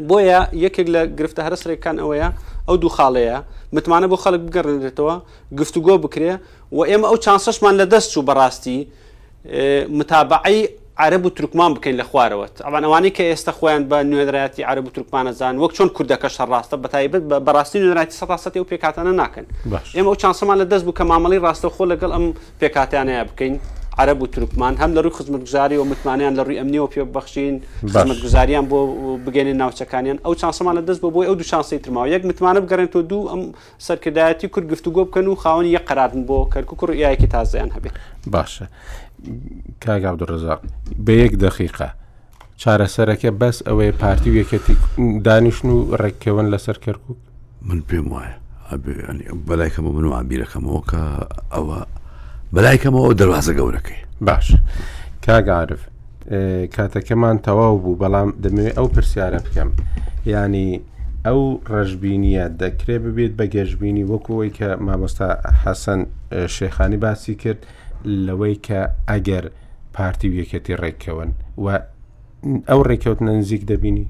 بۆیە 0.08 0.40
یەکێک 0.64 0.86
لە 0.94 1.00
گرفتە 1.18 1.40
هەرسێکان 1.46 1.96
ئەوەیە 2.02 2.28
ئەو 2.68 2.76
دوو 2.82 2.90
خاڵەیە 2.96 3.38
متمانە 3.74 4.06
بۆ 4.12 4.16
خەڵک 4.22 4.42
بگەڕێتەوە 4.46 5.14
گفتوگۆ 5.58 5.94
بکرێ 6.04 6.32
و 6.76 6.78
ئێمە 6.90 7.06
ئەو 7.10 7.16
چانسەشمان 7.24 7.74
لە 7.80 7.84
دەست 7.92 8.08
چوو 8.12 8.22
بەڕاستی 8.28 8.78
متابعی 9.98 10.60
عرب 10.98 11.26
و 11.26 11.30
ترکمان 11.30 11.74
بکەین 11.74 12.00
لە 12.00 12.04
خوارەوەت 12.10 12.64
ئەوان 12.64 12.82
ئەوانەی 12.84 13.10
کە 13.16 13.22
ئێستا 13.30 13.52
خۆیان 13.58 13.82
بە 13.90 13.98
نوێدرایەتی 14.10 14.60
عرب 14.70 14.84
و 14.86 14.90
ترکمانەزان 14.90 15.56
وەک 15.62 15.72
چۆن 15.76 15.88
کوردەکە 15.96 16.28
شەڕاستە 16.36 16.76
بە 16.82 16.88
تایبەت 16.92 17.22
بە 17.30 17.36
بەڕاستی 17.46 17.78
نوێنراتی 17.82 18.14
سەڕاستی 18.20 18.58
و 18.62 18.66
پێکاتانە 18.70 19.12
ناکەن 19.20 19.46
ئێمە 19.94 20.08
ئەو 20.10 20.16
چانسەمان 20.22 20.58
لە 20.62 20.66
دەست 20.70 20.84
بوو 20.84 20.96
کە 20.98 21.02
مامەڵی 21.10 21.38
ڕاستەخۆ 21.46 21.84
لەگەڵ 21.92 22.10
ئەم 22.16 22.24
پێکاتیانەیە 22.60 23.22
بکەین 23.30 23.54
عرب 23.98 24.22
و 24.22 24.26
ترکمان 24.26 24.74
هەم 24.82 24.92
لە 24.96 25.00
ڕووی 25.04 25.14
خزمەتگوزاری 25.18 25.76
و 25.76 25.84
متمانیان 25.84 26.34
لە 26.38 26.42
ڕووی 26.46 26.58
ئەمنیەوە 26.60 26.90
پێ 26.92 27.02
بەخشین 27.16 27.54
خزمەتگوزاریان 27.90 28.64
بۆ 28.70 28.78
بگەێنین 29.24 29.56
ناوچەکانیان 29.62 30.18
ئەو 30.24 30.34
چانسەمان 30.40 30.74
لە 30.78 30.82
دەست 30.88 31.00
بۆ 31.02 31.08
بۆی 31.14 31.26
ئەو 31.28 31.34
دو 31.40 31.44
شانسی 31.52 31.78
ترماوە 31.84 32.08
یەک 32.14 32.22
متمانە 32.30 32.60
بگەڕێنەوە 32.64 33.02
دوو 33.10 33.28
ئەم 33.32 33.42
سەرکردایەتی 33.86 34.48
کورد 34.54 34.66
گفتوگۆ 34.72 35.00
بکەن 35.08 35.26
و 35.28 35.34
خاوەن 35.42 35.66
یە 35.76 35.80
قەراتن 35.88 36.22
بۆ 36.28 36.36
کەرک 36.52 36.70
و 36.72 36.76
کوڕ 36.80 36.90
یایەکی 37.02 37.26
تازیان 37.34 37.70
هەبێت 37.76 37.94
باشە 38.34 38.66
کاگابدڕزاق 39.86 40.60
بە 41.06 41.12
یەک 41.22 41.32
دقیقە 41.44 41.86
چارەسەرەکە 42.60 43.30
بەس 43.40 43.56
ئەوەی 43.68 43.92
پارتی 44.02 44.28
و 44.30 44.36
یەکەتی 44.42 44.74
دانیشن 45.26 45.68
و 45.68 45.78
ڕێککەون 46.02 46.46
لەسەر 46.52 46.76
کەرکک 46.84 47.16
من 47.68 47.80
پێم 47.88 48.06
وایە 48.14 48.36
بەلایکەمە 49.48 49.90
من 49.96 50.04
و 50.04 50.14
ئابیرەکەمەوە 50.16 50.82
کە 50.90 51.00
ئەوە 51.54 51.78
بەلایکەمەوە 52.54 53.14
دەواازە 53.20 53.52
گەورەکەی 53.58 54.00
باش 54.20 54.56
کاگعاعرف 55.26 55.80
کاتەکەمان 56.74 57.36
تەواو 57.46 57.76
بوو 57.82 57.98
بەڵام 58.02 58.30
دەمەوێت 58.42 58.74
ئەو 58.78 58.88
پرسیارە 58.94 59.40
بکەم 59.46 59.70
ینی 60.32 60.80
ئەو 61.26 61.40
ڕژبینیە 61.72 62.46
دەکرێ 62.62 62.96
ببێت 63.04 63.32
بە 63.38 63.44
گەژبینی 63.54 64.04
وەکوەوەی 64.12 64.52
کە 64.58 64.68
مامۆستا 64.86 65.28
حەسەن 65.62 66.00
شێخانی 66.56 66.96
باسی 67.04 67.34
کرد 67.42 67.60
لەوەی 68.04 68.54
کە 68.66 68.80
ئەگەر 69.08 69.44
پارتی 69.94 70.28
و 70.28 70.32
یەکەتی 70.42 70.78
ڕێککەون 70.82 71.30
و 71.64 71.66
ئەو 72.68 72.80
ڕێککەوت 72.88 73.22
نزیک 73.22 73.62
دەبینی 73.72 74.06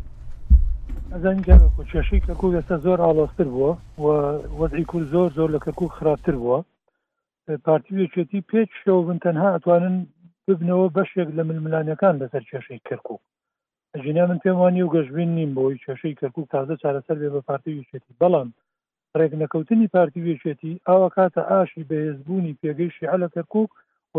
کێشی 1.93 2.21
کەکو 2.27 2.47
ئێستا 2.57 2.77
زۆر 2.85 2.99
ئاڵاستر 3.05 3.47
بووە 3.55 3.73
وەزی 4.61 4.85
کول 4.91 5.05
زۆر 5.15 5.31
زۆر 5.39 5.49
لە 5.57 5.61
کەکو 5.67 5.85
خراپتر 5.97 6.35
بووە 6.43 6.61
پارتیویەکێتی 7.69 8.41
پێچ 8.51 8.71
شەو 8.85 8.99
بن 9.09 9.19
تەنها 9.25 9.49
ئەتوانن 9.55 9.97
ببنەوە 10.47 10.89
بەشێک 10.97 11.29
لە 11.37 11.43
ململانەکان 11.51 12.15
لەسەر 12.23 12.43
کێشەی 12.51 12.85
کەرکک 12.89 13.21
ژینیا 14.03 14.25
من 14.27 14.39
پێم 14.45 14.57
وانی 14.61 14.83
و 14.83 14.93
گەشتبین 14.95 15.31
نیم 15.37 15.51
بۆی 15.57 15.81
کێشەی 15.85 16.19
کەرکک 16.21 16.47
تازە 16.55 16.75
چارەسەر 16.83 17.17
بێ 17.23 17.29
بە 17.35 17.41
پارتیویچێتی 17.51 18.17
بەڵام 18.21 18.49
ڕێکنەکەوتنی 19.17 19.89
پارتی 19.93 20.25
وێچێتی 20.27 20.81
ئاوا 20.89 21.09
کاتە 21.17 21.43
ئاشی 21.51 21.85
بەهێزبوونی 21.91 22.57
پێگەی 22.61 22.91
شیع 22.97 23.15
لە 23.23 23.29
کەرکک 23.35 23.55
و 24.15 24.19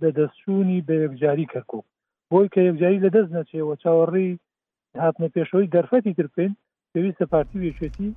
بەدەستچوونی 0.00 0.84
بە 0.86 0.94
یەکجاری 1.04 1.50
کەرکک 1.52 1.84
بۆی 2.30 2.48
کە 2.52 2.60
یەکجاری 2.68 3.02
لەدەست 3.04 3.30
نەچێەوە 3.38 3.74
چاوەڕی 3.82 4.30
هاتنە 5.02 5.28
پێشەوەی 5.34 5.70
دەرفەتی 5.74 6.14
ترپین 6.18 6.52
پێویستە 6.92 7.24
پارتی 7.32 7.58
وێچێتی 7.62 8.08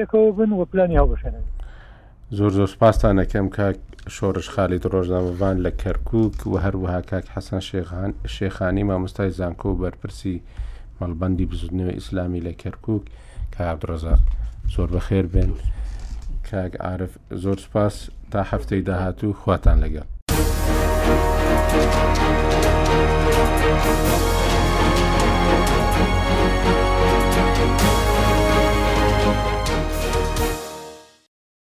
یەکەوە 0.00 0.30
بن 0.38 0.50
و 0.52 0.64
پلانی 0.70 0.96
هاوبشێنن 1.00 1.44
زۆر 2.36 2.50
زۆر 2.58 2.66
سپاسان 2.74 3.16
ئەەکەم 3.20 3.48
کاک 3.56 3.76
شۆڕش 4.16 4.48
خالید 4.54 4.82
ڕۆژنامەوان 4.94 5.56
لە 5.64 5.70
کەرکک 5.82 6.10
و 6.46 6.54
هەروەها 6.64 7.00
کاک 7.10 7.26
حەسەن 7.34 7.62
شێخان 7.70 8.10
شێخانی 8.34 8.86
مامۆستای 8.88 9.30
زانکۆ 9.38 9.66
و 9.70 9.78
بەرپرسی 9.80 10.42
مەڵبندی 11.00 11.46
بزودنەوە 11.50 11.94
ئیسلامی 11.98 12.44
لە 12.46 12.52
کەرکک 12.62 13.02
کابدڕزاق. 13.56 14.20
زۆر 14.74 14.86
بەخێر 14.94 15.26
بێن 15.32 15.52
کاک 16.50 16.72
ئارف 16.84 17.12
زۆر 17.42 17.58
سپاس 17.64 17.96
تا 18.32 18.40
هەفتەی 18.50 18.82
داهاتوو 18.88 19.32
خواتان 19.42 19.76
لەگەڵ. 19.84 20.06
Thank 23.76 24.30
you. 24.30 24.35